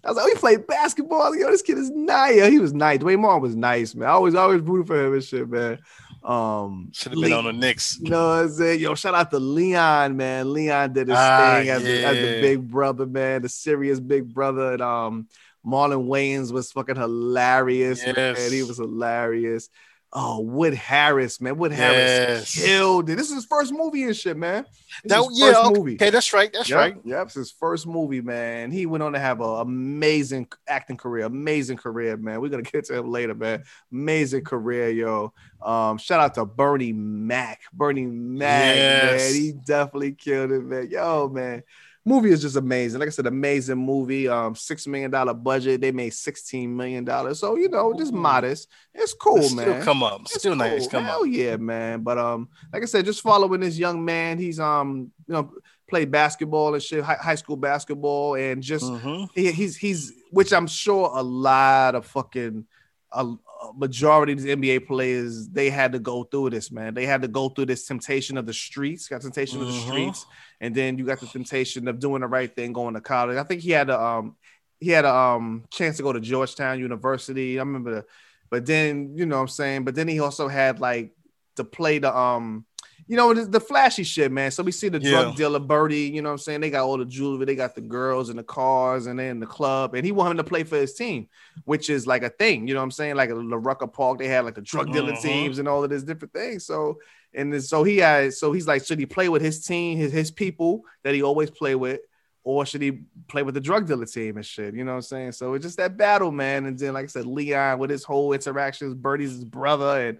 I 0.05 0.09
was 0.09 0.17
like, 0.17 0.27
oh, 0.27 0.29
he 0.29 0.35
played 0.35 0.67
basketball. 0.67 1.37
Yo, 1.37 1.49
this 1.51 1.63
kid 1.63 1.79
is 1.79 1.91
nice. 1.91 2.47
He 2.51 2.59
was 2.59 2.73
nice. 2.73 2.99
Duane 2.99 3.21
Martin 3.21 3.43
was 3.43 3.55
nice, 3.55 3.95
man. 3.95 4.09
I 4.09 4.13
always 4.13 4.35
always 4.35 4.63
rooted 4.63 4.89
for 4.89 5.07
him 5.07 5.13
and 5.15 5.23
shit, 5.23 5.49
man. 5.49 5.79
Um, 6.25 6.91
should 6.93 7.13
have 7.13 7.21
been 7.23 7.31
Le- 7.31 7.39
on 7.39 7.45
the 7.45 7.53
Knicks. 7.53 7.99
you 8.01 8.11
know 8.11 8.29
what 8.29 8.45
I'm 8.45 8.51
saying? 8.51 8.81
Yo, 8.81 8.95
shout 8.95 9.15
out 9.15 9.31
to 9.31 9.39
Leon, 9.39 10.17
man. 10.17 10.53
Leon 10.53 10.93
did 10.93 11.09
his 11.09 11.17
Ah, 11.19 11.57
thing 11.61 11.69
as, 11.71 11.83
the, 11.83 12.05
as 12.05 12.17
the 12.17 12.41
big 12.43 12.69
brother, 12.69 13.07
man, 13.07 13.43
the 13.43 13.49
serious 13.49 14.01
big 14.01 14.33
brother. 14.35 14.73
And 14.73 14.83
um, 14.83 15.29
Marlon 15.65 16.09
Wayans 16.09 16.53
was 16.53 16.73
fucking 16.73 16.97
hilarious. 16.97 18.05
Man. 18.05 18.37
He 18.51 18.63
was 18.63 18.77
hilarious. 18.79 19.69
Oh, 20.13 20.41
Wood 20.41 20.75
Harris, 20.75 21.41
man. 21.41 21.57
Wood 21.57 21.71
Harris 21.71 22.57
Yes. 22.57 22.65
killed 22.67 23.09
it. 23.11 23.15
This 23.17 23.29
is 23.29 23.37
his 23.37 23.45
first 23.45 23.73
movie 23.73 24.03
and 24.03 24.17
shit, 24.17 24.37
man. 24.37 24.65
This 25.05 25.13
That, 25.13 25.29
yeah, 25.33 25.47
first 25.53 25.59
okay, 25.67 25.79
movie. 25.79 25.95
okay, 25.95 26.11
that's 26.11 26.33
right. 26.33 26.53
That's 26.53 26.69
Yep, 26.69 26.77
right. 26.79 26.97
Yep, 27.05 27.27
it's 27.27 27.35
his 27.35 27.51
first 27.53 27.87
movie, 27.87 28.21
man. 28.21 28.73
He 28.73 28.87
went 28.87 29.05
on 29.05 29.13
to 29.13 29.21
have 29.21 29.41
an 29.41 29.61
amazing 29.61 30.49
acting 30.67 30.97
career, 30.97 31.27
amazing 31.27 31.77
career, 31.77 32.17
man. 32.17 32.41
We're 32.41 32.49
gonna 32.49 32.63
get 32.65 32.87
to 32.87 32.97
him 32.99 33.09
later, 33.13 33.37
man. 33.37 33.63
Amazing 33.93 34.43
career, 34.43 34.91
yo. 34.91 35.33
Um, 35.63 35.97
shout 35.97 36.19
out 36.19 36.35
to 36.35 36.45
Bernie 36.45 36.93
Mac. 36.93 37.61
Bernie 37.73 38.07
Mac, 38.07 38.75
Yes. 38.77 39.33
man. 39.33 39.41
He 39.41 39.53
definitely 39.53 40.13
killed 40.13 40.51
it, 40.51 40.65
man. 40.65 40.89
Yo, 40.91 41.29
man. 41.29 41.63
Movie 42.05 42.31
is 42.31 42.41
just 42.41 42.57
amazing. 42.57 42.99
Like 42.99 43.09
I 43.09 43.11
said, 43.11 43.27
amazing 43.27 43.77
movie. 43.77 44.27
Um, 44.27 44.55
six 44.55 44.87
million 44.87 45.11
dollar 45.11 45.35
budget. 45.35 45.81
They 45.83 45.93
made 45.93 46.11
sixteen 46.15 46.75
million 46.75 47.05
dollars. 47.05 47.39
So 47.41 47.57
you 47.57 47.69
know, 47.69 47.93
just 47.93 48.13
modest. 48.13 48.69
It's 48.95 49.13
cool, 49.13 49.37
It's 49.39 49.53
man. 49.55 49.67
Still 49.67 49.83
come 49.83 50.03
up. 50.03 50.23
It's 50.23 50.35
Still 50.39 50.57
nice. 50.57 50.83
cool. 50.83 50.89
Come 50.91 51.05
Hell 51.05 51.21
up. 51.23 51.29
yeah, 51.29 51.57
man. 51.57 52.03
But 52.03 52.17
um, 52.19 52.49
like 52.73 52.83
I 52.83 52.87
said, 52.87 53.05
just 53.05 53.21
following 53.21 53.61
this 53.61 53.79
young 53.79 54.03
man. 54.05 54.39
He's 54.39 54.59
um, 54.59 55.11
you 55.29 55.35
know, 55.35 55.53
played 55.91 56.11
basketball 56.11 56.73
and 56.73 56.83
shit, 56.83 57.05
high, 57.05 57.19
high 57.21 57.35
school 57.35 57.57
basketball, 57.57 58.35
and 58.35 58.63
just 58.63 58.85
Mhm. 58.87 59.29
he, 59.35 59.53
he's 59.53 59.77
he's 59.77 60.13
which 60.31 60.53
I'm 60.55 60.67
sure 60.69 61.11
a 61.15 61.23
lot 61.23 61.95
of 61.95 62.07
fucking 62.07 62.65
a, 63.13 63.25
a 63.27 63.37
majority 63.77 64.33
of 64.33 64.41
these 64.43 64.57
NBA 64.57 64.87
players 64.87 65.49
they 65.49 65.69
had 65.69 65.93
to 65.93 65.99
go 65.99 66.23
through 66.25 66.51
this, 66.51 66.71
man. 66.71 66.95
They 66.95 67.05
had 67.05 67.21
to 67.23 67.29
go 67.29 67.49
through 67.51 67.67
this 67.67 67.85
temptation 67.87 68.39
of 68.39 68.47
the 68.47 68.55
streets, 68.55 69.07
got 69.09 69.21
temptation 69.21 69.61
of 69.61 69.67
the 69.67 69.73
Mhm. 69.75 69.87
streets, 69.89 70.27
and 70.61 70.75
then 70.75 70.99
you 70.99 71.07
got 71.07 71.21
the 71.21 71.27
temptation 71.27 71.89
of 71.89 71.99
doing 71.99 72.21
the 72.21 72.27
right 72.27 72.55
thing, 72.55 72.73
going 72.73 72.95
to 72.95 73.01
college. 73.01 73.37
I 73.37 73.45
think 73.45 73.63
he 73.63 73.71
had 73.71 73.91
a 73.91 74.01
um 74.01 74.37
he 74.79 74.91
had 74.91 75.05
a 75.05 75.15
um 75.15 75.65
chance 75.71 75.97
to 75.99 76.03
go 76.03 76.13
to 76.13 76.21
Georgetown 76.21 76.79
University. 76.79 77.59
I 77.59 77.63
remember, 77.63 77.95
the, 77.95 78.05
but 78.51 78.67
then 78.67 79.15
you 79.17 79.27
know 79.27 79.37
what 79.37 79.43
I'm 79.43 79.49
saying. 79.49 79.85
But 79.85 79.95
then 79.95 80.09
he 80.09 80.21
also 80.21 80.49
had 80.49 80.81
like 80.81 81.15
to 81.57 81.65
play 81.65 81.99
the 81.99 82.17
um 82.17 82.65
you 83.09 83.17
know, 83.17 83.35
the, 83.35 83.45
the 83.45 83.59
flashy 83.59 84.05
shit, 84.05 84.31
man. 84.31 84.53
So 84.53 84.63
we 84.63 84.71
see 84.71 84.89
the 84.89 85.01
Yeah. 85.01 85.11
drug 85.11 85.35
dealer 85.35 85.59
Birdie, 85.59 86.03
you 86.03 86.23
know 86.23 86.29
what 86.29 86.35
I'm 86.35 86.39
saying? 86.39 86.61
They 86.61 86.71
got 86.71 86.85
all 86.85 86.97
the 86.97 87.05
jewelry, 87.05 87.45
they 87.45 87.57
got 87.57 87.75
the 87.75 87.81
girls 87.81 88.29
and 88.29 88.39
the 88.39 88.45
cars, 88.45 89.07
and 89.07 89.19
then 89.19 89.41
the 89.41 89.47
club, 89.47 89.97
and 89.97 90.07
he 90.07 90.13
wanted 90.13 90.33
him 90.33 90.37
to 90.37 90.45
play 90.45 90.63
for 90.63 90.77
his 90.77 90.95
team, 90.95 91.27
which 91.65 91.91
is 91.91 92.07
like 92.07 92.23
a 92.23 92.29
thing, 92.31 92.69
you 92.69 92.75
know 92.75 92.79
what 92.79 92.85
I'm 92.85 92.91
saying? 92.93 93.17
Like 93.17 93.31
a 93.31 93.35
La 93.35 93.57
Rucker 93.61 93.89
Park, 93.89 94.19
they 94.21 94.29
had 94.29 94.45
like 94.45 94.55
the 94.55 94.61
drug 94.61 94.93
dealer 94.93 95.13
Mhm. 95.13 95.23
teams 95.23 95.59
and 95.59 95.67
all 95.67 95.83
of 95.83 95.91
this 95.91 96.05
different 96.05 96.33
things. 96.33 96.65
So 96.65 96.99
and 97.35 97.53
then, 97.53 97.61
so 97.61 97.85
he 97.85 97.99
had 97.99 98.35
so 98.35 98.53
he's 98.53 98.67
like, 98.67 98.85
should 98.85 98.99
he 98.99 99.07
play 99.07 99.29
with 99.29 99.43
his 99.43 99.65
team, 99.65 99.99
his 99.99 100.13
his 100.13 100.31
people 100.31 100.83
that 101.05 101.15
he 101.15 101.23
always 101.23 101.51
play 101.51 101.75
with, 101.75 102.01
or 102.45 102.67
should 102.67 102.83
he 102.83 103.03
play 103.29 103.43
with 103.43 103.55
the 103.55 103.61
drug 103.61 103.87
dealer 103.87 104.07
team 104.07 104.37
and 104.37 104.47
shit? 104.47 104.75
You 104.75 104.85
know 104.85 104.93
what 104.93 104.97
I'm 104.97 105.03
saying? 105.03 105.33
So 105.33 105.55
it's 105.55 105.65
just 105.65 105.77
that 105.77 105.97
battle, 105.97 106.33
man. 106.33 106.67
And 106.67 106.79
then, 106.79 106.95
like 106.95 107.05
I 107.05 107.09
said, 107.09 107.27
Leon 107.27 107.79
with 107.79 107.91
his 107.91 108.05
whole 108.05 108.33
interactions, 108.33 108.95
Birdie's 108.95 109.33
his 109.33 109.45
brother, 109.45 110.09
and 110.09 110.19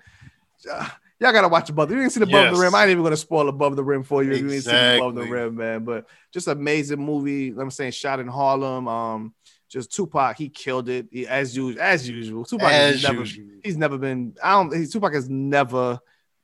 uh, 0.71 0.89
y'all 1.19 1.33
gotta 1.33 1.49
watch 1.49 1.71
above. 1.71 1.89
the- 1.89 1.95
You 1.95 2.01
didn't 2.03 2.13
see 2.13 2.21
the 2.21 2.27
above 2.27 2.55
the 2.55 2.61
rim. 2.61 2.75
I 2.75 2.83
ain't 2.83 2.91
even 2.91 3.03
gonna 3.03 3.17
spoil 3.17 3.49
above 3.49 3.77
the 3.77 3.85
rim 3.85 4.03
for 4.03 4.23
you. 4.23 4.33
if 4.33 4.41
You 4.41 4.49
didn't 4.49 4.63
see 4.63 4.97
above 4.97 5.15
the 5.15 5.25
rim, 5.25 5.57
man. 5.57 5.85
But 5.85 6.07
just 6.33 6.49
amazing 6.49 7.01
movie. 7.05 7.49
I'm 7.49 7.71
saying, 7.71 7.93
shot 7.93 8.21
in 8.21 8.29
Harlem. 8.29 8.87
Um, 8.89 9.35
just 9.69 9.95
Tupac, 9.95 10.37
he 10.37 10.49
killed 10.49 10.89
it 10.89 11.07
he, 11.13 11.27
as 11.29 11.57
usual. 11.57 11.81
As 11.81 12.09
usual, 12.09 12.45
Tupac 12.45 12.71
has 12.71 12.97
As 12.97 13.03
never 13.05 13.21
usual. 13.21 13.61
he's 13.63 13.77
never 13.77 13.99
been 13.99 14.35
I 14.43 14.53
don't 14.53 14.75
he's, 14.75 14.93
Tupac 14.93 15.15
has 15.15 15.31
never 15.31 16.01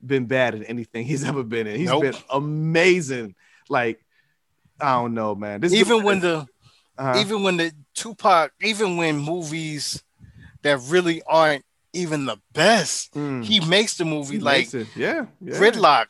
been 0.07 0.27
bad 0.27 0.55
at 0.55 0.69
anything 0.69 1.05
he's 1.05 1.25
ever 1.25 1.43
been 1.43 1.67
in. 1.67 1.77
He's 1.79 1.89
Nope. 1.89 2.03
been 2.03 2.15
amazing. 2.31 3.35
Like 3.69 4.05
I 4.81 4.95
don't 4.95 5.15
know, 5.15 5.35
man. 5.35 5.61
This 5.61 5.73
Even 5.73 6.03
when 6.03 6.21
the 6.21 6.47
uh, 6.99 7.17
even 7.19 7.43
when 7.43 7.57
the 7.57 7.73
Tupac, 7.95 8.53
even 8.61 8.97
when 8.97 9.19
movies 9.19 10.03
that 10.63 10.79
really 10.89 11.23
aren't 11.27 11.65
even 11.93 12.27
the 12.27 12.37
best, 12.53 13.15
mm, 13.15 13.45
he 13.45 13.61
makes 13.61 13.97
the 13.97 14.05
movie 14.05 14.37
he 14.37 14.41
like 14.41 14.73
yeah, 14.73 14.87
yeah. 14.95 15.27
Gridlock. 15.41 16.07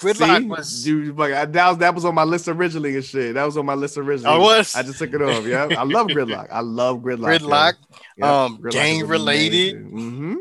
Gridlock 0.00 0.38
See? 0.40 0.46
was 0.46 0.86
you, 0.86 1.12
like, 1.12 1.32
I- 1.32 1.44
that 1.44 1.68
was 1.68 1.78
that 1.78 1.94
was 1.94 2.04
on 2.04 2.14
my 2.14 2.24
list 2.24 2.48
originally 2.48 2.96
and 2.96 3.04
shit. 3.04 3.34
That 3.34 3.44
was 3.44 3.56
on 3.56 3.64
my 3.66 3.74
list 3.74 3.96
originally. 3.96 4.34
I 4.34 4.38
was. 4.38 4.74
I 4.74 4.82
just 4.82 4.98
took 4.98 5.12
it 5.14 5.22
off. 5.22 5.46
Yeah, 5.46 5.68
I 5.70 5.84
love 5.84 6.08
Gridlock. 6.08 6.48
I 6.50 6.60
love 6.60 6.98
Gridlock. 6.98 7.38
Gridlock. 7.38 7.74
um, 8.22 8.60
gang 8.70 9.06
related. 9.06 9.76
Mm-hmm. 9.76 10.36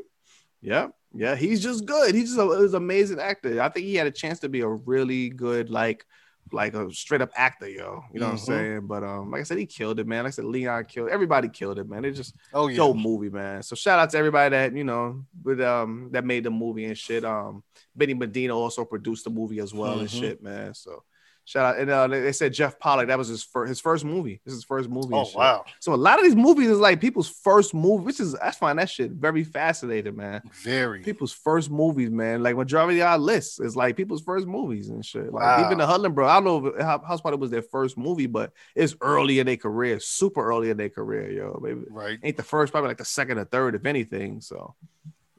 Yep. 0.62 0.96
Yeah, 1.14 1.36
he's 1.36 1.62
just 1.62 1.86
good. 1.86 2.16
He's 2.16 2.36
just 2.36 2.40
a, 2.40 2.60
he's 2.62 2.74
an 2.74 2.78
amazing 2.78 3.20
actor. 3.20 3.62
I 3.62 3.70
think 3.70 3.86
he 3.86 3.96
had 3.96 4.08
a 4.08 4.12
chance 4.12 4.40
to 4.40 4.50
be 4.50 4.62
a 4.62 4.68
really 4.68 5.30
good, 5.30 5.70
like, 5.70 6.06
like 6.52 6.74
a 6.74 6.92
straight 6.92 7.22
up 7.22 7.32
actor, 7.36 7.68
yo. 7.68 8.04
You 8.14 8.20
know 8.20 8.28
what 8.28 8.32
I'm 8.34 8.38
Mhm. 8.38 8.46
saying? 8.46 8.88
But 8.88 9.04
um, 9.04 9.32
like 9.32 9.42
I 9.42 9.44
said, 9.44 9.58
he 9.58 9.66
killed 9.66 10.00
it, 10.00 10.08
man. 10.08 10.24
Like 10.24 10.30
I 10.30 10.36
said, 10.36 10.46
Leon 10.46 10.86
killed. 10.86 11.10
Everybody 11.10 11.50
killed 11.50 11.80
it, 11.80 11.88
man. 11.90 12.04
It 12.06 12.12
just 12.12 12.36
Oh 12.52 12.68
yeah. 12.68 12.78
dope 12.78 12.98
movie, 12.98 13.30
man. 13.30 13.64
So 13.64 13.76
shout 13.76 14.00
out 14.00 14.10
to 14.12 14.18
everybody 14.18 14.52
that 14.56 14.76
you 14.76 14.84
know 14.84 15.24
with 15.44 15.62
um 15.62 16.10
that 16.12 16.26
made 16.26 16.44
the 16.44 16.52
movie 16.52 16.86
and 16.86 16.98
shit. 16.98 17.24
Um, 17.26 17.64
Benny 17.96 18.14
Medina 18.14 18.56
also 18.56 18.86
produced 18.86 19.24
the 19.24 19.30
movie 19.30 19.60
as 19.60 19.74
well 19.74 20.00
and 20.00 20.10
Mhm. 20.10 20.20
shit, 20.20 20.42
man. 20.44 20.74
So 20.74 21.04
shout 21.46 21.76
out. 21.76 21.82
And 21.82 21.90
uh, 21.90 22.08
they 22.08 22.32
said 22.32 22.54
Jeff 22.54 22.80
Pollack 22.80 23.08
that 23.08 23.18
was 23.18 23.28
his 23.28 23.44
first 23.44 23.70
his 23.70 23.80
first 23.80 24.06
movie. 24.06 24.40
This 24.46 24.54
is 24.54 24.60
his 24.60 24.64
first 24.66 24.90
movie. 24.90 25.10
Oh 25.14 25.26
wow. 25.36 25.66
So 25.80 25.94
a 25.94 25.96
lot 25.96 26.18
of 26.20 26.24
these 26.26 26.36
movies 26.36 26.70
is 26.70 26.80
like 26.80 27.02
people's 27.02 27.30
first 27.30 27.74
movie, 27.74 28.04
which 28.06 28.20
is 28.20 28.36
I 28.36 28.52
find 28.52 28.80
that 28.80 28.90
shit 28.90 29.12
very 29.12 29.44
fascinating, 29.44 30.16
man. 30.16 30.42
Very. 30.64 31.02
People's 31.04 31.34
first 31.34 31.70
movies, 31.70 32.10
man. 32.10 32.42
Like 32.44 32.56
majority 32.56 33.02
of 33.02 33.08
our 33.08 33.18
lists 33.18 33.60
is 33.60 33.76
like 33.76 33.96
people's 33.98 34.22
first 34.22 34.48
movies 34.48 34.90
and 34.90 35.06
shit. 35.06 35.32
Like 35.34 35.44
Wow. 35.44 35.66
even 35.66 35.78
the 35.78 35.86
Hudlin 35.88 36.14
bro, 36.14 36.28
I 36.28 36.36
don't 36.40 36.46
know 36.46 36.66
if 36.68 36.76
Hou- 36.76 37.06
House 37.06 37.22
Party 37.22 37.38
was 37.38 37.52
their 37.52 37.62
first 37.62 37.98
movie, 37.98 38.28
but 38.28 38.52
it's 38.76 38.96
early 39.02 39.40
in 39.40 39.46
their 39.48 39.58
career, 39.58 40.00
super 40.00 40.44
early 40.48 40.70
in 40.70 40.78
their 40.78 40.90
career, 40.90 41.30
yo. 41.32 41.60
Maybe 41.62 41.82
Right. 41.90 42.20
ain't 42.24 42.38
the 42.38 42.44
first, 42.44 42.72
probably 42.72 42.88
like 42.90 42.98
the 42.98 43.06
second 43.06 43.38
or 43.38 43.46
third, 43.46 43.76
if 43.76 43.86
anything. 43.86 44.40
So 44.42 44.76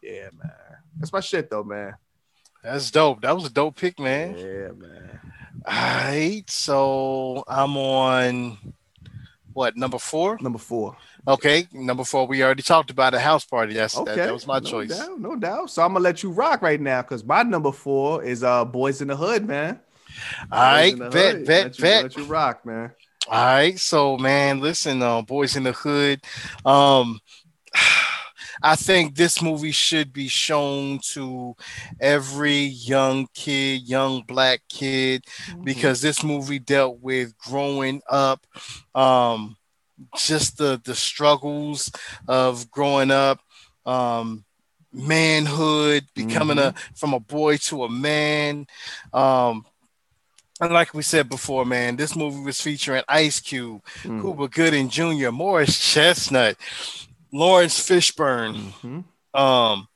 yeah, 0.03 0.29
man. 0.37 0.53
That's 0.99 1.13
my 1.13 1.21
shit 1.21 1.49
though, 1.51 1.65
man. 1.65 1.95
That's 2.63 2.91
dope. 2.91 3.21
That 3.23 3.35
was 3.35 3.45
a 3.45 3.51
dope 3.51 3.77
pick, 3.77 3.99
man. 3.99 4.37
Yeah, 4.39 4.69
man. 4.77 5.21
All 5.67 5.73
right. 5.73 6.45
So 6.49 7.45
I'm 7.49 7.77
on 7.77 8.59
what 9.53 9.77
number 9.77 9.99
four? 9.99 10.37
Number 10.41 10.59
four. 10.59 10.97
Okay, 11.27 11.67
number 11.73 12.05
four. 12.05 12.27
We 12.27 12.43
already 12.43 12.63
talked 12.63 12.91
about 12.91 13.15
a 13.15 13.21
house 13.21 13.45
party. 13.47 13.73
That's 13.73 13.97
Okay. 13.97 14.17
that, 14.17 14.25
that 14.27 14.33
was 14.33 14.47
my 14.47 14.59
no 14.59 14.69
choice. 14.69 14.99
Doubt, 14.99 15.21
no 15.21 15.37
doubt. 15.37 15.71
So 15.71 15.83
I'm 15.83 15.93
gonna 15.95 16.01
let 16.01 16.23
you 16.23 16.31
rock 16.31 16.61
right 16.61 16.81
now 16.81 17.01
because 17.03 17.25
my 17.25 17.43
number 17.43 17.73
four 17.73 18.23
is 18.23 18.43
uh 18.43 18.65
Boys 18.65 19.01
in 19.01 19.09
the 19.09 19.17
Hood, 19.17 19.47
man. 19.47 19.81
All 20.53 20.61
right, 20.61 20.97
Hood. 20.97 21.13
vet, 21.13 21.47
let 21.47 21.79
you, 21.79 21.83
vet. 21.83 22.03
Let 22.03 22.17
you 22.17 22.25
rock, 22.25 22.67
man. 22.67 22.91
All 23.27 23.43
right, 23.43 23.79
so 23.79 24.19
man, 24.19 24.61
listen, 24.61 25.01
uh, 25.01 25.23
boys 25.23 25.57
in 25.57 25.63
the 25.63 25.73
hood. 25.73 26.21
Um, 26.67 27.21
I 28.65 28.77
think 28.77 29.15
this 29.15 29.43
movie 29.43 29.73
should 29.73 30.11
be 30.11 30.27
shown 30.27 30.99
to 31.13 31.55
every 32.01 32.61
young 32.61 33.29
kid, 33.35 33.83
young 33.83 34.23
black 34.23 34.63
kid, 34.71 35.27
because 35.63 36.01
this 36.01 36.25
movie 36.25 36.59
dealt 36.59 36.99
with 37.01 37.37
growing 37.37 38.01
up, 38.11 38.47
um, 38.95 39.57
just 40.17 40.57
the 40.57 40.81
the 40.83 40.95
struggles 40.95 41.93
of 42.27 42.71
growing 42.71 43.11
up, 43.11 43.39
um, 43.85 44.45
manhood, 44.93 46.07
becoming 46.15 46.59
a 46.59 46.75
from 46.95 47.13
a 47.13 47.21
boy 47.21 47.59
to 47.59 47.85
a 47.85 47.89
man, 47.91 48.67
um, 49.13 49.67
and 50.61 50.73
like 50.73 50.95
we 50.95 51.03
said 51.03 51.29
before, 51.29 51.67
man, 51.67 51.97
this 51.97 52.17
movie 52.17 52.41
was 52.43 52.61
featuring 52.61 53.03
Ice 53.09 53.41
Cube, 53.41 53.83
Mm. 54.05 54.21
Cuba 54.23 54.49
Gooding 54.49 54.89
Jr., 54.89 55.31
Morris 55.31 55.79
Chestnut, 55.79 56.57
Laurence 57.39 57.79
Fishburne, 57.81 58.73
Mhm. 58.83 59.05
um, 59.39 59.89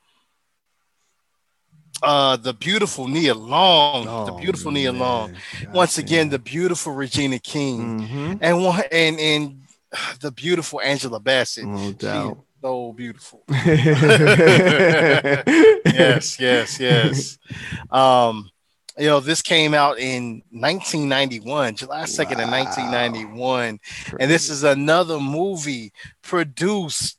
uh, 2.03 2.35
the 2.35 2.53
beautiful 2.53 3.07
Nia 3.07 3.33
Long, 3.33 4.05
the 4.05 4.11
Oh, 4.33 4.37
beautiful 4.37 4.71
Nia 4.71 4.91
Long. 4.91 5.31
God 5.63 5.73
Once 5.73 5.97
again, 5.97 6.29
the 6.29 6.37
beautiful 6.39 6.93
Regina 6.93 7.39
King, 7.39 8.01
Mhm. 8.07 8.37
and 8.41 8.61
one 8.63 8.83
and 8.91 9.19
and 9.19 9.61
the 10.19 10.31
beautiful 10.31 10.81
Angela 10.81 11.19
Bassett. 11.21 11.65
no 11.65 11.77
She 11.87 11.93
doubt. 11.93 12.37
so 12.61 12.91
beautiful. 12.93 13.43
yes, 13.49 13.59
yes, 16.39 16.39
yes, 16.39 16.79
yes. 16.79 17.37
Um, 17.91 18.49
you 18.99 19.07
know, 19.07 19.19
this 19.21 19.41
came 19.41 19.73
out 19.73 19.97
in 19.99 20.43
1991, 20.51 21.75
July 21.75 22.03
2nd 22.03 22.31
of 22.43 22.49
Wow. 22.49 22.63
1991. 22.65 23.79
And 24.19 24.29
this 24.31 24.49
is 24.49 24.63
another 24.63 25.19
movie 25.19 25.91
produced 26.21 27.17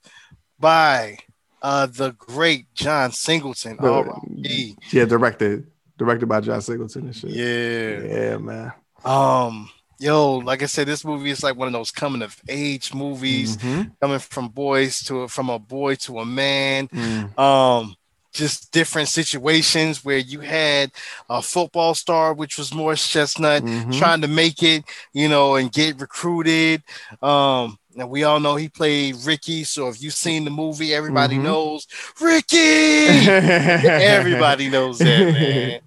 by 0.58 1.18
uh 1.62 1.86
the 1.86 2.12
great 2.12 2.72
John 2.74 3.12
Singleton. 3.12 3.76
The- 3.78 4.74
yeah, 4.92 5.04
directed, 5.04 5.66
directed 5.98 6.26
by 6.26 6.40
John 6.40 6.60
Singleton 6.62 7.06
and 7.06 7.16
shit. 7.16 7.30
Yeah. 7.30 8.14
yeah, 8.30 8.36
man. 8.38 8.72
Um, 9.04 9.70
yo, 9.98 10.36
like 10.38 10.62
I 10.62 10.66
said, 10.66 10.86
this 10.86 11.04
movie 11.04 11.30
is 11.30 11.42
like 11.42 11.56
one 11.56 11.66
of 11.68 11.72
those 11.72 11.90
coming 11.90 12.22
of 12.22 12.38
age 12.48 12.94
movies, 12.94 13.56
Mhm. 13.58 13.92
coming 14.00 14.18
from 14.18 14.48
boys 14.48 15.00
to 15.04 15.28
from 15.28 15.50
a 15.50 15.58
boy 15.58 15.94
to 15.96 16.18
a 16.20 16.24
man. 16.26 16.88
Mm. 16.88 17.38
um 17.38 17.94
just 18.32 18.70
different 18.72 19.08
situations 19.08 20.04
where 20.04 20.18
you 20.18 20.40
had 20.40 20.92
a 21.28 21.42
football 21.42 21.94
star 21.94 22.32
which 22.32 22.56
was 22.58 22.72
Morris 22.72 23.06
Chestnut 23.06 23.62
Mhm. 23.64 23.98
trying 23.98 24.20
to 24.20 24.28
make 24.28 24.62
it 24.62 24.84
you 25.12 25.28
know 25.28 25.56
and 25.56 25.72
get 25.72 26.00
recruited 26.00 26.82
um 27.22 27.76
and 27.96 28.08
we 28.08 28.22
all 28.22 28.38
know 28.38 28.54
he 28.54 28.68
played 28.68 29.16
Ricky 29.24 29.64
so 29.64 29.88
if 29.88 30.00
you've 30.00 30.14
seen 30.14 30.44
the 30.44 30.50
movie 30.50 30.94
everybody 30.94 31.36
Mhm. 31.36 31.42
knows 31.42 31.86
Ricky 32.20 32.56
everybody 33.36 34.68
knows 34.70 34.98
that 34.98 35.32
man 35.32 35.80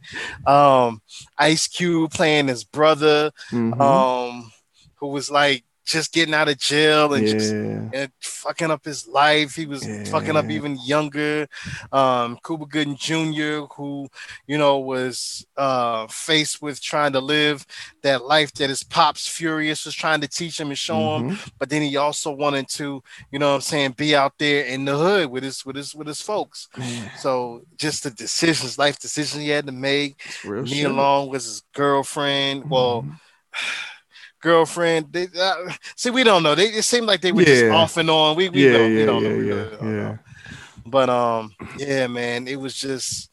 um 0.46 1.02
Ice 1.38 1.68
Cube 1.68 2.12
playing 2.12 2.48
his 2.48 2.64
brother 2.64 3.32
Mhm. 3.52 3.80
um 3.82 4.52
who 4.96 5.08
was 5.08 5.32
like 5.32 5.64
just 5.86 6.14
getting 6.14 6.34
out 6.34 6.48
of 6.50 6.58
jail 6.58 7.14
and 7.14 7.28
just 7.28 7.52
and 7.54 8.12
fucking 8.22 8.72
up 8.72 8.86
his 8.86 9.06
life. 9.08 9.56
He 9.56 9.66
was 9.66 9.86
fucking 10.10 10.36
up 10.36 10.50
even 10.50 10.78
younger. 10.86 11.48
Um, 11.92 12.40
Cuba 12.46 12.66
Gooding 12.66 12.96
Jr., 12.98 13.66
who 13.76 14.08
you 14.48 14.58
know 14.58 14.80
was 14.80 15.46
uh, 15.58 16.08
faced 16.08 16.62
with 16.62 16.82
trying 16.82 17.14
to 17.14 17.20
live 17.20 17.66
that 18.02 18.24
life 18.26 18.54
that 18.54 18.70
his 18.70 18.84
pops 18.84 19.28
Furious 19.28 19.86
was 19.86 19.94
trying 19.96 20.22
to 20.22 20.28
teach 20.28 20.60
him 20.60 20.70
and 20.70 20.78
show 20.78 21.18
him, 21.18 21.32
Mhm. 21.32 21.52
but 21.60 21.70
then 21.70 21.82
he 21.82 21.98
also 21.98 22.32
wanted 22.32 22.68
to, 22.70 23.04
you 23.32 23.40
know, 23.40 23.50
what 23.50 23.56
I'm 23.56 23.62
saying, 23.62 23.92
be 23.92 24.16
out 24.16 24.34
there 24.38 24.66
in 24.66 24.86
the 24.86 24.98
hood 24.98 25.30
with 25.30 25.44
his 25.44 25.66
with 25.66 25.76
his 25.76 25.94
with 25.94 26.08
his 26.08 26.22
folks. 26.22 26.68
So 27.20 27.64
just 27.78 28.04
the 28.04 28.12
decisions, 28.12 28.78
life 28.78 29.00
decisions 29.00 29.42
he 29.44 29.50
had 29.50 29.66
to 29.66 29.72
make. 29.72 30.18
Me 30.44 30.50
real 30.50 30.64
Nia 30.64 30.74
shit. 30.88 30.92
Long 30.92 31.30
was 31.30 31.44
his 31.46 31.62
girlfriend. 31.74 32.70
Well, 32.70 33.04
Mhm. 33.04 33.20
girlfriend. 34.44 35.12
They, 35.12 35.28
uh, 35.39 35.72
see, 35.96 36.12
we 36.12 36.24
don't 36.24 36.44
know. 36.44 36.54
They 36.54 36.66
it 36.66 36.84
seemed 36.84 37.08
like 37.08 37.22
they 37.22 37.32
were 37.32 37.44
just 37.44 37.66
off 37.72 37.98
and 37.98 38.10
on. 38.10 38.36
We, 38.36 38.50
we 38.50 38.66
yeah, 38.66 38.74
don't, 38.74 38.89
we 38.91 39.00
yeah, 39.00 39.06
don't 39.06 39.24
yeah, 39.24 39.30
know. 39.30 39.36
We 39.38 39.48
yeah, 39.48 39.54
really 39.54 39.78
don't 39.78 39.96
yeah. 39.96 40.04
know. 40.04 40.20
But 40.86 41.10
um, 41.10 41.52
yeah, 41.78 42.08
man, 42.08 42.48
it 42.48 42.58
was 42.60 42.76
just, 42.76 43.32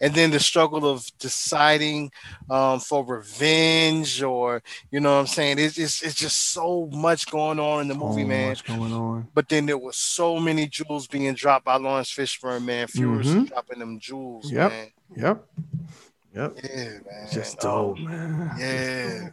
and 0.00 0.14
then 0.14 0.30
the 0.30 0.38
struggle 0.40 0.88
of 0.88 1.04
deciding 1.18 2.10
um 2.48 2.78
for 2.80 3.04
revenge 3.04 4.22
or 4.22 4.62
you 4.90 5.00
know 5.00 5.14
what 5.14 5.20
I'm 5.20 5.26
saying. 5.26 5.58
It's 5.58 5.78
it's, 5.78 6.02
it's 6.02 6.14
just 6.14 6.52
so 6.52 6.88
much 6.92 7.28
going 7.30 7.58
on 7.58 7.82
in 7.82 7.88
the 7.88 7.94
movie, 7.94 8.24
man. 8.24 8.56
going 8.66 8.92
on. 8.92 9.28
But 9.34 9.48
then 9.48 9.66
there 9.66 9.78
was 9.78 9.96
so 9.96 10.38
many 10.38 10.66
jewels 10.68 11.06
being 11.08 11.34
dropped 11.34 11.64
by 11.64 11.76
Laurence 11.76 12.10
Fishburne, 12.12 12.64
man. 12.64 12.86
Furious 12.86 13.28
Mhm. 13.28 13.48
dropping 13.48 13.80
them 13.80 13.98
jewels, 13.98 14.50
Yep. 14.50 14.70
man. 14.70 14.86
Yep. 15.16 15.44
Yep. 16.34 16.56
Yeah, 16.64 16.84
man. 17.04 17.28
Just 17.32 17.58
Oh, 17.64 17.94
dope, 17.94 17.98
man. 17.98 18.50
yeah. 18.58 19.28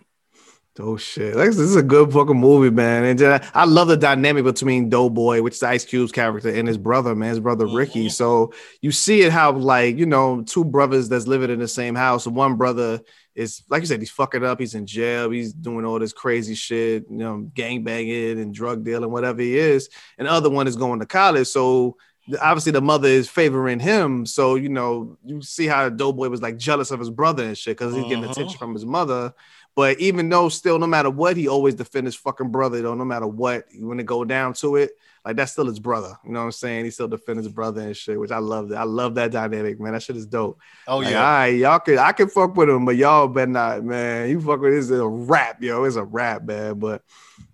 Dope 0.80 1.00
shit. 1.00 1.36
Like, 1.36 1.48
this 1.50 1.60
is 1.60 1.76
a 1.76 1.84
good 1.84 2.14
fucking 2.14 2.40
movie, 2.40 2.70
man. 2.70 3.04
And 3.04 3.22
uh, 3.22 3.40
I 3.54 3.66
love 3.66 3.90
the 3.90 3.98
dynamic 3.98 4.46
between 4.46 4.88
Doughboy, 4.88 5.42
which 5.42 5.56
is 5.56 5.64
Ice 5.64 5.84
Cube's 5.84 6.14
character, 6.14 6.48
and 6.48 6.70
his 6.70 6.78
brother, 6.78 7.14
man, 7.16 7.32
his 7.32 7.42
brother 7.42 7.68
Ricky. 7.68 8.06
Mhm. 8.08 8.12
So 8.12 8.54
you 8.82 8.94
see 8.94 9.24
it 9.24 9.34
how, 9.34 9.52
like, 9.52 9.98
you 9.98 10.06
know, 10.06 10.42
two 10.44 10.64
brothers 10.64 11.10
that's 11.10 11.28
living 11.28 11.50
in 11.50 11.60
the 11.60 11.68
same 11.68 11.96
house. 11.96 12.26
One 12.26 12.56
brother 12.56 13.02
is, 13.36 13.62
like 13.70 13.82
you 13.82 13.88
said, 13.88 14.00
he's 14.00 14.10
fucking 14.10 14.46
up. 14.46 14.58
He's 14.58 14.74
in 14.74 14.86
jail. 14.86 15.30
He's 15.32 15.52
doing 15.52 15.84
all 15.84 16.00
this 16.00 16.14
crazy 16.14 16.56
shit, 16.56 17.04
you 17.10 17.18
know, 17.18 17.40
gang 17.54 17.84
banging 17.84 18.40
and 18.40 18.54
drug 18.54 18.86
dealing, 18.86 19.12
whatever 19.12 19.42
he 19.42 19.58
is. 19.58 19.90
And 20.18 20.30
the 20.30 20.32
other 20.32 20.50
one 20.50 20.66
is 20.66 20.78
going 20.78 21.02
to 21.02 21.06
college. 21.06 21.48
So 21.50 21.98
obviously 22.42 22.72
the 22.72 22.82
mother 22.82 23.08
is 23.10 23.28
favoring 23.28 23.80
him. 23.82 24.26
So, 24.26 24.56
you 24.56 24.70
know, 24.70 25.18
you 25.26 25.42
see 25.42 25.66
how 25.68 25.90
Doughboy 25.90 26.30
was 26.30 26.42
like 26.42 26.58
jealous 26.58 26.92
of 26.92 27.00
his 27.00 27.10
brother 27.10 27.44
and 27.44 27.58
shit 27.58 27.78
because 27.78 27.94
he's 27.96 28.04
getting 28.04 28.24
Mhm. 28.24 28.32
attention 28.32 28.58
from 28.58 28.74
his 28.74 28.86
mother. 28.86 29.34
But 29.80 29.98
even 30.02 30.28
though 30.28 30.50
still, 30.50 30.78
no 30.78 30.88
matter 30.88 31.10
what, 31.10 31.38
he 31.38 31.48
always 31.48 31.74
defend 31.74 32.06
his 32.06 32.16
fucking 32.18 32.50
brother, 32.50 32.82
though, 32.82 32.96
no 32.96 33.06
matter 33.06 33.28
what, 33.28 33.64
when 33.80 33.98
it 33.98 34.06
go 34.06 34.26
down 34.26 34.52
to 34.56 34.76
it, 34.76 34.92
like 35.24 35.38
that's 35.38 35.54
still 35.54 35.68
his 35.68 35.80
brother. 35.80 36.18
You 36.26 36.34
know 36.34 36.40
what 36.40 36.46
I'm 36.48 36.52
saying? 36.52 36.84
He 36.84 36.92
still 36.92 37.08
defend 37.08 37.38
his 37.38 37.48
brother 37.48 37.80
and 37.80 37.96
shit, 37.96 38.20
which 38.20 38.32
I 38.32 38.40
love 38.40 38.68
that. 38.70 38.78
I 38.80 38.84
love 38.84 39.16
that 39.16 39.32
dynamic, 39.32 39.80
man. 39.80 39.94
That 39.94 40.04
shit 40.04 40.18
is 40.18 40.26
dope. 40.26 40.60
Oh 40.86 40.98
Like, 40.98 41.12
yeah. 41.12 41.24
all 41.24 41.32
right, 41.32 41.48
y'all 41.48 41.80
can 41.80 41.98
I 41.98 42.12
can 42.12 42.28
fuck 42.28 42.58
with 42.58 42.70
him, 42.70 42.84
but 42.84 42.98
y'all 42.98 43.30
better 43.30 43.50
not, 43.50 43.86
man. 43.86 44.30
You 44.30 44.42
fuck 44.42 44.60
with 44.60 44.74
this 44.74 44.90
is 44.90 45.00
a 45.00 45.08
rap, 45.08 45.64
yo. 45.64 45.86
It's 45.86 45.96
a 45.96 46.04
rap, 46.04 46.44
man. 46.44 46.78
But 46.78 47.02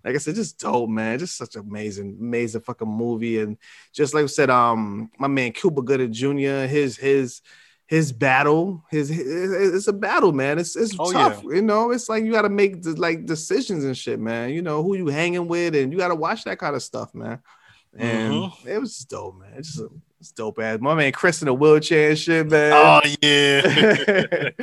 like 0.04 0.16
I 0.16 0.18
said, 0.18 0.34
just 0.34 0.58
dope, 0.58 0.90
man. 0.90 1.20
Just 1.20 1.36
such 1.36 1.54
an 1.54 1.60
amazing, 1.60 2.16
amazing 2.20 2.62
fucking 2.62 2.88
movie. 2.88 3.38
And 3.38 3.56
just 3.92 4.14
like 4.14 4.24
I 4.24 4.26
said, 4.26 4.50
um, 4.50 5.12
my 5.16 5.28
man 5.28 5.52
Cuba 5.52 5.80
Gooding 5.80 6.12
Jr., 6.12 6.66
his 6.66 6.96
his 6.96 7.40
his 7.86 8.12
battle, 8.12 8.84
his, 8.90 9.08
his 9.08 9.74
it's 9.74 9.86
a 9.88 9.92
battle, 9.92 10.32
man. 10.32 10.58
It's 10.58 10.74
it's 10.76 10.96
Oh, 10.98 11.12
tough, 11.12 11.42
you 11.44 11.62
know. 11.62 11.92
It's 11.92 12.08
like 12.08 12.24
you 12.24 12.32
got 12.32 12.42
to 12.42 12.48
make 12.48 12.82
the, 12.82 12.94
like 13.00 13.26
decisions 13.26 13.84
and 13.84 13.96
shit, 13.96 14.18
man. 14.18 14.50
You 14.50 14.62
know 14.62 14.82
who 14.82 14.96
you 14.96 15.06
hanging 15.06 15.46
with, 15.48 15.74
and 15.76 15.92
you 15.92 15.98
got 15.98 16.08
to 16.08 16.14
watch 16.16 16.44
that 16.44 16.58
kind 16.58 16.74
of 16.74 16.82
stuff, 16.82 17.14
man. 17.14 17.40
And 17.96 18.34
Mm-hmm. 18.34 18.68
it 18.68 18.80
was 18.80 18.98
dope, 18.98 19.38
man. 19.38 19.52
It's 19.56 19.68
just 19.74 19.80
a, 19.80 19.88
it's 20.26 20.32
dope 20.32 20.58
ass. 20.58 20.80
My 20.80 20.94
man 20.94 21.12
Chris 21.12 21.40
in 21.40 21.46
a 21.48 21.54
wheelchair 21.54 22.10
and 22.10 22.18
shit, 22.18 22.48
man. 22.48 22.72
Oh 22.74 23.00
yeah. 23.22 23.60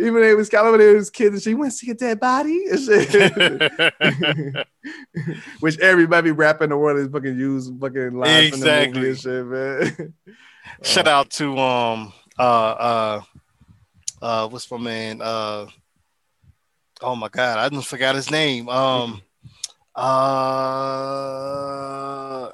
Even 0.00 0.22
it 0.22 0.36
was 0.36 0.48
kind 0.48 0.66
of 0.66 0.72
when 0.72 0.80
it 0.80 0.94
was 0.94 1.10
kids 1.10 1.34
and 1.34 1.42
she 1.42 1.54
went 1.54 1.72
to 1.72 1.78
see 1.78 1.90
a 1.90 1.94
dead 1.94 2.20
body 2.20 2.66
and 2.70 2.80
shit. 2.80 3.32
Which 5.60 5.78
everybody 5.80 6.30
rapping 6.30 6.68
the 6.68 6.76
world 6.76 7.00
is 7.00 7.08
fucking 7.08 7.36
use 7.36 7.68
fucking 7.80 8.14
lines 8.16 8.60
movie 8.60 9.08
and 9.08 9.18
shit, 9.18 9.46
man. 9.46 10.14
Shout 10.84 11.08
out 11.08 11.30
to 11.30 11.58
um 11.58 12.12
uh 12.38 12.42
uh 12.42 13.22
uh 14.22 14.48
what's 14.48 14.70
my 14.70 14.78
man 14.78 15.20
uh 15.20 15.66
oh 17.00 17.16
my 17.16 17.28
god 17.28 17.58
I 17.58 17.68
just 17.68 17.88
forgot 17.88 18.14
his 18.14 18.30
name 18.30 18.68
um 18.68 19.20
uh 19.94 20.00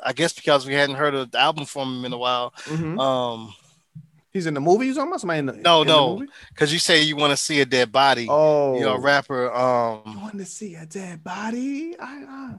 I 0.05 0.13
guess 0.15 0.33
because 0.33 0.67
we 0.67 0.75
hadn't 0.75 0.97
heard 0.97 1.15
an 1.15 1.31
album 1.35 1.65
from 1.67 1.99
him 1.99 2.05
in 2.07 2.13
a 2.13 2.19
while 2.19 2.53
Mhm. 2.67 2.99
um 2.99 3.55
He's 4.31 4.45
in 4.47 4.53
the 4.53 4.61
movie. 4.61 4.85
He's 4.87 4.97
talking 4.97 5.09
about 5.09 5.21
somebody 5.21 5.39
in 5.41 5.47
the 5.47 5.53
No, 5.55 5.81
in 5.83 5.89
no. 5.89 6.23
because 6.51 6.71
you 6.73 6.79
say 6.79 7.03
you 7.03 7.17
want 7.17 7.31
to 7.31 7.37
see 7.37 7.61
a 7.63 7.67
dead 7.67 7.91
body 7.91 8.27
Oh, 8.29 8.79
you're 8.79 8.97
a 8.97 9.01
rapper 9.01 9.51
Um, 9.53 10.03
You 10.07 10.19
want 10.21 10.39
to 10.39 10.45
see 10.45 10.75
a 10.75 10.85
dead 10.87 11.25
body? 11.25 11.97
I, 11.99 12.25
I 12.29 12.55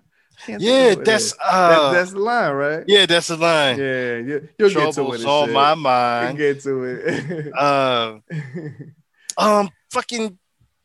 can't 0.46 0.62
yeah 0.62 0.92
of 0.94 0.98
what 0.98 1.02
it 1.02 1.06
that's 1.06 1.34
uh 1.44 1.70
That- 1.70 1.92
that's 1.94 2.12
the 2.12 2.20
line, 2.20 2.54
right? 2.54 2.84
yeah 2.88 3.06
that's 3.06 3.28
the 3.28 3.38
line 3.38 3.78
yeah. 3.78 4.16
You, 4.18 4.50
you'll 4.58 4.70
get 4.70 4.74
to 4.74 4.80
it. 4.80 4.94
troubles 4.94 5.26
on 5.26 5.46
shit. 5.48 5.54
my 5.54 5.74
mind 5.76 6.38
get 6.38 6.62
to 6.64 6.84
it. 6.84 7.54
uh 7.56 8.18
um 9.42 9.70
fucking 9.92 10.38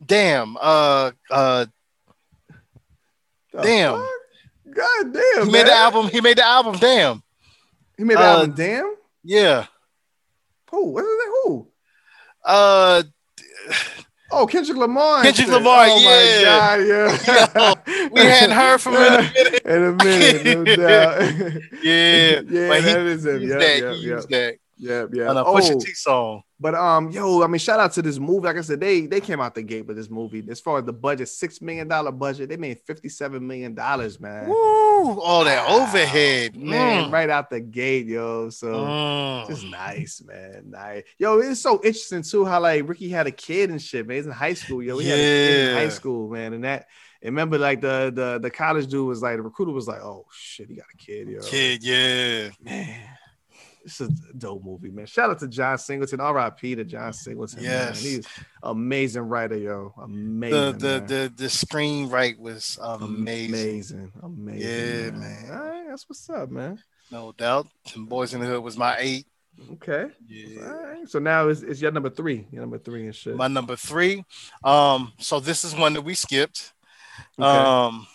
damn 0.05 0.57
uh 0.61 1.13
uh 1.31 1.67
The 3.55 3.63
Damn. 3.63 3.95
fuck? 3.99 4.75
God 4.75 5.13
damn. 5.13 5.47
he 5.47 5.53
made 5.53 5.67
the 5.67 5.73
album 5.75 6.09
he 6.09 6.21
made 6.21 6.39
the 6.39 6.45
album 6.45 6.77
damn 6.79 7.23
He 7.97 8.03
made 8.05 8.17
the 8.17 8.23
uh, 8.23 8.37
album. 8.39 8.55
Damn. 8.57 8.95
yeah 9.23 9.67
Who? 10.71 10.87
What 10.87 11.05
is 11.05 11.07
that? 11.07 11.41
Who? 11.45 11.69
uh 12.45 13.03
Oh, 14.37 14.47
Kendrick 14.49 14.77
Lamar. 14.77 15.23
Kendrick 15.23 15.47
shit. 15.47 15.55
Lamar, 15.55 15.87
Oh 15.89 15.99
yeah. 16.01 16.77
my 16.77 17.45
god, 17.45 17.77
yeah. 17.95 18.09
we 18.11 18.21
hadn't 18.21 18.57
heard 18.57 18.79
from 18.81 18.95
him 18.95 19.03
in 19.03 19.15
a 19.15 19.23
minute. 19.33 19.63
In 19.65 19.83
a 19.85 19.93
minute, 19.93 20.45
no 20.45 20.77
doubt. 20.77 21.21
Yeah, 21.83 22.41
yeah, 22.49 22.69
but 22.69 22.81
he 22.83 22.93
that 22.93 23.07
is 23.07 23.27
him. 23.27 23.43
used 23.43 23.51
Yep, 23.53 23.61
that. 23.61 23.79
yep, 23.79 23.95
he 23.95 24.01
yep, 24.01 24.17
used 24.17 24.29
that 24.31 24.55
yep, 24.79 25.09
yep. 25.13 25.29
on 25.29 25.37
a 25.37 25.45
Oh, 25.45 25.55
Pusha 25.55 25.81
T 25.81 25.93
song. 25.95 26.43
But 26.65 26.75
um, 26.75 27.11
yo, 27.11 27.43
I 27.43 27.47
mean, 27.47 27.59
shout 27.59 27.79
out 27.79 27.93
to 27.93 28.01
this 28.01 28.19
movie. 28.19 28.47
Like 28.47 28.57
I 28.57 28.63
said, 28.63 28.81
they 28.81 29.03
they 29.03 29.21
came 29.21 29.39
out 29.39 29.55
the 29.55 29.63
gate 29.63 29.85
with 29.87 29.99
this 29.99 30.09
movie. 30.09 30.43
As 30.49 30.61
far 30.61 30.79
as 30.79 30.87
the 30.87 30.95
budget, 30.95 31.29
six 31.29 31.61
million 31.61 31.89
dollar 31.89 32.11
budget, 32.11 32.49
they 32.49 32.57
made 32.57 32.81
fifty 32.81 33.11
seven 33.11 33.47
million 33.47 33.75
dollars, 33.75 34.19
man. 34.19 34.49
Woo! 34.49 35.21
All 35.21 35.45
that 35.45 35.69
Wow, 35.69 35.83
overhead, 35.83 36.57
man, 36.57 37.11
Mm. 37.11 37.13
right 37.13 37.29
out 37.29 37.51
the 37.51 37.61
gate, 37.61 38.07
yo. 38.07 38.49
So 38.49 38.69
Mm. 38.69 39.47
just 39.47 39.67
nice, 39.67 40.23
man. 40.25 40.71
Nice. 40.71 41.03
Yo, 41.19 41.39
it's 41.39 41.61
so 41.61 41.75
interesting 41.85 42.23
too 42.23 42.47
how 42.47 42.61
like 42.61 42.89
Ricky 42.89 43.11
had 43.11 43.27
a 43.27 43.31
kid 43.31 43.69
and 43.69 43.83
shit, 43.83 44.07
man. 44.07 44.17
He's 44.17 44.25
in 44.27 44.33
high 44.33 44.55
school, 44.55 44.83
yo. 44.83 44.97
He 44.97 45.07
had 45.07 45.21
a 45.21 45.23
kid 45.23 45.57
in 45.57 45.67
Yeah. 45.67 45.75
high 45.75 45.91
school, 45.91 46.31
man. 46.31 46.55
And 46.55 46.65
that 46.65 46.87
and 47.21 47.35
remember, 47.35 47.59
like 47.59 47.83
the 47.83 48.11
the 48.15 48.39
the 48.39 48.51
college 48.51 48.87
dude 48.87 49.07
was 49.07 49.21
like 49.21 49.37
the 49.37 49.43
recruiter 49.43 49.73
was 49.73 49.87
like, 49.87 50.01
oh 50.01 50.25
shit, 50.33 50.69
he 50.69 50.77
got 50.77 50.87
a 50.95 50.97
kid, 50.97 51.29
yo. 51.29 51.43
Kid, 51.43 51.85
yeah. 51.85 52.49
Man. 52.65 53.14
This 53.85 54.01
is 54.01 54.09
a 54.09 54.33
dope 54.33 54.65
movie, 54.65 54.91
man. 54.91 55.05
Shout 55.05 55.29
out 55.31 55.39
to 55.41 55.49
John 55.49 55.77
Singleton. 55.77 56.19
R.I.P. 56.19 56.75
to 56.77 56.85
John 56.85 57.13
Singleton. 57.13 57.63
Yes. 57.63 58.03
man. 58.03 58.13
he's 58.13 58.27
amazing 58.63 59.23
writer, 59.23 59.59
yo. 59.59 59.93
Amazing. 60.03 60.79
the 60.79 60.99
man. 61.01 61.07
the 61.07 61.33
the 61.37 61.45
screenwrite 61.45 62.39
was 62.39 62.79
amazing, 62.81 63.55
amazing, 63.55 64.13
amazing. 64.23 64.69
Yeah, 64.69 65.11
man. 65.11 65.21
man. 65.21 65.51
All 65.51 65.69
right, 65.69 65.85
that's 65.89 66.09
what's 66.09 66.31
up, 66.31 66.51
man. 66.51 66.83
no 67.11 67.33
doubt. 67.33 67.69
And 67.95 68.09
Boys 68.09 68.33
in 68.33 68.41
the 68.41 68.47
Hood 68.47 68.63
was 68.63 68.79
my 68.79 68.97
eight. 68.99 69.27
Okay. 69.73 70.07
Yeah. 70.27 70.65
right. 70.65 71.09
So 71.09 71.19
now 71.19 71.49
it's, 71.49 71.63
it's 71.63 71.81
your 71.81 71.93
number 71.93 72.11
three. 72.11 72.47
Your 72.51 72.63
number 72.63 72.79
three 72.79 73.05
and 73.05 73.15
shit. 73.15 73.37
My 73.37 73.49
number 73.49 73.77
three. 73.77 74.25
Um, 74.65 75.13
so 75.19 75.41
this 75.41 75.63
is 75.65 75.77
one 75.77 75.93
that 75.93 76.03
we 76.03 76.15
skipped. 76.15 76.73
Okay. 77.39 77.47
Um, 77.47 78.07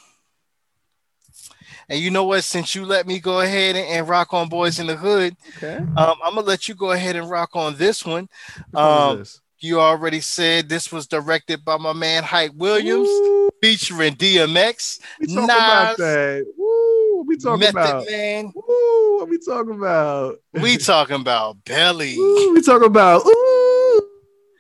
and 1.89 1.99
you 1.99 2.09
know 2.11 2.23
what? 2.23 2.43
Since 2.43 2.75
you 2.75 2.85
let 2.85 3.07
me 3.07 3.19
go 3.19 3.41
ahead 3.41 3.75
and, 3.75 3.85
and 3.87 4.07
rock 4.07 4.33
on 4.33 4.47
Boys 4.49 4.79
in 4.79 4.87
the 4.87 4.95
Hood, 4.95 5.35
okay. 5.57 5.77
um, 5.77 6.15
I'm 6.23 6.35
gonna 6.35 6.41
let 6.41 6.67
you 6.67 6.75
go 6.75 6.91
ahead 6.91 7.15
and 7.15 7.29
rock 7.29 7.55
on 7.55 7.75
this 7.75 8.05
one. 8.05 8.29
Which 8.55 8.65
one 8.73 8.83
is 8.85 9.01
Um, 9.11 9.17
this? 9.19 9.41
You 9.61 9.81
already 9.81 10.21
said 10.21 10.69
this 10.69 10.89
was 10.89 11.05
directed 11.05 11.65
by 11.65 11.75
my 11.77 11.91
man 11.91 12.23
Hype 12.23 12.53
Williams, 12.55 13.09
Woo, 13.09 13.49
featuring 13.61 14.15
DMX, 14.15 15.01
we 15.19 15.27
talking 15.27 15.43
about 15.43 15.97
that. 15.97 16.45
Woo, 16.57 17.23
we 17.27 17.35
talking 17.35 17.59
Method 17.59 17.75
about? 17.75 18.05
Man. 18.09 18.53
Woo, 18.55 19.17
what 19.19 19.27
we 19.29 19.37
talking 19.37 19.73
about? 19.75 20.37
We 20.53 20.77
talking 20.77 21.17
about 21.17 21.57
Belly. 21.65 22.15
Woo, 22.17 22.53
we 22.53 22.61
talking 22.61 22.87
about. 22.87 23.25
Ooh. 23.25 24.05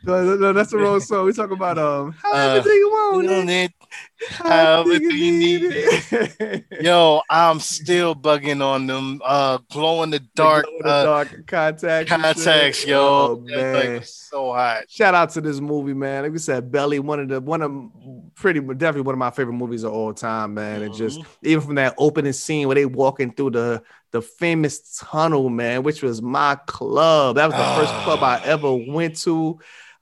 No, 0.03 0.35
no, 0.35 0.53
that's 0.53 0.71
the 0.71 0.77
wrong 0.77 0.99
song. 1.01 1.25
We 1.25 1.33
talking 1.33 1.55
about 1.55 1.77
um. 1.77 2.11
However 2.21 2.59
Uh, 2.59 2.63
do 2.63 2.69
you 2.69 2.89
want 2.89 3.49
it? 3.49 3.71
Know, 3.89 4.25
it. 4.25 4.31
However 4.31 4.89
however 4.89 4.93
you 4.93 5.31
need 5.31 5.61
it. 5.63 6.65
Yo, 6.81 7.21
I'm 7.29 7.59
still 7.59 8.15
bugging 8.15 8.63
on 8.63 8.87
them 8.87 9.21
uh 9.23 9.59
glow 9.71 10.03
in 10.03 10.09
the 10.09 10.19
dark 10.35 10.65
Glow 10.65 10.77
in 10.77 10.83
the 10.83 10.89
uh 10.89 11.03
dark 11.03 11.47
contacts. 11.47 12.09
contacts, 12.11 12.85
yo. 12.85 12.99
Oh, 12.99 13.39
man. 13.41 13.99
was 13.99 14.13
so 14.13 14.53
hot. 14.53 14.83
Shout 14.89 15.15
out 15.15 15.29
to 15.31 15.41
this 15.41 15.59
movie, 15.59 15.93
man. 15.93 16.23
Like 16.23 16.31
we 16.31 16.37
said, 16.39 16.71
Belly, 16.71 16.99
one 16.99 17.19
of 17.19 17.27
the 17.29 17.41
one 17.41 17.61
of 17.61 18.35
pretty 18.35 18.59
definitely 18.59 19.01
one 19.01 19.15
of 19.15 19.19
my 19.19 19.31
favorite 19.31 19.53
movies 19.53 19.83
of 19.83 19.93
all 19.93 20.13
time, 20.13 20.53
man. 20.53 20.81
And 20.81 20.93
just 20.93 21.21
even 21.43 21.61
from 21.63 21.75
that 21.75 21.95
opening 21.97 22.33
scene 22.33 22.67
where 22.67 22.75
they 22.75 22.85
walking 22.85 23.33
through 23.33 23.51
the 23.51 23.83
the 24.11 24.21
famous 24.21 24.97
tunnel, 24.99 25.49
man, 25.49 25.83
which 25.83 26.01
was 26.01 26.21
my 26.21 26.55
club. 26.65 27.35
That 27.35 27.47
was 27.47 27.55
the 27.55 27.81
first 27.81 27.93
club 28.03 28.23
I 28.23 28.41
ever 28.43 28.73
went 28.73 29.17
to. 29.21 29.59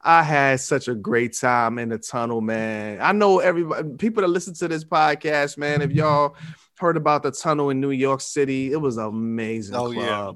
I 0.08 0.24
had 0.24 0.62
such 0.62 0.88
a 0.88 0.96
great 0.96 1.36
time 1.36 1.78
in 1.78 1.90
the 1.90 1.98
tunnel, 1.98 2.40
man. 2.40 3.00
I 3.02 3.12
know 3.12 3.40
everybody, 3.40 3.90
people 3.98 4.22
that 4.22 4.30
listen 4.30 4.54
to 4.54 4.70
this 4.70 4.86
podcast, 4.86 5.58
man. 5.58 5.82
If 5.82 5.90
mm-hmm. 5.90 6.00
y'all 6.00 6.38
heard 6.80 6.96
about 6.96 7.24
the 7.24 7.32
tunnel 7.32 7.72
in 7.72 7.82
New 7.82 7.92
York 7.92 8.22
City, 8.22 8.72
it 8.72 8.78
was 8.78 8.96
amazing 8.96 9.76
Oh, 9.76 9.92
club. 9.92 9.96
yeah. 9.96 10.32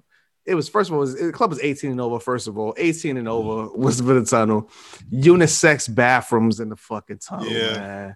It 0.52 0.56
was 0.56 0.68
first 0.68 0.89
of 0.89 0.95
all, 0.95 0.99
it 0.99 1.06
was, 1.06 1.15
the 1.18 1.31
club 1.31 1.52
was 1.52 1.61
18 1.61 1.89
and 1.89 2.02
over. 2.02 2.19
First 2.19 2.49
of 2.49 2.57
all, 2.57 2.73
18 2.76 3.15
and 3.15 3.27
mm-hmm. 3.27 3.34
over 3.34 3.72
was 3.77 4.02
for 4.02 4.14
the 4.14 4.26
tunnel. 4.26 4.69
Unisex 5.10 5.93
bathrooms 5.93 6.60
in 6.60 6.68
the 6.68 6.76
fucking 6.76 7.19
tunnel, 7.19 7.48
Yeah. 7.48 7.73
man. 7.77 8.15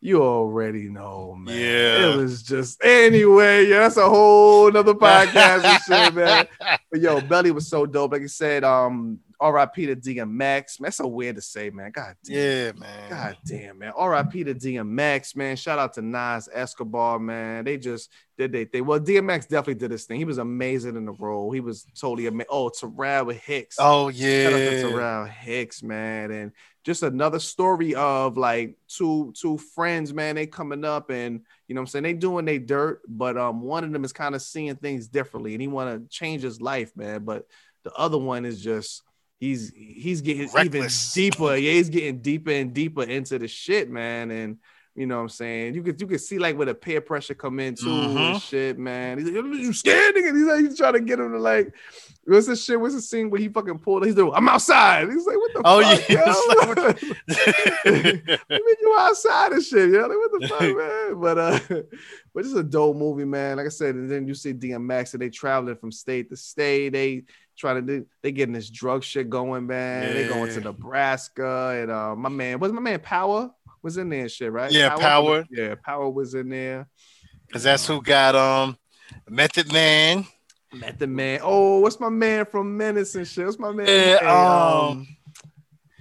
You 0.00 0.22
already 0.22 0.88
know, 0.88 1.34
man. 1.38 1.58
Yeah. 1.58 2.12
It 2.12 2.16
was 2.16 2.42
just 2.42 2.84
anyway. 2.84 3.66
Yeah, 3.66 3.80
that's 3.80 3.96
a 3.96 4.08
whole 4.08 4.70
nother 4.70 4.94
podcast 4.94 5.64
and 5.64 5.82
shit, 5.82 6.14
man. 6.14 6.46
But 6.90 7.00
yo, 7.00 7.20
Belly 7.20 7.50
was 7.50 7.66
so 7.66 7.86
dope. 7.86 8.12
Like 8.12 8.20
you 8.20 8.28
said, 8.28 8.62
um, 8.62 9.20
R.I.P. 9.40 9.86
to 9.86 9.96
DMX. 9.96 10.80
Man, 10.80 10.86
that's 10.86 10.96
so 10.96 11.06
weird 11.06 11.36
to 11.36 11.42
say, 11.42 11.70
man. 11.70 11.90
God 11.90 12.14
damn. 12.24 12.36
Yeah, 12.36 12.72
man. 12.72 13.10
God 13.10 13.36
damn, 13.44 13.78
man. 13.78 13.92
R.I.P. 13.96 14.44
to 14.44 14.54
DMX, 14.54 15.36
man. 15.36 15.56
Shout 15.56 15.78
out 15.78 15.94
to 15.94 16.02
Nas 16.02 16.48
Escobar, 16.52 17.18
man. 17.18 17.64
They 17.64 17.76
just 17.76 18.10
did 18.38 18.52
they 18.52 18.64
thing. 18.64 18.86
Well, 18.86 19.00
DMX 19.00 19.48
definitely 19.48 19.74
did 19.74 19.90
his 19.90 20.04
thing. 20.04 20.18
He 20.18 20.24
was 20.24 20.38
amazing 20.38 20.96
in 20.96 21.04
the 21.04 21.12
role. 21.12 21.50
He 21.50 21.60
was 21.60 21.86
totally 21.98 22.26
amazing. 22.26 22.48
Oh, 22.50 22.70
Taral 22.70 23.32
Hicks. 23.32 23.76
Oh 23.78 24.10
Shout 24.10 24.52
out 24.52 24.56
to 24.56 24.64
yeah. 24.64 24.82
Taral 24.82 25.28
Hicks, 25.28 25.82
man. 25.82 26.30
And 26.30 26.52
just 26.86 27.02
another 27.02 27.40
story 27.40 27.96
of 27.96 28.36
like 28.36 28.76
two 28.86 29.34
two 29.36 29.58
friends, 29.58 30.14
man. 30.14 30.36
They 30.36 30.46
coming 30.46 30.84
up 30.84 31.10
and 31.10 31.40
you 31.66 31.74
know 31.74 31.80
what 31.80 31.86
I'm 31.86 31.86
saying 31.88 32.04
they 32.04 32.12
doing 32.12 32.44
they 32.44 32.58
dirt, 32.58 33.02
but 33.08 33.36
um 33.36 33.60
one 33.60 33.82
of 33.82 33.90
them 33.92 34.04
is 34.04 34.12
kind 34.12 34.36
of 34.36 34.40
seeing 34.40 34.76
things 34.76 35.08
differently 35.08 35.52
and 35.52 35.60
he 35.60 35.66
want 35.66 36.00
to 36.00 36.08
change 36.16 36.42
his 36.42 36.60
life, 36.60 36.96
man. 36.96 37.24
But 37.24 37.48
the 37.82 37.92
other 37.94 38.18
one 38.18 38.44
is 38.44 38.62
just 38.62 39.02
he's 39.40 39.72
he's 39.74 40.20
getting 40.20 40.48
Reckless. 40.52 41.16
even 41.18 41.30
deeper. 41.32 41.56
Yeah, 41.56 41.72
he's 41.72 41.88
getting 41.88 42.20
deeper 42.22 42.52
and 42.52 42.72
deeper 42.72 43.02
into 43.02 43.40
the 43.40 43.48
shit, 43.48 43.90
man. 43.90 44.30
And 44.30 44.58
you 44.96 45.06
know 45.06 45.16
what 45.16 45.22
I'm 45.22 45.28
saying? 45.28 45.74
You 45.74 45.82
could 45.82 46.00
you 46.00 46.06
could 46.06 46.20
see 46.20 46.38
like 46.38 46.56
where 46.56 46.66
the 46.66 46.74
peer 46.74 47.00
pressure 47.00 47.34
come 47.34 47.60
in 47.60 47.74
too 47.74 47.88
and 47.90 48.34
Mhm. 48.36 48.40
shit, 48.42 48.78
man. 48.78 49.18
He's 49.18 49.28
like, 49.28 49.44
you 49.44 49.72
scared 49.72 50.14
nigga? 50.14 50.34
He's 50.34 50.46
like, 50.46 50.60
he's 50.64 50.76
trying 50.78 50.94
to 50.94 51.00
get 51.00 51.18
him 51.20 51.32
to 51.32 51.38
like 51.38 51.72
what's 52.24 52.46
the 52.48 52.56
shit? 52.56 52.80
What's 52.80 52.94
the 52.94 53.00
scene 53.00 53.30
where 53.30 53.40
he 53.40 53.48
fucking 53.48 53.78
pulled? 53.78 54.04
He's 54.04 54.16
like, 54.16 54.32
I'm 54.34 54.48
outside. 54.48 55.08
He's 55.08 55.26
like, 55.26 55.36
what 55.36 55.52
the 55.54 55.62
Oh, 55.64 55.80
fuck? 55.80 56.08
yeah. 56.08 56.24
like, 56.88 57.04
I 57.86 58.50
mean, 58.50 58.74
you 58.80 58.96
outside 58.98 59.52
and 59.52 59.62
shit, 59.62 59.90
yo. 59.90 60.00
Like, 60.06 60.10
what 60.18 60.40
the 60.40 60.48
fuck, 60.48 60.60
man? 60.76 61.20
But 61.20 61.38
uh, 61.38 61.58
but 62.34 62.44
it's 62.44 62.54
a 62.54 62.62
dope 62.62 62.96
movie, 62.96 63.24
man. 63.24 63.56
Like 63.58 63.66
I 63.66 63.70
said, 63.70 63.94
and 63.94 64.10
then 64.10 64.26
you 64.26 64.34
see 64.34 64.52
DMX 64.52 65.12
and 65.14 65.22
they 65.22 65.30
traveling 65.30 65.76
from 65.76 65.92
state 65.92 66.28
to 66.30 66.36
state. 66.36 66.90
They 66.94 67.24
trying 67.56 67.76
to 67.86 68.00
do, 68.00 68.06
they 68.22 68.32
getting 68.32 68.52
this 68.54 68.68
drug 68.70 69.02
shit 69.02 69.30
going, 69.30 69.66
man. 69.66 70.12
They 70.14 70.28
going 70.28 70.50
to 70.52 70.60
Nebraska 70.60 71.78
and 71.80 71.90
uh, 71.90 72.14
my 72.16 72.28
man, 72.28 72.58
was 72.58 72.72
my 72.72 72.80
man 72.80 73.00
Power 73.00 73.50
was 73.86 73.96
in 73.96 74.08
there 74.08 74.22
and 74.22 74.30
shit, 74.30 74.50
right? 74.52 74.70
Yeah, 74.70 74.96
Power. 74.96 75.46
Yeah, 75.48 75.76
Power 75.76 76.10
was 76.10 76.34
in 76.34 76.48
there. 76.48 76.88
Cause 77.52 77.62
that's 77.62 77.86
who 77.86 78.02
got 78.02 78.34
um 78.34 78.76
Method 79.28 79.72
Man. 79.72 80.26
Met 80.72 80.98
the 80.98 81.06
man. 81.06 81.38
Oh, 81.42 81.78
what's 81.78 82.00
my 82.00 82.08
man 82.08 82.44
from 82.44 82.76
Menace 82.76 83.14
and 83.14 83.26
shit? 83.26 83.46
What's 83.46 83.58
my 83.60 83.70
man? 83.70 83.86
Yeah, 83.86 84.90
um, 84.90 85.06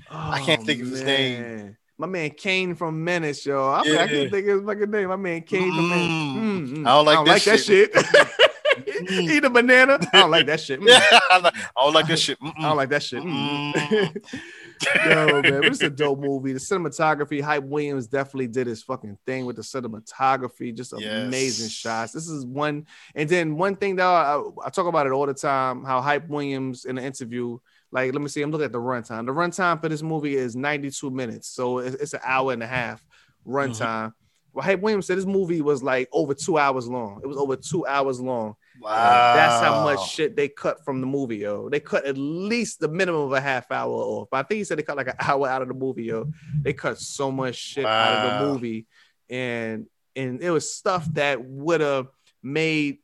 I 0.09 0.41
can't 0.41 0.61
oh, 0.61 0.65
think 0.65 0.81
of 0.81 0.89
his 0.89 1.03
name. 1.03 1.77
My 1.97 2.07
man 2.07 2.31
Kane 2.31 2.73
from 2.73 3.03
Menace, 3.03 3.45
yo. 3.45 3.63
I, 3.63 3.79
I 3.79 3.83
Yeah. 3.85 4.07
can't 4.07 4.31
think 4.31 4.47
of 4.47 4.57
his 4.57 4.65
fucking 4.65 4.89
name. 4.89 5.07
My 5.09 5.15
man 5.15 5.41
Kane 5.43 5.71
from 5.71 5.89
Menace. 5.89 6.07
Mm. 6.07 6.35
Mm, 6.35 6.67
mm. 6.77 6.87
I 6.87 6.89
don't 6.95 7.05
like 7.05 7.25
that 7.25 7.41
that 7.43 7.59
shit. 7.59 7.93
Mm. 7.93 9.29
Eat 9.31 9.45
a 9.45 9.49
banana. 9.49 9.99
I 10.11 10.21
don't 10.21 10.31
like 10.31 10.47
that 10.47 10.59
shit. 10.59 10.81
Mm. 10.81 10.87
I 10.89 11.51
don't 11.77 11.93
like 11.93 12.07
this 12.07 12.19
shit. 12.25 12.37
I 12.41 12.61
don't 12.63 12.77
like 12.77 12.89
that 12.89 13.03
shit. 13.03 13.23
Yo, 15.05 15.41
man, 15.41 15.61
but 15.61 15.65
it's 15.65 15.81
a 15.81 15.89
dope 15.89 16.19
movie. 16.19 16.53
The 16.53 16.59
cinematography, 16.59 17.41
Hype 17.41 17.63
Williams 17.63 18.07
definitely 18.07 18.47
did 18.47 18.67
his 18.67 18.83
fucking 18.83 19.17
thing 19.25 19.45
with 19.45 19.55
the 19.55 19.61
cinematography. 19.61 20.75
Just 20.75 20.93
Yes. 20.97 21.27
amazing 21.27 21.69
shots. 21.69 22.11
This 22.13 22.27
is 22.27 22.45
one, 22.45 22.85
and 23.13 23.29
then 23.29 23.55
one 23.55 23.75
thing 23.75 23.95
that 23.97 24.05
I, 24.05 24.41
I 24.65 24.69
talk 24.69 24.87
about 24.87 25.07
it 25.07 25.11
all 25.11 25.25
the 25.25 25.33
time. 25.33 25.83
How 25.83 26.01
Hype 26.01 26.27
Williams 26.27 26.85
in 26.85 26.95
the 26.95 27.03
interview, 27.03 27.57
like, 27.91 28.13
let 28.13 28.21
me 28.21 28.27
see, 28.27 28.41
I'm 28.41 28.51
looking 28.51 28.65
at 28.65 28.71
the 28.71 28.79
runtime. 28.79 29.25
The 29.25 29.33
runtime 29.33 29.81
for 29.81 29.89
this 29.89 30.01
movie 30.01 30.35
is 30.35 30.55
92 30.55 31.09
minutes, 31.09 31.47
so 31.47 31.79
it's, 31.79 31.95
it's 31.95 32.13
an 32.13 32.21
hour 32.23 32.53
and 32.53 32.63
a 32.63 32.67
half 32.67 33.05
uh-huh. 33.47 33.57
runtime. 33.57 34.13
Well, 34.53 34.63
Hype 34.63 34.81
Williams 34.81 35.07
said 35.07 35.17
this 35.17 35.25
movie 35.25 35.61
was 35.61 35.83
like 35.83 36.07
over 36.11 36.33
two 36.33 36.57
hours 36.57 36.87
long. 36.87 37.19
It 37.23 37.27
was 37.27 37.37
over 37.37 37.55
two 37.55 37.85
hours 37.85 38.21
long. 38.21 38.55
Wow. 38.85 39.33
That's 39.35 39.63
how 39.63 39.83
much 39.83 40.11
shit 40.11 40.35
they 40.35 40.47
cut 40.47 40.85
from 40.85 41.01
the 41.01 41.07
movie, 41.07 41.37
yo. 41.37 41.69
They 41.69 41.79
cut 41.79 42.05
at 42.05 42.17
least 42.17 42.79
the 42.79 42.87
minimum 42.87 43.21
of 43.21 43.31
a 43.31 43.41
half 43.41 43.71
hour 43.71 43.91
off. 43.91 44.27
But 44.29 44.37
I 44.37 44.43
think 44.43 44.59
he 44.59 44.63
said 44.63 44.77
they 44.77 44.83
cut 44.83 44.95
like 44.97 45.07
an 45.07 45.15
hour 45.19 45.47
out 45.47 45.63
of 45.63 45.67
the 45.69 45.73
movie, 45.73 46.03
yo. 46.03 46.31
They 46.61 46.73
cut 46.73 46.99
so 46.99 47.31
much 47.31 47.55
shit 47.55 47.85
out 47.85 48.13
of 48.13 48.39
the 48.39 48.45
movie, 48.45 48.85
and 49.29 49.87
and 50.15 50.41
it 50.41 50.51
was 50.51 50.71
stuff 50.73 51.05
that 51.13 51.43
would 51.43 51.81
have 51.81 52.07
made 52.43 52.99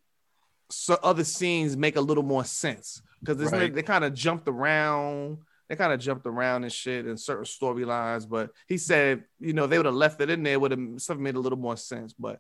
so 0.70 0.98
other 1.04 1.24
scenes 1.24 1.76
make 1.76 1.96
a 1.96 2.02
little 2.02 2.24
more 2.24 2.46
sense 2.46 3.02
because 3.20 3.38
Right. 3.52 3.74
they 3.74 3.82
kind 3.82 4.04
of 4.06 4.14
jumped 4.14 4.48
around. 4.48 5.40
They 5.68 5.76
kind 5.78 5.94
of 5.94 6.00
jumped 6.00 6.26
around 6.28 6.64
and 6.64 6.72
shit 6.72 7.08
in 7.08 7.18
certain 7.18 7.46
storylines, 7.46 8.28
but 8.30 8.52
he 8.68 8.78
said, 8.78 9.24
you 9.40 9.54
know, 9.54 9.68
they 9.68 9.78
would 9.78 9.86
have 9.86 9.96
left 9.96 10.20
it 10.22 10.30
in 10.30 10.44
there, 10.44 10.60
would 10.60 10.72
have 10.72 10.80
something 10.98 11.24
made 11.24 11.36
a 11.36 11.40
little 11.40 11.58
more 11.58 11.78
sense. 11.78 12.14
But 12.14 12.40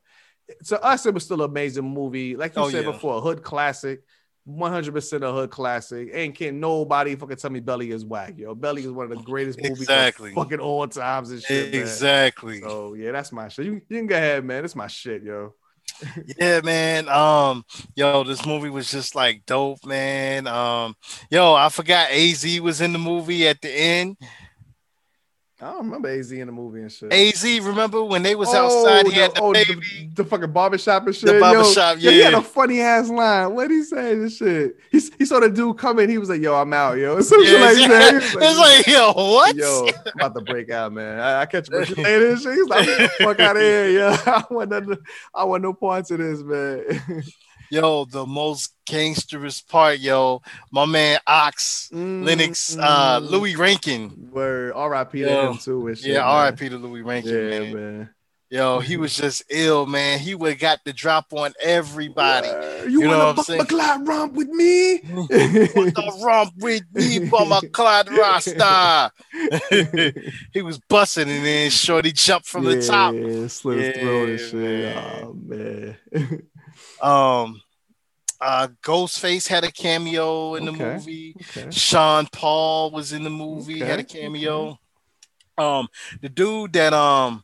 to 0.68 0.82
us, 0.84 1.06
it 1.06 1.14
was 1.14 1.26
still 1.26 1.41
an 1.44 1.49
amazing 1.49 1.86
movie. 1.86 2.36
Like 2.36 2.56
you 2.56 2.61
Oh, 2.64 2.69
said 2.69 2.86
yeah. 2.86 2.91
before, 2.91 3.18
a 3.18 3.22
hood 3.22 3.44
classic, 3.44 4.02
100% 4.48 5.22
a 5.23 5.32
hood 5.32 5.49
classic. 5.52 6.10
And 6.14 6.34
can 6.36 6.60
nobody 6.60 7.15
fucking 7.15 7.38
tell 7.38 7.52
me 7.52 7.60
Belly 7.60 7.91
is 7.91 8.06
whack, 8.06 8.34
yo. 8.38 8.56
Belly 8.56 8.84
is 8.84 8.91
one 8.91 9.11
of 9.11 9.18
the 9.18 9.23
greatest 9.23 9.60
movies 9.61 9.82
Exactly. 9.82 10.34
fucking 10.34 10.60
all 10.60 10.88
times 10.88 11.32
and 11.32 11.41
shit. 11.41 11.72
man. 11.72 11.82
Exactly. 11.82 12.61
So 12.61 12.94
yeah, 12.95 13.11
that's 13.11 13.32
my 13.32 13.48
shit. 13.48 13.65
You, 13.65 13.73
you 13.90 13.98
can 13.98 14.07
go 14.07 14.15
ahead, 14.15 14.44
man. 14.45 14.64
That's 14.64 14.76
my 14.76 14.88
shit, 14.88 15.23
yo. 15.23 15.53
Yeah, 16.40 16.61
man. 16.61 17.07
Um, 17.10 17.64
yo, 17.95 18.23
this 18.23 18.45
movie 18.45 18.69
was 18.69 18.90
just 18.90 19.14
like 19.14 19.44
dope, 19.45 19.86
man. 19.86 20.48
Um, 20.48 20.95
yo, 21.30 21.53
I 21.53 21.69
forgot 21.69 22.10
AZ 22.11 22.60
was 22.61 22.82
in 22.82 22.94
the 22.94 22.99
movie 22.99 23.48
at 23.48 23.61
the 23.61 23.69
end. 23.69 24.18
I 25.62 25.74
don't 25.74 25.86
remember 25.86 26.10
AZ 26.10 26.32
in 26.32 26.48
the 26.48 26.52
movie 26.52 26.82
and 26.82 26.92
shit. 26.92 27.14
AZ, 27.14 27.44
remember 27.62 28.04
when 28.04 28.24
they 28.24 28.34
was 28.34 28.50
oh, 28.52 28.66
outside? 28.66 29.06
He 29.06 29.20
had 29.20 29.36
the, 29.36 29.42
oh, 29.42 29.54
baby. 29.54 29.76
the, 29.76 30.10
the 30.16 30.24
fucking 30.24 30.52
barbershop 30.52 31.06
and 31.06 31.16
shit. 31.16 31.28
The 31.28 31.34
Yo, 31.34 31.40
barbershop, 31.40 31.98
yo, 32.00 32.10
He 32.10 32.20
had 32.20 32.34
a 32.34 32.42
funny 32.42 32.82
ass 32.82 33.10
line. 33.10 33.54
What 33.54 33.70
he 33.70 33.84
say? 33.84 34.16
This 34.16 34.38
shit. 34.38 34.78
He, 34.92 35.00
he 35.20 35.26
saw 35.26 35.40
the 35.40 35.50
dude 35.50 35.78
coming. 35.78 36.10
He 36.10 36.18
was 36.18 36.30
like, 36.30 36.42
"Yo, 36.42 36.56
I'm 36.56 36.74
out, 36.74 36.98
yo." 36.98 37.20
Yeah, 37.32 37.60
like. 37.60 37.78
He 37.78 37.86
it's 37.86 38.58
like, 38.58 38.88
yo, 38.88 39.14
what? 39.14 39.56
Yo, 39.56 39.88
I'm 39.88 40.12
about 40.16 40.36
to 40.36 40.42
break 40.42 40.72
out, 40.72 40.94
man. 40.94 41.20
I, 41.20 41.42
I 41.42 41.46
catch 41.46 41.70
you 41.70 41.78
later. 41.98 42.32
and 42.32 42.42
shit. 42.42 42.56
He's 42.56 42.68
like, 42.68 42.88
fuck 43.20 43.40
out 43.40 43.56
of 43.56 43.62
here, 43.62 43.90
yo. 43.90 44.10
I 44.26 44.44
want 44.50 44.72
nothing, 44.72 44.98
I 45.34 45.44
want 45.44 45.62
no 45.62 45.74
parts 45.74 46.10
of 46.10 46.18
this, 46.18 46.42
man. 46.42 47.24
Yo, 47.72 48.03
the 48.03 48.26
most 48.26 48.73
gangsterous 48.85 49.65
part, 49.65 49.99
yo. 49.99 50.41
My 50.72 50.85
man 50.85 51.19
Ox, 51.26 51.89
Lennox, 51.93 52.77
uh, 52.77 53.22
Mm, 53.22 53.30
Louie 53.30 53.56
Rankin. 53.56 54.30
Word. 54.31 54.73
R.I.P. 54.76 55.22
to 55.22 55.30
him 55.52 55.57
too. 55.57 55.88
And 55.88 55.98
shit, 55.98 56.07
Yeah. 56.15 56.23
R.I.P. 56.23 56.68
to 56.68 56.77
Louie 56.77 57.02
Rankin, 57.02 57.31
Yeah, 57.34 57.60
man. 57.61 57.73
man. 57.73 58.10
Yo, 58.49 58.80
he 58.81 58.98
was 58.98 59.15
just 59.15 59.43
ill, 59.49 59.85
man. 59.85 60.19
He 60.19 60.35
would 60.35 60.60
got 60.60 60.80
the 60.84 60.91
drop 60.91 61.31
on 61.31 61.53
everybody. 61.61 62.49
Word. 62.49 62.91
You, 62.91 62.99
You 63.03 63.07
know 63.07 63.18
want 63.19 63.19
what 63.19 63.27
I'm 63.30 63.35
to 63.38 63.43
saying? 63.43 63.57
bump 63.60 63.69
a 63.69 63.73
cloud 63.73 64.07
romp 64.10 64.34
with 64.34 64.49
me? 64.49 64.99
Want 65.10 65.30
the 65.30 66.19
romp 66.22 66.53
with 66.57 66.84
me, 66.93 67.19
my 67.30 67.61
Clyde 67.72 68.10
Rasta. 68.11 69.11
he 70.53 70.61
was 70.61 70.80
busting 70.89 71.30
and 71.30 71.45
then 71.45 71.69
Shorty 71.72 72.11
jumped 72.11 72.45
from 72.48 72.65
the 72.65 72.81
top. 72.85 73.14
Yeah, 73.15 73.48
slit 73.48 73.77
his 73.77 73.98
throat 74.03 74.30
and 74.30 74.39
shit. 74.41 74.53
man. 74.95 75.23
Oh 75.23 75.34
man. 75.34 75.98
Um, 77.02 77.61
uh, 78.40 78.68
Ghostface 78.82 79.48
had 79.48 79.64
a 79.64 79.72
cameo 79.72 80.56
in 80.56 80.65
the 80.65 80.72
movie. 80.72 81.36
Okay. 81.57 81.69
Sean 81.72 82.28
Paul 82.32 82.91
was 82.91 83.14
in 83.14 83.23
the 83.23 83.30
movie, 83.30 83.80
had 83.80 83.99
a 83.99 84.02
Okay, 84.02 84.22
cameo. 84.22 84.80
Um, 85.57 85.88
the 86.22 86.30
dude 86.30 86.73
that 86.73 86.94
um 86.94 87.44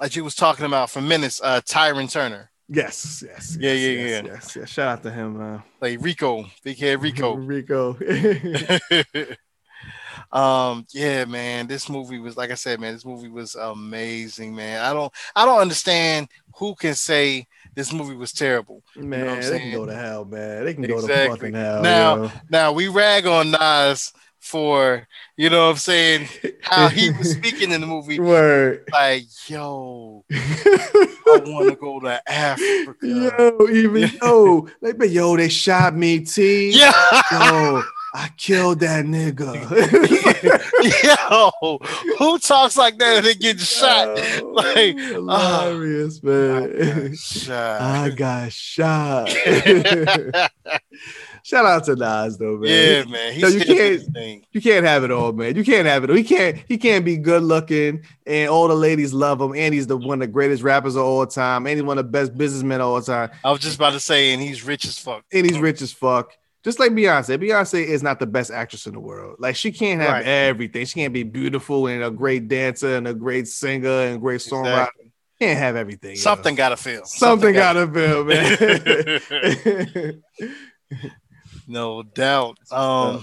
that 0.00 0.14
you 0.14 0.22
was 0.22 0.34
talking 0.34 0.66
about 0.66 0.90
for 0.90 1.00
minutes, 1.00 1.40
uh, 1.42 1.60
Tyrin 1.62 2.10
Turner, 2.10 2.50
Yes, 2.68 3.22
yes. 3.24 3.56
Yeah, 3.60 3.72
yes, 3.72 3.80
yeah, 3.80 3.90
yes, 3.90 4.10
yeah. 4.10 4.32
Yes, 4.32 4.56
yes. 4.56 4.68
Shout 4.70 4.88
out 4.88 5.02
to 5.04 5.10
him, 5.10 5.38
man. 5.38 5.62
like 5.80 5.98
Rico, 6.00 6.46
big 6.64 6.78
head 6.78 7.00
Rico. 7.00 7.34
Rico. 7.36 7.96
um, 10.32 10.84
yeah, 10.90 11.24
man, 11.26 11.68
this 11.68 11.88
movie 11.88 12.18
was 12.18 12.36
like 12.36 12.50
I 12.50 12.54
said, 12.54 12.80
man, 12.80 12.92
this 12.92 13.04
movie 13.04 13.28
was 13.28 13.54
amazing, 13.54 14.54
man. 14.54 14.84
I 14.84 14.92
don't, 14.92 15.12
I 15.36 15.44
don't 15.44 15.60
understand 15.60 16.28
who 16.56 16.74
can 16.74 16.94
say 16.94 17.46
this 17.76 17.92
movie 17.92 18.16
was 18.16 18.32
terrible. 18.32 18.82
man, 18.96 19.20
what 19.26 19.28
I'm 19.28 19.36
they 19.36 19.42
saying? 19.46 19.70
can 19.70 19.78
go 19.80 19.86
to 19.86 19.94
hell, 19.94 20.24
man. 20.24 20.64
They 20.64 20.74
can 20.74 20.82
go 20.82 20.96
to 20.96 21.04
Exactly. 21.06 21.36
fucking 21.38 21.54
hell. 21.54 21.82
Now- 21.82 22.16
yo. 22.24 22.30
Now 22.50 22.72
we 22.72 22.88
rag 22.88 23.26
on 23.26 23.52
Nas 23.52 24.12
for, 24.40 25.06
you 25.36 25.50
know, 25.50 25.64
what 25.66 25.70
I'm 25.72 25.76
saying 25.76 26.28
how 26.62 26.88
he 26.88 27.10
was 27.10 27.32
speaking 27.32 27.72
in 27.72 27.80
the 27.80 27.86
movie. 27.94 28.18
Word. 28.20 28.84
Like, 28.92 29.24
yo, 29.48 30.24
I 30.32 31.42
want 31.44 31.68
to 31.70 31.76
go 31.76 32.00
to 32.00 32.22
Africa. 32.30 32.94
yo, 33.02 33.68
even 33.70 34.10
yo, 34.22 34.68
like, 34.80 34.98
but 34.98 35.10
yo, 35.10 35.36
they 35.36 35.48
shot 35.48 35.94
me, 35.96 36.20
T. 36.20 36.70
Yeah. 36.70 36.92
Yo, 37.32 37.82
I 38.18 38.30
killed 38.38 38.80
that 38.80 39.04
nigga. 39.04 39.52
Yo, 41.04 41.78
who 42.18 42.38
talks 42.38 42.76
like 42.78 42.96
that 42.98 43.18
and 43.18 43.26
they 43.26 43.34
get 43.34 43.60
shot? 43.60 44.08
Oh, 44.42 44.52
Like, 44.54 44.96
ah. 45.28 45.64
hilarious, 45.66 46.22
man. 46.22 47.14
Shot. 47.14 47.80
I 47.82 48.08
got 48.10 48.52
shot. 48.52 49.28
Shout 51.42 51.64
out 51.66 51.84
to 51.84 51.94
Nas 51.94 52.38
though, 52.38 52.56
man. 52.56 52.70
Yeah, 52.70 53.04
man. 53.04 53.32
He's 53.34 53.42
So 53.42 53.48
you 53.48 53.64
can't- 53.64 54.44
You 54.52 54.60
can't 54.60 54.84
have 54.86 55.04
it 55.04 55.10
all, 55.10 55.32
man. 55.32 55.54
You 55.54 55.62
can't 55.64 55.86
have 55.86 56.02
it. 56.02 56.10
all. 56.10 56.16
He 56.16 56.24
can't. 56.24 56.56
He 56.68 56.78
can't 56.78 57.04
be 57.04 57.16
good 57.18 57.42
looking, 57.42 58.02
and 58.26 58.48
all 58.48 58.66
the 58.66 58.74
ladies 58.74 59.12
love 59.12 59.40
him. 59.40 59.54
And 59.54 59.72
he's 59.74 59.86
the 59.86 59.96
one 59.96 60.22
of 60.22 60.26
the 60.28 60.32
greatest 60.32 60.62
rappers 60.62 60.96
of 60.96 61.04
all 61.04 61.26
time. 61.26 61.66
And 61.66 61.76
he's 61.76 61.84
one 61.84 61.98
of 61.98 62.06
the 62.06 62.10
best 62.10 62.36
businessmen 62.36 62.80
of 62.80 62.86
all 62.88 63.02
time. 63.02 63.30
I 63.44 63.50
was 63.52 63.60
just 63.60 63.76
about 63.76 63.92
to 63.92 64.00
say, 64.00 64.32
and 64.32 64.42
he's 64.42 64.64
rich 64.64 64.86
as 64.86 64.98
fuck. 64.98 65.22
And 65.32 65.44
he's 65.46 65.58
rich 65.58 65.82
as 65.82 65.92
fuck. 65.92 66.32
Just 66.66 66.80
like 66.80 66.90
Beyonce. 66.90 67.38
Beyonce 67.38 67.84
is 67.84 68.02
not 68.02 68.18
the 68.18 68.26
best 68.26 68.50
actress 68.50 68.88
in 68.88 68.92
the 68.94 68.98
world. 68.98 69.36
Like 69.38 69.54
she 69.54 69.70
can't 69.70 70.00
have 70.00 70.10
Right. 70.10 70.26
everything. 70.26 70.84
She 70.84 70.94
can't 70.98 71.14
be 71.14 71.22
beautiful 71.22 71.86
and 71.86 72.02
a 72.02 72.10
great 72.10 72.48
dancer 72.48 72.96
and 72.96 73.06
a 73.06 73.14
great 73.14 73.46
singer 73.46 73.88
and 73.88 74.20
great 74.20 74.40
songwriter. 74.40 74.80
Exactly. 74.88 75.12
Can't 75.40 75.58
have 75.60 75.76
everything. 75.76 76.10
yo. 76.10 76.16
Something 76.16 76.56
gotta 76.56 76.76
feel. 76.76 77.04
Something 77.04 77.54
gotta 77.54 77.86
feel, 77.86 78.24
man. 78.24 80.22
No 81.68 82.02
doubt. 82.02 82.58
Um, 82.72 83.22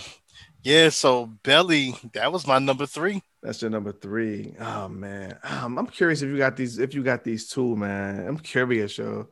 yeah. 0.63 0.87
So 0.89 1.25
Belly, 1.43 1.95
that 2.13 2.31
was 2.31 2.47
my 2.47 2.59
number 2.59 2.85
three. 2.85 3.21
That's 3.41 3.61
your 3.61 3.71
number 3.71 3.91
three. 3.91 4.53
Oh 4.59 4.87
man, 4.87 5.37
um, 5.43 5.77
I'm 5.77 5.87
curious 5.87 6.21
if 6.21 6.29
you 6.29 6.37
got 6.37 6.55
these. 6.55 6.79
If 6.79 6.93
you 6.93 7.03
got 7.03 7.23
these 7.25 7.47
two, 7.49 7.75
man, 7.75 8.25
I'm 8.25 8.37
curious, 8.39 8.97
yo. 8.97 9.27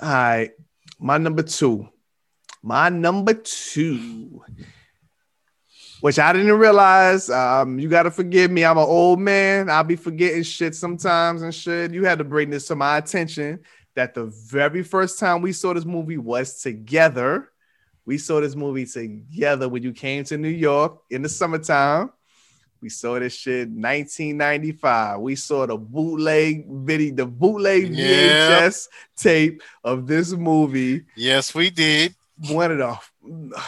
All 0.00 0.08
right, 0.08 0.50
my 0.98 1.18
number 1.18 1.42
two. 1.42 1.88
My 2.66 2.88
number 2.88 3.34
two, 3.34 4.42
which 6.00 6.18
I 6.18 6.32
didn't 6.32 6.58
realize. 6.58 7.28
Um, 7.28 7.78
you 7.78 7.90
got 7.90 8.04
to 8.04 8.10
forgive 8.10 8.50
me. 8.50 8.64
I'm 8.64 8.78
an 8.78 8.84
old 8.84 9.20
man. 9.20 9.68
I'll 9.68 9.84
be 9.84 9.96
forgetting 9.96 10.44
shit 10.44 10.74
sometimes 10.74 11.42
and 11.42 11.54
shit. 11.54 11.92
You 11.92 12.06
had 12.06 12.16
to 12.18 12.24
bring 12.24 12.48
this 12.48 12.66
to 12.68 12.74
my 12.74 12.96
attention 12.96 13.60
that 13.94 14.14
the 14.14 14.24
very 14.24 14.82
first 14.82 15.18
time 15.18 15.42
we 15.42 15.52
saw 15.52 15.74
this 15.74 15.84
movie 15.84 16.16
was 16.16 16.62
together. 16.62 17.50
We 18.06 18.16
saw 18.16 18.40
this 18.40 18.56
movie 18.56 18.86
together 18.86 19.68
when 19.68 19.82
you 19.82 19.92
came 19.92 20.24
to 20.24 20.38
New 20.38 20.48
York 20.48 21.02
in 21.10 21.20
the 21.20 21.28
summertime. 21.28 22.12
We 22.80 22.88
saw 22.88 23.18
this 23.18 23.34
shit 23.34 23.68
1995. 23.68 25.20
We 25.20 25.36
saw 25.36 25.66
the 25.66 25.76
bootleg 25.76 26.66
video, 26.66 27.14
the 27.14 27.26
bootleg. 27.26 27.92
VHS 27.92 28.88
tape 29.18 29.62
of 29.82 30.06
this 30.06 30.32
movie. 30.32 31.04
Yes, 31.14 31.54
we 31.54 31.68
did. 31.68 32.14
One 32.50 32.72
of 32.72 32.78
the 32.78 32.98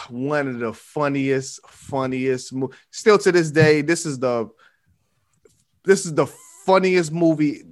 one 0.09 0.47
of 0.47 0.59
the 0.59 0.73
funniest, 0.73 1.65
funniest. 1.69 2.51
Mo- 2.53 2.71
Still 2.91 3.17
to 3.19 3.31
this 3.31 3.49
day, 3.51 3.81
this 3.81 4.05
is 4.05 4.19
the 4.19 4.49
this 5.85 6.05
is 6.05 6.13
the 6.13 6.27
funniest 6.65 7.11
movie 7.11 7.63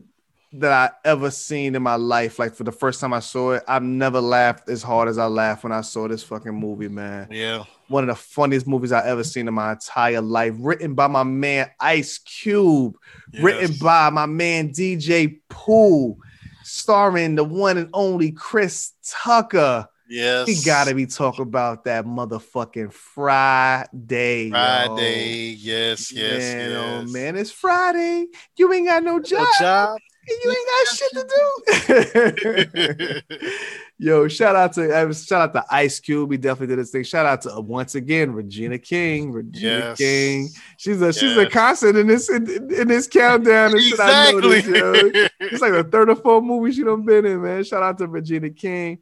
that 0.54 0.72
I 0.72 0.90
ever 1.10 1.32
seen 1.32 1.76
in 1.76 1.84
my 1.84 1.96
life. 1.96 2.40
Like 2.40 2.56
for 2.56 2.64
the 2.64 2.72
first 2.72 3.02
time 3.02 3.12
I 3.12 3.20
saw 3.20 3.52
it, 3.52 3.64
I've 3.68 3.84
never 3.84 4.22
laughed 4.22 4.70
as 4.70 4.82
hard 4.82 5.10
as 5.10 5.18
I 5.18 5.26
laughed 5.26 5.64
when 5.66 5.74
I 5.74 5.82
saw 5.82 6.08
this 6.08 6.24
fucking 6.24 6.54
movie, 6.54 6.88
man 6.88 7.28
Yeah. 7.30 7.66
one 7.90 8.04
of 8.04 8.08
the 8.08 8.16
funniest 8.16 8.66
movies 8.66 8.94
I 8.94 9.06
ever 9.06 9.26
seen 9.26 9.50
in 9.50 9.54
my 9.54 9.74
entire 9.74 10.22
life. 10.22 10.54
Written 10.58 10.94
by 10.96 11.08
my 11.08 11.24
man 11.24 11.70
Ice 11.82 12.20
Cube, 12.20 12.96
written 13.42 13.76
by 13.82 14.10
my 14.12 14.28
man 14.28 14.70
DJ 14.70 15.42
Pooh, 15.50 16.16
starring 16.64 17.36
the 17.36 17.44
one 17.44 17.78
and 17.78 17.90
only 17.94 18.32
Chris 18.32 18.94
Tucker. 19.06 19.90
Yes. 20.08 20.48
We 20.48 20.62
gotta 20.64 20.94
be 20.94 21.06
talking 21.06 21.44
about 21.44 21.84
that 21.86 22.06
motherfucking 22.06 22.94
Friday. 22.94 24.46
yo. 24.46 24.52
Friday. 24.52 25.56
Yes. 25.58 26.12
Yes. 26.12 26.54
man, 26.54 26.72
yes. 26.72 27.08
oh 27.10 27.12
man, 27.12 27.36
it's 27.36 27.52
Friday. 27.52 28.28
You 28.58 28.72
ain't 28.74 28.88
got 28.88 29.04
no 29.04 29.20
job. 29.20 29.40
No 29.40 29.48
job. 29.60 29.98
You 30.28 30.50
ain't 30.50 30.70
got 30.72 30.88
shit 30.98 31.12
to 31.14 31.26
do. 33.16 33.22
Yo, 33.98 34.28
shout 34.28 34.56
out 34.56 34.74
to 34.74 35.14
shout 35.14 35.42
out 35.42 35.54
to 35.54 35.64
Ice 35.74 36.00
Cube. 36.00 36.32
He 36.32 36.38
definitely 36.38 36.68
did 36.76 36.80
his 36.80 36.92
thing. 36.92 37.04
Shout 37.04 37.26
out 37.26 37.42
to 37.44 37.56
uh, 37.56 37.60
once 37.62 37.96
again 37.96 38.34
Regina 38.34 38.78
King. 38.80 39.32
Regina 39.32 39.78
Yes. 39.78 39.98
King. 39.98 40.50
She's 40.78 41.02
a 41.02 41.14
she's 41.14 41.38
a 41.38 41.44
Yes. 41.44 41.54
constant 41.54 41.98
in 41.98 42.08
this 42.08 42.30
in, 42.30 42.46
in 42.74 42.88
this 42.88 43.08
countdown. 43.08 43.72
And 43.72 43.82
shit 43.82 44.00
I 44.00 44.30
Exactly. 44.32 44.42
noticed, 44.42 44.68
yo. 44.68 44.94
It's 45.48 45.62
like 45.62 45.74
the 45.74 45.84
third 45.84 46.10
or 46.10 46.16
fourth 46.16 46.44
movie 46.44 46.72
she 46.74 46.84
done 46.84 47.06
been 47.06 47.26
in, 47.26 47.42
man. 47.42 47.64
Shout 47.64 47.84
out 47.84 47.98
to 48.00 48.08
Regina 48.08 48.50
King. 48.50 49.00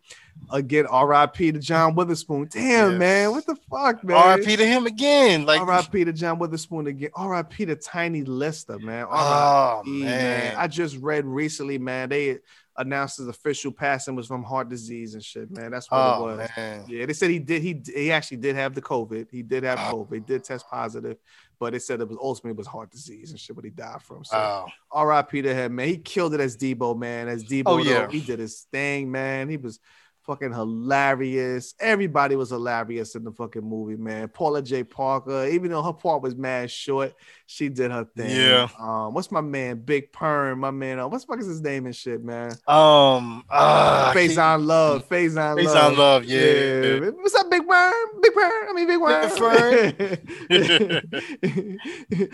Again, 0.54 0.86
R.I.P. 0.86 1.52
to 1.54 1.60
John 1.60 1.96
Witherspoon. 1.96 2.48
Damn, 2.50 2.92
Yes. 2.92 3.00
man, 3.00 3.32
what 3.32 3.46
the 3.46 3.56
fuck, 3.72 4.04
man? 4.04 4.16
R.I.P. 4.16 4.56
to 4.56 4.66
him 4.66 4.86
again. 4.86 5.46
Like, 5.46 5.60
R.I.P. 5.60 6.06
to 6.06 6.14
John 6.14 6.38
Witherspoon 6.38 6.86
again. 6.88 7.10
R.I.P. 7.16 7.66
to 7.66 7.76
Tiny 7.76 8.22
Lister, 8.24 8.78
man. 8.78 9.08
oh 9.10 9.82
man. 9.84 10.06
man. 10.06 10.56
I 10.56 10.68
just 10.68 10.96
read 10.98 11.26
recently, 11.26 11.78
man. 11.80 12.10
They 12.10 12.38
announced 12.78 13.18
his 13.18 13.28
official 13.28 13.72
passing 13.72 14.16
was 14.16 14.28
from 14.28 14.44
heart 14.44 14.70
disease 14.70 15.14
and 15.16 15.24
shit, 15.24 15.50
man. 15.52 15.72
That's 15.72 15.90
what 15.92 15.98
it 15.98 16.16
Oh 16.18 16.24
was. 16.24 16.50
man. 16.56 16.86
Yeah, 16.88 17.06
they 17.08 17.14
said 17.14 17.30
he 17.32 17.40
did. 17.40 17.62
He 17.64 17.82
he 17.94 18.12
actually 18.12 18.38
did 18.38 18.56
have 18.56 18.74
the 18.76 18.82
COVID. 18.82 19.28
He 19.32 19.42
did 19.44 19.64
have 19.64 19.80
Oh. 19.92 20.06
COVID. 20.06 20.14
He 20.14 20.20
did 20.22 20.44
test 20.44 20.68
positive, 20.70 21.18
but 21.60 21.74
they 21.74 21.80
said 21.80 22.00
it 22.02 22.08
was 22.10 22.18
ultimately 22.22 22.52
it 22.52 22.58
was 22.58 22.68
heart 22.68 22.92
disease 22.92 23.32
and 23.32 23.40
shit. 23.40 23.56
What 23.56 23.66
he 23.66 23.72
died 23.72 24.02
from. 24.04 24.24
So 24.24 24.38
oh. 24.38 24.40
Wow. 24.40 24.68
R.I.P. 24.92 25.42
to 25.44 25.54
him, 25.54 25.76
man. 25.76 25.88
He 25.88 25.98
killed 25.98 26.34
it 26.36 26.40
as 26.40 26.56
Debo, 26.58 26.96
man. 26.98 27.28
As 27.28 27.44
oh, 27.44 27.48
Debo, 27.48 27.64
Oh, 27.66 27.78
though, 27.78 27.90
yeah. 27.90 28.08
he 28.10 28.20
did 28.22 28.38
his 28.40 28.68
thing, 28.72 29.12
man. 29.12 29.50
He 29.50 29.58
was 29.58 29.80
fucking 30.26 30.54
hilarious. 30.54 31.74
Everybody 31.80 32.36
was 32.36 32.50
hilarious 32.50 33.16
in 33.16 33.24
the 33.24 33.32
fucking 33.32 33.64
movie, 33.64 33.96
man. 33.98 34.28
Paula 34.30 34.62
Jai 34.62 34.84
Parker, 34.84 35.46
even 35.48 35.72
though 35.72 35.84
her 35.84 35.94
part 35.94 36.22
was 36.22 36.36
mad 36.36 36.70
short, 36.72 37.14
she 37.46 37.70
did 37.70 37.92
her 37.92 38.08
thing. 38.16 38.36
Yeah. 38.36 38.68
Um, 38.80 39.14
what's 39.14 39.32
my 39.32 39.42
man, 39.42 39.80
Big 39.80 40.12
Perm? 40.12 40.60
My 40.60 40.72
man, 40.72 41.00
uh, 41.00 41.08
what's 41.08 41.26
the 41.26 41.34
fuck 41.34 41.40
is 41.42 41.48
his 41.48 41.62
name 41.62 41.86
and 41.86 41.96
shit, 41.96 42.24
man? 42.24 42.52
Um. 42.68 43.44
Uh, 43.50 44.12
Phase 44.14 44.38
on 44.38 44.66
love, 44.66 45.06
phase 45.06 45.36
on 45.38 45.58
Face 45.58 45.68
love. 45.68 45.94
on 45.94 45.98
love. 45.98 46.26
Yeah. 46.26 47.10
What's 47.10 47.36
up, 47.36 47.50
Big 47.52 47.68
Perm? 47.68 47.94
Big 48.22 48.34
Perm. 48.34 48.70
I 48.70 48.74
mean, 48.74 48.88
Big 48.88 49.00
Worm. 49.02 49.14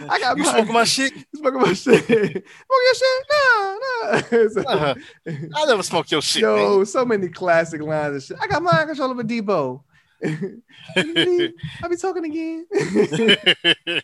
I 0.09 0.19
got 0.19 0.37
You 0.37 0.45
smoking 0.45 0.73
my 0.73 0.83
shit? 0.83 1.13
Smoking 1.35 1.61
my 1.61 1.73
shit. 1.73 2.05
Smoke 2.05 2.43
your 2.69 2.95
shit? 2.95 3.25
No, 3.31 3.79
no. 3.81 4.47
So- 4.49 4.63
Uh-huh. 4.69 4.95
I 5.55 5.65
never 5.65 5.83
smoke 5.83 6.11
your 6.11 6.21
shit. 6.21 6.41
Yo, 6.41 6.77
man. 6.77 6.85
so 6.85 7.05
many 7.05 7.27
classic 7.29 7.78
lines 7.87 8.13
and 8.13 8.23
shit. 8.23 8.37
I 8.41 8.47
got 8.47 8.61
mind 8.63 8.87
control 8.87 9.11
over 9.11 9.23
Debo. 9.23 9.81
I'll 11.81 11.89
be 11.89 11.95
talking 11.95 12.25
again. 12.25 12.65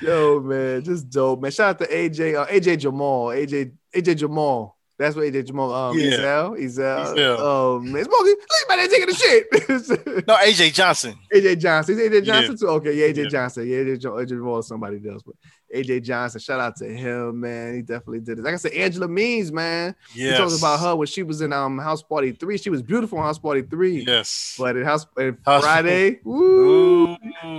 Yo, 0.00 0.40
man, 0.40 0.82
just 0.84 1.08
dope, 1.10 1.40
man. 1.40 1.50
Shout 1.50 1.70
out 1.70 1.78
to 1.80 1.86
AJ, 1.94 2.34
uh, 2.40 2.46
AJ 2.46 2.78
Jamal, 2.80 3.26
AJ, 3.28 3.72
AJ 3.94 4.16
Jamal. 4.16 4.76
That's 4.98 5.16
what 5.16 5.24
AJ 5.24 5.46
Jamal. 5.46 5.72
Um, 5.72 5.98
Yeah. 5.98 6.10
Ezel, 6.10 6.58
Ezel. 6.60 7.14
Ezel. 7.16 7.36
Oh 7.40 7.80
man, 7.80 8.04
Smokey, 8.04 8.30
look 8.30 8.78
at 8.78 8.90
taking 8.90 9.06
the 9.06 9.14
shit. 9.14 10.26
No, 10.28 10.34
AJ 10.36 10.72
Johnson. 10.74 11.14
AJ 11.34 11.58
Johnson. 11.58 11.98
Is 11.98 12.08
AJ 12.10 12.14
Yeah. 12.14 12.20
Johnson 12.20 12.56
too? 12.58 12.68
Okay, 12.68 12.92
yeah, 12.94 13.06
AJ 13.08 13.16
Yeah. 13.24 13.28
Johnson. 13.28 13.66
Yeah, 13.68 13.76
AJ, 13.78 14.00
Jo- 14.00 14.12
AJ 14.14 14.28
Jamal 14.28 14.58
is 14.58 14.66
somebody 14.68 15.00
else, 15.08 15.22
but 15.24 15.34
AJ 15.74 16.02
Johnson. 16.04 16.40
Shout 16.40 16.60
out 16.60 16.76
to 16.76 16.84
him, 16.86 17.40
man. 17.40 17.74
He 17.74 17.82
definitely 17.82 18.20
did 18.20 18.38
it. 18.38 18.42
Like 18.44 18.54
I 18.54 18.56
said, 18.58 18.72
Angela 18.72 19.08
Means, 19.08 19.50
man. 19.50 19.94
He 20.12 20.24
Yes. 20.24 20.38
talks 20.38 20.58
about 20.58 20.80
her 20.80 20.94
when 20.96 21.06
she 21.06 21.22
was 21.22 21.40
in 21.40 21.52
um 21.52 21.78
House 21.78 22.02
Party 22.02 22.32
Three. 22.32 22.58
She 22.58 22.70
was 22.70 22.82
beautiful 22.82 23.18
in 23.18 23.24
House 23.24 23.38
Party 23.38 23.62
Three. 23.62 24.04
Yes. 24.06 24.56
But 24.58 24.76
in 24.76 24.84
House 24.84 25.06
in 25.18 25.38
House- 25.44 25.62
Friday, 25.62 26.20
woo, 26.24 27.12
Ooh. 27.12 27.16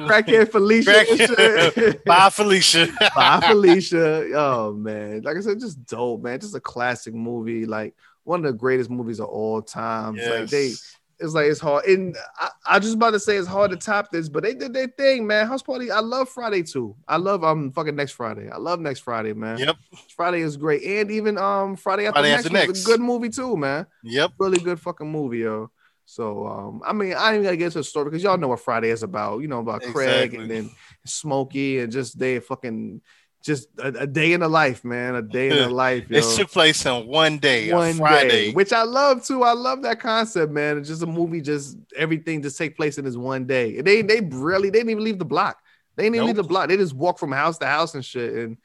crackhead 0.07 0.51
Felicia. 0.51 1.05
and. 1.09 2.03
Bye, 2.05 2.29
Felicia. 2.29 2.87
Bye, 3.15 3.41
Felicia. 3.47 4.27
Oh 4.35 4.73
man, 4.73 5.21
like 5.23 5.37
I 5.37 5.39
said, 5.41 5.59
just 5.59 5.85
dope, 5.85 6.21
man. 6.23 6.39
Just 6.39 6.55
a 6.55 6.59
classic 6.59 7.13
movie, 7.13 7.65
like 7.65 7.95
one 8.23 8.39
of 8.45 8.51
the 8.51 8.57
greatest 8.57 8.89
movies 8.89 9.19
of 9.19 9.27
all 9.27 9.61
time. 9.61 10.15
Like 10.15 10.49
they, 10.49 10.67
Yes. 10.69 10.97
It's 11.23 11.33
like 11.33 11.45
it's 11.45 11.59
hard. 11.59 11.85
And 11.85 12.15
I, 12.37 12.49
I 12.65 12.79
just 12.79 12.95
about 12.95 13.11
to 13.11 13.19
say 13.19 13.37
it's 13.37 13.47
hard 13.47 13.71
to 13.71 13.77
top 13.77 14.11
this, 14.11 14.27
but 14.27 14.43
they 14.43 14.53
did 14.53 14.73
their 14.73 14.87
thing, 14.87 15.25
man. 15.25 15.47
House 15.47 15.63
Party. 15.63 15.89
I 15.89 16.01
love 16.01 16.27
Friday 16.29 16.63
too. 16.63 16.95
I 17.07 17.17
love 17.17 17.43
um 17.43 17.71
fucking 17.71 17.95
next 17.95 18.11
Friday. 18.11 18.49
I 18.49 18.57
love 18.57 18.79
next 18.79 18.99
Friday, 18.99 19.33
man. 19.33 19.57
Yep. 19.57 19.77
Friday 20.15 20.41
is 20.41 20.57
great, 20.57 20.83
and 20.83 21.09
even 21.09 21.37
um 21.37 21.77
Friday 21.77 22.05
after 22.05 22.19
Friday 22.19 22.31
next 22.31 22.45
After 22.45 22.57
Next. 22.57 22.83
a 22.83 22.85
good 22.85 22.99
movie 22.99 23.29
too, 23.29 23.55
man. 23.55 23.87
Yep. 24.03 24.33
Really 24.37 24.59
good 24.59 24.79
fucking 24.79 25.09
movie, 25.09 25.39
yo. 25.39 25.71
So 26.05 26.45
um, 26.45 26.81
I 26.85 26.91
mean, 26.91 27.13
I 27.13 27.27
ain't 27.27 27.35
even 27.35 27.43
gotta 27.45 27.57
get 27.57 27.65
into 27.65 27.79
the 27.79 27.83
story 27.85 28.05
because 28.05 28.21
y'all 28.21 28.37
know 28.37 28.49
what 28.49 28.59
Friday 28.59 28.89
is 28.89 29.03
about. 29.03 29.39
You 29.39 29.47
know 29.47 29.59
about 29.59 29.81
Craig 29.81 30.33
and 30.33 30.51
then 30.51 30.69
Smokey 31.05 31.79
and 31.79 31.91
just 31.91 32.19
they 32.19 32.39
fucking 32.39 33.01
just 33.43 33.67
a, 33.77 33.87
a 33.87 34.07
day 34.07 34.31
in 34.31 34.39
the 34.39 34.47
life, 34.47 34.85
man. 34.85 35.15
A 35.15 35.21
day 35.21 35.49
in 35.49 35.57
the 35.57 35.69
life, 35.75 36.09
yo. 36.09 36.17
It 36.17 36.35
took 36.35 36.49
place 36.49 36.85
on 36.85 37.05
one 37.05 37.37
day, 37.37 37.71
on 37.71 37.79
One 37.79 37.97
Friday. 37.97 38.29
day, 38.29 38.51
which 38.53 38.71
I 38.71 38.83
love 38.83 39.23
too. 39.25 39.43
I 39.43 39.51
love 39.51 39.83
that 39.83 39.99
concept, 39.99 40.51
man. 40.51 40.77
It's 40.77 40.87
just 40.87 41.03
a 41.03 41.07
movie, 41.07 41.41
just 41.41 41.77
everything 41.95 42.41
just 42.41 42.57
take 42.57 42.77
place 42.77 42.97
in 42.97 43.05
this 43.05 43.17
one 43.17 43.45
day. 43.45 43.81
They 43.81 44.01
they 44.01 44.21
really 44.21 44.69
they 44.69 44.79
didn't 44.79 44.91
even 44.91 45.03
leave 45.03 45.19
the 45.19 45.25
block. 45.25 45.59
They 45.95 46.03
didn't 46.03 46.15
even 46.15 46.27
leave 46.27 46.37
the 46.37 46.43
block. 46.43 46.69
They 46.69 46.77
just 46.77 46.95
walk 46.95 47.19
from 47.19 47.33
house 47.33 47.57
to 47.59 47.65
house 47.67 47.93
and 47.95 48.03
shit. 48.03 48.33
And 48.33 48.57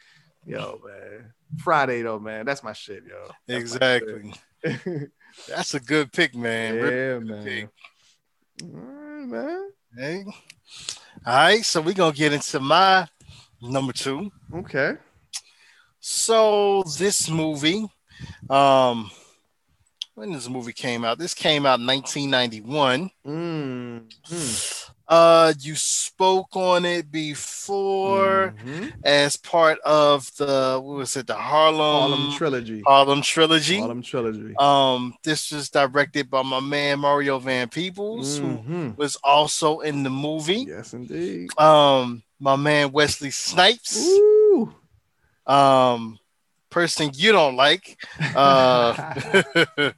yo, 0.47 0.81
man, 0.87 1.33
Friday 1.59 2.03
though, 2.03 2.21
man, 2.21 2.47
that's 2.47 2.63
my 2.63 2.73
shit, 2.73 3.03
yo. 3.07 3.31
That's 3.47 3.61
exactly. 3.61 4.33
shit. 4.65 5.11
That's 5.49 5.75
a 5.75 5.81
good 5.81 6.11
pick, 6.11 6.35
man. 6.35 6.75
Yeah, 6.75 6.83
good 6.83 7.27
man. 7.27 7.45
pick. 7.45 7.69
All 8.65 8.81
right, 8.81 9.27
man. 9.27 9.71
Hey. 9.97 10.25
All 11.25 11.35
right, 11.35 11.65
so 11.65 11.81
we're 11.81 11.95
gonna 11.95 12.15
get 12.15 12.33
into 12.33 12.59
my 12.59 13.07
number 13.63 13.93
two. 13.93 14.31
Okay. 14.55 14.95
So 16.01 16.83
this 16.99 17.29
movie, 17.29 17.87
um, 18.49 19.11
when 20.19 20.33
this 20.33 20.49
movie 20.49 20.73
came 20.73 21.05
out. 21.05 21.17
This 21.19 21.33
came 21.33 21.65
out 21.65 21.79
in 21.79 21.87
1991. 21.87 23.11
Mm, 23.25 24.11
mm, 24.29 24.91
Uh, 25.07 25.55
you 25.61 25.75
spoke 25.75 26.55
on 26.55 26.85
it 26.85 27.11
before 27.11 28.53
mhm. 28.63 28.93
as 29.05 29.37
part 29.39 29.79
of 29.81 30.31
the 30.37 30.79
what 30.83 30.97
was 30.99 31.17
it? 31.17 31.27
The 31.27 31.35
Harlem 31.35 31.79
Harlem 32.11 32.37
trilogy. 32.37 32.83
Harlem 32.85 33.23
trilogy. 33.23 33.79
Harlem 33.79 34.03
trilogy. 34.03 34.55
Um, 34.59 35.15
this 35.25 35.51
was 35.53 35.71
directed 35.71 36.29
by 36.29 36.43
my 36.43 36.61
man 36.61 36.99
Mario 36.99 37.39
Van 37.39 37.69
Peebles, 37.69 38.39
who 38.39 38.59
Mhm. 38.59 38.99
was 38.99 39.17
also 39.23 39.81
in 39.81 40.03
the 40.03 40.11
movie. 40.11 40.67
Yes, 40.69 40.93
indeed. 40.93 41.49
Um, 41.59 42.23
my 42.39 42.57
man 42.57 42.93
Wesley 42.93 43.31
Snipes. 43.31 44.07
Ooh. 44.07 44.73
Um, 45.47 46.19
person 46.71 47.11
you 47.15 47.33
don't 47.33 47.57
like. 47.57 47.99
Uh, 48.35 49.15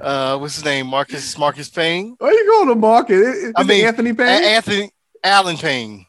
uh, 0.00 0.38
what's 0.38 0.56
his 0.56 0.64
name? 0.64 0.86
Marcus 0.86 1.36
Marcus 1.38 1.68
Payne. 1.68 2.16
Where 2.18 2.32
you 2.32 2.46
going 2.46 2.68
to 2.68 2.74
market? 2.74 3.52
I 3.56 3.62
mean, 3.62 3.84
Anthony 3.84 4.12
Payne? 4.12 4.44
Anthony 4.44 4.90
Allen 5.22 5.56
Payne. 5.56 6.06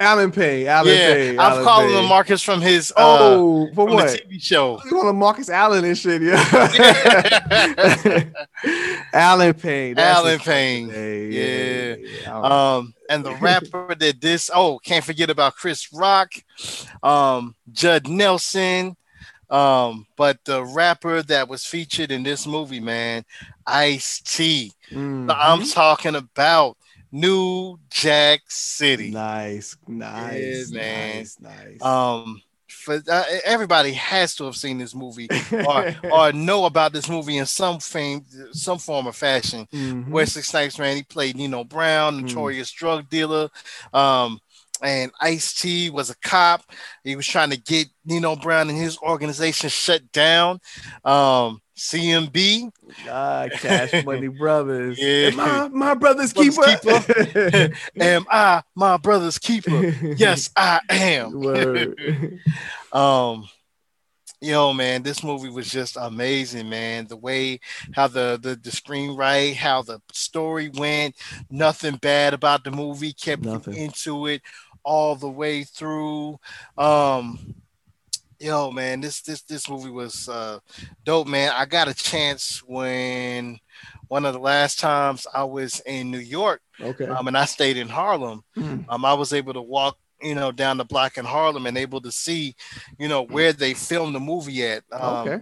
Allen 0.00 0.30
Payne. 0.30 0.68
Alan 0.68 0.92
yeah, 0.94 1.14
Payne. 1.14 1.40
I'm 1.40 1.52
Alan 1.52 1.64
calling 1.64 1.88
Payne. 1.88 2.02
him 2.04 2.08
Marcus 2.08 2.42
from 2.42 2.60
his 2.60 2.92
uh, 2.92 2.94
Oh, 2.98 3.68
for 3.74 3.86
what? 3.86 4.06
TV 4.08 4.40
show. 4.40 4.80
You 4.88 4.96
want 4.96 5.08
to 5.08 5.12
Marcus 5.12 5.50
Allen 5.50 5.84
and 5.84 5.98
shit, 5.98 6.22
yeah. 6.22 6.38
Allen 9.12 9.54
Payne. 9.54 9.94
that's 9.94 10.18
Allen 10.18 10.38
Payne. 10.38 10.88
Yeah. 10.88 11.96
yeah. 12.22 12.40
Um, 12.76 12.94
and 13.10 13.24
the 13.24 13.34
rapper 13.36 13.94
that 13.96 14.20
this 14.20 14.50
oh 14.54 14.78
can't 14.84 15.04
forget 15.04 15.30
about 15.30 15.56
Chris 15.56 15.92
Rock, 15.92 16.30
um, 17.02 17.56
Judd 17.72 18.06
Nelson, 18.06 18.96
um, 19.50 20.06
but 20.16 20.38
the 20.44 20.64
rapper 20.64 21.22
that 21.24 21.48
was 21.48 21.64
featured 21.66 22.12
in 22.12 22.22
this 22.22 22.46
movie, 22.46 22.80
man, 22.80 23.24
Ice 23.66 24.20
T. 24.20 24.72
Mhm. 24.92 25.34
I'm 25.36 25.64
talking 25.66 26.14
about 26.14 26.76
New 27.12 27.78
Jack 27.90 28.40
City. 28.48 29.10
nice, 29.10 29.76
nice, 29.86 30.70
man. 30.70 31.16
nice, 31.16 31.38
nice. 31.40 31.82
Um, 31.82 32.42
for 32.68 33.00
uh, 33.10 33.24
everybody 33.44 33.92
has 33.92 34.34
to 34.36 34.44
have 34.44 34.54
seen 34.56 34.78
this 34.78 34.94
movie 34.94 35.28
or 35.52 35.94
or 36.12 36.32
know 36.32 36.66
about 36.66 36.92
this 36.92 37.08
movie 37.08 37.38
in 37.38 37.46
some 37.46 37.78
fame, 37.80 38.24
some 38.52 38.78
form 38.78 39.06
or 39.06 39.12
fashion. 39.12 39.66
Mhm. 39.72 40.08
Wesley 40.08 40.42
Snipes, 40.42 40.78
man, 40.78 40.96
he 40.96 41.02
played 41.02 41.36
Nino 41.36 41.64
Brown, 41.64 42.18
Mm. 42.20 42.28
notorious 42.28 42.70
drug 42.70 43.08
dealer. 43.08 43.48
Um, 43.92 44.38
and 44.80 45.10
Ice 45.20 45.54
T 45.60 45.90
was 45.90 46.08
a 46.10 46.16
cop. 46.22 46.62
He 47.02 47.16
was 47.16 47.26
trying 47.26 47.50
to 47.50 47.56
get 47.56 47.88
Nino 48.04 48.36
Brown 48.36 48.68
and 48.68 48.78
his 48.78 48.96
organization 48.98 49.70
shut 49.70 50.12
down. 50.12 50.60
Um, 51.04 51.60
CMB, 51.78 52.72
Ah, 53.08 53.46
Cash 53.52 54.04
Money 54.04 54.28
Brothers. 54.28 54.98
Yeah. 55.08 55.30
My, 55.30 55.68
my 55.68 55.94
brother's 55.94 56.32
Brother's 56.32 56.80
keeper. 56.80 57.72
am 58.00 58.26
I 58.30 58.62
my 58.74 58.96
brother's 58.96 59.38
keeper? 59.38 59.94
Yes, 60.16 60.50
I 60.56 60.80
am. 60.90 61.40
Word. 61.40 62.40
um 62.92 63.48
yo 64.40 64.72
man 64.72 65.02
this 65.02 65.24
movie 65.24 65.48
was 65.50 65.68
just 65.68 65.96
amazing 66.00 66.68
man 66.68 67.06
the 67.08 67.16
way 67.16 67.58
how 67.92 68.06
the 68.06 68.38
the, 68.40 68.50
the 68.54 68.70
screenwrite 68.70 69.54
how 69.56 69.82
the 69.82 70.00
story 70.12 70.68
went 70.68 71.14
nothing 71.50 71.96
bad 71.96 72.32
about 72.34 72.62
the 72.62 72.70
movie 72.70 73.12
kept 73.12 73.42
Nothing. 73.42 73.74
you 73.74 73.82
into 73.82 74.26
it 74.28 74.40
all 74.84 75.16
the 75.16 75.28
way 75.28 75.64
through 75.64 76.38
um 76.76 77.36
yo 78.40 78.70
man 78.70 79.00
this 79.00 79.20
this 79.22 79.42
this 79.42 79.68
movie 79.68 79.90
was 79.90 80.28
uh 80.28 80.58
dope 81.04 81.26
man 81.26 81.52
i 81.56 81.64
got 81.64 81.88
a 81.88 81.94
chance 81.94 82.62
when 82.66 83.58
one 84.08 84.24
of 84.24 84.32
the 84.32 84.38
last 84.40 84.78
times 84.78 85.26
i 85.34 85.42
was 85.42 85.80
in 85.86 86.10
new 86.10 86.18
york 86.18 86.60
Okay. 86.80 87.06
um, 87.06 87.26
and 87.26 87.36
i 87.36 87.44
stayed 87.44 87.76
in 87.76 87.88
harlem 87.88 88.42
Mm. 88.56 88.84
um, 88.88 89.04
I 89.04 89.14
was 89.14 89.32
able 89.32 89.52
to 89.54 89.62
walk, 89.62 89.96
you 90.20 90.34
know, 90.34 90.50
down 90.50 90.78
the 90.78 90.84
block 90.84 91.16
in 91.16 91.24
Harlem 91.24 91.66
and 91.66 91.78
able 91.78 92.00
to 92.00 92.10
see, 92.10 92.56
you 92.98 93.06
know, 93.06 93.22
where 93.22 93.52
they 93.52 93.72
filmed 93.72 94.16
the 94.16 94.20
movie 94.20 94.66
at. 94.66 94.82
Um, 94.90 95.28
okay. 95.28 95.40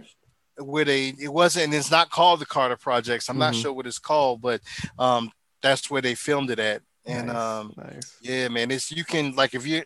Where 0.59 0.85
they, 0.85 1.13
it 1.19 1.33
wasn't, 1.33 1.65
and 1.65 1.73
it's 1.73 1.89
not 1.89 2.11
called 2.11 2.41
the 2.41 2.45
Carter 2.45 2.77
Projects. 2.77 3.27
I'm 3.27 3.39
not 3.39 3.53
Mhm. 3.53 3.61
sure 3.61 3.73
what 3.73 3.87
it's 3.87 3.97
called, 3.97 4.39
but 4.41 4.61
um, 4.99 5.31
that's 5.63 5.89
where 5.89 6.01
they 6.03 6.13
filmed 6.13 6.51
it 6.51 6.59
at. 6.59 6.83
And 7.07 7.27
nice, 7.27 7.35
um, 7.35 7.73
nice. 7.75 8.17
yeah, 8.21 8.49
man, 8.49 8.69
it's 8.69 8.91
you 8.91 9.03
can 9.03 9.35
like 9.35 9.55
if 9.55 9.65
you're 9.65 9.85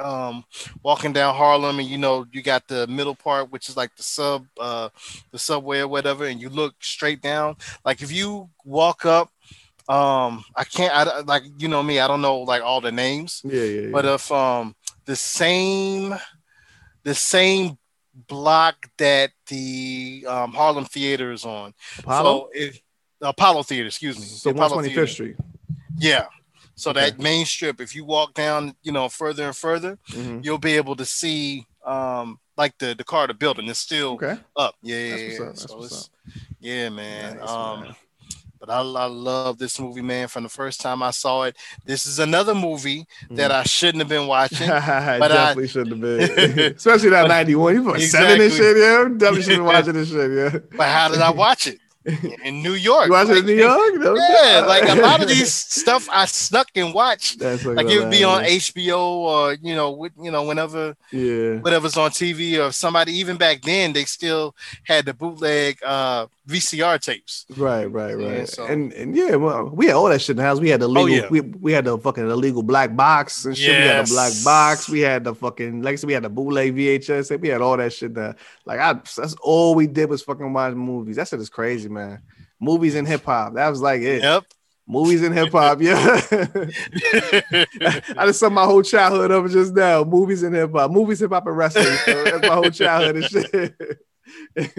um 0.00 0.44
walking 0.82 1.12
down 1.12 1.34
Harlem 1.34 1.78
and 1.78 1.88
you 1.88 1.98
know 1.98 2.26
you 2.32 2.42
got 2.42 2.66
the 2.68 2.86
middle 2.86 3.14
part 3.14 3.50
which 3.52 3.68
is 3.68 3.76
like 3.76 3.94
the 3.96 4.02
sub 4.02 4.46
uh 4.58 4.88
the 5.30 5.38
subway 5.38 5.80
or 5.80 5.88
whatever 5.88 6.24
and 6.26 6.40
you 6.40 6.48
look 6.48 6.74
straight 6.80 7.20
down 7.22 7.56
like 7.84 8.02
if 8.02 8.10
you 8.12 8.48
walk 8.64 9.04
up 9.04 9.30
um 9.88 10.44
I 10.56 10.64
can't 10.64 10.92
I 10.94 11.20
like 11.20 11.42
you 11.58 11.68
know 11.68 11.82
me 11.82 12.00
I 12.00 12.06
don't 12.06 12.22
know 12.22 12.38
like 12.40 12.62
all 12.62 12.80
the 12.80 12.92
names 12.92 13.42
Yeah, 13.44 13.62
yeah, 13.62 13.80
yeah. 13.82 13.92
but 13.92 14.04
if 14.04 14.30
um 14.32 14.74
the 15.04 15.16
same 15.16 16.14
the 17.02 17.14
same 17.14 17.78
block 18.28 18.88
that 18.98 19.30
the 19.48 20.24
um, 20.28 20.52
Harlem 20.52 20.84
Theater 20.84 21.32
is 21.32 21.44
on 21.44 21.72
Apollo. 22.00 22.40
so 22.40 22.50
if 22.52 22.80
the 23.20 23.28
Apollo 23.28 23.62
Theater 23.64 23.86
excuse 23.86 24.18
me 24.18 24.24
So, 24.24 24.52
the 24.52 24.58
125th 24.60 25.08
Street. 25.08 25.36
Yeah. 25.98 26.26
So 26.80 26.90
Okay. 26.92 27.10
that 27.10 27.18
main 27.20 27.44
strip, 27.44 27.80
if 27.80 27.94
you 27.94 28.04
walk 28.06 28.32
down, 28.34 28.74
you 28.82 28.90
know, 28.92 29.08
further 29.10 29.44
and 29.46 29.56
further, 29.56 29.98
Mhm. 30.12 30.42
you'll 30.44 30.58
be 30.58 30.76
able 30.76 30.96
to 30.96 31.04
see 31.04 31.66
um 31.84 32.38
like 32.56 32.76
the 32.78 32.94
the 32.94 33.04
Carter 33.04 33.34
building 33.34 33.66
is 33.68 33.78
still 33.78 34.12
Okay. 34.12 34.36
up. 34.56 34.74
Yeah, 34.82 34.96
yeah, 34.96 35.12
what's 35.26 35.38
yeah. 35.40 35.46
up. 35.46 35.56
So 35.56 35.78
it's- 35.84 36.10
yeah, 36.60 36.88
man. 36.88 37.36
Nice, 37.38 37.48
um 37.48 37.80
man. 37.82 37.94
but 38.60 38.68
I, 38.70 38.80
I 38.80 39.06
love 39.06 39.56
this 39.58 39.78
movie, 39.80 40.02
man, 40.02 40.28
from 40.28 40.42
the 40.42 40.48
first 40.50 40.80
time 40.80 41.02
I 41.02 41.10
saw 41.10 41.42
it. 41.44 41.56
This 41.86 42.06
is 42.06 42.18
another 42.18 42.54
movie 42.54 43.06
that 43.30 43.50
I 43.50 43.62
shouldn't 43.64 44.00
have 44.00 44.08
been 44.08 44.26
watching. 44.26 44.68
but 44.68 44.82
I- 44.82 45.18
definitely 45.28 45.68
shouldn't 45.68 45.90
have 45.92 46.00
been. 46.56 46.58
Especially 46.76 47.10
that 47.10 47.28
91. 47.28 47.74
You 47.74 47.84
fucking 47.84 48.06
seven 48.06 48.32
and 48.32 48.42
Exactly. 48.42 48.66
shit, 48.66 48.76
yeah. 48.78 49.04
Definitely 49.16 49.42
should 49.42 49.52
have 49.52 49.58
been 49.58 49.64
watching 49.74 49.92
this 49.94 50.08
shit, 50.10 50.30
yeah. 50.54 50.58
but 50.76 50.88
how 50.88 51.08
did 51.08 51.20
I 51.20 51.30
watch 51.30 51.66
it? 51.66 51.78
In 52.44 52.62
New 52.62 52.74
York. 52.74 53.06
You 53.06 53.12
watching 53.12 53.32
it 53.32 53.34
Like, 53.34 53.40
in 53.40 53.46
New 53.46 53.54
York? 53.54 53.94
No 53.96 54.14
Yeah, 54.14 54.60
doubt. 54.60 54.68
like 54.68 54.88
a 54.88 54.94
lot 55.00 55.22
of 55.22 55.28
these 55.34 55.52
stuff 55.52 56.08
I 56.12 56.26
snuck 56.26 56.68
and 56.74 56.92
watched. 56.94 57.38
That's 57.38 57.64
Like 57.64 57.88
it 57.88 57.98
would 57.98 58.10
be 58.10 58.24
on. 58.24 58.42
HBO 58.44 58.98
or 58.98 59.54
you 59.54 59.74
know, 59.74 59.90
with, 59.92 60.12
you 60.20 60.30
know, 60.30 60.44
whenever 60.44 60.96
Yeah. 61.12 61.58
whatever's 61.60 61.96
on 61.96 62.10
TV 62.10 62.58
or 62.58 62.72
somebody 62.72 63.12
even 63.12 63.36
back 63.36 63.62
then 63.62 63.92
they 63.92 64.04
still 64.04 64.54
had 64.84 65.04
the 65.06 65.14
bootleg 65.14 65.78
uh 65.84 66.26
VCR 66.50 67.00
tapes. 67.00 67.46
Right, 67.56 67.86
right, 67.86 68.18
Yeah, 68.18 68.28
right. 68.38 68.48
so- 68.48 68.66
And 68.66 68.92
and 68.92 69.14
yeah, 69.16 69.36
well, 69.36 69.70
we 69.72 69.86
had 69.86 69.94
all 69.94 70.08
that 70.08 70.20
shit 70.20 70.30
in 70.30 70.36
the 70.38 70.42
house. 70.42 70.60
We 70.60 70.68
had 70.70 70.80
the 70.80 70.86
oh, 70.88 70.90
legal, 70.90 71.04
Oh, 71.04 71.22
yeah. 71.22 71.28
we, 71.30 71.40
we 71.40 71.72
had 71.72 71.84
the 71.84 71.96
fucking 71.98 72.28
illegal 72.28 72.62
black 72.62 72.94
box 72.96 73.44
and 73.44 73.56
shit. 73.56 73.68
We 73.80 73.86
had 73.88 74.06
the 74.06 74.10
black 74.10 74.32
box. 74.44 74.88
We 74.88 75.00
had 75.00 75.24
the 75.24 75.34
fucking, 75.34 75.82
like 75.82 75.92
I 75.92 75.96
said, 75.96 76.06
we 76.08 76.12
had 76.14 76.24
the 76.24 76.28
bootleg 76.30 76.74
VHS. 76.76 77.40
We 77.40 77.48
had 77.48 77.60
all 77.60 77.76
that 77.76 77.92
shit 77.92 78.14
there. 78.14 78.36
Like 78.66 78.80
I, 78.80 78.92
that's 78.94 79.34
all 79.42 79.74
we 79.74 79.86
did 79.86 80.10
was 80.10 80.22
fucking 80.22 80.52
watch 80.52 80.74
movies. 80.74 81.16
That 81.16 81.28
shit 81.28 81.40
is 81.40 81.48
crazy, 81.48 81.88
man. 81.88 82.20
Movies 82.60 82.94
and 82.94 83.06
hip 83.08 83.24
hop. 83.24 83.54
That 83.54 83.68
was 83.68 83.80
like 83.80 84.02
it. 84.02 84.22
Yep. 84.22 84.44
Movies 84.86 85.22
and 85.22 85.32
hip 85.34 85.52
hop. 85.52 85.80
Yeah. 85.80 85.94
I 88.16 88.26
just 88.26 88.40
summed 88.40 88.54
my 88.56 88.64
whole 88.64 88.82
childhood 88.82 89.30
up 89.30 89.46
just 89.48 89.72
now. 89.74 90.02
Movies 90.04 90.42
and 90.42 90.54
hip 90.54 90.72
hop. 90.72 90.90
Movies, 90.90 91.20
hip 91.20 91.30
hop, 91.30 91.46
and 91.46 91.56
wrestling. 91.56 91.84
So 92.04 92.24
that's 92.24 92.42
my 92.48 92.54
whole 92.54 92.70
childhood 92.70 93.16
and 93.16 93.24
shit. 93.24 93.74
man, 94.56 94.70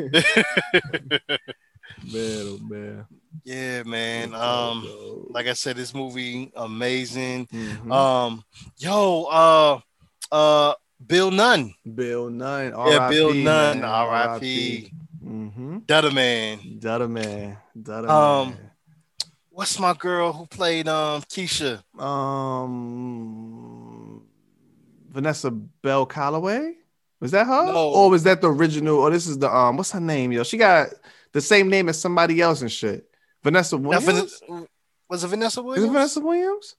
oh 2.14 2.60
man. 2.62 3.06
yeah, 3.44 3.84
man. 3.84 4.34
Um 4.34 4.88
like 5.30 5.48
I 5.48 5.54
said, 5.54 5.76
this 5.78 5.94
movie 5.94 6.52
amazing. 6.56 7.48
Mhm. 7.48 7.92
Um 7.92 8.44
yo, 8.78 9.26
uh 9.26 9.80
uh 10.32 10.74
Bill 11.06 11.32
Nunn. 11.32 11.74
Bill 11.96 12.30
Nunn. 12.30 12.74
Yeah, 12.88 13.10
Bill 13.10 13.30
RIP, 13.30 13.44
Nunn, 13.44 13.84
R.I.P. 13.84 14.92
Mm-hmm. 15.26 15.78
Dutter 15.80 16.12
Man. 16.14 16.60
Dutta 16.80 17.10
man. 17.10 17.58
Dutta 17.78 18.10
Um, 18.10 18.56
What's 19.50 19.80
my 19.80 19.94
girl 19.94 20.32
who 20.34 20.46
played 20.48 20.88
um 20.88 21.22
Keisha? 21.24 21.84
Um, 23.02 24.22
Vanessa 25.10 25.52
Bell 25.52 26.06
Calloway. 26.06 26.76
Was 27.22 27.32
that 27.32 27.46
her? 27.48 27.66
No. 27.68 27.90
Or 27.90 28.10
was 28.10 28.24
that 28.24 28.42
the 28.42 28.52
original? 28.52 28.98
Or 28.98 29.10
this 29.12 29.28
is 29.28 29.38
the 29.38 29.50
um, 29.56 29.78
what's 29.78 29.92
her 29.92 30.00
name, 30.02 30.32
yo? 30.34 30.44
She 30.44 30.58
got 30.58 30.90
the 31.32 31.40
same 31.42 31.70
name 31.70 31.88
as 31.88 32.02
somebody 32.02 32.42
else 32.42 32.62
and 32.62 32.72
shit. 32.72 33.08
Vanessa 33.44 33.78
Williams. 33.78 34.42
Van- 34.50 34.68
was 35.10 35.24
it 35.24 35.28
Vanessa 35.28 35.62
Is 35.70 35.84
it 35.84 35.88
Vanessa 35.88 36.20
Williams? 36.20 36.76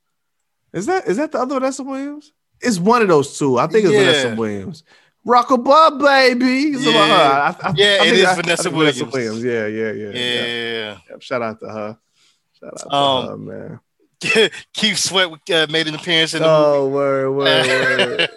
Is 0.73 0.87
that 0.87 1.07
is 1.07 1.17
that 1.19 1.33
the 1.33 1.39
other 1.39 1.55
Vanessa 1.61 1.83
Williams? 1.83 2.33
It's 2.61 2.79
one 2.79 3.03
of 3.03 3.09
those 3.09 3.39
two. 3.39 3.59
I 3.59 3.67
think 3.69 3.85
it's 3.87 3.95
Yeah. 3.95 4.01
Vanessa 4.01 4.35
Williams. 4.37 4.85
Rockabye, 5.27 6.01
baby. 6.01 6.77
It's 6.77 6.83
about 6.83 7.09
Yeah. 7.09 7.53
her. 7.53 7.59
I, 7.63 7.69
I, 7.69 7.73
Yeah, 7.77 7.99
I 8.03 8.07
it 8.07 8.15
is 8.15 8.35
Vanessa 8.35 8.63
think 8.65 8.77
Williams. 9.13 9.45
Yeah, 9.45 9.67
yeah, 9.67 9.93
yeah, 9.93 10.11
Yeah. 10.11 10.99
Yep, 11.11 11.23
Shout 11.23 11.43
out 11.43 11.61
to 11.61 11.67
her. 11.69 11.99
Shout 12.59 12.73
out 12.73 12.79
to 12.91 12.95
Um, 12.95 13.29
her, 13.29 13.37
man. 13.37 13.81
Keith 14.73 14.99
Sweat 14.99 15.29
uh, 15.53 15.67
made 15.71 15.89
an 15.89 15.95
appearance 15.95 16.35
in 16.35 16.43
the 16.43 16.49
Oh, 16.49 16.89
word, 16.89 17.31
word, 17.33 17.67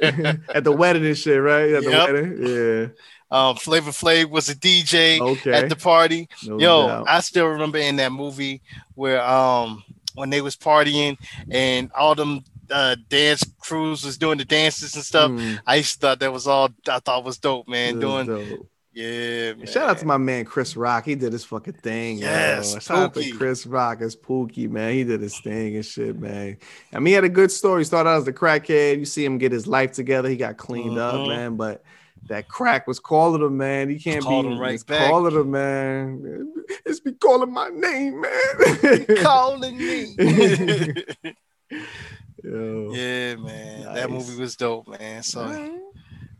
word. 0.01 0.41
At 0.53 0.63
the 0.63 0.71
wedding 0.71 1.05
and 1.05 1.17
shit, 1.17 1.41
right? 1.41 1.71
At 1.71 1.83
the 1.83 1.91
Yep. 1.91 2.07
wedding. 2.07 2.37
Yeah. 2.41 2.87
Um, 3.31 3.55
Flavor 3.55 3.91
Flav 3.91 4.29
was 4.29 4.49
a 4.49 4.55
DJ 4.55 5.19
Okay. 5.19 5.51
at 5.51 5.69
the 5.69 5.75
party. 5.75 6.27
No 6.43 6.59
Yo, 6.59 6.87
doubt. 6.87 7.07
I 7.07 7.19
still 7.21 7.47
remember 7.47 7.77
in 7.77 7.95
that 7.97 8.11
movie 8.11 8.61
where 8.95 9.21
um 9.23 9.83
when 10.13 10.29
they 10.29 10.41
was 10.41 10.55
partying 10.55 11.17
and 11.51 11.91
all 11.93 12.15
them 12.15 12.43
uh, 12.71 12.95
dance 13.09 13.43
crews 13.59 14.03
was 14.05 14.17
doing 14.17 14.37
the 14.37 14.45
dances 14.45 14.95
and 14.95 15.03
stuff. 15.03 15.31
Mm, 15.31 15.59
I 15.67 15.75
used 15.75 15.95
to 15.95 15.99
thought 15.99 16.19
that 16.19 16.31
was 16.31 16.47
all 16.47 16.69
I 16.87 16.99
thought 16.99 17.23
was 17.25 17.37
dope, 17.37 17.67
man. 17.67 17.95
was 17.95 18.01
Doing 18.01 18.25
dope. 18.27 18.67
Yeah, 18.95 19.53
man. 19.53 19.67
Shout 19.67 19.89
out 19.89 19.97
to 19.99 20.05
my 20.05 20.17
man 20.17 20.45
Chris 20.45 20.75
Rock. 20.75 21.05
He 21.05 21.13
did 21.15 21.33
his 21.33 21.43
fucking 21.45 21.73
thing. 21.73 22.17
yo. 22.17 22.25
Yes, 22.27 22.81
Shout 22.83 22.97
out 22.97 23.13
to 23.13 23.31
Chris 23.33 23.65
Rock 23.67 24.01
as 24.01 24.15
Pookie, 24.15 24.69
man. 24.69 24.93
He 24.93 25.03
did 25.03 25.21
his 25.21 25.37
thing 25.39 25.75
and 25.75 25.85
shit, 25.85 26.17
man. 26.19 26.57
I 26.93 26.99
mean, 26.99 27.07
he 27.07 27.13
had 27.13 27.23
a 27.25 27.29
good 27.29 27.51
story. 27.51 27.81
He 27.81 27.83
started 27.85 28.09
out 28.09 28.17
as 28.19 28.25
the 28.25 28.33
crackhead. 28.33 28.97
You 28.97 29.05
see 29.05 29.23
him 29.25 29.37
get 29.37 29.51
his 29.51 29.67
life 29.67 29.91
together. 29.91 30.29
He 30.29 30.37
got 30.37 30.57
cleaned 30.57 30.97
up, 30.97 31.15
Mhm. 31.15 31.27
man. 31.27 31.55
But 31.57 31.83
that 32.27 32.47
crack 32.47 32.87
was 32.87 32.99
calling 32.99 33.43
him, 33.43 33.57
man. 33.57 33.89
He 33.89 33.99
can't 33.99 34.23
Called 34.23 34.45
be 34.45 34.53
him 34.53 34.59
right 34.59 34.83
back. 34.87 35.09
calling 35.09 35.35
him, 35.35 35.51
man. 35.51 36.53
It's 36.85 36.99
be 36.99 37.11
calling 37.11 37.51
my 37.53 37.69
name, 37.69 38.21
man. 38.21 39.05
calling 39.21 39.77
me. 39.77 40.15
Yo. 42.43 42.91
yeah, 42.93 43.35
man. 43.35 43.93
That 43.95 44.09
movie 44.09 44.39
was 44.39 44.55
dope, 44.55 44.87
man. 44.87 45.23
So. 45.23 45.81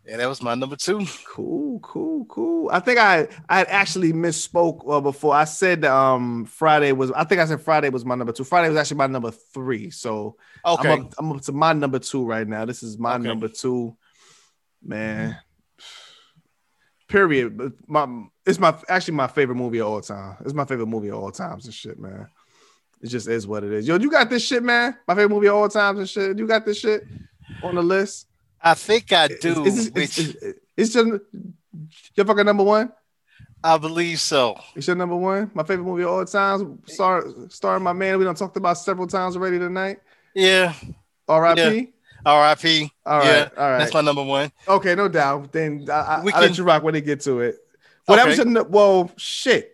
Yeah, 0.07 0.17
that 0.17 0.27
was 0.27 0.41
my 0.41 0.55
number 0.55 0.75
two. 0.75 1.05
Cool, 1.27 1.79
cool, 1.81 2.25
cool. 2.25 2.69
I 2.71 2.79
think 2.79 2.99
I 2.99 3.27
I 3.49 3.63
actually 3.63 4.13
misspoke 4.13 4.81
uh, 4.89 5.01
before. 5.01 5.33
I 5.33 5.45
said 5.45 5.83
um 5.85 6.45
Friday 6.45 6.91
was. 6.91 7.11
I 7.11 7.23
think 7.23 7.41
I 7.41 7.45
said 7.45 7.61
Friday 7.61 7.89
was 7.89 8.05
my 8.05 8.15
number 8.15 8.31
two. 8.33 8.43
Friday 8.43 8.69
was 8.69 8.77
actually 8.77 8.97
my 8.97 9.07
number 9.07 9.31
three. 9.31 9.89
So 9.89 10.37
Okay. 10.65 10.93
I'm 10.93 11.05
up, 11.05 11.13
I'm 11.17 11.31
up 11.31 11.41
to 11.43 11.51
my 11.51 11.73
number 11.73 11.99
two 11.99 12.25
right 12.25 12.47
now. 12.47 12.65
This 12.65 12.83
is 12.83 12.97
my 12.97 13.15
Okay. 13.15 13.23
number 13.23 13.47
two, 13.47 13.95
man. 14.83 15.37
Period. 17.07 17.57
But 17.57 17.73
My 17.87 18.07
it's 18.45 18.59
my 18.59 18.75
actually 18.89 19.13
my 19.15 19.27
favorite 19.27 19.55
movie 19.55 19.79
of 19.79 19.87
all 19.87 20.01
time. 20.01 20.37
It's 20.43 20.53
my 20.53 20.65
favorite 20.65 20.87
movie 20.87 21.09
of 21.09 21.15
all 21.19 21.31
times 21.31 21.65
and 21.65 21.73
shit, 21.73 21.99
man. 21.99 22.27
It 23.01 23.07
just 23.07 23.27
is 23.27 23.45
what 23.45 23.63
it 23.63 23.71
is. 23.71 23.87
Yo, 23.87 23.97
you 23.99 24.09
got 24.09 24.29
this 24.29 24.43
shit, 24.43 24.63
man. 24.63 24.97
My 25.07 25.13
favorite 25.13 25.29
movie 25.29 25.47
of 25.47 25.55
all 25.55 25.69
times 25.69 25.99
and 25.99 26.09
shit. 26.09 26.37
You 26.39 26.47
got 26.47 26.65
this 26.65 26.79
shit 26.79 27.03
on 27.63 27.75
the 27.75 27.83
list. 27.83 28.27
I 28.61 28.73
think 28.73 29.11
I 29.13 29.27
do. 29.27 29.65
Is, 29.65 29.87
is, 29.87 30.17
is, 30.17 30.55
is, 30.75 30.95
your, 30.95 31.21
your 32.15 32.25
fucking 32.25 32.45
number 32.45 32.63
one? 32.63 32.91
I 33.63 33.77
believe 33.77 34.19
so. 34.19 34.59
It's 34.75 34.87
your 34.87 34.95
number 34.95 35.15
one. 35.15 35.51
My 35.53 35.63
favorite 35.63 35.85
movie 35.85 36.03
of 36.03 36.09
all 36.09 36.25
times. 36.25 36.63
Star, 36.91 37.25
starring 37.49 37.83
my 37.83 37.93
man. 37.93 38.17
We 38.17 38.25
done 38.25 38.35
talked 38.35 38.57
about 38.57 38.77
several 38.77 39.07
times 39.07 39.35
already 39.35 39.59
tonight. 39.59 39.99
Yeah. 40.33 40.73
R.I.P. 41.27 41.93
R.I.P. 42.25 42.91
All 43.05 43.19
right, 43.19 43.25
yeah, 43.25 43.49
all 43.57 43.69
right. 43.69 43.79
That's 43.79 43.93
my 43.93 44.01
number 44.01 44.23
one. 44.23 44.51
Okay, 44.67 44.95
no 44.95 45.07
doubt. 45.07 45.51
Then 45.51 45.87
I, 45.89 45.93
I, 45.93 46.23
We 46.23 46.31
I'll 46.33 46.41
let 46.41 46.57
you 46.57 46.63
rock 46.63 46.83
when 46.83 46.93
they 46.93 47.01
get 47.01 47.21
to 47.21 47.39
it. 47.41 47.57
Well, 48.07 48.17
that 48.17 48.27
was 48.27 48.39
Okay. 48.39 48.49
your 48.49 48.63
well, 48.65 49.11
shit. 49.17 49.73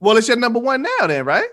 Well, 0.00 0.16
it's 0.16 0.28
your 0.28 0.36
number 0.36 0.58
one 0.58 0.82
now, 0.82 1.06
then, 1.06 1.24
right? 1.24 1.48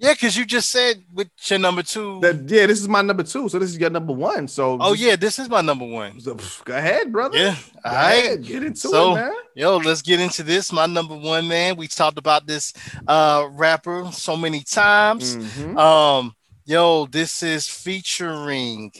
Yeah, 0.00 0.12
because 0.12 0.36
you 0.36 0.44
just 0.46 0.70
said 0.70 1.02
with 1.12 1.28
your 1.50 1.58
number 1.58 1.82
two. 1.82 2.20
That 2.20 2.48
yeah, 2.48 2.66
this 2.66 2.80
is 2.80 2.88
my 2.88 3.02
number 3.02 3.24
two, 3.24 3.48
so 3.48 3.58
this 3.58 3.70
is 3.70 3.78
your 3.78 3.90
number 3.90 4.12
one. 4.12 4.46
So 4.46 4.78
oh 4.80 4.92
yeah, 4.92 5.16
this 5.16 5.38
is 5.40 5.48
my 5.48 5.60
number 5.60 5.84
one. 5.86 6.20
so, 6.20 6.36
go 6.64 6.76
ahead, 6.76 7.10
brother. 7.12 7.36
Yeah. 7.36 7.56
Go 7.84 7.90
All 7.90 7.92
right. 7.96 8.12
ahead, 8.24 8.44
get 8.44 8.62
into 8.62 8.78
So- 8.78 9.12
it, 9.12 9.14
man. 9.16 9.32
Yo, 9.56 9.76
let's 9.78 10.02
get 10.02 10.20
into 10.20 10.44
this. 10.44 10.72
My 10.72 10.86
number 10.86 11.16
one 11.16 11.48
man. 11.48 11.76
We 11.76 11.88
talked 11.88 12.16
about 12.18 12.46
this 12.46 12.72
uh 13.08 13.48
rapper 13.52 14.08
so 14.12 14.36
many 14.36 14.62
times. 14.62 15.36
Mhm. 15.36 15.76
Um, 15.76 16.34
yo, 16.64 17.06
this 17.06 17.42
is 17.42 17.66
featuring. 17.66 18.92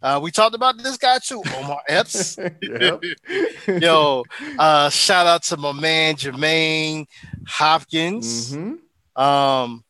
Uh, 0.00 0.20
we 0.22 0.30
talked 0.30 0.54
about 0.54 0.78
this 0.78 0.96
guy 0.96 1.18
too, 1.18 1.42
Omar 1.56 1.80
Epps. 1.88 2.38
Yo, 3.66 4.24
uh, 4.58 4.88
shout 4.90 5.26
out 5.26 5.42
to 5.44 5.56
my 5.56 5.72
man 5.72 6.14
Jermaine 6.14 7.06
Hopkins. 7.48 8.54
Mhm. 8.54 8.78
Um, 9.20 9.84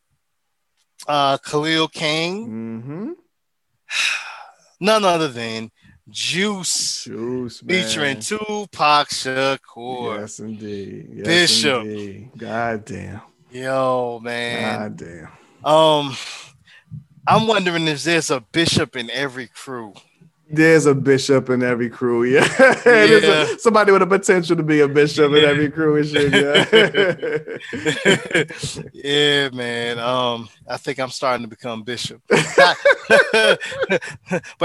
uh, 1.06 1.39
Khalil 1.39 1.89
King. 1.89 2.48
Mhm. 2.48 3.14
None 4.81 5.05
other 5.05 5.28
than 5.28 5.70
Juice, 6.10 7.05
Juice, 7.05 7.62
man. 7.62 7.82
featuring 7.85 8.20
Tupac 8.20 9.09
Shakur. 9.09 10.20
Yes, 10.20 10.39
indeed. 10.39 11.09
Yes, 11.14 11.26
Bishop. 11.26 11.82
Indeed. 11.85 12.31
God 12.36 12.85
damn. 12.85 13.20
Yo, 13.51 14.20
man. 14.22 14.81
God 14.81 14.97
damn. 14.97 15.28
Um, 15.64 16.16
I'm 17.26 17.47
wondering 17.47 17.89
if 17.89 18.02
there's 18.05 18.31
a 18.31 18.40
bishop 18.40 18.97
in 18.97 19.09
every 19.10 19.47
crew. 19.47 19.94
There's 20.50 20.84
a 20.86 20.94
bishop 20.94 21.48
in 21.48 21.62
every 21.62 21.88
crew. 21.88 22.24
Yeah. 22.24 22.46
There's 22.84 23.24
a- 23.24 23.58
somebody 23.58 23.92
with 23.92 24.02
a 24.02 24.06
potential 24.06 24.56
to 24.56 24.62
be 24.62 24.80
a 24.80 24.88
bishop 24.88 25.32
in 25.32 25.44
every 25.44 25.70
crew 25.70 25.96
and 25.96 26.06
shit. 26.06 26.32
Yeah. 26.32 26.64
yeah, 28.92 29.48
man. 29.50 29.98
Um, 29.98 30.48
I 30.68 30.76
think 30.76 31.00
I'm 31.00 31.10
starting 31.10 31.44
to 31.44 31.48
become 31.48 31.82
bishop. 31.82 32.20
but 32.28 33.58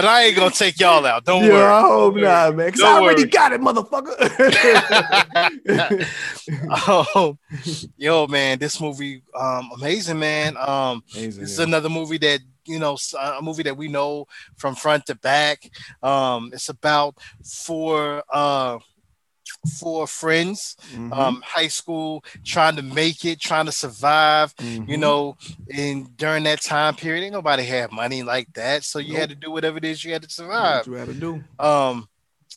I 0.06 0.24
ain't 0.24 0.36
gonna 0.36 0.52
take 0.52 0.80
y'all 0.80 1.06
out. 1.06 1.24
Don't 1.24 1.44
yeah, 1.46 1.50
worry. 1.52 1.64
I 1.64 1.82
hope 1.82 2.14
Don't 2.16 2.24
not, 2.24 2.56
man. 2.56 2.66
Because 2.68 2.82
I 2.82 3.00
already 3.00 3.24
worry. 3.24 3.30
got 3.30 3.54
it, 3.54 3.62
motherfucker. 3.62 4.16
oh, 7.16 7.38
yo, 7.98 8.28
man, 8.28 8.60
this 8.60 8.82
movie, 8.82 9.24
um, 9.34 9.70
amazing, 9.76 10.20
man. 10.20 10.58
Um, 10.58 11.04
Amazing, 11.16 11.42
this 11.42 11.52
is 11.52 11.60
another 11.60 11.90
movie 11.90 12.18
that 12.20 12.42
you 12.70 12.80
know, 12.80 12.98
a 13.20 13.42
movie 13.42 13.64
that 13.64 13.78
we 13.78 13.88
know 13.90 14.26
from 14.58 14.76
front 14.76 15.06
to 15.08 15.16
back. 15.16 15.70
Um, 16.04 16.52
it's 16.54 16.70
about 16.70 17.18
four 17.44 18.24
uh 18.32 18.80
four 19.80 20.08
friends, 20.08 20.76
Mhm, 20.94 21.12
um, 21.12 21.44
high 21.46 21.68
school, 21.68 22.24
trying 22.46 22.76
to 22.76 22.84
make 22.84 23.26
it, 23.26 23.40
trying 23.40 23.66
to 23.66 23.72
survive. 23.72 24.54
You 24.88 24.98
mhm. 24.98 25.00
know, 25.00 25.38
and 25.74 26.16
during 26.18 26.44
that 26.44 26.62
time 26.62 26.96
period, 26.96 27.24
ain't 27.24 27.34
nobody 27.34 27.64
had 27.64 27.92
money 27.92 28.24
like 28.24 28.54
that, 28.54 28.84
so 28.84 29.00
you 29.00 29.16
had 29.18 29.30
to 29.30 29.36
do 29.36 29.52
whatever 29.52 29.78
it 29.78 29.86
is 29.86 30.04
you 30.04 30.14
had 30.14 30.24
to 30.24 30.30
What 30.30 30.32
survive. 30.32 30.88
you 30.88 30.94
had 30.94 31.08
to 31.08 31.14
do. 31.14 31.44
Um, 31.60 32.08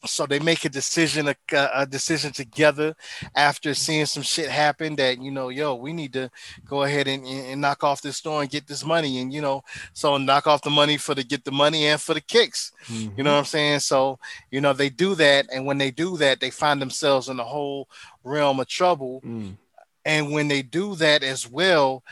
so 0.04 0.26
they 0.26 0.38
make 0.40 0.64
a 0.64 0.68
decision, 0.68 1.28
a, 1.28 1.36
a 1.74 1.86
decision 1.86 2.32
together 2.32 2.94
after 3.34 3.74
seeing 3.74 4.06
some 4.06 4.22
shit 4.22 4.48
happen 4.48 4.96
that 4.96 5.22
you 5.22 5.30
know, 5.30 5.48
yo, 5.48 5.74
we 5.74 5.92
need 5.92 6.12
to 6.14 6.30
go 6.64 6.82
ahead 6.82 7.08
and, 7.08 7.24
and 7.24 7.60
knock 7.60 7.84
off 7.84 8.02
this 8.02 8.16
store 8.16 8.42
and 8.42 8.50
get 8.50 8.66
this 8.66 8.84
money, 8.84 9.20
and 9.20 9.32
you 9.32 9.40
know, 9.40 9.62
so 9.92 10.16
knock 10.16 10.46
off 10.46 10.62
the 10.62 10.70
money 10.70 10.96
for 10.96 11.14
the 11.14 11.22
get 11.22 11.44
the 11.44 11.52
money 11.52 11.86
and 11.86 12.00
for 12.00 12.14
the 12.14 12.20
kicks. 12.20 12.72
You 12.88 13.22
know 13.22 13.32
what 13.32 13.38
I'm 13.38 13.44
saying? 13.44 13.80
So 13.80 14.18
you 14.50 14.60
know 14.60 14.72
they 14.72 14.90
do 14.90 15.14
that, 15.16 15.46
and 15.52 15.66
when 15.66 15.78
they 15.78 15.90
do 15.90 16.16
that, 16.16 16.40
they 16.40 16.50
find 16.50 16.80
themselves 16.80 17.28
in 17.28 17.38
a 17.38 17.44
whole 17.44 17.88
realm 18.24 18.60
of 18.60 18.66
trouble. 18.66 19.20
Mm. 19.24 19.56
And 20.04 20.32
when 20.32 20.48
they 20.48 20.62
do 20.62 20.96
that 20.96 21.22
as 21.22 21.48
well, 21.48 22.02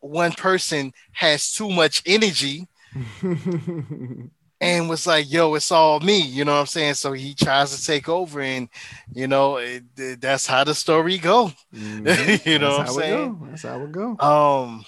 one 0.00 0.32
person 0.32 0.92
has 1.12 1.52
too 1.52 1.70
much 1.70 2.02
energy. 2.04 2.68
and 4.60 4.88
was 4.88 5.06
like, 5.06 5.30
"Yo, 5.30 5.54
it's 5.54 5.70
all 5.70 6.00
me," 6.00 6.20
you 6.20 6.44
know 6.44 6.54
what 6.54 6.60
I'm 6.60 6.66
saying? 6.66 6.94
So 6.94 7.12
he 7.12 7.34
tries 7.34 7.76
to 7.76 7.84
take 7.84 8.08
over, 8.08 8.40
and 8.40 8.68
you 9.12 9.26
know 9.28 9.56
it, 9.56 9.84
it- 9.96 10.20
that's 10.20 10.46
how 10.46 10.64
the 10.64 10.74
story 10.74 11.18
go. 11.18 11.52
Mhm. 11.74 12.44
You 12.46 12.58
know 12.58 12.78
That's 12.78 12.96
what 12.96 13.04
I'm 13.04 13.10
how 13.10 13.16
it 13.16 13.18
saying? 13.18 13.48
That's 13.50 13.62
how 13.62 13.82
it 13.82 13.92
go. 13.92 14.16
Um, 14.18 14.84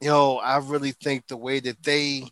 yo, 0.00 0.36
I 0.36 0.58
really 0.58 0.92
think 0.92 1.26
the 1.26 1.36
way 1.36 1.60
that 1.60 1.82
they 1.82 2.24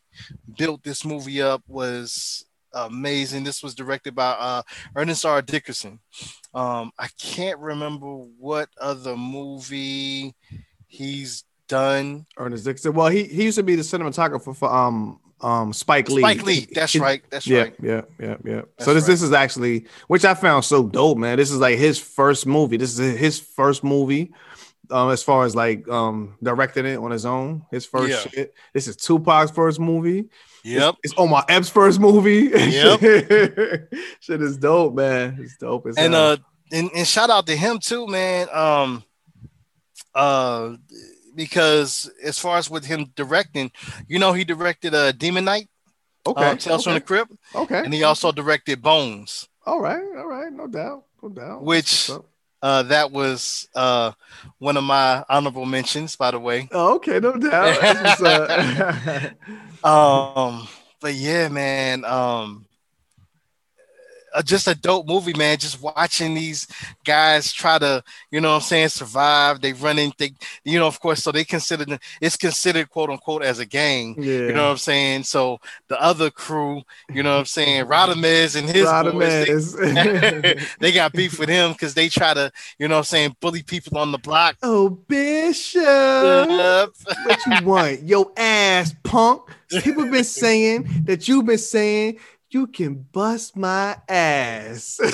built 0.57 0.83
this 0.85 1.05
movie 1.05 1.43
up 1.43 1.63
was 1.67 2.45
amazing. 2.73 3.43
This 3.43 3.63
was 3.63 3.75
directed 3.75 4.15
by 4.15 4.31
uh, 4.39 4.63
Ernest 4.95 5.25
R. 5.25 5.41
Dickerson. 5.43 5.99
Um, 6.55 6.93
I 6.99 7.09
can't 7.19 7.59
remember 7.59 8.07
what 8.39 8.69
other 8.81 9.17
movie 9.17 10.35
he's 10.87 11.45
done. 11.69 12.27
Ernest 12.37 12.65
Dickerson. 12.65 12.93
Well, 12.95 13.09
he, 13.09 13.25
he 13.25 13.45
used 13.45 13.57
to 13.59 13.63
be 13.63 13.77
the 13.77 13.83
cinematographer 13.83 14.55
for 14.55 14.73
um 14.73 15.19
um 15.41 15.73
Spike 15.73 16.09
Lee. 16.09 16.23
Spike 16.23 16.43
Lee. 16.45 16.67
That's 16.75 16.93
He- 16.93 16.99
right. 17.09 17.23
That's 17.31 17.47
yeah, 17.47 17.63
right. 17.63 17.75
yeah, 17.83 18.03
yeah, 18.19 18.37
yeah. 18.45 18.63
That's 18.77 18.85
so 18.85 18.95
this 18.95 19.05
right. 19.05 19.13
this 19.13 19.23
is 19.23 19.33
actually 19.33 19.87
which 20.09 20.25
I 20.25 20.35
found 20.35 20.65
so 20.65 20.87
dope, 20.87 21.19
man. 21.19 21.37
This 21.37 21.51
is 21.51 21.59
like 21.59 21.79
his 21.79 21.99
first 21.99 22.47
movie. 22.47 22.77
This 22.77 22.99
is 22.99 23.19
his 23.19 23.39
first 23.39 23.85
movie. 23.85 24.33
Um, 24.89 25.11
as 25.11 25.23
far 25.23 25.45
as 25.45 25.57
like 25.57 25.89
um 25.89 26.37
directing 26.43 26.87
it 26.87 26.97
on 26.97 27.11
his 27.11 27.27
own, 27.27 27.65
his 27.73 27.85
first 27.85 28.11
Yeah. 28.11 28.31
shit. 28.31 28.55
This 28.73 28.87
is 28.89 28.97
Tupac's 28.97 29.51
first 29.51 29.81
movie. 29.81 30.29
Yep. 30.65 30.95
It's, 31.03 31.13
it's 31.13 31.21
Omar 31.21 31.45
Epps' 31.49 31.69
first 31.69 32.01
movie. 32.01 32.51
Yep. 32.55 33.01
shit 34.21 34.43
is 34.43 34.57
dope, 34.57 34.95
man. 34.95 35.39
It's 35.41 35.57
dope 35.57 35.87
as 35.89 35.97
and 35.97 36.15
uh 36.15 36.37
and, 36.73 36.91
and 36.97 37.07
shout 37.07 37.31
out 37.31 37.47
to 37.49 37.57
him 37.57 37.79
too 37.79 38.07
man 38.07 38.49
um 38.53 39.03
uh 40.15 40.77
because 41.37 42.11
as 42.25 42.39
far 42.39 42.57
as 42.59 42.69
with 42.71 42.85
him 42.85 43.13
directing 43.15 43.71
you 44.09 44.19
know 44.19 44.33
he 44.33 44.43
directed 44.45 44.95
uh 44.95 45.13
demon 45.13 45.45
knight 45.45 45.69
okay, 46.27 46.51
uh, 46.51 46.55
tales 46.57 46.85
from 46.85 46.95
the 46.95 47.01
crypt 47.01 47.31
okay. 47.55 47.79
and 47.85 47.95
he 47.95 48.03
also 48.03 48.33
directed 48.33 48.83
bones 48.83 49.49
all 49.67 49.81
right, 49.81 50.01
all 50.17 50.27
right, 50.29 50.53
no 50.53 50.69
doubt, 50.69 51.05
no 51.23 51.29
doubt. 51.29 51.63
Which- 51.63 52.11
uh 52.63 52.83
that 52.85 53.13
was 53.13 53.69
uh 53.75 54.13
one 54.59 54.79
of 54.79 54.83
my 54.85 55.23
honorable 55.29 55.67
mentions 55.67 56.17
by 56.17 56.31
the 56.31 56.39
way 56.41 56.69
Oh, 56.73 56.95
okay, 56.97 57.21
no 57.21 57.37
doubt. 57.37 57.79
That's 57.81 58.21
what's 58.21 58.23
up. 59.85 59.85
um 59.85 60.67
but 61.01 61.15
yeah 61.15 61.49
man 61.49 62.05
um 62.05 62.66
uh, 64.37 64.43
just 64.43 64.69
a 64.69 64.75
dope 64.75 65.07
movie, 65.07 65.33
man. 65.33 65.59
Just 65.59 65.81
watching 65.81 66.35
these 66.35 66.67
guys 67.05 67.53
try 67.53 67.79
to, 67.79 68.03
you 68.31 68.41
know, 68.41 68.51
what 68.51 68.57
I'm 68.57 68.61
saying, 68.63 68.89
survive. 68.89 69.61
They 69.61 69.73
run 69.73 69.99
in, 69.99 70.13
they, 70.19 70.33
you 70.65 70.79
know, 70.79 70.87
of 70.87 71.01
course, 71.01 71.23
so 71.23 71.33
they 71.33 71.45
consider 71.45 71.99
it's 72.21 72.37
considered 72.37 72.91
quote 72.91 73.11
unquote 73.11 73.43
as 73.43 73.59
a 73.59 73.67
gang. 73.67 74.15
Yeah. 74.19 74.41
You 74.41 74.53
know 74.53 74.65
what 74.65 74.73
I'm 74.73 74.77
saying? 74.77 75.23
So 75.25 75.59
the 75.89 76.01
other 76.01 76.31
crew, 76.31 76.83
you 77.13 77.23
know 77.23 77.33
what 77.35 77.41
I'm 77.41 77.45
saying, 77.47 77.87
Radamez 77.87 78.57
and 78.57 78.69
his 78.69 78.85
boys, 78.85 79.75
they, 79.75 80.57
they 80.81 80.93
got 80.93 81.13
beef 81.13 81.39
with 81.39 81.49
him 81.49 81.73
because 81.73 81.95
they 81.95 82.09
try 82.09 82.35
to, 82.35 82.53
you 82.79 82.89
know 82.89 82.97
what 82.97 82.99
I'm 83.01 83.05
saying, 83.05 83.37
bully 83.41 83.63
people 83.63 83.99
on 83.99 84.13
the 84.13 84.19
block. 84.19 84.57
oh, 84.63 84.91
Bishop. 84.91 85.83
What 85.83 87.47
you 87.47 87.67
want? 87.67 88.03
Yo 88.03 88.33
ass 88.37 88.95
punk. 89.03 89.43
People 89.83 90.09
been 90.09 90.23
saying 90.23 90.87
that 91.07 91.27
you've 91.27 91.47
been 91.47 91.59
saying 91.59 92.19
you 92.51 92.67
can 92.67 93.07
bust 93.13 93.57
my 93.57 93.97
ass. 94.09 94.99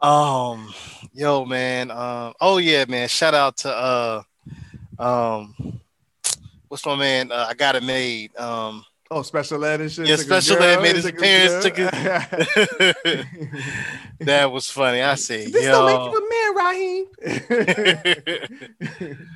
um, 0.00 0.72
yo, 1.12 1.44
man. 1.44 1.90
Um, 1.90 2.32
oh 2.40 2.56
yeah, 2.58 2.84
man. 2.88 3.08
Shout 3.08 3.34
out 3.34 3.56
to 3.58 3.70
uh, 3.70 4.22
um, 4.98 5.80
what's 6.68 6.86
my 6.86 6.96
man? 6.96 7.30
Uh, 7.32 7.46
I 7.48 7.54
got 7.54 7.74
it 7.74 7.82
made. 7.82 8.36
Um, 8.36 8.84
oh, 9.10 9.22
special 9.22 9.64
ed 9.64 9.80
and 9.80 9.90
shit. 9.90 10.06
Yeah, 10.06 10.14
special 10.16 10.58
ed 10.58 10.82
made 10.82 10.94
his 10.96 11.06
took 11.06 11.18
parents 11.18 11.68
girl. 11.70 11.90
that 14.20 14.52
was 14.52 14.70
funny. 14.70 15.00
I 15.02 15.14
say, 15.16 15.46
this 15.46 15.64
don't 15.64 15.86
make 15.86 15.96
yo. 15.96 16.12
you 16.12 16.18
a 16.18 16.20
man, 16.30 16.54
Raheem. 19.08 19.28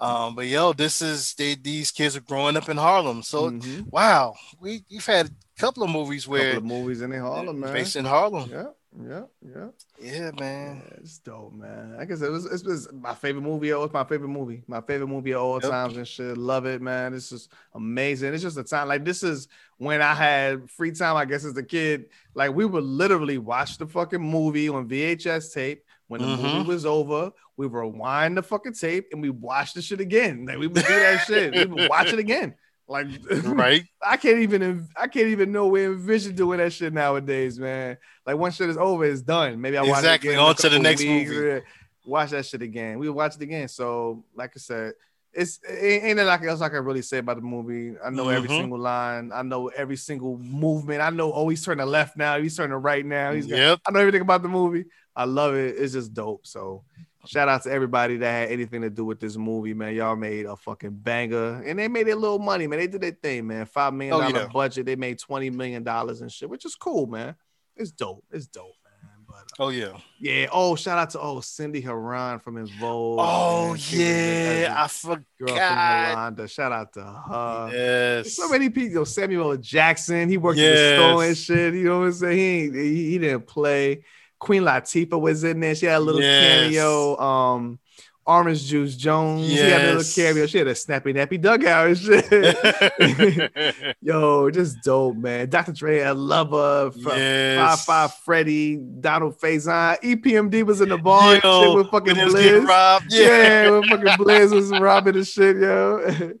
Um, 0.00 0.34
but 0.34 0.46
yo, 0.46 0.72
this 0.72 1.02
is 1.02 1.34
they, 1.34 1.54
these 1.54 1.90
kids 1.90 2.16
are 2.16 2.20
growing 2.22 2.56
up 2.56 2.68
in 2.70 2.78
Harlem. 2.78 3.22
So 3.22 3.50
Mhm. 3.50 3.86
wow, 3.92 4.34
we 4.58 4.82
we've 4.90 5.04
had 5.04 5.26
a 5.26 5.30
couple 5.60 5.82
of 5.82 5.90
movies 5.90 6.24
Couple 6.24 6.38
where 6.38 6.56
of 6.56 6.64
movies 6.64 7.02
in 7.02 7.12
Harlem, 7.12 7.60
man. 7.60 7.72
based 7.74 7.96
in 7.96 8.06
Harlem. 8.06 8.48
Yeah, 8.50 8.64
yeah, 9.06 9.22
yeah. 9.54 9.66
Yeah, 10.02 10.30
man. 10.40 10.82
Yeah, 10.82 10.96
it's 11.02 11.18
dope, 11.18 11.52
man. 11.52 11.90
Like 11.92 12.00
I 12.00 12.04
guess 12.06 12.22
it 12.22 12.30
was, 12.30 12.46
it 12.46 12.64
was 12.66 12.88
my 12.94 13.14
favorite 13.14 13.42
movie. 13.42 13.68
It 13.68 13.78
was 13.78 13.92
my 13.92 14.04
favorite 14.04 14.28
movie. 14.28 14.62
My 14.66 14.80
favorite 14.80 15.08
movie 15.08 15.32
of 15.32 15.42
all 15.42 15.60
Yep. 15.60 15.70
times 15.70 15.96
and 15.98 16.08
shit. 16.08 16.38
Love 16.38 16.64
it, 16.64 16.80
man. 16.80 17.12
This 17.12 17.30
is 17.30 17.50
amazing. 17.74 18.32
It's 18.32 18.42
just 18.42 18.56
a 18.56 18.64
time 18.64 18.88
like 18.88 19.04
this 19.04 19.22
is 19.22 19.48
when 19.76 20.00
I 20.00 20.14
had 20.14 20.70
free 20.70 20.92
time. 20.92 21.16
I 21.16 21.26
guess 21.26 21.44
as 21.44 21.54
a 21.58 21.62
kid, 21.62 22.06
like 22.34 22.54
we 22.54 22.64
would 22.64 22.84
literally 22.84 23.36
watch 23.36 23.76
the 23.76 23.86
fucking 23.86 24.22
movie 24.22 24.70
on 24.70 24.88
VHS 24.88 25.52
tape. 25.52 25.84
When 26.10 26.20
the 26.22 26.26
movie 26.26 26.42
Mhm. 26.42 26.66
was 26.66 26.84
over, 26.84 27.30
we 27.56 27.68
rewind 27.68 28.36
the 28.36 28.42
fucking 28.42 28.72
tape 28.72 29.06
and 29.12 29.22
we 29.22 29.30
watch 29.30 29.74
the 29.74 29.80
shit 29.80 30.00
again. 30.00 30.44
Like 30.44 30.58
we 30.58 30.66
would 30.66 30.74
do 30.74 30.80
that 30.82 31.24
shit. 31.24 31.54
We 31.54 31.64
would 31.66 31.88
watch 31.88 32.12
it 32.12 32.18
again. 32.18 32.54
Like 32.88 33.06
Right? 33.44 33.84
I 34.04 34.16
can't 34.16 34.40
even 34.40 34.88
I 34.96 35.06
can't 35.06 35.28
even 35.28 35.52
know 35.52 35.68
we 35.68 35.84
envision 35.84 36.34
doing 36.34 36.58
that 36.58 36.72
shit 36.72 36.92
nowadays, 36.92 37.60
man. 37.60 37.96
Like 38.26 38.36
once 38.38 38.56
shit 38.56 38.68
is 38.68 38.76
over, 38.76 39.04
it's 39.04 39.22
done. 39.22 39.60
Maybe 39.60 39.76
I 39.78 39.82
watch 39.82 39.98
Exactly. 40.00 40.30
it 40.30 40.32
again 40.32 40.42
in 40.42 40.48
On 40.48 40.54
to 40.56 40.68
the 40.68 40.78
next 40.80 41.00
weeks, 41.00 41.30
movie. 41.30 41.60
Watch 42.04 42.30
that 42.30 42.44
shit 42.44 42.62
again. 42.62 42.98
We 42.98 43.08
watch 43.08 43.36
it 43.36 43.42
again. 43.42 43.68
So, 43.68 44.24
like 44.34 44.50
I 44.56 44.58
said, 44.58 44.94
it's 45.32 45.60
ain't 45.68 46.02
ain't 46.02 46.16
nothing 46.16 46.48
else 46.48 46.60
I 46.60 46.68
can 46.70 46.84
really 46.84 47.02
say 47.02 47.18
about 47.18 47.36
the 47.36 47.42
movie. 47.42 47.94
I 48.04 48.10
know 48.10 48.28
every 48.30 48.48
Mhm. 48.48 48.58
single 48.62 48.80
line. 48.80 49.30
I 49.32 49.42
know 49.42 49.68
every 49.68 49.96
single 49.96 50.36
movement. 50.38 51.02
I 51.02 51.10
know. 51.10 51.32
Oh, 51.32 51.48
he's 51.48 51.64
turning 51.64 51.86
left 51.86 52.16
now. 52.16 52.40
He's 52.40 52.56
turning 52.56 52.76
right 52.78 53.06
now. 53.06 53.32
He's. 53.32 53.46
Yep. 53.46 53.78
I 53.86 53.90
know 53.92 54.00
everything 54.00 54.22
about 54.22 54.42
the 54.42 54.48
movie. 54.48 54.86
I 55.20 55.24
love 55.24 55.54
it. 55.54 55.76
It's 55.78 55.92
just 55.92 56.12
dope. 56.14 56.46
So. 56.46 56.84
Shout 57.26 57.50
out 57.50 57.62
to 57.64 57.70
everybody 57.70 58.16
that 58.16 58.30
had 58.32 58.48
anything 58.48 58.80
to 58.80 58.88
do 58.88 59.04
with 59.04 59.20
this 59.20 59.36
movie, 59.36 59.74
man. 59.74 59.94
Y'all 59.94 60.16
made 60.16 60.46
a 60.46 60.56
fucking 60.56 60.92
banger, 61.02 61.62
and 61.66 61.78
they 61.78 61.86
made 61.86 62.06
their 62.06 62.16
little 62.16 62.38
money, 62.38 62.66
man. 62.66 62.78
They 62.78 62.86
did 62.86 63.02
their 63.02 63.10
thing, 63.10 63.46
man. 63.46 63.66
Five 63.66 63.92
million 63.92 64.18
dollar 64.18 64.44
yeah. 64.44 64.48
budget, 64.50 64.86
they 64.86 64.96
made 64.96 65.18
twenty 65.18 65.50
million 65.50 65.82
dollars 65.82 66.22
and 66.22 66.32
shit, 66.32 66.48
which 66.48 66.64
is 66.64 66.74
cool, 66.76 67.06
man. 67.06 67.34
It's 67.76 67.90
dope. 67.90 68.24
It's 68.30 68.46
dope, 68.46 68.72
man. 68.84 69.24
But 69.28 69.34
uh, 69.36 69.64
Oh 69.64 69.68
yeah. 69.68 69.98
yeah. 70.18 70.46
Oh, 70.50 70.76
shout 70.76 70.96
out 70.96 71.10
to 71.10 71.20
oh 71.20 71.40
Cindy 71.40 71.82
Herron 71.82 72.38
from 72.38 72.56
En 72.56 72.66
Vogue. 72.80 73.18
Oh 73.20 73.74
yeah, 73.74 73.76
She 73.76 73.96
was 73.98 74.06
in- 74.06 74.08
as 74.08 74.62
yeah. 74.62 74.70
a 74.70 74.72
I 74.72 74.78
girl 74.78 74.88
from 74.88 75.24
forgot. 75.46 76.08
Yolanda. 76.08 76.48
Shout 76.48 76.72
out 76.72 76.92
to 76.94 77.02
her. 77.04 77.70
Yes. 77.70 78.34
So 78.34 78.48
many 78.48 78.70
people. 78.70 79.04
Samuel 79.04 79.58
Jackson. 79.58 80.30
He 80.30 80.38
worked 80.38 80.58
in 80.58 80.64
Yes. 80.64 80.78
the 80.78 80.96
store 80.96 81.24
and 81.24 81.36
shit. 81.36 81.74
You 81.74 81.84
know 81.84 81.98
what 81.98 82.06
I'm 82.06 82.12
saying? 82.14 82.38
He 82.38 82.44
ain't, 82.44 82.74
he, 82.74 83.10
he 83.10 83.18
didn't 83.18 83.46
play. 83.46 84.04
Queen 84.40 84.62
Latifah 84.64 85.20
was 85.20 85.44
in 85.44 85.60
there. 85.60 85.74
She 85.76 85.86
had 85.86 85.98
a 85.98 86.00
little 86.00 86.20
Yes. 86.20 86.64
cameo. 86.64 87.16
Um, 87.18 87.78
Orange 88.26 88.64
Juice 88.66 88.96
Jones. 88.96 89.48
She 89.48 89.56
had 89.56 89.82
a 89.82 89.94
little 89.94 90.12
cameo. 90.14 90.46
She 90.46 90.58
had 90.58 90.66
a 90.68 90.74
snappy 90.74 91.12
nappy 91.12 91.40
dugout 91.40 91.88
and 91.88 91.98
shit. 91.98 93.94
Yo, 94.02 94.50
just 94.50 94.82
dope, 94.84 95.16
man. 95.16 95.48
Dr. 95.48 95.72
Dre, 95.72 96.02
I 96.02 96.12
love 96.12 96.50
her. 96.50 96.88
F- 96.96 97.58
Five 97.58 97.80
Five 97.80 98.14
Freddy, 98.24 98.76
Donald 98.76 99.38
Faison, 99.40 99.98
EPMD 100.00 100.64
was 100.64 100.80
in 100.80 100.90
the 100.90 100.98
bar 100.98 101.40
Yo, 101.42 101.62
shit 101.64 101.74
with 101.76 101.90
fucking 101.90 102.16
when 102.16 102.16
he 102.16 102.24
was 102.24 102.34
getting 102.34 102.62
Blizz. 102.62 102.68
robbed. 102.68 103.06
Yeah, 103.12 103.26
Yeah. 103.64 103.70
with 103.70 103.88
fucking 103.88 104.06
Blizz 104.24 104.52
was 104.54 104.70
robbing 104.78 105.16
and 105.16 105.26
shit, 105.26 105.56
yo. 105.56 106.32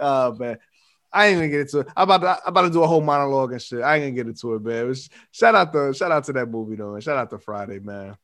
oh 0.00 0.34
man. 0.38 0.58
I 1.12 1.26
ain't 1.26 1.36
gonna 1.38 1.48
get 1.48 1.60
into 1.60 1.80
it. 1.80 1.88
I'm 1.96 2.04
about 2.08 2.20
to 2.22 2.28
I'm 2.44 2.48
about 2.50 2.62
to 2.62 2.70
do 2.70 2.82
a 2.82 2.86
whole 2.86 3.00
monologue 3.00 3.52
and 3.52 3.60
shit. 3.62 3.82
I 3.82 3.96
ain't 3.96 4.02
gonna 4.04 4.12
get 4.12 4.26
into 4.28 4.54
it, 4.54 4.62
man. 4.62 4.84
It 4.84 4.88
was- 4.88 5.10
shout 5.32 5.54
out 5.54 5.72
to 5.72 5.92
shout 5.92 6.12
out 6.12 6.24
to 6.24 6.32
that 6.34 6.46
movie 6.46 6.76
though, 6.76 6.94
and 6.94 7.02
shout 7.02 7.16
out 7.16 7.30
to 7.30 7.38
Friday, 7.38 7.78
man. 7.80 8.16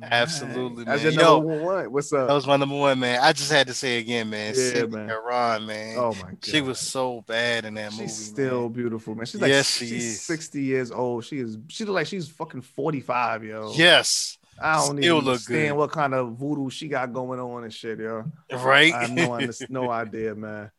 Absolutely, 0.00 0.84
That's 0.84 1.02
man. 1.04 1.12
your 1.12 1.22
Yo, 1.22 1.38
one. 1.38 1.92
What's 1.92 2.12
up? 2.14 2.28
That 2.28 2.32
was 2.34 2.46
my 2.46 2.56
number 2.56 2.76
one, 2.76 2.98
man. 2.98 3.20
I 3.22 3.32
just 3.34 3.52
had 3.52 3.66
to 3.66 3.74
say 3.74 3.98
again, 3.98 4.30
man. 4.30 4.54
Yeah, 4.56 4.70
Cindy 4.70 4.96
man. 4.96 5.08
Herron, 5.08 5.66
man. 5.66 5.96
Oh 5.98 6.14
my 6.14 6.30
god. 6.30 6.38
she 6.44 6.60
was 6.62 6.78
so 6.78 7.22
bad 7.26 7.66
in 7.66 7.74
that 7.74 7.92
movie. 7.92 8.04
She's 8.04 8.16
still 8.16 8.62
man. 8.62 8.72
beautiful, 8.72 9.14
man. 9.14 9.26
She's 9.26 9.40
like 9.40 9.50
Yes, 9.50 9.68
she 9.76 9.86
she's 9.86 10.04
is. 10.04 10.20
60 10.22 10.62
years 10.62 10.90
old. 10.90 11.24
She 11.26 11.38
is 11.40 11.58
she 11.68 11.84
look 11.84 11.94
like 11.94 12.06
she's 12.06 12.26
fucking 12.28 12.62
45, 12.62 13.44
yo. 13.44 13.72
Yes. 13.74 14.38
I 14.60 14.76
don't 14.76 14.84
still 14.84 14.98
even 14.98 15.14
look 15.16 15.26
understand 15.26 15.68
good. 15.68 15.76
what 15.76 15.90
kind 15.92 16.14
of 16.14 16.32
voodoo 16.36 16.70
she 16.70 16.88
got 16.88 17.12
going 17.12 17.40
on 17.40 17.64
and 17.64 17.72
shit, 17.72 17.98
yo. 17.98 18.24
Right. 18.50 18.94
I 18.94 19.02
have 19.06 19.10
no, 19.10 19.38
no 19.68 19.90
idea, 19.90 20.34
man. 20.34 20.70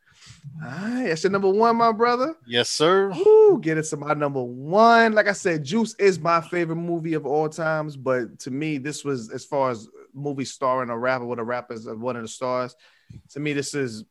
All 0.62 0.70
right, 0.70 1.06
that's 1.08 1.24
your 1.24 1.32
number 1.32 1.50
one, 1.50 1.76
my 1.76 1.92
brother. 1.92 2.36
yes, 2.46 2.70
sir. 2.70 3.10
Woo, 3.10 3.60
get 3.60 3.78
it 3.78 3.84
to 3.84 3.96
my 3.96 4.14
number 4.14 4.42
one. 4.42 5.12
Like 5.12 5.28
I 5.28 5.32
said, 5.32 5.64
Juice 5.64 5.94
is 5.98 6.18
my 6.18 6.40
favorite 6.40 6.76
movie 6.76 7.14
of 7.14 7.26
all 7.26 7.48
times, 7.48 7.96
but 7.96 8.38
to 8.40 8.50
me, 8.50 8.78
this 8.78 9.04
was 9.04 9.30
as 9.30 9.44
far 9.44 9.70
as 9.70 9.88
movie 10.12 10.44
starring 10.44 10.90
a 10.90 10.98
rapper 10.98 11.26
with 11.26 11.38
a 11.38 11.44
rapper 11.44 11.74
as 11.74 11.88
uh, 11.88 11.94
one 11.94 12.16
of 12.16 12.22
the 12.22 12.28
stars. 12.28 12.76
To 13.30 13.40
me, 13.40 13.52
this 13.52 13.74
is 13.74 14.04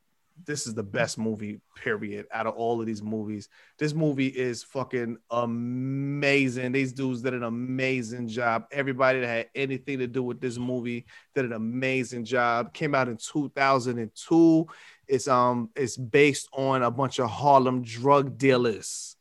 this 0.46 0.68
is 0.68 0.74
the 0.74 0.84
best 0.84 1.18
movie, 1.18 1.62
period, 1.76 2.26
out 2.32 2.48
of 2.48 2.56
all 2.56 2.80
of 2.82 2.88
these 2.88 3.04
movies. 3.04 3.50
This 3.78 3.94
movie 3.94 4.28
is 4.28 4.64
fucking 4.64 5.18
amazing. 5.30 6.72
These 6.72 6.94
dudes 6.94 7.22
did 7.22 7.34
an 7.34 7.44
amazing 7.44 8.28
job. 8.28 8.66
Everybody 8.72 9.20
that 9.20 9.28
had 9.28 9.50
anything 9.56 10.00
to 10.00 10.08
do 10.08 10.24
with 10.24 10.42
this 10.42 10.58
movie 10.58 11.06
did 11.36 11.46
an 11.46 11.54
amazing 11.54 12.26
job. 12.26 12.74
Came 12.74 12.96
out 12.96 13.10
in 13.10 13.18
2002. 13.18 14.68
It's 15.08 15.28
um 15.28 15.70
it's 15.76 15.98
based 15.98 16.48
on 16.54 16.84
a 16.84 16.92
bunch 16.92 17.20
of 17.20 17.30
Harlem 17.30 17.82
drug 17.84 18.38
dealers 18.38 19.16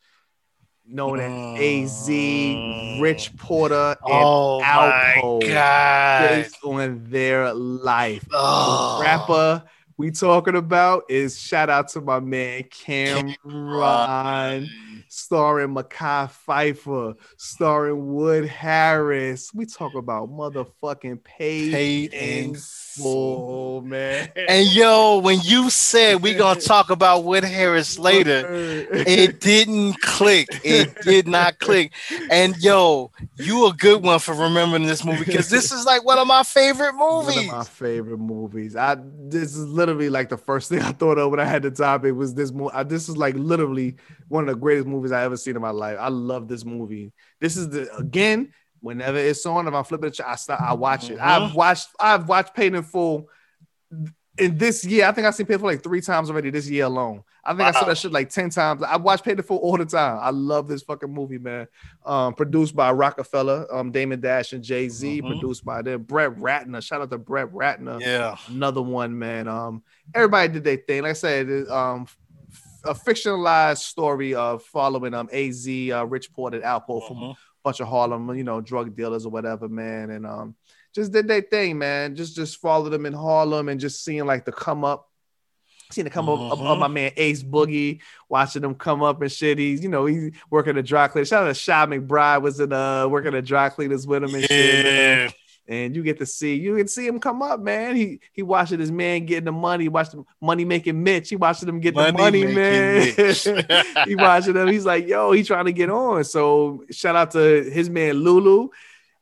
known 0.85 1.21
as 1.21 1.61
AZ, 1.61 2.09
Rich 3.01 3.37
Porter, 3.37 3.97
and 4.05 4.25
Oh 4.25 4.61
Alpo. 4.63 5.49
god. 5.49 6.29
based 6.29 6.59
on 6.65 7.05
their 7.09 7.55
life. 7.55 8.27
Oh. 8.33 8.99
The 8.99 9.05
rapper 9.05 9.63
we 9.97 10.11
talking 10.11 10.57
about 10.57 11.05
is 11.09 11.39
shout 11.39 11.71
out 11.71 11.87
to 11.89 12.01
my 12.01 12.19
man 12.19 12.65
Cam'ron, 12.65 14.67
starring 15.09 15.69
Mekhi 15.75 16.31
Phifer, 16.47 17.15
starring 17.37 18.13
Wood 18.13 18.47
Harris. 18.47 19.53
We 19.55 19.67
talk 19.67 19.95
about 19.95 20.31
motherfucking 20.31 21.23
paid, 21.23 21.73
Paid 21.73 22.15
in 22.15 22.57
full, 22.95 23.79
oh, 23.79 23.81
man. 23.87 24.31
And 24.37 24.67
yo, 24.75 25.19
when 25.19 25.41
you 25.43 25.71
said 25.71 26.23
we 26.23 26.35
gonna 26.35 26.61
talk 26.61 26.91
about 26.91 27.25
Wood 27.25 27.45
Harris 27.45 27.99
later, 27.99 28.45
it 28.93 29.41
didn't 29.41 30.01
click. 30.01 30.49
It 30.65 30.95
did 31.03 31.27
not 31.27 31.59
click. 31.59 31.93
And 32.31 32.57
yo, 32.59 33.11
you 33.37 33.67
a 33.67 33.73
good 33.73 34.03
one 34.03 34.19
for 34.19 34.35
remembering 34.35 34.85
this 34.85 35.05
movie 35.05 35.25
because 35.25 35.49
this 35.49 35.73
is 35.73 35.85
like 35.85 36.05
one 36.05 36.19
of 36.19 36.27
my 36.27 36.43
favorite 36.43 36.95
One 36.97 37.27
movies. 37.27 37.49
of 37.49 37.57
my 37.57 37.65
favorite 37.65 38.19
movies. 38.19 38.77
I 38.77 38.97
this 39.01 39.57
is 39.57 39.67
literally 39.67 40.09
like 40.09 40.29
the 40.29 40.37
first 40.39 40.69
thing 40.69 40.81
I 40.83 40.93
thought 40.93 41.19
of 41.19 41.31
when 41.31 41.41
I 41.41 41.45
had 41.45 41.63
the 41.63 41.71
topic 41.71 42.15
was 42.15 42.35
this 42.35 42.53
movie. 42.53 42.73
This 42.85 43.09
is 43.09 43.17
like 43.17 43.35
literally 43.37 43.97
one 44.29 44.49
of 44.49 44.55
the 44.55 44.61
greatest 44.61 44.87
movies 44.87 45.13
I 45.13 45.23
ever 45.25 45.37
seen 45.37 45.57
in 45.57 45.63
my 45.63 45.71
life. 45.71 45.97
I 46.01 46.09
love 46.09 46.49
this 46.49 46.65
movie. 46.65 47.13
This 47.41 47.57
is 47.57 47.69
the 47.71 47.95
again. 47.97 48.53
Whenever 48.83 49.17
it's 49.17 49.47
on, 49.47 49.67
if 49.69 49.73
I'm 49.75 49.85
flipping 49.85 50.11
the 50.11 50.17
channel, 50.17 50.33
I 50.33 50.37
start, 50.37 50.61
I 50.61 50.75
watch 50.75 51.09
it. 51.09 51.19
I've 51.21 51.55
watched, 51.55 51.89
I've 51.99 52.29
watched 52.29 52.53
Paid 52.55 52.75
in 52.75 52.83
Full 52.83 53.29
in 54.39 54.59
this 54.59 54.85
year. 54.85 55.07
I 55.07 55.13
think 55.13 55.27
I've 55.27 55.35
seen 55.35 55.47
Paid 55.47 55.55
in 55.55 55.61
Full 55.61 55.69
like 55.69 55.83
three 55.83 56.01
times 56.01 56.31
already 56.31 56.51
this 56.51 56.69
year 56.69 56.85
alone. 56.87 57.23
I 57.45 57.51
think 57.55 57.63
I 57.63 57.73
saw 57.73 57.85
that 57.87 57.99
shit 57.99 58.13
like 58.13 58.29
10 58.31 58.51
times. 58.51 58.83
I 58.85 58.97
watch 58.97 59.23
Paid 59.25 59.39
in 59.39 59.43
Full 59.45 59.57
all 59.59 59.77
the 59.77 59.85
time. 59.85 60.19
I 60.21 60.31
love 60.31 60.69
this 60.69 60.83
fucking 60.83 61.13
movie, 61.13 61.39
man. 61.39 61.67
Um, 62.05 62.35
produced 62.35 62.75
by 62.77 62.93
Roc-A-Fella, 62.93 63.67
um, 63.73 63.91
Damon 63.91 64.21
Dash 64.21 64.53
and 64.53 64.63
Jay 64.63 64.89
Z. 64.89 65.23
Mhm. 65.23 65.27
Produced 65.29 65.65
by 65.65 65.83
them. 65.83 66.03
Brett 66.03 66.33
Ratner. 66.37 66.83
Shout 66.83 67.03
out 67.03 67.11
to 67.11 67.19
Brett 67.19 67.53
Ratner 67.53 68.01
Yeah. 68.01 68.37
another 68.49 68.83
one, 68.83 69.19
man. 69.19 69.49
Um, 69.49 69.83
everybody 70.15 70.53
did 70.53 70.65
their 70.65 70.77
thing. 70.77 71.03
Like 71.03 71.11
I 71.11 71.15
said, 71.15 71.49
um, 71.69 72.07
a 72.85 72.95
fictionalized 72.95 73.79
story 73.79 74.35
of 74.35 74.63
following 74.65 75.15
um 75.15 75.29
Az, 75.33 75.69
uh, 75.69 76.05
Rich 76.07 76.33
Porter, 76.33 76.57
and 76.57 76.65
Alpo 76.65 77.07
from 77.07 77.17
Mhm. 77.17 77.35
Bunch 77.65 77.81
of 77.81 77.89
Harlem, 77.89 78.35
you 78.37 78.45
know, 78.45 78.61
drug 78.61 78.95
dealers 78.97 79.25
or 79.27 79.31
whatever, 79.31 79.69
man, 79.69 80.11
and 80.11 80.27
um, 80.27 80.55
just 80.95 81.13
did 81.13 81.29
their 81.29 81.43
thing, 81.43 81.79
man. 81.79 82.15
Just 82.17 82.35
just 82.37 82.59
follow 82.61 82.89
them 82.89 83.07
in 83.07 83.13
Harlem 83.13 83.69
and 83.69 83.81
just 83.81 84.05
seeing 84.05 84.27
like 84.27 84.45
the 84.45 84.53
come 84.53 84.85
up, 84.85 85.09
seeing 85.91 86.05
the 86.05 86.11
come 86.11 86.29
up 86.29 86.39
of, 86.53 86.59
Mhm. 86.59 86.79
my 86.81 86.89
man 86.89 87.13
Ace 87.17 87.43
Boogie, 87.43 88.01
watching 88.29 88.63
them 88.63 88.75
come 88.75 89.03
up 89.03 89.21
and 89.23 89.31
shit. 89.31 89.59
He's 89.59 89.83
you 89.83 89.89
know 89.89 90.07
he's 90.07 90.33
working 90.51 90.77
a 90.77 90.83
dry 90.83 91.09
cleaner. 91.09 91.25
Shout 91.25 91.45
out 91.45 91.49
to 91.49 91.55
Shy 91.55 91.87
McBride 91.87 92.43
was 92.43 92.61
in 92.61 92.73
uh 92.73 93.09
working 93.09 93.35
at 93.35 93.45
dry 93.45 93.69
cleaners 93.69 94.07
with 94.07 94.25
him 94.25 94.35
and 94.35 94.45
shit. 94.45 94.85
man. 94.85 95.31
And 95.69 95.95
you 95.95 96.03
get 96.03 96.19
to 96.19 96.27
see 96.27 96.57
you 96.57 96.77
can 96.77 96.89
see 96.89 97.07
him 97.07 97.21
come 97.21 97.41
up, 97.41 97.61
man. 97.61 97.95
He 97.95 98.21
he 98.33 98.43
watching 98.43 98.81
his 98.81 98.91
man 98.91 99.27
getting 99.27 99.45
the 99.45 99.53
money, 99.53 99.89
watching 99.89 100.27
money 100.41 100.65
making 100.65 101.03
Mitch. 101.03 101.29
He 101.29 101.37
watching 101.37 101.69
him 101.69 101.79
get 101.81 101.95
the 101.95 102.13
money, 102.13 102.45
man. 102.47 103.15
He 104.09 104.17
watching 104.17 104.57
him. 104.57 104.69
He's 104.69 104.85
like, 104.85 105.07
yo, 105.07 105.31
he 105.33 105.45
trying 105.45 105.67
to 105.67 105.73
get 105.73 105.89
on. 105.89 106.25
So 106.25 106.85
shout 106.91 107.15
out 107.15 107.31
to 107.33 107.63
his 107.71 107.89
man 107.89 108.15
Lulu. 108.17 108.71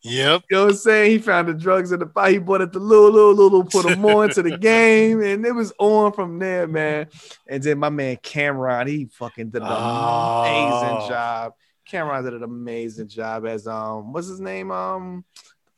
Yep. 0.03 0.45
You 0.51 0.57
know 0.57 0.62
what 0.65 0.71
I'm 0.73 0.77
saying? 0.79 1.11
He 1.11 1.19
found 1.19 1.49
the 1.49 1.53
drugs 1.53 1.93
in 1.93 2.01
the 2.01 2.07
pot. 2.07 2.31
He 2.31 2.39
bought 2.39 2.62
it 2.62 2.73
to 2.73 2.79
Lulu. 2.79 3.35
Lulu 3.35 3.65
put 3.65 3.85
him 3.85 4.03
on 4.07 4.31
to 4.31 4.43
the 4.43 4.57
game, 4.59 5.21
and 5.23 5.45
it 5.45 5.55
was 5.55 5.75
on 5.79 6.12
from 6.15 6.39
there, 6.39 6.67
man. 6.67 7.09
And 7.47 7.62
then 7.62 7.79
my 7.79 7.91
man 7.91 8.17
Cam'ron, 8.17 8.89
he 8.89 9.11
fucking 9.12 9.51
did 9.51 9.61
an 9.61 9.69
Oh. 9.71 10.43
amazing 10.47 11.07
job. 11.11 11.53
Cam'ron 11.87 12.25
did 12.25 12.33
an 12.33 12.45
amazing 12.45 13.09
job 13.09 13.45
as 13.47 13.67
um, 13.67 14.12
what's 14.15 14.29
his 14.29 14.41
name? 14.41 14.71
Um, 14.71 15.23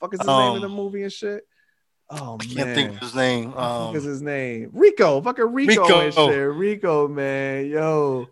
fuck 0.02 0.12
is 0.14 0.20
his 0.20 0.26
name 0.26 0.56
in 0.56 0.60
the 0.62 0.68
Um, 0.68 0.74
movie 0.74 1.02
and 1.04 1.12
shit? 1.12 1.46
Oh 2.10 2.36
I 2.40 2.44
man, 2.46 2.54
can't 2.56 2.74
think 2.74 2.90
of 2.90 2.98
his 2.98 3.14
name. 3.14 3.54
Um, 3.54 3.96
is 3.96 4.04
his 4.04 4.20
name? 4.20 4.68
Rico, 4.74 5.22
fucking 5.22 5.52
Rico, 5.54 5.82
Rico. 5.82 6.00
and 6.00 6.12
shit. 6.12 6.48
Rico, 6.50 7.08
man, 7.08 7.66
yo, 7.66 8.28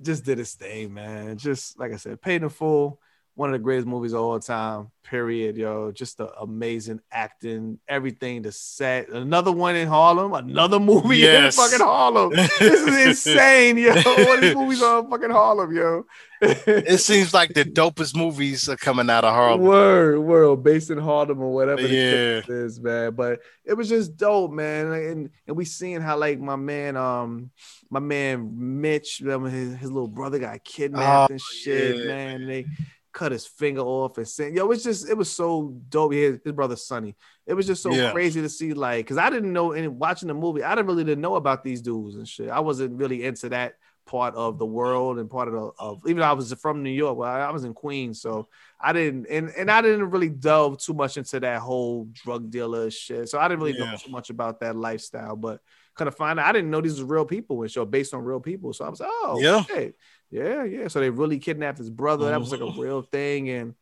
just 0.00 0.24
did 0.24 0.38
his 0.38 0.54
thing, 0.54 0.94
man. 0.94 1.36
Just 1.36 1.78
like 1.78 1.92
I 1.92 1.96
said, 1.96 2.22
paid 2.22 2.42
in 2.42 2.48
full. 2.48 2.98
One 3.34 3.48
of 3.48 3.54
the 3.54 3.58
greatest 3.60 3.86
movies 3.88 4.12
of 4.12 4.20
all 4.20 4.38
time. 4.40 4.90
Period, 5.04 5.56
yo. 5.56 5.90
Just 5.90 6.18
the 6.18 6.30
amazing 6.38 7.00
acting, 7.10 7.78
everything. 7.88 8.42
The 8.42 8.52
set. 8.52 9.08
Another 9.08 9.50
one 9.52 9.74
in 9.74 9.88
Harlem. 9.88 10.32
Another 10.34 10.78
movie 10.90 11.18
Yes. 11.18 11.56
in 11.56 11.64
fucking 11.64 11.84
Harlem. 11.84 12.30
This 12.30 12.60
is 12.60 13.06
insane, 13.26 13.78
yo. 13.78 13.90
All 13.94 14.36
these 14.40 14.54
movies 14.54 14.82
are 14.82 15.00
in 15.00 15.10
fucking 15.10 15.30
Harlem, 15.30 15.74
yo. 15.74 16.04
it 16.42 16.98
seems 17.00 17.32
like 17.32 17.54
the 17.54 17.64
dopest 17.64 18.14
movies 18.16 18.68
are 18.68 18.76
coming 18.76 19.08
out 19.08 19.24
of 19.24 19.32
Harlem. 19.34 19.62
Word, 19.62 20.18
world 20.20 20.62
based 20.62 20.90
in 20.90 20.98
Harlem 20.98 21.40
or 21.40 21.52
whatever 21.54 21.82
the 21.82 21.88
Yeah. 21.88 22.40
is, 22.54 22.80
man. 22.80 23.14
But 23.14 23.40
it 23.64 23.74
was 23.74 23.88
just 23.88 24.16
dope, 24.16 24.50
man. 24.52 24.92
And 24.92 25.30
and 25.46 25.56
we 25.56 25.64
seeing 25.64 26.00
how 26.02 26.18
like 26.18 26.38
my 26.38 26.56
man, 26.56 26.96
um, 26.98 27.50
my 27.90 28.00
man 28.00 28.80
Mitch, 28.80 29.18
his, 29.18 29.74
his 29.76 29.90
little 29.90 30.08
brother 30.08 30.38
got 30.38 30.62
kidnapped 30.64 31.30
Oh, 31.30 31.32
and 31.32 31.40
shit, 31.40 31.96
yeah. 31.96 32.04
man. 32.06 32.46
They 32.46 32.66
cut 33.12 33.32
his 33.32 33.46
finger 33.46 33.82
off 33.82 34.16
and 34.18 34.26
sent 34.26 34.54
yo, 34.54 34.70
it's 34.70 34.84
just 34.84 35.08
it 35.08 35.16
was 35.16 35.30
so 35.30 35.74
dope. 35.88 36.12
His, 36.12 36.38
his 36.44 36.52
brother 36.52 36.76
Sonny. 36.76 37.14
It 37.46 37.54
was 37.54 37.66
just 37.66 37.82
so 37.82 37.92
Yeah. 37.92 38.12
crazy 38.12 38.40
to 38.40 38.48
see, 38.48 38.72
like, 38.72 39.04
because 39.04 39.18
I 39.18 39.30
didn't 39.30 39.52
know 39.52 39.72
and 39.72 39.98
watching 39.98 40.28
the 40.28 40.34
movie, 40.34 40.62
I 40.62 40.74
didn't 40.74 40.86
really 40.86 41.04
didn't 41.04 41.22
know 41.22 41.34
about 41.36 41.62
these 41.64 41.82
dudes 41.82 42.16
and 42.16 42.26
shit. 42.26 42.48
I 42.48 42.60
wasn't 42.60 42.98
really 42.98 43.24
into 43.24 43.48
that 43.50 43.74
part 44.04 44.34
of 44.34 44.58
the 44.58 44.66
world 44.66 45.18
and 45.18 45.30
part 45.30 45.46
of 45.48 45.54
the 45.54 45.70
of 45.78 46.00
even 46.06 46.18
though 46.18 46.24
I 46.26 46.32
was 46.32 46.52
from 46.54 46.82
New 46.82 46.90
York, 46.90 47.16
well, 47.16 47.30
I, 47.30 47.50
was 47.50 47.64
in 47.64 47.72
Queens, 47.72 48.20
so 48.20 48.48
I 48.80 48.92
didn't 48.92 49.26
and 49.30 49.50
and 49.50 49.70
I 49.70 49.80
didn't 49.80 50.10
really 50.10 50.28
delve 50.28 50.78
too 50.78 50.92
much 50.94 51.16
into 51.16 51.38
that 51.40 51.60
whole 51.60 52.08
drug 52.12 52.50
dealer 52.50 52.90
shit. 52.90 53.28
So 53.28 53.38
I 53.38 53.46
didn't 53.48 53.60
really 53.60 53.78
know 53.78 53.96
too 53.96 54.10
much 54.10 54.30
about 54.30 54.60
that 54.60 54.74
lifestyle, 54.76 55.36
but 55.36 55.60
kind 55.94 56.08
of 56.08 56.16
find 56.16 56.40
out 56.40 56.46
I 56.46 56.52
didn't 56.52 56.70
know 56.70 56.80
these 56.80 57.00
were 57.00 57.06
real 57.14 57.24
people 57.26 57.62
and 57.62 57.70
show 57.70 57.84
based 57.84 58.14
on 58.14 58.24
real 58.24 58.40
people. 58.40 58.72
So 58.72 58.84
I 58.84 58.88
was 58.88 59.00
like, 59.00 59.10
oh 59.12 59.38
Yeah. 59.40 59.62
shit. 59.64 59.94
Yeah, 60.32 60.64
yeah. 60.64 60.88
So 60.88 60.98
they 60.98 61.10
really 61.10 61.38
kidnapped 61.38 61.78
his 61.78 61.90
brother. 61.90 62.30
That 62.30 62.40
was 62.40 62.50
like 62.50 62.60
a 62.62 62.64
Mhm. 62.64 62.78
real 62.78 63.02
thing, 63.02 63.50
and 63.50 63.74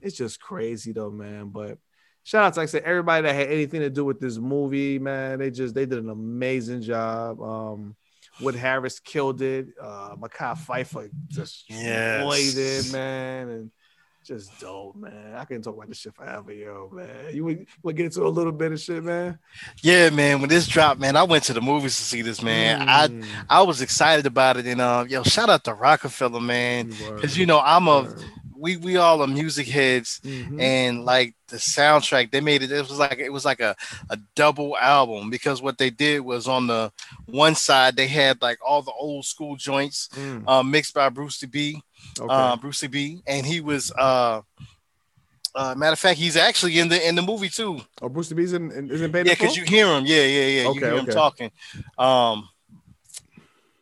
it's 0.00 0.16
just 0.16 0.40
crazy 0.40 0.92
though, 0.92 1.10
man. 1.10 1.48
But 1.48 1.78
shout 2.22 2.44
out 2.44 2.54
to 2.54 2.60
like 2.60 2.68
I 2.68 2.70
said, 2.70 2.84
everybody 2.84 3.22
that 3.26 3.34
had 3.34 3.48
anything 3.50 3.80
to 3.80 3.90
do 3.90 4.04
with 4.04 4.20
this 4.20 4.38
movie, 4.38 4.98
man. 5.00 5.40
They 5.40 5.50
just 5.50 5.74
they 5.74 5.86
did 5.86 5.98
an 5.98 6.08
amazing 6.08 6.82
job. 6.82 7.40
Um 7.42 7.96
Wood 8.40 8.54
Harris 8.54 9.00
killed 9.00 9.42
it. 9.42 9.66
Uh 9.82 10.14
Mekhi 10.14 10.56
Phifer 10.56 11.10
just 11.26 11.68
Yes. 11.68 12.56
it, 12.56 12.92
man. 12.92 13.48
And 13.48 13.70
just 14.28 14.60
dope, 14.60 14.94
man. 14.96 15.34
I 15.34 15.44
can 15.46 15.62
talk 15.62 15.74
about 15.74 15.88
this 15.88 15.98
shit 15.98 16.14
forever, 16.14 16.52
yo, 16.52 16.90
man. 16.92 17.34
You 17.34 17.44
want 17.44 17.66
to 17.86 17.92
get 17.94 18.06
into 18.06 18.26
a 18.26 18.28
little 18.28 18.52
bit 18.52 18.72
of 18.72 18.80
shit, 18.80 19.02
man? 19.02 19.38
Yeah, 19.82 20.10
man. 20.10 20.40
When 20.40 20.50
this 20.50 20.68
dropped, 20.68 21.00
man, 21.00 21.16
I 21.16 21.22
went 21.22 21.44
to 21.44 21.52
the 21.54 21.62
movies 21.62 21.96
to 21.96 22.02
see 22.02 22.22
this, 22.22 22.42
man. 22.42 22.86
I 22.88 23.08
Mm, 23.08 23.24
I 23.48 23.62
was 23.62 23.80
excited 23.80 24.26
about 24.26 24.58
it, 24.58 24.66
and 24.66 24.80
um, 24.80 25.08
yo, 25.08 25.22
shout 25.22 25.48
out 25.48 25.64
to 25.64 25.74
Roc-A-Fella, 25.74 26.40
man, 26.40 26.90
because 27.16 27.36
you 27.38 27.46
know 27.46 27.60
I'm 27.60 27.88
a 27.88 28.08
we 28.54 28.76
we 28.76 28.96
all 28.96 29.22
are 29.22 29.26
music 29.28 29.68
heads, 29.68 30.20
Mhm. 30.24 30.60
and 30.60 31.04
like 31.04 31.34
the 31.48 31.56
soundtrack 31.56 32.30
they 32.30 32.40
made 32.40 32.62
it. 32.62 32.70
It 32.72 32.80
was 32.88 32.98
like 32.98 33.18
it 33.18 33.32
was 33.32 33.44
like 33.44 33.60
a 33.60 33.74
a 34.10 34.18
double 34.34 34.76
album 34.76 35.30
because 35.30 35.62
what 35.62 35.78
they 35.78 35.90
did 35.90 36.20
was 36.20 36.46
on 36.48 36.66
the 36.66 36.92
one 37.26 37.54
side 37.54 37.96
they 37.96 38.08
had 38.08 38.42
like 38.42 38.58
all 38.66 38.82
the 38.82 38.92
old 38.92 39.24
school 39.24 39.56
joints, 39.56 40.08
Mm, 40.14 40.42
uh, 40.46 40.62
mixed 40.62 40.92
by 40.92 41.08
Brucie 41.08 41.50
B, 41.50 41.82
okay. 42.18 42.32
uh, 42.32 42.56
Brucie 42.56 42.90
B, 42.90 43.22
and 43.26 43.46
he 43.46 43.60
was 43.60 43.92
uh. 43.92 44.42
Uh, 45.54 45.74
matter 45.74 45.94
of 45.94 45.98
fact, 45.98 46.18
he's 46.18 46.36
actually 46.36 46.78
in 46.78 46.88
the 46.88 47.08
in 47.08 47.16
the 47.16 47.22
movie 47.22 47.48
too. 47.48 47.80
oh, 48.00 48.08
Bruce 48.08 48.32
B's 48.32 48.52
in, 48.52 48.70
in, 48.70 48.90
is 48.90 49.00
in 49.00 49.16
in 49.16 49.26
Yeah, 49.26 49.32
because 49.32 49.56
you 49.56 49.64
hear 49.64 49.86
him. 49.86 50.04
Yeah, 50.06 50.22
yeah, 50.22 50.46
yeah. 50.46 50.68
Okay, 50.68 50.78
you 50.78 50.84
hear 50.84 50.98
him 50.98 51.06
talking. 51.06 51.50
Um, 51.96 52.48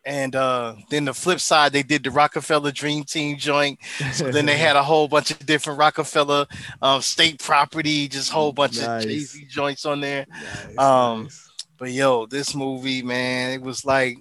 and 0.06 0.36
uh, 0.36 0.76
then 0.88 1.04
the 1.04 1.12
flip 1.12 1.40
side, 1.40 1.72
they 1.72 1.82
did 1.82 2.04
the 2.04 2.12
Roc-A-Fella 2.12 2.70
Dream 2.70 3.02
Team 3.02 3.36
joint. 3.36 3.80
So 4.12 4.30
then 4.30 4.46
they 4.46 4.56
had 4.56 4.76
a 4.76 4.82
whole 4.84 5.08
bunch 5.08 5.32
of 5.32 5.44
different 5.44 5.80
Roc-A-Fella 5.80 6.46
um, 6.80 7.02
state 7.02 7.42
property, 7.42 8.06
just 8.06 8.30
whole 8.30 8.52
bunch 8.52 8.78
Nice. 8.78 9.04
of 9.04 9.10
Jay 9.10 9.18
Z 9.18 9.46
joints 9.50 9.84
on 9.84 10.00
there. 10.00 10.26
Nice, 10.30 10.78
um, 10.78 11.24
nice. 11.24 11.50
But 11.76 11.90
yo, 11.90 12.26
this 12.26 12.54
movie, 12.54 13.02
man, 13.02 13.52
it 13.52 13.60
was 13.60 13.84
like 13.84 14.16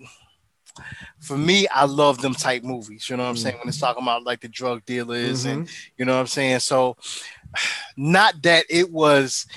for 1.25 1.37
me, 1.37 1.67
I 1.69 1.85
love 1.85 2.21
them 2.21 2.35
type 2.35 2.63
movies. 2.63 3.09
You 3.09 3.17
know 3.17 3.23
what 3.23 3.29
I'm 3.29 3.35
Mm. 3.35 3.39
saying? 3.43 3.57
When 3.59 3.67
it's 3.67 3.79
talking 3.79 4.03
about 4.03 4.23
like 4.23 4.41
the 4.41 4.47
drug 4.47 4.85
dealers 4.85 5.45
and 5.45 5.67
Mhm. 5.67 5.71
you 5.97 6.05
know 6.05 6.13
what 6.13 6.19
I'm 6.21 6.27
saying? 6.27 6.59
So 6.59 6.97
not 7.97 8.41
that 8.43 8.65
it 8.69 8.91
was 8.91 9.47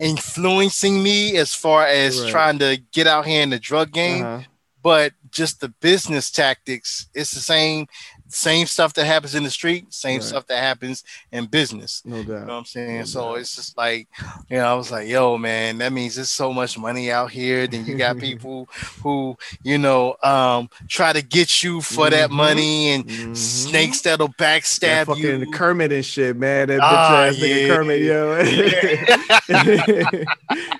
influencing 0.00 1.02
me 1.02 1.36
as 1.36 1.54
far 1.54 1.86
as 1.86 2.20
Right. 2.20 2.30
trying 2.30 2.58
to 2.58 2.76
get 2.92 3.06
out 3.06 3.26
here 3.26 3.42
in 3.42 3.50
the 3.50 3.58
drug 3.58 3.92
game, 3.92 4.24
Uh-huh. 4.24 4.42
but 4.82 5.12
just 5.30 5.60
the 5.60 5.68
business 5.68 6.30
tactics, 6.30 7.06
it's 7.14 7.30
the 7.32 7.40
same 7.40 7.86
same 8.32 8.66
stuff 8.66 8.94
that 8.94 9.04
happens 9.06 9.34
in 9.34 9.42
the 9.44 9.50
street, 9.50 9.92
same 9.92 10.20
Right. 10.20 10.22
stuff 10.22 10.46
that 10.48 10.58
happens 10.58 11.04
in 11.30 11.46
business. 11.46 12.02
No 12.04 12.22
You 12.40 12.46
know 12.46 12.54
what 12.54 12.58
I'm 12.60 12.64
saying? 12.64 12.98
No 13.00 13.04
So 13.04 13.20
doubt. 13.32 13.40
it's 13.40 13.54
just 13.54 13.76
like, 13.76 14.08
you 14.48 14.56
know, 14.56 14.64
I 14.64 14.74
was 14.74 14.90
like, 14.90 15.08
yo, 15.08 15.36
man, 15.38 15.78
that 15.78 15.92
means 15.92 16.16
there's 16.16 16.30
so 16.30 16.52
much 16.52 16.78
money 16.78 17.10
out 17.10 17.30
here. 17.30 17.66
Then 17.66 17.84
you 17.86 17.94
got 17.94 18.18
people 18.18 18.68
who, 19.02 19.36
you 19.62 19.78
know, 19.78 20.16
um, 20.22 20.68
try 20.88 21.12
to 21.12 21.22
get 21.22 21.62
you 21.62 21.80
for 21.80 22.10
that 22.10 22.30
Mhm. 22.30 22.34
money 22.34 22.90
and 22.90 23.06
Mhm. 23.06 23.36
snakes 23.36 24.00
that'll 24.02 24.28
That 24.28 24.36
backstab 24.36 25.06
fucking 25.06 25.40
you. 25.40 25.46
Kermit 25.52 25.92
and 25.92 26.04
shit, 26.04 26.36
man. 26.36 26.68
That 26.68 26.80
bitch 26.80 27.10
Ah, 27.10 27.24
ass 27.28 27.36
nigga 27.36 27.66
Kermit, 27.66 28.00
yo. 28.02 28.38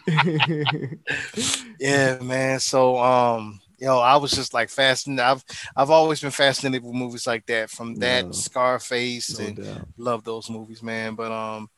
yeah, 1.79 2.19
man. 2.23 2.61
So, 2.61 2.99
um, 2.99 3.61
yo, 3.83 3.99
I 3.99 4.17
was 4.17 4.31
just 4.31 4.55
like 4.55 4.71
fascinated. 4.71 5.25
I've 5.25 5.45
I've 5.77 5.91
always 5.91 6.21
been 6.21 6.31
fascinated 6.31 6.85
with 6.85 6.95
movies 6.95 7.27
like 7.27 7.45
that. 7.47 7.69
From 7.71 7.97
that 7.97 8.27
No. 8.27 8.33
Scarface 8.33 9.39
no 9.39 9.45
and 9.47 9.57
doubt. 9.57 9.89
love 9.99 10.25
those 10.25 10.49
movies, 10.49 10.83
man. 10.83 11.15
But 11.17 11.33
um, 11.33 11.69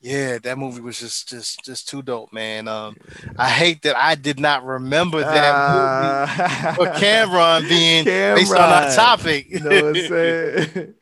yeah, 0.00 0.38
that 0.38 0.56
movie 0.56 0.80
was 0.80 0.98
just 1.00 1.28
just 1.28 1.64
just 1.64 1.88
too 1.88 2.02
dope, 2.02 2.32
man. 2.32 2.68
Um, 2.68 2.96
I 3.36 3.48
hate 3.50 3.82
that 3.82 3.96
I 3.96 4.14
did 4.14 4.38
not 4.38 4.64
remember 4.64 5.20
that 5.20 5.34
movie 5.34 6.52
Ah. 6.62 6.74
for 6.76 6.86
Cam'ron 6.86 7.68
being 7.68 8.04
based 8.36 8.52
on 8.52 8.58
our 8.60 8.94
topic. 8.94 9.50
You 9.50 9.60
know 9.60 9.70
what 9.70 9.84
I'm 9.84 9.94
saying? 10.08 10.94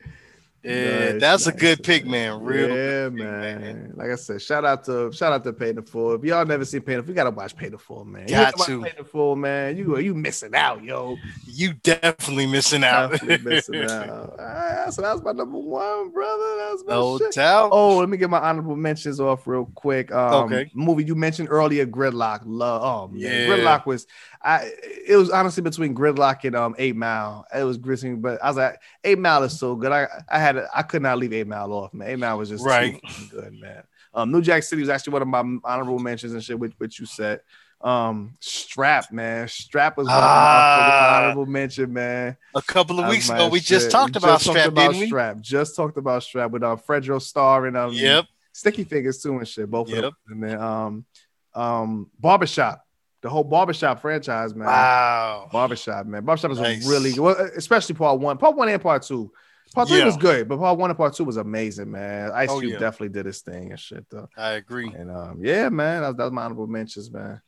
Yeah, 0.63 1.11
Nice, 1.13 1.21
that's 1.21 1.47
a 1.47 1.51
good 1.53 1.83
pick, 1.83 2.05
man. 2.05 2.41
Real 2.43 2.67
yeah, 2.69 2.75
good 3.09 3.15
pick, 3.15 3.25
man. 3.25 3.93
Like 3.95 4.09
I 4.11 4.15
said, 4.15 4.41
shout 4.41 4.65
out 4.65 4.83
to 4.85 5.11
shout 5.13 5.31
out 5.31 5.43
to 5.45 5.53
Paid 5.53 5.77
in 5.77 5.83
Full. 5.83 6.15
If 6.15 6.23
y'all 6.25 6.45
never 6.45 6.65
seen 6.65 6.81
Paid 6.81 6.95
in 6.95 7.01
Full, 7.03 7.09
you 7.11 7.15
gotta 7.15 7.31
watch 7.31 7.55
Paid 7.55 7.71
in 7.71 7.77
Full, 7.77 8.03
man. 8.03 8.23
You 8.23 8.35
Got 8.35 8.57
to. 8.65 8.81
Paid 8.83 8.95
in 8.99 9.05
Full, 9.05 9.35
man. 9.37 9.77
You 9.77 9.95
are 9.95 10.01
you 10.01 10.13
missing 10.13 10.53
out, 10.55 10.83
yo. 10.83 11.15
You 11.45 11.73
definitely 11.75 12.47
missing 12.47 12.83
out. 12.83 13.11
Definitely 13.11 13.49
missing 13.55 13.83
out. 13.89 14.35
Ah, 14.37 14.87
so 14.89 15.01
that's 15.01 15.21
my 15.21 15.31
number 15.31 15.57
one, 15.57 16.09
brother. 16.11 16.43
That 16.57 16.69
was 16.73 16.83
my 16.85 16.93
no 16.93 17.17
shit. 17.19 17.31
doubt. 17.33 17.69
Oh, 17.71 17.97
let 17.97 18.09
me 18.09 18.17
get 18.17 18.29
my 18.29 18.39
honorable 18.39 18.75
mentions 18.75 19.19
off 19.21 19.47
real 19.47 19.65
quick. 19.75 20.11
Um, 20.11 20.49
Okay. 20.51 20.69
Movie 20.73 21.03
you 21.05 21.15
mentioned 21.15 21.47
earlier, 21.51 21.85
Gridlock. 21.85 22.41
Love. 22.45 22.81
Oh 22.83 23.07
man, 23.13 23.21
Yeah. 23.21 23.47
Gridlock 23.47 23.85
was. 23.85 24.07
I. 24.41 24.71
It 25.07 25.15
was 25.15 25.29
honestly 25.29 25.61
between 25.63 25.93
Gridlock 25.95 26.43
and 26.45 26.55
um 26.55 26.75
Eight 26.77 26.95
Mile. 26.95 27.45
It 27.53 27.63
was 27.63 27.77
grissom, 27.77 28.21
but 28.21 28.41
I 28.43 28.47
was 28.47 28.57
like, 28.57 28.79
Eight 29.03 29.19
Mile 29.19 29.43
is 29.43 29.57
so 29.59 29.75
good. 29.75 29.91
I 29.91 30.07
I 30.29 30.39
had 30.39 30.57
I 30.73 30.81
could 30.83 31.01
not 31.01 31.17
leave 31.17 31.33
Eight 31.33 31.47
Mile 31.47 31.71
off, 31.73 31.93
man. 31.93 32.09
Eight 32.09 32.19
Mile 32.19 32.37
was 32.37 32.49
just 32.49 32.65
Right. 32.65 33.01
good, 33.29 33.53
man. 33.59 33.83
Um, 34.13 34.31
New 34.31 34.41
Jack 34.41 34.63
City 34.63 34.81
was 34.81 34.89
actually 34.89 35.13
one 35.13 35.21
of 35.21 35.27
my 35.27 35.59
honorable 35.63 35.99
mentions 35.99 36.33
and 36.33 36.43
shit, 36.43 36.57
which 36.59 36.73
which 36.77 36.99
you 36.99 37.05
said. 37.05 37.41
Um, 37.81 38.35
Strap, 38.41 39.11
man. 39.11 39.47
Strap 39.47 39.97
was 39.97 40.07
one 40.07 40.17
of 40.17 40.21
my 40.21 41.07
honorable 41.17 41.45
mention, 41.45 41.93
man. 41.93 42.35
A 42.55 42.61
couple 42.61 42.99
of 42.99 43.07
weeks 43.07 43.29
ago, 43.29 43.47
we 43.47 43.59
just 43.61 43.89
talked 43.91 44.15
We 44.15 44.17
about 44.19 44.39
just 44.41 44.45
talked 44.47 44.59
strap, 44.59 44.67
about 44.67 44.93
didn't 44.93 45.35
we? 45.35 45.41
Just 45.41 45.75
talked 45.77 45.97
about 45.97 46.23
Strap 46.23 46.51
with 46.51 46.63
uh, 46.63 46.75
Fredro 46.75 47.21
Starr 47.21 47.67
and 47.67 47.77
um, 47.77 47.93
Yep. 47.93 48.25
Sticky 48.51 48.83
Fingaz 48.83 49.21
too 49.23 49.37
and 49.37 49.47
shit. 49.47 49.69
Both 49.71 49.89
of 49.93 49.95
them. 50.01 50.11
And 50.27 50.43
then 50.43 50.59
um, 50.59 51.05
um, 51.53 52.11
Barbershop, 52.19 52.85
the 53.21 53.29
whole 53.29 53.43
Barbershop 53.43 53.99
franchise, 54.01 54.55
man. 54.55 54.67
Wow. 54.67 55.49
Barbershop, 55.51 56.05
man. 56.05 56.23
Barbershop 56.23 56.51
is 56.51 56.59
Nice. 56.59 56.87
really 56.87 57.19
well, 57.19 57.35
especially 57.57 57.95
part 57.95 58.19
one. 58.19 58.37
Part 58.37 58.55
one 58.55 58.69
and 58.69 58.81
part 58.81 59.03
two. 59.03 59.31
Part 59.75 59.87
three 59.87 59.99
Yeah. 59.99 60.05
was 60.05 60.17
good, 60.17 60.47
but 60.47 60.57
part 60.57 60.77
one 60.79 60.89
and 60.89 60.97
part 60.97 61.13
two 61.13 61.25
was 61.25 61.37
amazing, 61.37 61.91
man. 61.91 62.31
Ice 62.31 62.49
Oh, 62.49 62.59
Cube 62.59 62.73
yeah. 62.73 62.79
definitely 62.79 63.09
did 63.09 63.25
his 63.25 63.41
thing 63.41 63.69
and 63.71 63.79
shit, 63.79 64.05
though. 64.09 64.27
I 64.37 64.51
agree. 64.53 64.87
And 64.87 65.11
um, 65.11 65.39
yeah, 65.43 65.69
man, 65.69 66.01
that 66.01 66.07
was, 66.07 66.17
that 66.17 66.23
was 66.23 66.33
my 66.33 66.43
honorable 66.43 66.65
mentions, 66.67 67.11
man. 67.11 67.41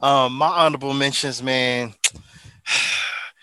Um, 0.00 0.32
my 0.34 0.48
honorable 0.48 0.94
mentions, 0.94 1.42
man. 1.42 1.94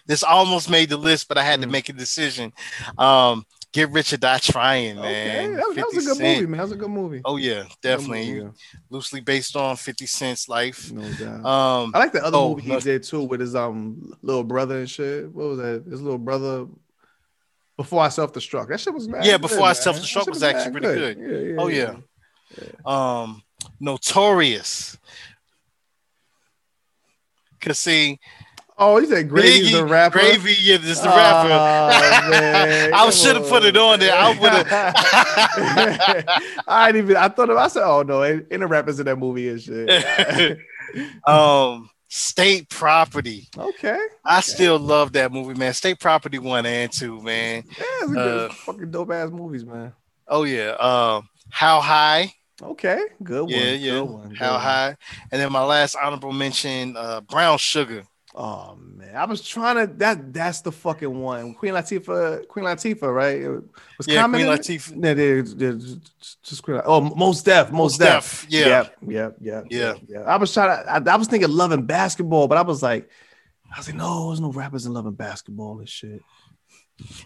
This 0.05 0.23
almost 0.23 0.69
made 0.69 0.87
the 0.87 0.95
list, 0.95 1.27
but 1.27 1.37
I 1.37 1.43
had 1.43 1.59
to 1.63 1.67
Mm. 1.67 1.71
make 1.71 1.89
a 1.89 1.93
decision. 1.93 2.53
Um, 2.97 3.45
Get 3.77 3.91
Rich 3.91 4.13
or 4.13 4.17
Die 4.17 4.37
Trying, 4.39 4.97
Okay, 4.97 5.05
man. 5.27 5.53
that, 5.55 5.67
was- 5.67 5.75
that 5.75 5.85
was 5.93 6.03
a 6.03 6.07
good 6.09 6.17
Cent. 6.17 6.35
movie, 6.39 6.47
man. 6.47 6.57
That 6.57 6.63
was 6.63 6.71
a 6.71 6.75
good 6.77 6.89
movie. 6.89 7.21
Oh 7.23 7.37
yeah, 7.37 7.65
definitely. 7.83 8.33
movie, 8.41 8.49
Loosely 8.89 9.19
based 9.21 9.55
on 9.55 9.75
50 9.75 10.07
Cent's 10.07 10.49
life. 10.49 10.91
no 10.91 11.07
doubt. 11.11 11.45
Um, 11.45 11.91
I 11.93 11.99
like 11.99 12.11
the 12.11 12.25
other 12.25 12.37
oh, 12.39 12.49
movie 12.49 12.63
he 12.63 12.69
look. 12.71 12.81
did 12.83 13.03
too 13.03 13.21
with 13.21 13.39
his 13.39 13.53
um 13.55 14.13
little 14.23 14.43
brother 14.43 14.79
and 14.79 14.89
shit. 14.89 15.31
What 15.31 15.49
was 15.49 15.57
that? 15.59 15.83
His 15.87 16.01
little 16.01 16.17
brother. 16.17 16.65
Before 17.75 18.01
I 18.01 18.09
self 18.09 18.33
destruct, 18.33 18.69
that 18.69 18.79
shit 18.79 18.95
was 18.95 19.07
mad 19.07 19.23
Yeah, 19.23 19.33
good, 19.33 19.41
Before 19.41 19.67
I. 19.67 19.73
Self-Destruct 19.73 20.01
That 20.01 20.07
shit 20.23 20.29
was 20.29 20.41
actually 20.41 20.71
pretty 20.71 20.87
good. 20.87 21.17
Yeah, 21.19 21.37
yeah, 21.37 21.61
Oh, 21.61 21.67
yeah. 22.87 23.21
um, 23.23 23.43
Notorious. 23.79 24.97
Cause 27.61 27.77
see, 27.77 28.19
Oh, 28.79 28.99
you 28.99 29.07
said 29.07 29.27
Gravy's 29.27 29.69
Biggie, 29.69 29.71
the 29.73 29.85
rapper. 29.85 30.19
Gravy 30.19 30.51
is 30.51 31.01
the 31.01 31.11
Oh, 31.11 31.15
rapper. 31.17 31.49
man, 32.29 32.93
I 32.93 33.09
should've 33.09 33.49
put 33.49 33.65
it 33.65 33.75
on 33.75 33.99
there. 33.99 34.13
I 34.15 34.29
would've- 34.37 34.67
I 36.67 36.91
didn't 36.91 37.05
even. 37.05 37.17
I 37.17 37.27
thought. 37.29 37.49
Of, 37.49 37.57
I 37.57 37.67
said, 37.69 37.83
"Oh 37.83 38.03
no, 38.03 38.23
ain't 38.23 38.45
ain't 38.51 38.59
the 38.61 38.67
rappers 38.67 38.99
in 38.99 39.05
that 39.07 39.15
movie 39.17 39.49
and 39.49 39.59
shit." 39.61 40.59
um, 41.27 41.89
State 42.09 42.69
Property. 42.69 43.47
okay, 43.57 43.99
I 44.23 44.41
still 44.41 44.77
love 44.79 45.13
that 45.13 45.31
movie, 45.31 45.53
man. 45.55 45.73
State 45.73 45.99
Property 45.99 46.39
one 46.39 46.65
and 46.65 46.91
two, 46.91 47.21
man. 47.21 47.63
yeah, 47.67 47.83
it's 48.01 48.11
a 48.11 48.13
good, 48.13 48.51
Uh, 48.51 48.53
fucking 48.53 48.91
dope 48.91 49.11
ass 49.11 49.29
movies, 49.31 49.65
man. 49.65 49.93
Oh 50.27 50.43
yeah. 50.43 50.69
Um, 50.71 51.27
How 51.49 51.81
High? 51.81 52.33
Okay, 52.61 52.99
good 53.23 53.43
one. 53.43 53.49
Yeah, 53.51 53.71
yeah. 53.71 53.91
Good 53.91 54.03
one, 54.03 54.29
good 54.29 54.37
How 54.37 54.51
one. 54.53 54.61
High? 54.61 54.95
And 55.31 55.41
then 55.41 55.51
my 55.51 55.63
last 55.63 55.95
honorable 56.01 56.31
mention, 56.31 56.95
uh, 56.97 57.21
Brown 57.21 57.57
Sugar. 57.57 58.03
Oh 58.39 58.77
man, 58.95 59.15
I 59.15 59.26
was 59.26 59.41
trying 59.41 59.77
to. 59.88 59.91
That 59.95 60.31
that's 60.31 60.61
the 60.61 60.72
fucking 60.72 61.11
one. 61.19 61.55
Queen 61.55 61.73
Latifah, 61.73 62.47
Queen 62.47 62.65
Latifah, 62.65 63.11
right? 63.11 63.41
It 63.41 63.49
was 63.97 64.07
Yeah, 64.07 64.22
Common 64.22 64.41
Queen? 64.41 64.51
Latifah. 64.55 64.95
No, 64.95 65.14
they, 65.15 65.41
just, 66.43 66.61
Queen. 66.61 66.80
Oh, 66.85 67.01
Mos 67.01 67.41
Def, 67.41 67.72
most 67.72 67.99
Mos 67.99 68.07
Def. 68.07 68.45
Yeah. 68.47 68.68
Yep, 68.68 68.95
Yeah. 69.07 69.30
yep, 69.41 69.97
yep. 70.07 70.26
I 70.27 70.35
was 70.38 70.53
trying 70.53 70.84
to. 70.84 71.09
I, 71.09 71.14
I 71.14 71.15
was 71.18 71.27
thinking 71.27 71.49
loving 71.49 71.88
basketball, 71.88 72.47
but 72.47 72.59
I 72.59 72.61
was 72.61 72.84
like, 72.84 73.09
I 73.76 73.80
was 73.80 73.88
like, 73.88 73.95
no, 73.97 74.27
there's 74.27 74.39
no 74.39 74.51
rappers 74.51 74.85
in 74.85 74.93
loving 74.93 75.14
basketball 75.14 75.80
and 75.80 75.89
shit. 75.89 76.22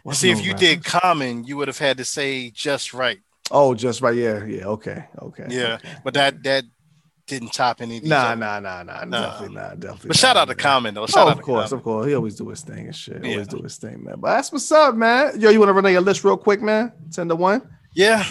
Wasn't 0.06 0.22
See, 0.22 0.32
if 0.32 0.40
you 0.46 0.52
rappers. 0.54 0.60
did 0.62 0.84
Common, 0.86 1.44
you 1.44 1.58
would 1.58 1.68
have 1.68 1.78
had 1.78 1.98
to 1.98 2.06
say 2.06 2.52
just 2.52 2.94
right. 2.94 3.20
oh, 3.52 3.74
just 3.76 4.00
right, 4.02 4.16
yeah, 4.16 4.46
yeah, 4.46 4.66
okay, 4.66 5.06
okay, 5.22 5.48
Yeah, 5.50 5.74
okay. 5.74 5.90
but 6.06 6.14
that 6.14 6.42
that 6.44 6.64
didn't 7.40 7.54
top 7.54 7.82
any 7.82 7.98
of 7.98 8.04
these. 8.04 8.10
Nah, 8.10 8.36
nah, 8.36 8.60
nah, 8.60 8.84
nah, 8.84 9.04
Nah. 9.06 9.22
definitely 9.32 9.56
not, 9.56 9.80
definitely. 9.80 10.08
But 10.10 10.18
shout 10.18 10.38
out 10.38 10.48
to. 10.50 10.56
Common 10.56 10.94
though. 10.94 11.02
Oh, 11.14 11.20
out 11.20 11.28
of 11.30 11.38
to 11.38 11.42
course, 11.44 11.70
Common. 11.70 11.80
of 11.80 11.84
course. 11.84 12.08
He 12.08 12.14
always 12.14 12.36
do 12.36 12.48
his 12.50 12.62
thing 12.62 12.86
and 12.88 12.96
shit. 12.96 13.24
Always 13.26 13.48
do 13.48 13.62
his 13.62 13.78
thing, 13.78 14.04
man. 14.04 14.16
But 14.20 14.36
that's 14.36 14.52
what's 14.52 14.72
up, 14.72 14.96
man. 14.96 15.40
Yo, 15.40 15.50
you 15.50 15.60
want 15.60 15.70
to 15.70 15.74
run 15.74 15.84
down 15.84 15.94
your 15.94 16.02
list 16.02 16.24
real 16.24 16.38
quick, 16.38 16.62
man? 16.62 16.92
Ten 17.12 17.28
to 17.30 17.36
one. 17.36 17.62
Yeah, 17.94 18.24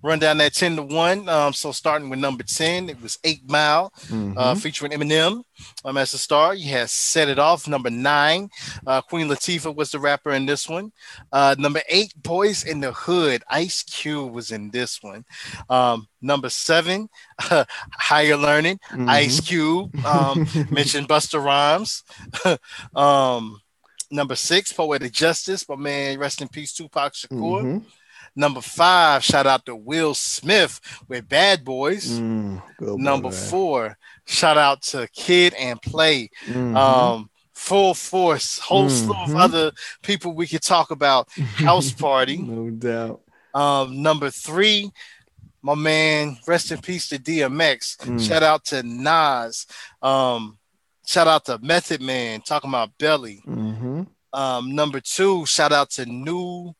run 0.00 0.20
down 0.20 0.38
that 0.38 0.54
ten 0.54 0.76
to 0.76 0.82
one. 0.82 1.28
Um, 1.28 1.52
so 1.52 1.72
starting 1.72 2.08
with 2.08 2.20
number 2.20 2.44
ten, 2.44 2.88
it 2.88 3.02
was 3.02 3.18
Eight 3.24 3.48
Mile, 3.50 3.92
Mm-hmm. 4.06 4.38
uh, 4.38 4.54
featuring 4.54 4.92
Eminem 4.92 5.42
um, 5.84 5.96
as 5.96 6.12
the 6.12 6.18
star. 6.18 6.54
You 6.54 6.70
had 6.70 6.88
Set 6.88 7.28
It 7.28 7.38
Off, 7.40 7.66
number 7.66 7.90
nine. 7.90 8.48
Uh, 8.86 9.00
Queen 9.02 9.26
Latifah 9.28 9.74
was 9.74 9.90
the 9.90 9.98
rapper 9.98 10.30
in 10.30 10.46
this 10.46 10.68
one. 10.68 10.92
Uh, 11.32 11.56
number 11.58 11.80
eight, 11.88 12.12
Boyz 12.22 12.64
n 12.66 12.78
the 12.80 12.92
Hood. 12.92 13.42
Ice 13.50 13.82
Cube 13.82 14.32
was 14.32 14.52
in 14.52 14.70
this 14.70 15.02
one. 15.02 15.24
Um, 15.68 16.06
number 16.20 16.48
seven, 16.48 17.08
Higher 17.40 18.36
Learning. 18.36 18.78
Mm-hmm. 18.92 19.08
Ice 19.08 19.40
Cube. 19.40 19.94
Um, 20.06 20.46
mentioned 20.70 21.08
Busta 21.08 21.42
Rhymes. 21.44 22.04
um, 22.94 23.60
number 24.12 24.36
six, 24.36 24.72
Poetic 24.72 25.12
Justice. 25.12 25.68
My 25.68 25.74
man, 25.76 26.18
rest 26.20 26.40
in 26.40 26.46
peace, 26.48 26.72
Tupac 26.72 27.14
Shakur. 27.14 27.62
Mhm. 27.64 27.84
Number 28.34 28.60
five, 28.62 29.22
shout 29.22 29.46
out 29.46 29.66
to 29.66 29.76
Will 29.76 30.14
Smith 30.14 30.80
with 31.08 31.28
Bad 31.28 31.64
Boys. 31.64 32.18
Mm, 32.18 32.62
Number 32.80 33.30
four, 33.30 33.98
shout 34.26 34.56
out 34.56 34.82
to 34.82 35.06
Kid 35.12 35.52
and 35.54 35.80
Play. 35.82 36.30
Mhm. 36.46 36.76
Um, 36.76 37.28
Full 37.52 37.94
Force, 37.94 38.58
whole 38.58 38.88
slew 38.90 39.14
of 39.14 39.36
other 39.36 39.70
people 40.02 40.34
we 40.34 40.46
could 40.48 40.62
talk 40.62 40.90
about. 40.90 41.28
House 41.56 41.92
Party. 42.06 42.38
no 42.38 42.70
doubt. 42.70 43.20
Um, 43.54 44.02
number 44.02 44.30
three, 44.30 44.90
my 45.60 45.74
man, 45.76 46.38
rest 46.48 46.72
in 46.72 46.78
peace 46.80 47.08
to 47.10 47.18
DMX. 47.18 47.98
Mm. 47.98 48.20
Shout 48.26 48.42
out 48.42 48.64
to 48.66 48.82
Nas. 48.82 49.66
Um, 50.00 50.58
shout 51.06 51.28
out 51.28 51.44
to 51.44 51.58
Method 51.62 52.00
Man 52.02 52.40
talking 52.40 52.70
about 52.70 52.96
Belly. 52.98 53.42
Mm-hmm. 53.46 54.02
Um, 54.32 54.74
number 54.74 55.00
two, 55.00 55.44
shout 55.46 55.70
out 55.70 55.90
to 55.90 56.06
New 56.06 56.74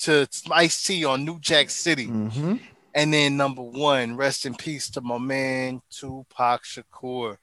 to 0.00 0.28
Ice 0.50 0.82
T 0.84 1.04
on 1.04 1.24
New 1.24 1.38
Jack 1.40 1.70
City. 1.70 2.06
Mm-hmm. 2.06 2.56
And 2.94 3.12
then 3.12 3.36
number 3.36 3.60
one, 3.60 4.16
rest 4.16 4.46
in 4.46 4.54
peace 4.54 4.88
to 4.92 5.02
my 5.02 5.18
man 5.18 5.82
Tupac 5.90 6.64
Shakur, 6.64 7.36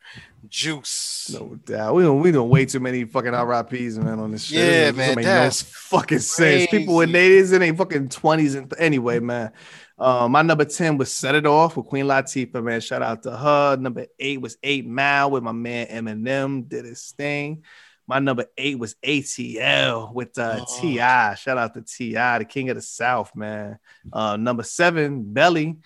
Juice. 0.49 1.29
No 1.31 1.59
doubt. 1.63 1.93
We 1.93 2.01
don't 2.01 2.21
we 2.21 2.31
don't 2.31 2.49
way 2.49 2.65
too 2.65 2.79
many 2.79 3.05
fucking 3.05 3.33
RIPs, 3.33 3.97
man, 3.97 4.17
on 4.17 4.31
this 4.31 4.45
shit. 4.45 4.57
Yeah, 4.57 4.91
man, 4.91 5.21
that's 5.21 5.63
no 5.63 5.99
fucking 5.99 6.19
sense. 6.19 6.71
People 6.71 7.01
in 7.01 7.11
crazy. 7.11 7.51
their 7.51 7.61
in 7.61 7.61
their 7.61 7.77
fucking 7.77 8.09
twenties 8.09 8.55
and 8.55 8.73
anyway, 8.79 9.19
man. 9.19 9.51
Um, 9.99 10.31
my 10.31 10.41
number 10.41 10.65
10 10.65 10.97
was 10.97 11.11
Set 11.11 11.35
It 11.35 11.45
Off 11.45 11.77
with 11.77 11.85
Queen 11.85 12.05
Latifah, 12.05 12.63
man. 12.63 12.81
Shout 12.81 13.03
out 13.03 13.23
to 13.23 13.37
her. 13.37 13.77
Number 13.77 14.07
eight 14.19 14.41
was 14.41 14.57
Eight 14.63 14.87
Mile 14.87 15.29
with 15.29 15.43
my 15.43 15.51
man 15.51 15.85
Eminem, 15.87 16.67
did 16.67 16.85
his 16.85 17.13
thing. 17.15 17.63
My 18.07 18.19
number 18.19 18.45
eight 18.57 18.77
was 18.77 18.95
ATL 19.05 20.13
with 20.13 20.37
uh, 20.37 20.59
Oh. 20.67 20.81
T.I. 20.81 21.35
Shout 21.35 21.57
out 21.57 21.73
to 21.73 21.81
T.I., 21.81 22.39
the 22.39 22.45
king 22.45 22.69
of 22.69 22.75
the 22.75 22.81
South, 22.81 23.35
man. 23.35 23.79
Uh, 24.11 24.35
number 24.37 24.63
seven, 24.63 25.33
Belly. 25.33 25.77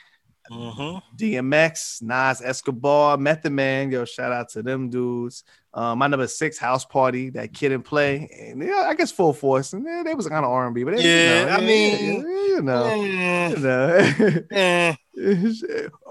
Mhm. 0.50 1.02
DMX, 1.16 2.02
Nas 2.02 2.42
Escobar, 2.42 3.18
Method 3.18 3.52
Man. 3.52 3.92
Yo, 3.92 4.06
shout 4.06 4.32
out 4.32 4.48
to 4.50 4.64
them 4.64 4.90
dudes. 4.90 5.44
Um, 5.78 6.00
my 6.00 6.08
number 6.08 6.26
six, 6.26 6.58
House 6.58 6.86
Party, 6.86 7.30
that 7.32 7.54
kid 7.54 7.72
and 7.72 7.86
play, 7.86 8.28
and 8.36 8.64
yeah, 8.64 8.88
I 8.90 8.96
guess 8.96 9.12
Full 9.12 9.32
Force, 9.32 9.74
and 9.74 9.86
yeah, 9.86 10.02
they 10.04 10.16
was 10.16 10.28
kind 10.28 10.44
of 10.44 10.50
R 10.52 10.66
and 10.66 10.74
B, 10.74 10.84
but 10.84 10.96
they, 10.98 11.04
Yeah, 11.04 11.40
you 11.42 11.46
know, 11.46 11.52
I 11.52 11.62
mean, 11.62 12.22
you 12.22 12.62
know, 12.64 12.84
Eh, 12.86 13.50
you 13.50 13.58
know. 13.58 14.44
eh. 14.52 14.96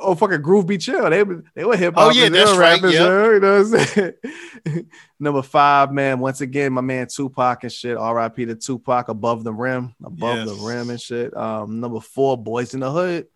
oh, 0.00 0.14
fucking 0.14 0.42
Groove 0.42 0.68
B. 0.68 0.78
Chill. 0.78 1.10
They 1.10 1.24
they 1.56 1.64
were 1.64 1.76
hip 1.76 1.94
hop, 1.94 2.08
Oh, 2.08 2.10
yeah, 2.10 2.28
that's 2.28 2.52
right, 2.56 2.80
rappers, 2.80 2.92
yep. 2.94 3.02
you 3.02 3.40
know 3.40 3.62
what 3.62 3.80
I'm 3.80 3.86
saying? 3.86 4.86
Number 5.18 5.42
five, 5.42 5.90
man. 5.92 6.20
Once 6.20 6.40
again, 6.42 6.72
my 6.72 6.80
man 6.80 7.08
Tupac 7.08 7.64
and 7.64 7.72
shit. 7.72 7.96
R.I.P. 7.96 8.46
to 8.46 8.54
Tupac 8.54 9.08
above 9.08 9.42
the 9.42 9.52
rim, 9.52 9.94
above 10.04 10.46
the 10.46 10.54
rim 10.54 10.90
and 10.90 11.00
shit. 11.00 11.36
Um, 11.36 11.80
number 11.80 11.98
four, 12.00 12.36
Boyz 12.42 12.74
n 12.74 12.80
the 12.80 12.90
Hood. 12.92 13.26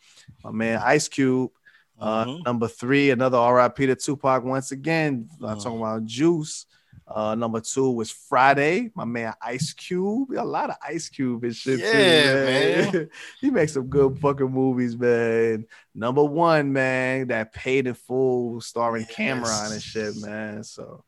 My 0.44 0.52
man 0.52 0.80
Ice 0.84 1.08
Cube. 1.08 1.50
Uh, 2.00 2.24
Mhm. 2.24 2.44
number 2.46 2.66
three, 2.68 3.10
another 3.10 3.38
RIP 3.38 3.76
to 3.86 3.94
Tupac 3.94 4.42
once 4.44 4.72
again. 4.72 5.28
I'm 5.42 5.56
Mhm. 5.58 5.62
talking 5.62 5.78
about 5.78 6.04
Juice. 6.04 6.66
Uh, 7.06 7.34
number 7.34 7.60
two 7.60 7.90
was 7.90 8.10
Friday. 8.12 8.90
My 8.94 9.04
man 9.04 9.34
Ice 9.42 9.72
Cube. 9.72 10.30
A 10.30 10.44
lot 10.44 10.70
of 10.70 10.76
Ice 10.86 11.08
Cube 11.08 11.42
and 11.42 11.54
shit. 11.54 11.80
too, 11.80 11.84
Yeah, 11.84 12.90
man. 12.92 13.08
he 13.40 13.50
makes 13.50 13.72
some 13.72 13.88
good 13.88 14.16
fucking 14.20 14.50
movies, 14.50 14.96
man. 14.96 15.66
Number 15.92 16.22
one, 16.24 16.72
man, 16.72 17.26
that 17.28 17.52
paid 17.52 17.88
in 17.88 17.94
full, 17.94 18.60
starring 18.60 19.06
Yes. 19.08 19.16
Cam'ron 19.16 19.72
and 19.72 19.82
shit, 19.82 20.16
man. 20.18 20.62
So, 20.62 21.02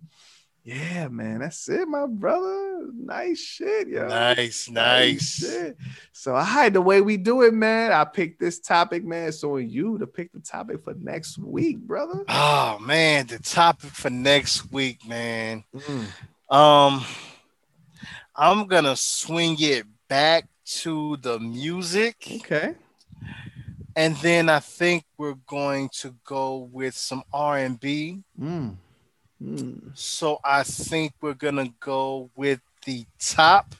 yeah, 0.65 1.09
man, 1.09 1.41
that's 1.41 1.69
it, 1.69 1.89
my 1.89 2.07
brother. 2.07 2.87
Nice 2.95 3.41
shit, 3.41 3.89
yo. 3.89 4.07
Nice, 4.09 4.69
nice. 4.71 5.39
shit. 5.41 5.77
So 6.13 6.35
I 6.35 6.45
had 6.45 6.75
the 6.75 6.81
way 6.81 7.01
we 7.01 7.17
do 7.17 7.43
it, 7.43 7.53
man. 7.55 7.93
I 7.93 8.05
picked 8.05 8.41
this 8.41 8.61
topic, 8.61 9.05
man. 9.05 9.29
It's 9.29 9.43
on 9.43 9.69
you 9.69 9.99
to 9.99 10.07
pick 10.07 10.33
the 10.33 10.41
topic 10.41 10.83
for 10.85 10.95
next 10.95 11.39
week, 11.39 11.79
brother. 11.79 12.25
Oh 12.29 12.79
man, 12.81 13.27
the 13.27 13.39
topic 13.39 13.91
for 13.91 14.11
next 14.11 14.71
week, 14.73 15.07
man. 15.07 15.65
Mm. 15.75 16.55
Um, 16.55 17.05
I'm 18.37 18.67
gonna 18.67 18.97
swing 18.97 19.57
it 19.59 19.85
back 20.09 20.49
to 20.83 21.17
the 21.19 21.39
music, 21.41 22.17
Okay. 22.41 22.75
and 23.97 24.17
then 24.17 24.49
I 24.49 24.61
think 24.61 25.05
we're 25.19 25.35
going 25.47 25.89
to 26.01 26.15
go 26.25 26.69
with 26.73 26.95
some 26.95 27.23
R 27.33 27.59
and 27.59 27.79
B. 27.79 28.23
Mm. 28.41 28.77
So 29.95 30.39
I 30.45 30.63
think 30.63 31.13
we're 31.21 31.35
gonna 31.35 31.69
go 31.81 32.31
with 32.37 32.61
the 32.87 33.05
top 33.19 33.75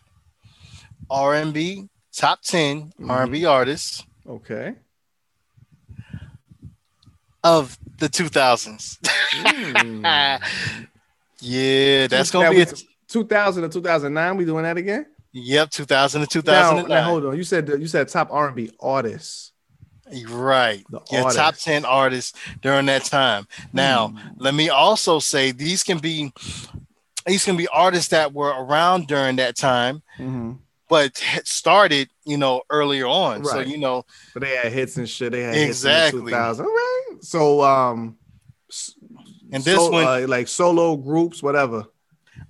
R&B, 1.11 1.89
top 2.13 2.41
10 2.43 2.93
Mhm. 3.01 3.11
R&B 3.11 3.45
artists 3.45 4.05
Okay. 4.27 4.75
of 7.45 7.77
the 7.99 8.09
2000s. 8.09 8.99
Hmm. 9.35 10.05
yeah, 11.41 12.07
that's 12.07 12.31
gonna 12.31 12.51
be 12.51 12.57
we- 12.57 12.63
a, 12.63 12.73
2000 13.09 13.63
to 13.65 13.69
2009. 13.69 14.37
We 14.37 14.45
doing 14.45 14.65
that 14.65 14.77
again? 14.77 15.07
yep, 15.33 15.71
2000 15.71 16.21
to 16.27 16.39
Now, 16.39 16.43
2009. 16.43 16.89
now 16.89 17.05
hold 17.09 17.25
on. 17.27 17.37
You 17.37 17.45
said 17.45 17.69
you 17.69 17.87
said 17.87 18.09
top 18.09 18.29
R&B 18.31 18.71
artists. 18.81 19.52
Right. 20.29 20.85
The 20.91 21.01
Yeah, 21.11 21.31
top 21.31 21.57
10 21.57 21.85
artists 21.85 22.33
during 22.61 22.87
that 22.87 23.05
time. 23.05 23.47
Now, 23.73 24.09
Hmm. 24.09 24.19
let 24.39 24.55
me 24.55 24.69
also 24.69 25.19
say 25.19 25.53
these 25.53 25.83
can 25.83 25.99
be 25.99 26.33
these 27.27 27.45
can 27.45 27.57
be 27.57 27.69
artists 27.69 28.09
that 28.09 28.33
were 28.33 28.49
around 28.51 29.07
during 29.07 29.37
that 29.37 29.57
time, 29.57 30.03
Mhm. 30.19 30.59
but 30.89 31.23
started, 31.45 32.09
you 32.25 32.37
know, 32.37 32.63
earlier 32.69 33.07
on. 33.07 33.45
So, 33.45 33.61
you 33.61 33.79
know, 33.79 34.05
But 34.35 34.43
they 34.43 34.57
had 34.57 34.73
hits 34.73 34.97
and 34.97 35.09
shit. 35.09 35.31
They 35.31 35.43
had 35.45 35.55
Exactly. 35.55 36.19
hits 36.19 36.19
in 36.19 36.25
the 36.25 36.31
2000. 36.33 36.67
All 36.67 36.73
right. 36.73 37.19
So 37.23 37.63
um, 37.63 38.17
And 39.53 39.63
this 39.63 39.77
so- 39.77 39.91
one- 39.91 40.05
uh, 40.05 40.27
like 40.29 40.49
solo 40.49 40.97
groups, 40.97 41.43
whatever. 41.43 41.85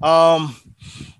um 0.00 0.56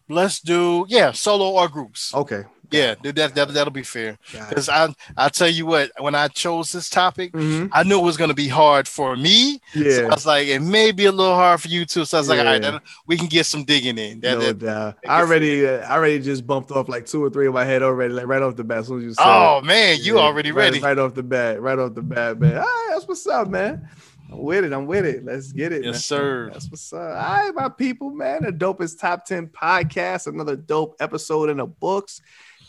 let's 0.08 0.40
do 0.40 0.86
yeah, 0.88 1.12
solo 1.12 1.50
or 1.50 1.68
groups. 1.68 2.14
Okay. 2.14 2.44
Yeah, 2.72 2.94
dude, 3.02 3.16
that, 3.16 3.34
that 3.34 3.48
that'll 3.54 3.72
be 3.72 3.82
fair. 3.82 4.18
Because 4.48 4.68
I 4.68 4.94
I 5.16 5.28
tell 5.28 5.48
you 5.48 5.66
what, 5.66 5.90
when 5.98 6.14
I 6.14 6.28
chose 6.28 6.72
this 6.72 6.88
topic, 6.88 7.32
Mhm. 7.32 7.68
I 7.72 7.82
knew 7.82 7.98
it 7.98 8.02
was 8.02 8.16
gonna 8.16 8.34
be 8.34 8.48
hard 8.48 8.88
for 8.88 9.16
me. 9.16 9.60
So 9.74 9.80
Yeah. 9.80 10.06
I 10.10 10.14
was 10.14 10.26
like, 10.26 10.48
it 10.48 10.60
may 10.60 10.92
be 10.92 11.06
a 11.06 11.12
little 11.12 11.34
hard 11.34 11.60
for 11.60 11.68
you 11.68 11.84
too. 11.84 12.04
So 12.04 12.16
I 12.18 12.20
was 12.20 12.28
like, 12.28 12.38
all 12.38 12.44
right, 12.44 12.62
Yeah. 12.62 12.78
we 13.06 13.16
can 13.16 13.26
get 13.26 13.46
some 13.46 13.64
digging 13.64 13.98
in. 13.98 14.20
That- 14.20 14.38
no 14.38 14.52
doubt. 14.52 14.96
I 15.06 15.20
already, 15.20 15.66
uh, 15.66 15.86
I 15.86 15.92
already 15.96 16.18
just 16.20 16.46
bumped 16.46 16.70
off 16.70 16.88
like 16.88 17.06
two 17.06 17.22
or 17.22 17.30
three 17.30 17.46
in 17.46 17.52
my 17.52 17.64
head 17.64 17.82
already, 17.82 18.14
like 18.14 18.26
right 18.26 18.42
off 18.42 18.56
the 18.56 18.64
bat. 18.64 18.78
As 18.78 18.86
soon 18.88 18.98
as 18.98 19.04
you 19.04 19.14
said, 19.14 19.24
oh 19.26 19.60
man, 19.62 19.98
you 20.00 20.16
Yeah, 20.16 20.22
already 20.22 20.50
right- 20.50 20.64
ready. 20.72 20.80
Right, 20.80 20.98
off 20.98 21.14
the 21.14 21.22
bat, 21.22 21.60
right 21.60 21.78
off 21.78 21.94
the 21.94 22.02
bat, 22.02 22.40
man. 22.40 22.56
All 22.56 22.62
right, 22.62 22.88
that's 22.92 23.06
what's 23.06 23.26
up, 23.26 23.48
man. 23.48 23.88
I'm 24.30 24.42
with 24.44 24.64
it. 24.64 24.72
I'm 24.72 24.86
with 24.86 25.04
it. 25.04 25.24
Let's 25.26 25.52
get 25.52 25.72
it. 25.72 25.84
Yes, 25.84 25.92
man. 25.92 26.00
sir. 26.00 26.50
That's 26.54 26.70
what's 26.70 26.90
up. 26.92 27.00
All 27.00 27.06
right, 27.06 27.50
my 27.54 27.68
people, 27.68 28.08
man. 28.10 28.44
The 28.44 28.50
dopest 28.52 28.98
top 28.98 29.26
10 29.26 29.48
podcast, 29.48 30.26
another 30.26 30.56
dope 30.56 30.96
episode 31.00 31.50
in 31.50 31.58
the 31.58 31.66
books. 31.66 32.22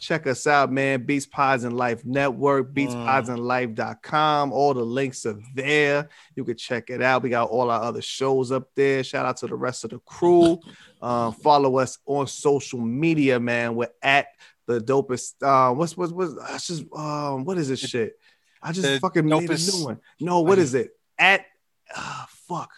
Check 0.04 0.28
us 0.28 0.48
out, 0.48 0.70
man. 0.70 1.06
Beats 1.06 1.26
Pods 1.26 1.64
and 1.64 1.78
Life 1.78 2.04
Network, 2.04 2.74
beatspodsandlife.com. 2.74 4.52
All 4.52 4.74
the 4.74 4.84
links 4.84 5.26
are 5.26 5.40
there. 5.56 6.10
You 6.36 6.44
can 6.44 6.58
check 6.58 6.90
it 6.90 7.02
out. 7.02 7.24
We 7.24 7.30
got 7.30 7.50
all 7.50 7.72
our 7.72 7.82
other 7.82 8.02
shows 8.02 8.52
up 8.52 8.68
there. 8.76 9.02
Shout 9.06 9.26
out 9.26 9.38
to 9.38 9.48
the 9.48 9.56
rest 9.56 9.86
of 9.86 9.92
the 9.92 10.00
crew. 10.00 10.60
Uh, 11.02 11.32
follow 11.32 11.80
us 11.80 11.98
on 12.06 12.26
social 12.26 12.80
media, 12.80 13.38
man. 13.38 13.76
We're 13.76 13.90
at 14.02 14.28
the 14.68 14.80
dopest. 14.80 15.34
Uh, 15.42 15.74
what's 15.74 15.98
what's 15.98 16.14
what's 16.14 16.34
that's 16.34 16.68
just 16.68 16.86
um 16.96 17.44
what 17.44 17.58
is 17.58 17.68
this 17.68 17.82
shit? 17.82 18.18
I 18.62 18.72
just 18.72 18.88
The 18.88 19.00
fucking 19.02 19.26
made 19.28 19.50
a 19.50 19.58
new 19.58 19.84
one. 19.84 20.00
No, 20.22 20.40
what 20.40 20.60
is 20.60 20.74
it? 20.76 20.92
At 21.20 21.46
ah 21.94 22.26
fuck. 22.48 22.72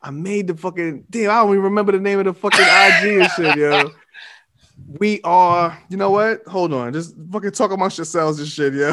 I 0.00 0.10
made 0.10 0.46
the 0.46 0.56
fucking 0.56 1.06
damn. 1.10 1.30
I 1.32 1.34
don't 1.40 1.50
even 1.50 1.64
remember 1.64 1.90
the 1.90 1.98
name 1.98 2.20
of 2.20 2.26
the 2.26 2.34
fucking 2.34 2.60
IG 2.60 3.22
and 3.22 3.30
shit, 3.32 3.56
yo. 3.56 3.90
We 4.88 5.20
are, 5.24 5.76
you 5.88 5.96
know 5.96 6.10
what? 6.10 6.46
Hold 6.46 6.72
on, 6.72 6.92
just 6.92 7.14
fucking 7.32 7.50
talk 7.52 7.72
amongst 7.72 7.98
yourselves 7.98 8.38
and 8.38 8.46
shit, 8.48 8.72
yo. 8.74 8.90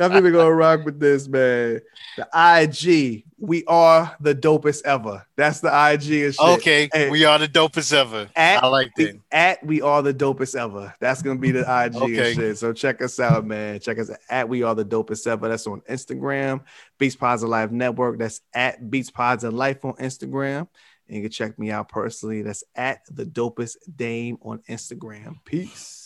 I'm 0.00 0.16
even 0.16 0.32
gonna 0.32 0.52
rock 0.52 0.84
with 0.84 0.98
this, 0.98 1.28
man. 1.28 1.80
The 2.16 2.28
IG, 2.62 3.24
we 3.38 3.64
are 3.66 4.16
the 4.20 4.34
dopest 4.34 4.82
ever. 4.84 5.26
That's 5.36 5.60
the 5.60 5.68
IG 5.68 6.24
and 6.24 6.34
shit. 6.34 6.40
okay, 6.40 6.88
Hey, 6.92 7.10
we 7.10 7.24
are 7.24 7.38
the 7.38 7.48
dopest 7.48 7.92
ever. 7.92 8.28
At 8.36 8.62
I 8.62 8.66
like 8.68 8.92
that. 8.96 9.18
at 9.32 9.64
we 9.66 9.80
are 9.82 10.02
the 10.02 10.14
dopest 10.14 10.56
ever. 10.58 10.94
That's 11.00 11.22
gonna 11.22 11.38
be 11.38 11.50
the 11.50 11.60
IG 11.60 11.96
Okay. 11.96 12.28
and 12.30 12.36
shit. 12.36 12.58
So 12.58 12.72
check 12.72 13.02
us 13.02 13.18
out, 13.20 13.46
man. 13.46 13.80
Check 13.80 13.98
us 13.98 14.10
at 14.28 14.48
we 14.48 14.62
are 14.62 14.74
the 14.74 14.84
dopest 14.84 15.26
ever. 15.26 15.48
That's 15.48 15.66
on 15.66 15.80
Instagram, 15.82 16.60
Beats 16.98 17.16
Pods 17.16 17.42
and 17.42 17.50
Life 17.50 17.70
Network. 17.70 18.18
That's 18.18 18.40
at 18.54 18.90
Beats 18.90 19.10
Pods 19.10 19.44
and 19.44 19.56
Life 19.56 19.84
on 19.84 19.94
Instagram. 19.94 20.68
And 21.08 21.16
you 21.16 21.22
can 21.22 21.30
check 21.30 21.58
me 21.58 21.70
out 21.70 21.88
personally. 21.88 22.42
That's 22.42 22.64
at 22.74 23.00
the 23.10 23.24
dopest 23.24 23.76
dame 23.96 24.38
on 24.42 24.60
Instagram. 24.68 25.36
Peace. 25.44 26.04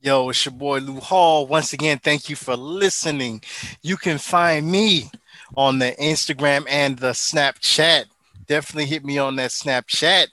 Yo, 0.00 0.28
it's 0.28 0.44
your 0.44 0.52
boy 0.52 0.78
Lou 0.78 1.00
Hall. 1.00 1.46
Once 1.46 1.72
again, 1.72 1.98
thank 1.98 2.28
you 2.28 2.36
for 2.36 2.56
listening. 2.56 3.42
You 3.82 3.96
can 3.96 4.18
find 4.18 4.70
me 4.70 5.10
on 5.56 5.80
the 5.80 5.94
Instagram 6.00 6.66
and 6.68 6.96
the 6.96 7.10
Snapchat. 7.10 8.04
Definitely 8.46 8.86
hit 8.86 9.04
me 9.04 9.18
on 9.18 9.36
that 9.36 9.50
Snapchat. 9.50 10.28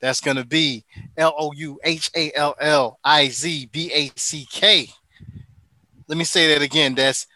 That's 0.00 0.20
going 0.20 0.36
to 0.36 0.44
be 0.44 0.84
L 1.16 1.34
O 1.36 1.52
U 1.52 1.78
H 1.84 2.10
A 2.16 2.32
L 2.34 2.54
L 2.58 2.98
I 3.04 3.28
Z 3.28 3.68
B 3.72 3.92
A 3.92 4.10
C 4.16 4.46
K. 4.50 4.88
Let 6.08 6.16
me 6.16 6.24
say 6.24 6.54
that 6.54 6.62
again. 6.62 6.94
That's 6.94 7.26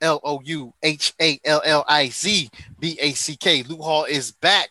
L 0.00 0.20
O 0.24 0.40
U 0.44 0.72
H 0.82 1.14
A 1.20 1.38
L 1.44 1.62
L 1.64 1.84
I 1.88 2.08
Z 2.08 2.50
B 2.78 2.98
A 3.00 3.12
C 3.12 3.36
K. 3.36 3.62
Lou 3.62 3.78
Hall 3.78 4.04
is 4.04 4.32
back. 4.32 4.70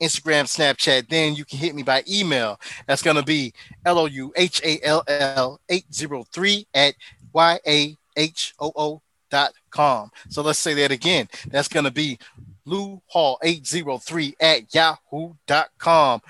Instagram, 0.00 0.44
Snapchat. 0.44 1.08
Then 1.08 1.34
you 1.34 1.44
can 1.44 1.58
hit 1.58 1.74
me 1.74 1.82
by 1.82 2.04
email. 2.08 2.60
That's 2.86 3.02
going 3.02 3.16
to 3.16 3.22
be 3.22 3.52
L 3.84 3.98
O 3.98 4.06
U 4.06 4.32
H 4.36 4.62
A 4.64 4.78
L 4.84 5.02
L 5.08 5.60
803 5.68 6.66
at 6.74 6.94
Y 7.32 7.60
A 7.66 7.96
H 8.16 8.54
O 8.60 8.72
O 8.76 9.02
dot 9.30 9.52
com. 9.70 10.10
So 10.28 10.42
let's 10.42 10.58
say 10.58 10.74
that 10.74 10.90
again. 10.90 11.28
That's 11.48 11.68
going 11.68 11.84
to 11.84 11.90
be 11.90 12.18
Lou 12.64 13.00
Hall 13.06 13.38
803 13.42 14.36
at 14.40 14.74
yahoo 14.74 15.34
dot 15.46 15.70
com. 15.78 16.20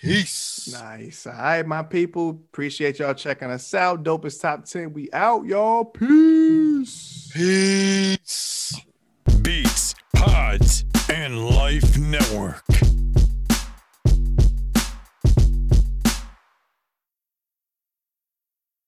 Peace. 0.00 0.70
Nice. 0.72 1.26
All 1.26 1.32
right, 1.34 1.66
my 1.66 1.82
people. 1.82 2.30
Appreciate 2.30 2.98
y'all 2.98 3.12
checking 3.12 3.50
us 3.50 3.74
out. 3.74 4.02
Dopest 4.02 4.40
top 4.40 4.64
10. 4.64 4.94
We 4.94 5.10
out, 5.12 5.44
y'all. 5.44 5.84
Peace. 5.84 7.30
Peace. 7.34 8.80
Beats, 9.42 9.94
Pods, 10.14 10.84
and 11.10 11.46
Life 11.50 11.98
Network. 11.98 12.79